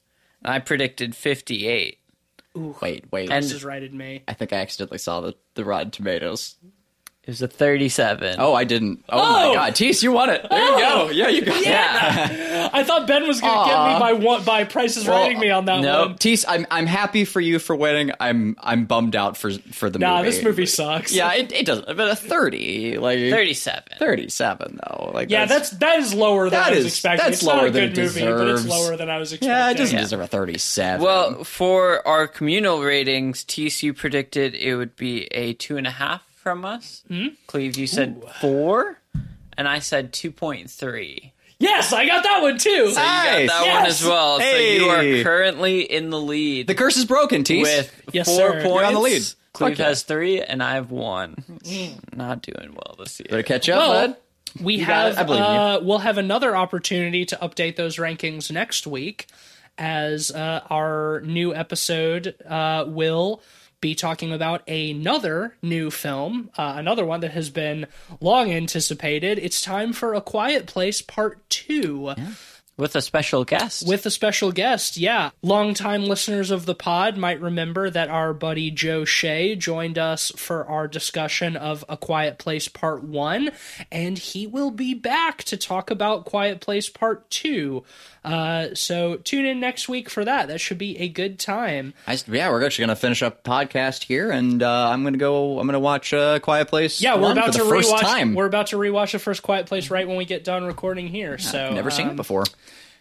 And 0.44 0.54
I 0.54 0.60
predicted 0.60 1.16
58. 1.16 1.98
Wait, 2.54 3.04
wait. 3.10 3.28
And- 3.28 3.42
This 3.44 3.50
is 3.52 3.64
righted 3.64 3.92
me. 3.92 4.22
I 4.28 4.34
think 4.34 4.52
I 4.52 4.58
accidentally 4.58 4.98
saw 4.98 5.20
the, 5.20 5.34
the 5.54 5.64
Rotten 5.64 5.90
Tomatoes. 5.90 6.54
It 7.30 7.34
was 7.34 7.42
a 7.42 7.46
37. 7.48 8.36
Oh, 8.40 8.54
I 8.54 8.64
didn't. 8.64 9.04
Oh, 9.08 9.20
Oh! 9.20 9.48
my 9.50 9.54
god. 9.54 9.76
Tease, 9.76 10.02
you 10.02 10.10
won 10.10 10.30
it. 10.30 10.44
There 10.50 10.58
you 10.58 10.84
Oh! 10.84 11.06
go. 11.06 11.10
Yeah, 11.12 11.28
you 11.28 11.42
got 11.42 11.60
it. 11.60 11.64
yeah. 11.64 12.68
I 12.72 12.82
thought 12.82 13.06
Ben 13.06 13.24
was 13.28 13.40
going 13.40 13.52
to 13.56 13.70
get 13.70 13.92
me 13.94 14.00
by 14.00 14.12
one 14.14 14.42
by 14.42 14.64
prices 14.64 15.06
writing 15.06 15.38
me 15.38 15.48
on 15.50 15.66
that 15.66 15.80
no. 15.80 16.06
one. 16.06 16.16
Tease, 16.16 16.44
I'm 16.48 16.66
I'm 16.72 16.86
happy 16.86 17.24
for 17.24 17.40
you 17.40 17.60
for 17.60 17.76
winning. 17.76 18.10
I'm 18.18 18.56
I'm 18.58 18.84
bummed 18.86 19.14
out 19.14 19.36
for 19.36 19.52
for 19.52 19.88
the 19.90 20.00
Nah, 20.00 20.18
movie. 20.18 20.30
this 20.30 20.42
movie 20.42 20.66
sucks. 20.66 21.12
Yeah, 21.12 21.32
it, 21.34 21.52
it 21.52 21.66
doesn't. 21.66 21.86
But 21.86 22.10
a 22.10 22.16
thirty, 22.16 22.98
like 22.98 23.18
37. 23.18 23.82
37 24.00 24.80
though. 24.88 25.12
Like 25.14 25.30
Yeah, 25.30 25.44
that's 25.46 25.70
that 25.70 26.00
is 26.00 26.12
lower 26.12 26.50
than 26.50 26.58
That 26.58 26.66
I 26.66 26.70
was 26.70 26.78
is- 26.80 26.86
expecting. 26.86 27.24
that's 27.26 27.36
it's 27.38 27.44
not 27.46 27.58
lower 27.58 27.66
a 27.66 27.70
than 27.70 27.90
good 27.90 27.98
it 27.98 28.02
movie, 28.02 28.20
but 28.24 28.48
it's 28.48 28.62
deserves. 28.62 28.66
lower 28.66 28.96
than 28.96 29.08
I 29.08 29.18
was 29.18 29.32
expecting. 29.32 29.50
yeah, 29.50 29.70
it 29.70 29.76
doesn't 29.76 29.94
Yeah. 29.96 30.02
deserve 30.02 30.20
a 30.22 30.26
thirty-seven. 30.26 31.04
Well, 31.04 31.44
for 31.44 32.06
our 32.08 32.26
communal 32.26 32.82
ratings, 32.82 33.44
TCU 33.44 33.94
predicted 33.96 34.54
it 34.56 34.74
would 34.74 34.96
be 34.96 35.26
a 35.30 35.52
two 35.52 35.76
and 35.76 35.86
a 35.86 35.90
half 35.92 36.22
from 36.42 36.64
us. 36.64 37.02
Hmm? 37.08 37.28
Cleve, 37.46 37.76
you 37.76 37.86
said 37.86 38.22
four, 38.40 38.98
and 39.56 39.68
I 39.68 39.78
said 39.80 40.12
2.3. 40.12 41.32
Yes, 41.58 41.92
I 41.92 42.06
got 42.06 42.22
that 42.22 42.40
one 42.40 42.56
too. 42.56 42.88
So 42.90 42.94
Nice. 43.00 43.42
you 43.42 43.46
got 43.48 43.58
that 43.60 43.66
Yes. 43.66 43.76
one 43.76 43.86
as 43.86 44.04
well. 44.04 44.40
So 44.40 44.56
you 44.56 44.84
are 44.88 45.22
currently 45.22 45.80
in 45.82 46.08
the 46.08 46.18
lead 46.20 46.66
the 46.66 46.74
curse 46.74 46.96
is 46.96 47.04
broken, 47.04 47.44
Tease. 47.44 47.62
with 47.66 48.02
Yes, 48.12 48.26
four 48.26 48.52
sir. 48.52 48.62
points. 48.62 48.64
You're 48.64 48.84
on 48.86 48.94
the 48.94 49.00
lead. 49.00 49.22
Cleve 49.52 49.70
Fuck 49.72 49.78
yeah. 49.78 49.84
has 49.88 50.02
three, 50.02 50.40
and 50.40 50.62
I 50.62 50.74
have 50.74 50.90
one. 50.90 51.44
Not 52.14 52.40
doing 52.42 52.72
well 52.72 52.94
this 52.98 53.20
year. 53.20 53.26
Better 53.28 53.42
catch 53.42 53.68
up, 53.68 53.78
Well, 53.78 54.06
bud. 54.08 54.16
we 54.62 54.78
got 54.78 54.86
have. 54.86 55.18
I 55.18 55.22
believe 55.24 55.40
you. 55.40 55.44
uh, 55.46 55.80
we'll 55.82 55.98
have 55.98 56.16
another 56.18 56.56
opportunity 56.56 57.26
to 57.26 57.36
update 57.36 57.76
those 57.76 57.96
rankings 57.96 58.50
next 58.50 58.86
week 58.86 59.26
as 59.76 60.30
uh, 60.30 60.60
our 60.70 61.20
new 61.24 61.54
episode 61.54 62.34
uh, 62.48 62.84
will 62.86 63.42
be 63.80 63.94
talking 63.94 64.32
about 64.32 64.68
another 64.68 65.56
new 65.62 65.90
film 65.90 66.50
uh, 66.58 66.74
another 66.76 67.04
one 67.04 67.20
that 67.20 67.30
has 67.32 67.50
been 67.50 67.86
long 68.20 68.50
anticipated. 68.50 69.38
It's 69.38 69.62
time 69.62 69.92
for 69.92 70.14
a 70.14 70.20
quiet 70.20 70.66
place 70.66 71.00
part 71.02 71.38
two 71.48 72.14
With 72.80 72.96
a 72.96 73.02
special 73.02 73.44
guest. 73.44 73.86
with 73.86 74.06
a 74.06 74.10
special 74.10 74.50
guest. 74.52 74.96
Yeah. 74.96 75.30
Longtime 75.42 76.04
listeners 76.04 76.50
of 76.50 76.66
the 76.66 76.74
pod 76.74 77.16
might 77.16 77.40
remember 77.40 77.90
that 77.90 78.08
our 78.08 78.32
buddy 78.32 78.70
Joe 78.70 79.04
Shea 79.04 79.54
joined 79.54 79.98
us 79.98 80.32
for 80.34 80.66
our 80.66 80.88
discussion 80.88 81.56
of 81.56 81.84
A 81.88 81.96
Quiet 81.96 82.38
Place 82.38 82.68
Part 82.68 83.04
1, 83.04 83.50
and 83.92 84.18
he 84.18 84.46
will 84.46 84.70
be 84.70 84.94
back 84.94 85.44
to 85.44 85.56
talk 85.56 85.90
about 85.90 86.24
Quiet 86.24 86.60
Place 86.60 86.88
Part 86.88 87.28
2. 87.30 87.84
Uh, 88.24 88.68
so 88.74 89.16
tune 89.16 89.46
in 89.46 89.60
next 89.60 89.88
week 89.88 90.10
for 90.10 90.24
that. 90.24 90.48
That 90.48 90.60
should 90.60 90.78
be 90.78 90.98
a 90.98 91.08
good 91.08 91.38
time. 91.38 91.94
I, 92.06 92.18
yeah, 92.28 92.50
we're 92.50 92.64
actually 92.64 92.82
gonna 92.82 92.96
finish 92.96 93.22
up 93.22 93.44
podcast 93.44 94.04
here, 94.04 94.30
and 94.30 94.62
uh, 94.62 94.90
I'm 94.90 95.04
gonna 95.04 95.16
go. 95.16 95.58
I'm 95.58 95.66
gonna 95.66 95.80
watch 95.80 96.12
uh, 96.12 96.38
Quiet 96.40 96.68
Place. 96.68 97.00
Yeah, 97.00 97.16
we're 97.16 97.32
about 97.32 97.54
to 97.54 97.60
rewatch. 97.60 98.00
time. 98.00 98.34
We're 98.34 98.46
about 98.46 98.68
to 98.68 98.76
rewatch 98.76 99.12
the 99.12 99.18
first 99.18 99.42
Quiet 99.42 99.66
Place 99.66 99.90
right 99.90 100.06
when 100.06 100.18
we 100.18 100.26
get 100.26 100.44
done 100.44 100.64
recording 100.64 101.08
here. 101.08 101.38
so 101.38 101.72
Never 101.72 101.90
seen 101.90 102.06
um, 102.06 102.12
it 102.12 102.16
before. 102.16 102.44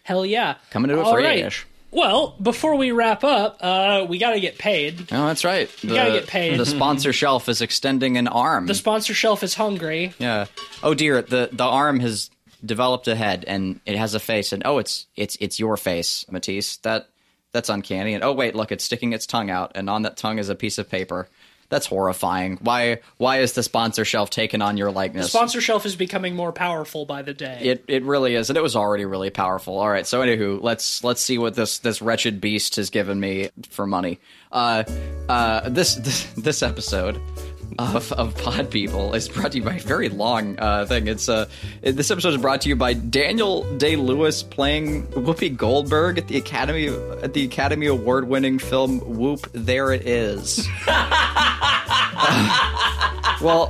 Hell 0.09 0.25
yeah, 0.25 0.55
Coming 0.71 0.89
to 0.89 0.97
it 0.97 1.03
All 1.03 1.11
for 1.11 1.19
right. 1.19 1.45
ish. 1.45 1.67
Well, 1.91 2.35
before 2.41 2.73
we 2.73 2.91
wrap 2.91 3.23
up, 3.23 3.59
uh, 3.61 4.07
we 4.09 4.17
got 4.17 4.31
to 4.31 4.39
get 4.39 4.57
paid. 4.57 5.01
Oh, 5.11 5.27
that's 5.27 5.45
right. 5.45 5.69
The, 5.81 5.87
gotta 5.89 6.13
get 6.13 6.25
paid. 6.25 6.59
The 6.59 6.65
sponsor 6.65 7.13
shelf 7.13 7.47
is 7.47 7.61
extending 7.61 8.17
an 8.17 8.27
arm. 8.27 8.65
The 8.65 8.73
sponsor 8.73 9.13
shelf 9.13 9.43
is 9.43 9.53
hungry. 9.53 10.15
yeah. 10.17 10.47
Oh 10.81 10.95
dear, 10.95 11.21
the 11.21 11.49
the 11.51 11.63
arm 11.63 11.99
has 11.99 12.31
developed 12.65 13.07
a 13.07 13.15
head 13.15 13.45
and 13.47 13.81
it 13.85 13.97
has 13.97 14.15
a 14.15 14.19
face, 14.19 14.51
and 14.51 14.63
oh, 14.65 14.79
it's 14.79 15.05
it's 15.15 15.37
it's 15.39 15.59
your 15.59 15.77
face, 15.77 16.25
Matisse. 16.31 16.77
That 16.77 17.07
that's 17.53 17.69
uncanny. 17.69 18.15
And 18.15 18.23
oh 18.23 18.33
wait, 18.33 18.55
look, 18.55 18.71
it's 18.71 18.83
sticking 18.83 19.13
its 19.13 19.27
tongue 19.27 19.51
out, 19.51 19.73
and 19.75 19.91
on 19.91 20.01
that 20.01 20.17
tongue 20.17 20.39
is 20.39 20.49
a 20.49 20.55
piece 20.55 20.79
of 20.79 20.89
paper. 20.89 21.29
That's 21.69 21.85
horrifying. 21.85 22.57
Why 22.61 22.99
why 23.17 23.39
is 23.39 23.53
the 23.53 23.63
sponsor 23.63 24.03
shelf 24.03 24.29
taken 24.29 24.61
on 24.61 24.77
your 24.77 24.91
likeness? 24.91 25.27
The 25.27 25.37
sponsor 25.37 25.61
shelf 25.61 25.85
is 25.85 25.95
becoming 25.95 26.35
more 26.35 26.51
powerful 26.51 27.05
by 27.05 27.21
the 27.21 27.33
day. 27.33 27.59
It 27.61 27.85
it 27.87 28.03
really 28.03 28.35
is, 28.35 28.49
and 28.49 28.57
it 28.57 28.61
was 28.61 28.75
already 28.75 29.05
really 29.05 29.29
powerful. 29.29 29.77
All 29.77 29.89
right, 29.89 30.05
so 30.05 30.21
anywho, 30.21 30.61
let's 30.61 31.03
let's 31.03 31.21
see 31.21 31.37
what 31.37 31.53
this 31.53 31.79
this 31.79 32.01
wretched 32.01 32.41
beast 32.41 32.77
has 32.77 32.89
given 32.89 33.19
me 33.19 33.49
for 33.69 33.85
money. 33.85 34.19
Uh, 34.51 34.83
uh, 35.29 35.69
this 35.69 35.95
this 35.95 36.23
this 36.33 36.63
episode 36.63 37.21
of 37.79 38.11
of 38.13 38.35
Pod 38.35 38.69
People 38.69 39.13
is 39.13 39.29
brought 39.29 39.53
to 39.53 39.59
you 39.59 39.63
by 39.63 39.75
a 39.75 39.79
very 39.79 40.09
long 40.09 40.59
uh 40.59 40.85
thing. 40.85 41.07
It's 41.07 41.29
uh 41.29 41.47
this 41.81 42.11
episode 42.11 42.33
is 42.33 42.41
brought 42.41 42.61
to 42.61 42.69
you 42.69 42.75
by 42.75 42.93
Daniel 42.93 43.63
Day 43.77 43.95
Lewis 43.95 44.43
playing 44.43 45.07
Whoopi 45.07 45.55
Goldberg 45.55 46.17
at 46.17 46.27
the 46.27 46.37
Academy 46.37 46.87
at 47.23 47.33
the 47.33 47.45
Academy 47.45 47.87
Award 47.87 48.27
winning 48.27 48.59
film 48.59 48.99
Whoop. 48.99 49.49
There 49.53 49.93
it 49.93 50.05
is. 50.05 50.67
well. 53.41 53.69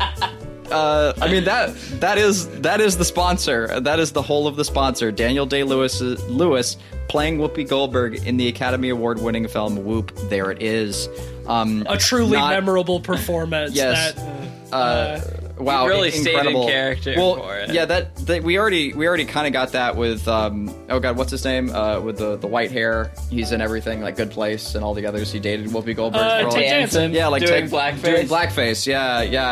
Uh, 0.72 1.14
I 1.22 1.32
mean 1.32 1.44
that 1.46 1.76
that 2.00 2.18
is 2.18 2.48
that 2.62 2.82
is 2.82 2.98
the 2.98 3.06
sponsor. 3.06 3.80
That 3.80 4.00
is 4.00 4.12
the 4.12 4.22
whole 4.22 4.48
of 4.48 4.56
the 4.56 4.66
sponsor. 4.66 5.12
Daniel 5.12 5.46
Day 5.46 5.64
Lewis 5.64 6.00
Lewis 6.02 6.78
playing 7.08 7.38
Whoopi 7.40 7.68
Goldberg 7.68 8.26
in 8.28 8.38
the 8.38 8.48
Academy 8.48 8.90
Award 8.90 9.22
winning 9.22 9.48
film 9.48 9.84
Whoop. 9.84 10.14
There 10.30 10.52
it 10.52 10.62
is. 10.62 11.10
Um, 11.48 11.86
a 11.90 11.98
truly 11.98 12.38
not- 12.38 12.52
memorable 12.52 13.00
performance. 13.00 13.74
Yes. 13.76 14.14
That, 14.14 14.74
uh, 14.74 15.22
wow, 15.60 15.86
really 15.88 16.08
in- 16.08 16.14
stayed 16.14 16.28
in 16.32 16.36
incredible. 16.38 16.68
character 16.68 17.14
Well, 17.18 17.36
for 17.38 17.58
it. 17.58 17.72
yeah, 17.74 17.86
that, 17.86 18.16
that 18.28 18.44
we 18.44 18.58
already 18.58 18.94
we 18.94 19.08
already 19.08 19.26
kind 19.26 19.46
of 19.48 19.54
got 19.54 19.74
that 19.74 19.96
with 19.96 20.28
um 20.28 20.74
oh 20.90 21.00
god, 21.00 21.18
what's 21.18 21.32
his 21.32 21.44
name? 21.46 21.70
Uh, 21.70 22.00
with 22.00 22.18
the 22.18 22.38
the 22.38 22.48
white 22.48 22.72
hair, 22.72 23.12
he's 23.30 23.52
in 23.52 23.62
everything 23.62 24.02
like 24.02 24.16
Good 24.16 24.32
Place 24.32 24.76
and 24.76 24.84
all 24.84 24.94
the 24.94 25.06
others. 25.06 25.32
He 25.32 25.40
dated 25.40 25.68
Whoopi 25.68 25.96
Goldberg. 25.96 26.22
Uh, 26.22 26.44
for 26.44 26.52
Ted 26.52 26.54
like, 26.62 26.70
Danson. 26.70 27.14
yeah, 27.14 27.28
like 27.28 27.46
doing 27.46 27.70
Ted- 27.70 27.72
blackface. 27.72 28.04
Doing 28.04 28.28
blackface, 28.28 28.88
yeah, 28.88 29.22
yeah. 29.22 29.52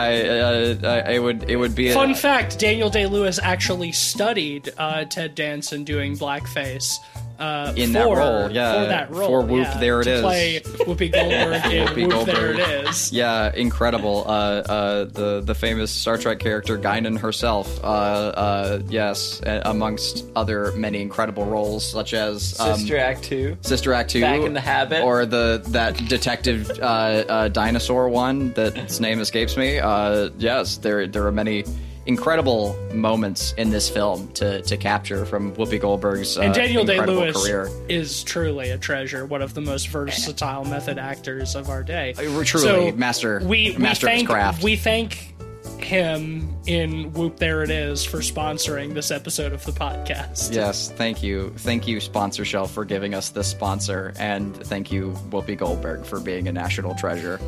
Uh, 0.84 0.88
uh, 0.88 1.10
it 1.12 1.20
would 1.20 1.50
it 1.50 1.56
would 1.58 1.76
be 1.76 1.92
Fun 1.92 2.12
a, 2.12 2.16
fact: 2.16 2.58
Daniel 2.60 2.90
Day 2.90 3.06
Lewis 3.08 3.40
actually 3.42 3.92
studied 3.92 4.70
uh, 4.78 5.06
Ted 5.06 5.36
Danson 5.36 5.84
doing 5.84 6.16
blackface. 6.18 6.94
Uh, 7.40 7.72
In 7.76 7.88
for, 7.90 7.94
that 7.94 8.06
role, 8.08 8.52
yeah. 8.52 8.74
for 8.82 8.88
that 8.88 9.12
role, 9.12 9.28
For 9.28 9.42
Whoop, 9.42 9.64
yeah, 9.66 9.78
there 9.80 10.02
it 10.02 10.06
to 10.06 10.14
is. 10.16 10.22
Play 10.22 10.60
Whoopi 10.62 11.12
Goldberg 11.12 11.66
in 11.72 11.88
Whoopi 11.88 12.08
Whoop, 12.14 12.26
there 12.26 12.54
Goldberg. 12.54 12.60
it 12.60 12.90
is. 12.90 13.12
Yeah, 13.14 13.52
incredible. 13.54 14.24
Uh, 14.28 14.32
uh, 14.32 15.04
the 15.06 15.42
the 15.46 15.54
famous 15.56 15.92
Star 15.92 16.18
Trek 16.18 16.40
character 16.40 16.78
Guinan 16.78 17.20
herself. 17.20 17.84
Uh, 17.84 17.88
uh, 17.88 18.80
yes, 18.90 19.42
uh, 19.44 19.62
amongst 19.66 20.26
other 20.36 20.72
many 20.74 21.02
incredible 21.02 21.46
roles, 21.46 21.90
such 21.90 22.14
as 22.14 22.60
um, 22.60 22.76
Sister 22.80 22.98
Act 22.98 23.24
2. 23.24 23.58
Sister 23.62 23.94
Act 23.94 24.10
Two, 24.10 24.22
Back 24.22 24.42
in 24.42 24.54
the 24.54 24.62
Habit. 24.62 25.04
or 25.04 25.26
the 25.26 25.62
that 25.70 25.96
detective 26.08 26.70
uh, 26.80 26.84
uh, 26.84 27.48
dinosaur 27.50 28.10
one 28.10 28.54
that 28.54 28.76
its 28.78 29.00
name 29.00 29.20
escapes 29.20 29.56
me. 29.58 29.78
Uh, 29.80 30.30
yes, 30.40 30.78
there 30.78 31.06
there 31.08 31.26
are 31.28 31.32
many 31.32 31.66
incredible 32.08 32.76
moments 32.94 33.54
in 33.58 33.70
this 33.70 33.90
film 33.90 34.32
to 34.34 34.62
to 34.64 34.78
capture 34.78 35.26
from 35.26 35.54
Whoopi 35.56 35.80
Goldberg's 35.80 36.38
uh, 36.38 36.42
And 36.42 36.54
Daniel 36.54 36.84
Day 36.84 37.00
Lewis 37.00 37.36
career. 37.42 37.70
is 37.90 38.24
truly 38.24 38.70
a 38.72 38.78
treasure, 38.78 39.26
one 39.26 39.42
of 39.42 39.54
the 39.54 39.62
most 39.62 39.90
versatile 39.90 40.66
method 40.66 40.98
actors 40.98 41.56
of 41.56 41.70
our 41.70 41.84
day. 41.84 42.14
Uh, 42.18 42.22
truly, 42.44 42.46
So 42.46 42.92
master- 42.94 43.40
we, 43.44 43.72
we 43.72 43.78
master 43.78 44.08
of 44.08 44.14
his 44.14 44.20
thank, 44.20 44.30
craft. 44.30 44.64
We 44.64 44.76
thank 44.76 45.34
him 45.80 46.54
in 46.66 47.14
Whoop 47.14 47.38
There 47.38 47.62
It 47.64 47.70
Is 47.70 48.04
for 48.04 48.18
sponsoring 48.18 48.94
this 48.94 49.12
episode 49.12 49.54
of 49.54 49.64
the 49.64 49.72
podcast. 49.72 50.54
Yes, 50.54 50.92
thank 50.92 51.22
you. 51.22 51.54
Thank 51.58 51.88
you, 51.88 52.00
Sponsor 52.02 52.44
Shelf, 52.46 52.72
for 52.72 52.84
giving 52.84 53.14
us 53.14 53.30
this 53.30 53.48
sponsor. 53.48 54.12
And 54.18 54.56
thank 54.56 54.92
you, 54.92 55.12
Whoopi 55.30 55.56
Goldberg, 55.58 56.04
for 56.06 56.20
being 56.20 56.48
a 56.48 56.52
national 56.52 56.96
treasure. 56.96 57.40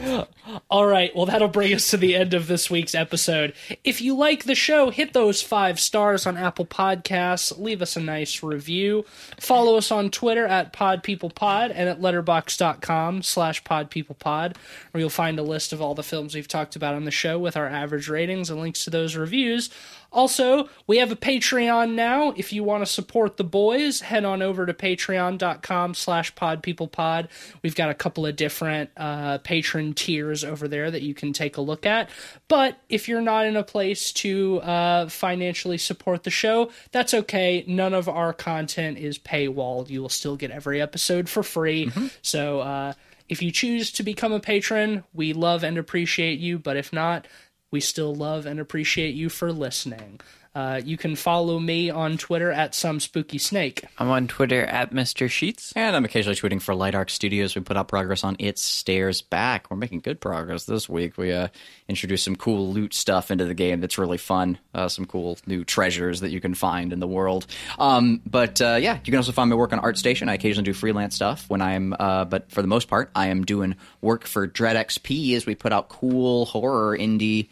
All 0.70 0.86
right, 0.86 1.14
well, 1.14 1.26
that'll 1.26 1.48
bring 1.48 1.74
us 1.74 1.90
to 1.90 1.96
the 1.96 2.16
end 2.16 2.32
of 2.32 2.46
this 2.46 2.70
week's 2.70 2.94
episode. 2.94 3.52
If 3.84 4.00
you 4.00 4.16
like 4.16 4.44
the 4.44 4.54
show, 4.54 4.90
hit 4.90 5.12
those 5.12 5.42
five 5.42 5.78
stars 5.78 6.26
on 6.26 6.36
Apple 6.36 6.64
Podcasts, 6.64 7.58
leave 7.58 7.82
us 7.82 7.96
a 7.96 8.00
nice 8.00 8.42
review, 8.42 9.04
follow 9.38 9.76
us 9.76 9.90
on 9.90 10.10
Twitter 10.10 10.46
at 10.46 10.72
PodPeoplePod 10.72 11.72
and 11.74 11.88
at 11.88 12.00
letterboxd.com 12.00 13.22
slash 13.22 13.62
PodPeoplePod, 13.64 14.56
where 14.90 15.00
you'll 15.00 15.10
find 15.10 15.38
a 15.38 15.42
list 15.42 15.72
of 15.72 15.82
all 15.82 15.94
the 15.94 16.02
films 16.02 16.34
we've 16.34 16.48
talked 16.48 16.76
about 16.76 16.94
on 16.94 17.04
the 17.04 17.10
show 17.10 17.38
with 17.38 17.56
our 17.56 17.66
average 17.66 18.08
ratings 18.08 18.48
and 18.48 18.60
links 18.60 18.84
to 18.84 18.90
those 18.90 19.16
reviews. 19.16 19.68
Also, 20.10 20.70
we 20.86 20.96
have 20.98 21.12
a 21.12 21.16
Patreon 21.16 21.94
now. 21.94 22.32
If 22.34 22.50
you 22.54 22.64
want 22.64 22.82
to 22.82 22.90
support 22.90 23.36
the 23.36 23.44
boys, 23.44 24.00
head 24.00 24.24
on 24.24 24.40
over 24.40 24.64
to 24.64 24.72
patreon.com 24.72 25.92
slash 25.92 26.34
podpeoplepod. 26.34 27.28
We've 27.62 27.74
got 27.74 27.90
a 27.90 27.94
couple 27.94 28.24
of 28.24 28.34
different 28.34 28.88
uh, 28.96 29.38
patron 29.38 29.92
tiers 29.92 30.37
over 30.44 30.68
there 30.68 30.90
that 30.90 31.02
you 31.02 31.14
can 31.14 31.32
take 31.32 31.56
a 31.56 31.60
look 31.60 31.86
at. 31.86 32.10
But 32.48 32.78
if 32.88 33.08
you're 33.08 33.20
not 33.20 33.46
in 33.46 33.56
a 33.56 33.62
place 33.62 34.12
to 34.14 34.60
uh, 34.60 35.08
financially 35.08 35.78
support 35.78 36.24
the 36.24 36.30
show, 36.30 36.70
that's 36.92 37.14
okay. 37.14 37.64
None 37.66 37.94
of 37.94 38.08
our 38.08 38.32
content 38.32 38.98
is 38.98 39.18
paywalled. 39.18 39.90
You 39.90 40.02
will 40.02 40.08
still 40.08 40.36
get 40.36 40.50
every 40.50 40.80
episode 40.80 41.28
for 41.28 41.42
free. 41.42 41.90
So 42.22 42.60
uh, 42.60 42.92
if 43.28 43.42
you 43.42 43.50
choose 43.50 43.90
to 43.92 44.02
become 44.02 44.32
a 44.32 44.40
patron, 44.40 45.04
we 45.12 45.32
love 45.32 45.62
and 45.62 45.78
appreciate 45.78 46.38
you. 46.38 46.58
But 46.58 46.76
if 46.76 46.92
not, 46.92 47.26
we 47.70 47.80
still 47.80 48.14
love 48.14 48.46
and 48.46 48.58
appreciate 48.58 49.14
you 49.14 49.28
for 49.28 49.52
listening. 49.52 50.20
Uh, 50.54 50.80
you 50.84 50.96
can 50.96 51.14
follow 51.14 51.58
me 51.58 51.90
on 51.90 52.18
Twitter 52.18 52.50
at 52.50 52.74
some 52.74 53.00
spooky 53.00 53.38
snake. 53.38 53.84
I'm 53.98 54.08
on 54.08 54.26
Twitter 54.28 54.64
at 54.64 54.92
Mr. 54.92 55.30
Sheets. 55.30 55.72
And 55.76 55.94
I'm 55.94 56.04
occasionally 56.04 56.36
tweeting 56.36 56.60
for 56.60 56.74
Light 56.74 56.94
Arc 56.94 57.10
Studios. 57.10 57.54
We 57.54 57.62
put 57.62 57.76
out 57.76 57.88
progress 57.88 58.24
on 58.24 58.36
It 58.38 58.58
Stares 58.58 59.22
Back. 59.22 59.70
We're 59.70 59.76
making 59.76 60.00
good 60.00 60.20
progress 60.20 60.64
this 60.64 60.88
week. 60.88 61.16
We 61.16 61.32
uh, 61.32 61.48
introduced 61.88 62.24
some 62.24 62.36
cool 62.36 62.72
loot 62.72 62.94
stuff 62.94 63.30
into 63.30 63.44
the 63.44 63.54
game 63.54 63.80
that's 63.80 63.98
really 63.98 64.18
fun. 64.18 64.58
Uh, 64.74 64.88
some 64.88 65.04
cool 65.04 65.38
new 65.46 65.64
treasures 65.64 66.20
that 66.20 66.30
you 66.30 66.40
can 66.40 66.54
find 66.54 66.92
in 66.92 67.00
the 67.00 67.06
world. 67.06 67.46
Um, 67.78 68.20
but 68.26 68.60
uh, 68.60 68.78
yeah, 68.80 68.94
you 68.94 69.12
can 69.12 69.16
also 69.16 69.32
find 69.32 69.50
my 69.50 69.56
work 69.56 69.72
on 69.72 69.80
ArtStation. 69.80 70.28
I 70.28 70.34
occasionally 70.34 70.64
do 70.64 70.72
freelance 70.72 71.14
stuff 71.14 71.48
when 71.48 71.62
I'm, 71.62 71.94
uh, 71.98 72.24
but 72.24 72.50
for 72.50 72.62
the 72.62 72.68
most 72.68 72.88
part, 72.88 73.10
I 73.14 73.28
am 73.28 73.44
doing 73.44 73.76
work 74.00 74.24
for 74.24 74.46
Dread 74.46 74.76
XP 74.76 75.34
as 75.36 75.46
we 75.46 75.54
put 75.54 75.72
out 75.72 75.88
cool 75.88 76.46
horror 76.46 76.96
indie 76.96 77.48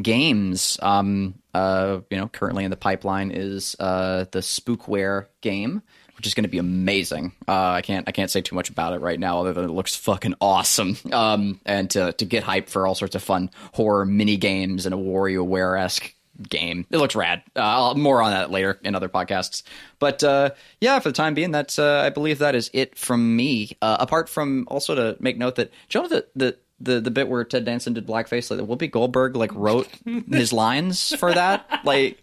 games. 0.00 0.78
Um, 0.82 1.34
uh, 1.54 2.00
you 2.10 2.16
know, 2.16 2.28
currently 2.28 2.64
in 2.64 2.70
the 2.70 2.76
pipeline 2.76 3.30
is 3.30 3.76
uh, 3.80 4.26
the 4.30 4.40
Spookware 4.40 5.26
game, 5.40 5.82
which 6.16 6.26
is 6.26 6.34
going 6.34 6.44
to 6.44 6.50
be 6.50 6.58
amazing. 6.58 7.32
Uh, 7.48 7.70
I 7.70 7.82
can't 7.82 8.08
I 8.08 8.12
can't 8.12 8.30
say 8.30 8.40
too 8.40 8.54
much 8.54 8.70
about 8.70 8.92
it 8.92 9.00
right 9.00 9.18
now, 9.18 9.40
other 9.40 9.52
than 9.52 9.64
it 9.64 9.72
looks 9.72 9.96
fucking 9.96 10.34
awesome. 10.40 10.96
Um, 11.12 11.60
and 11.64 11.90
to 11.90 12.12
to 12.12 12.24
get 12.24 12.42
hype 12.42 12.68
for 12.68 12.86
all 12.86 12.94
sorts 12.94 13.14
of 13.14 13.22
fun 13.22 13.50
horror 13.72 14.04
mini 14.04 14.36
games 14.36 14.86
and 14.86 14.94
a 14.94 14.98
WarioWare 14.98 15.80
esque 15.80 16.14
game. 16.48 16.86
It 16.90 16.98
looks 16.98 17.14
rad. 17.14 17.42
Uh, 17.54 17.94
more 17.96 18.22
on 18.22 18.30
that 18.30 18.50
later 18.50 18.78
in 18.82 18.94
other 18.94 19.08
podcasts. 19.08 19.62
But 19.98 20.24
uh, 20.24 20.50
yeah, 20.80 20.98
for 20.98 21.10
the 21.10 21.14
time 21.14 21.34
being, 21.34 21.50
that's 21.50 21.78
uh, 21.78 22.02
I 22.04 22.10
believe 22.10 22.38
that 22.38 22.54
is 22.54 22.70
it 22.72 22.96
from 22.96 23.36
me. 23.36 23.76
Uh, 23.82 23.98
apart 24.00 24.28
from 24.28 24.66
also 24.68 24.94
to 24.94 25.16
make 25.20 25.36
note 25.36 25.56
that 25.56 25.72
Joe 25.88 26.08
the 26.08 26.56
the 26.80 26.94
the, 26.94 27.00
the 27.00 27.10
bit 27.10 27.28
where 27.28 27.44
Ted 27.44 27.64
Danson 27.64 27.92
did 27.92 28.06
blackface, 28.06 28.50
like 28.50 28.60
Whoopi 28.60 28.90
Goldberg 28.90 29.36
like 29.36 29.54
wrote 29.54 29.88
his 30.30 30.52
lines 30.52 31.14
for 31.16 31.32
that. 31.32 31.80
Like 31.84 32.22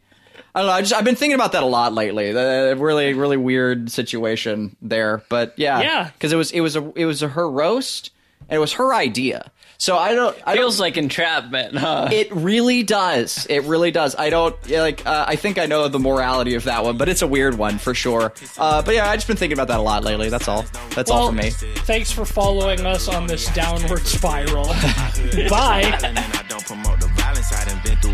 I 0.55 0.59
don't 0.61 0.67
know. 0.67 0.73
I 0.73 0.81
just 0.81 0.93
I've 0.93 1.05
been 1.05 1.15
thinking 1.15 1.35
about 1.35 1.51
that 1.51 1.63
a 1.63 1.67
lot 1.67 1.93
lately. 1.93 2.29
A 2.31 2.75
really 2.75 3.13
really 3.13 3.37
weird 3.37 3.91
situation 3.91 4.75
there. 4.81 5.23
But 5.29 5.53
yeah, 5.57 5.81
Yeah. 5.81 6.03
because 6.13 6.33
it 6.33 6.37
was 6.37 6.51
it 6.51 6.61
was 6.61 6.75
a 6.75 6.91
it 6.95 7.05
was 7.05 7.21
a, 7.21 7.27
her 7.29 7.49
roast 7.49 8.11
and 8.49 8.57
it 8.57 8.59
was 8.59 8.73
her 8.73 8.93
idea. 8.93 9.51
So 9.79 9.95
I 9.95 10.15
don't. 10.15 10.35
I 10.45 10.55
don't 10.55 10.63
Feels 10.63 10.79
like 10.79 10.97
entrapment, 10.97 11.77
huh? 11.77 12.09
it 12.11 12.31
really 12.31 12.81
does. 12.81 13.45
It 13.47 13.63
really 13.65 13.91
does. 13.91 14.15
I 14.15 14.31
don't 14.31 14.55
like. 14.69 15.05
Uh, 15.05 15.25
I 15.27 15.35
think 15.35 15.59
I 15.59 15.67
know 15.67 15.87
the 15.87 15.99
morality 15.99 16.55
of 16.55 16.63
that 16.63 16.83
one, 16.83 16.97
but 16.97 17.09
it's 17.09 17.21
a 17.21 17.27
weird 17.27 17.57
one 17.57 17.77
for 17.77 17.93
sure. 17.93 18.33
Uh, 18.57 18.81
but 18.81 18.95
yeah, 18.95 19.07
I 19.09 19.15
just 19.15 19.27
been 19.27 19.37
thinking 19.37 19.55
about 19.55 19.67
that 19.67 19.79
a 19.79 19.83
lot 19.83 20.03
lately. 20.03 20.29
That's 20.29 20.47
all. 20.47 20.65
That's 20.95 21.11
all 21.11 21.19
Well, 21.19 21.29
for 21.29 21.35
me. 21.35 21.51
Thanks 21.51 22.11
for 22.11 22.25
following 22.25 22.85
us 22.87 23.07
on 23.07 23.27
this 23.27 23.53
downward 23.53 24.05
spiral. 24.07 24.65
Bye. 25.49 26.33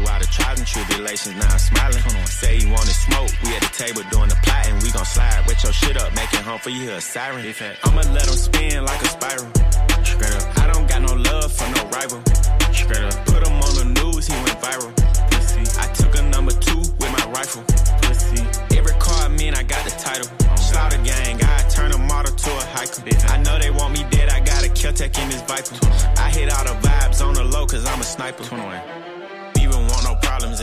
through 0.04 0.14
all 0.14 0.20
the 0.20 0.28
trials 0.28 0.60
and 0.60 0.68
tribulations. 0.68 1.36
Now 1.36 1.52
I'm 1.52 1.60
smiling. 1.60 2.04
Say 2.26 2.60
you 2.60 2.70
wanted 2.70 2.96
smoke. 2.96 3.32
We 3.44 3.56
at 3.56 3.62
the 3.62 3.72
table 3.72 4.02
doing 4.12 4.30
the 4.30 4.38
plotting. 4.44 4.76
We 4.84 4.92
gon' 4.92 5.06
slide 5.06 5.44
with 5.48 5.64
your 5.64 5.74
shit 5.74 5.98
up. 5.98 6.14
Make 6.16 6.34
it 6.34 6.42
home 6.42 6.60
for 6.60 6.70
you. 6.70 6.92
A 6.92 7.02
siren. 7.02 7.46
I'ma 7.84 8.02
let 8.12 8.26
them 8.26 8.38
spin 8.38 8.86
like 8.86 9.02
a 9.02 9.08
spiral. 9.08 9.48
Straight 10.04 10.34
up. 10.36 10.58
I 10.60 10.68
don't 10.72 10.88
got 10.88 11.02
no 11.02 11.14
love 11.16 11.52
for 11.52 11.68
no 11.76 11.82
rival. 11.90 12.22
Straight 12.74 13.04
up. 13.04 13.16
Put 13.26 13.48
him 13.48 13.56
on 13.56 13.74
the 13.80 13.88
news. 14.00 14.28
He 14.28 14.34
went 14.44 14.60
viral. 14.60 14.92
Pussy. 15.32 15.64
I 15.80 15.88
took 15.94 16.16
a 16.20 16.24
number 16.24 16.52
two 16.52 16.80
with 17.00 17.12
my 17.18 17.26
rifle. 17.32 17.64
Pussy. 18.04 18.44
Every 18.78 18.96
car 19.00 19.26
I 19.26 19.30
mean, 19.30 19.54
I 19.56 19.64
got 19.64 19.84
the 19.86 19.96
title. 19.96 20.28
Slaughter 20.58 21.02
gang. 21.04 21.40
I 21.42 21.58
turn 21.70 21.92
a 21.92 21.98
model 21.98 22.36
to 22.36 22.50
a 22.52 22.66
hiker. 22.76 23.04
I 23.32 23.38
know 23.38 23.58
they 23.60 23.72
want 23.72 23.94
me 23.94 24.06
dead. 24.12 24.30
I 24.30 24.40
got 24.40 24.64
a 24.64 24.70
Kel-Tec 24.70 25.18
in 25.20 25.30
this 25.30 25.42
Viper. 25.44 25.76
I 26.18 26.30
hit 26.30 26.52
all 26.52 26.64
the 26.64 26.76
vibes 26.88 27.26
on 27.26 27.34
the 27.34 27.44
low 27.44 27.66
cause 27.66 27.86
I'm 27.86 28.02
a 28.02 28.04
sniper 28.04 28.44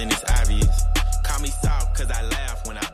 and 0.00 0.10
it's 0.10 0.24
obvious. 0.40 0.84
Call 1.22 1.40
me 1.40 1.48
soft, 1.48 1.96
cause 1.96 2.10
I 2.10 2.22
laugh 2.22 2.66
when 2.66 2.78
I 2.78 2.89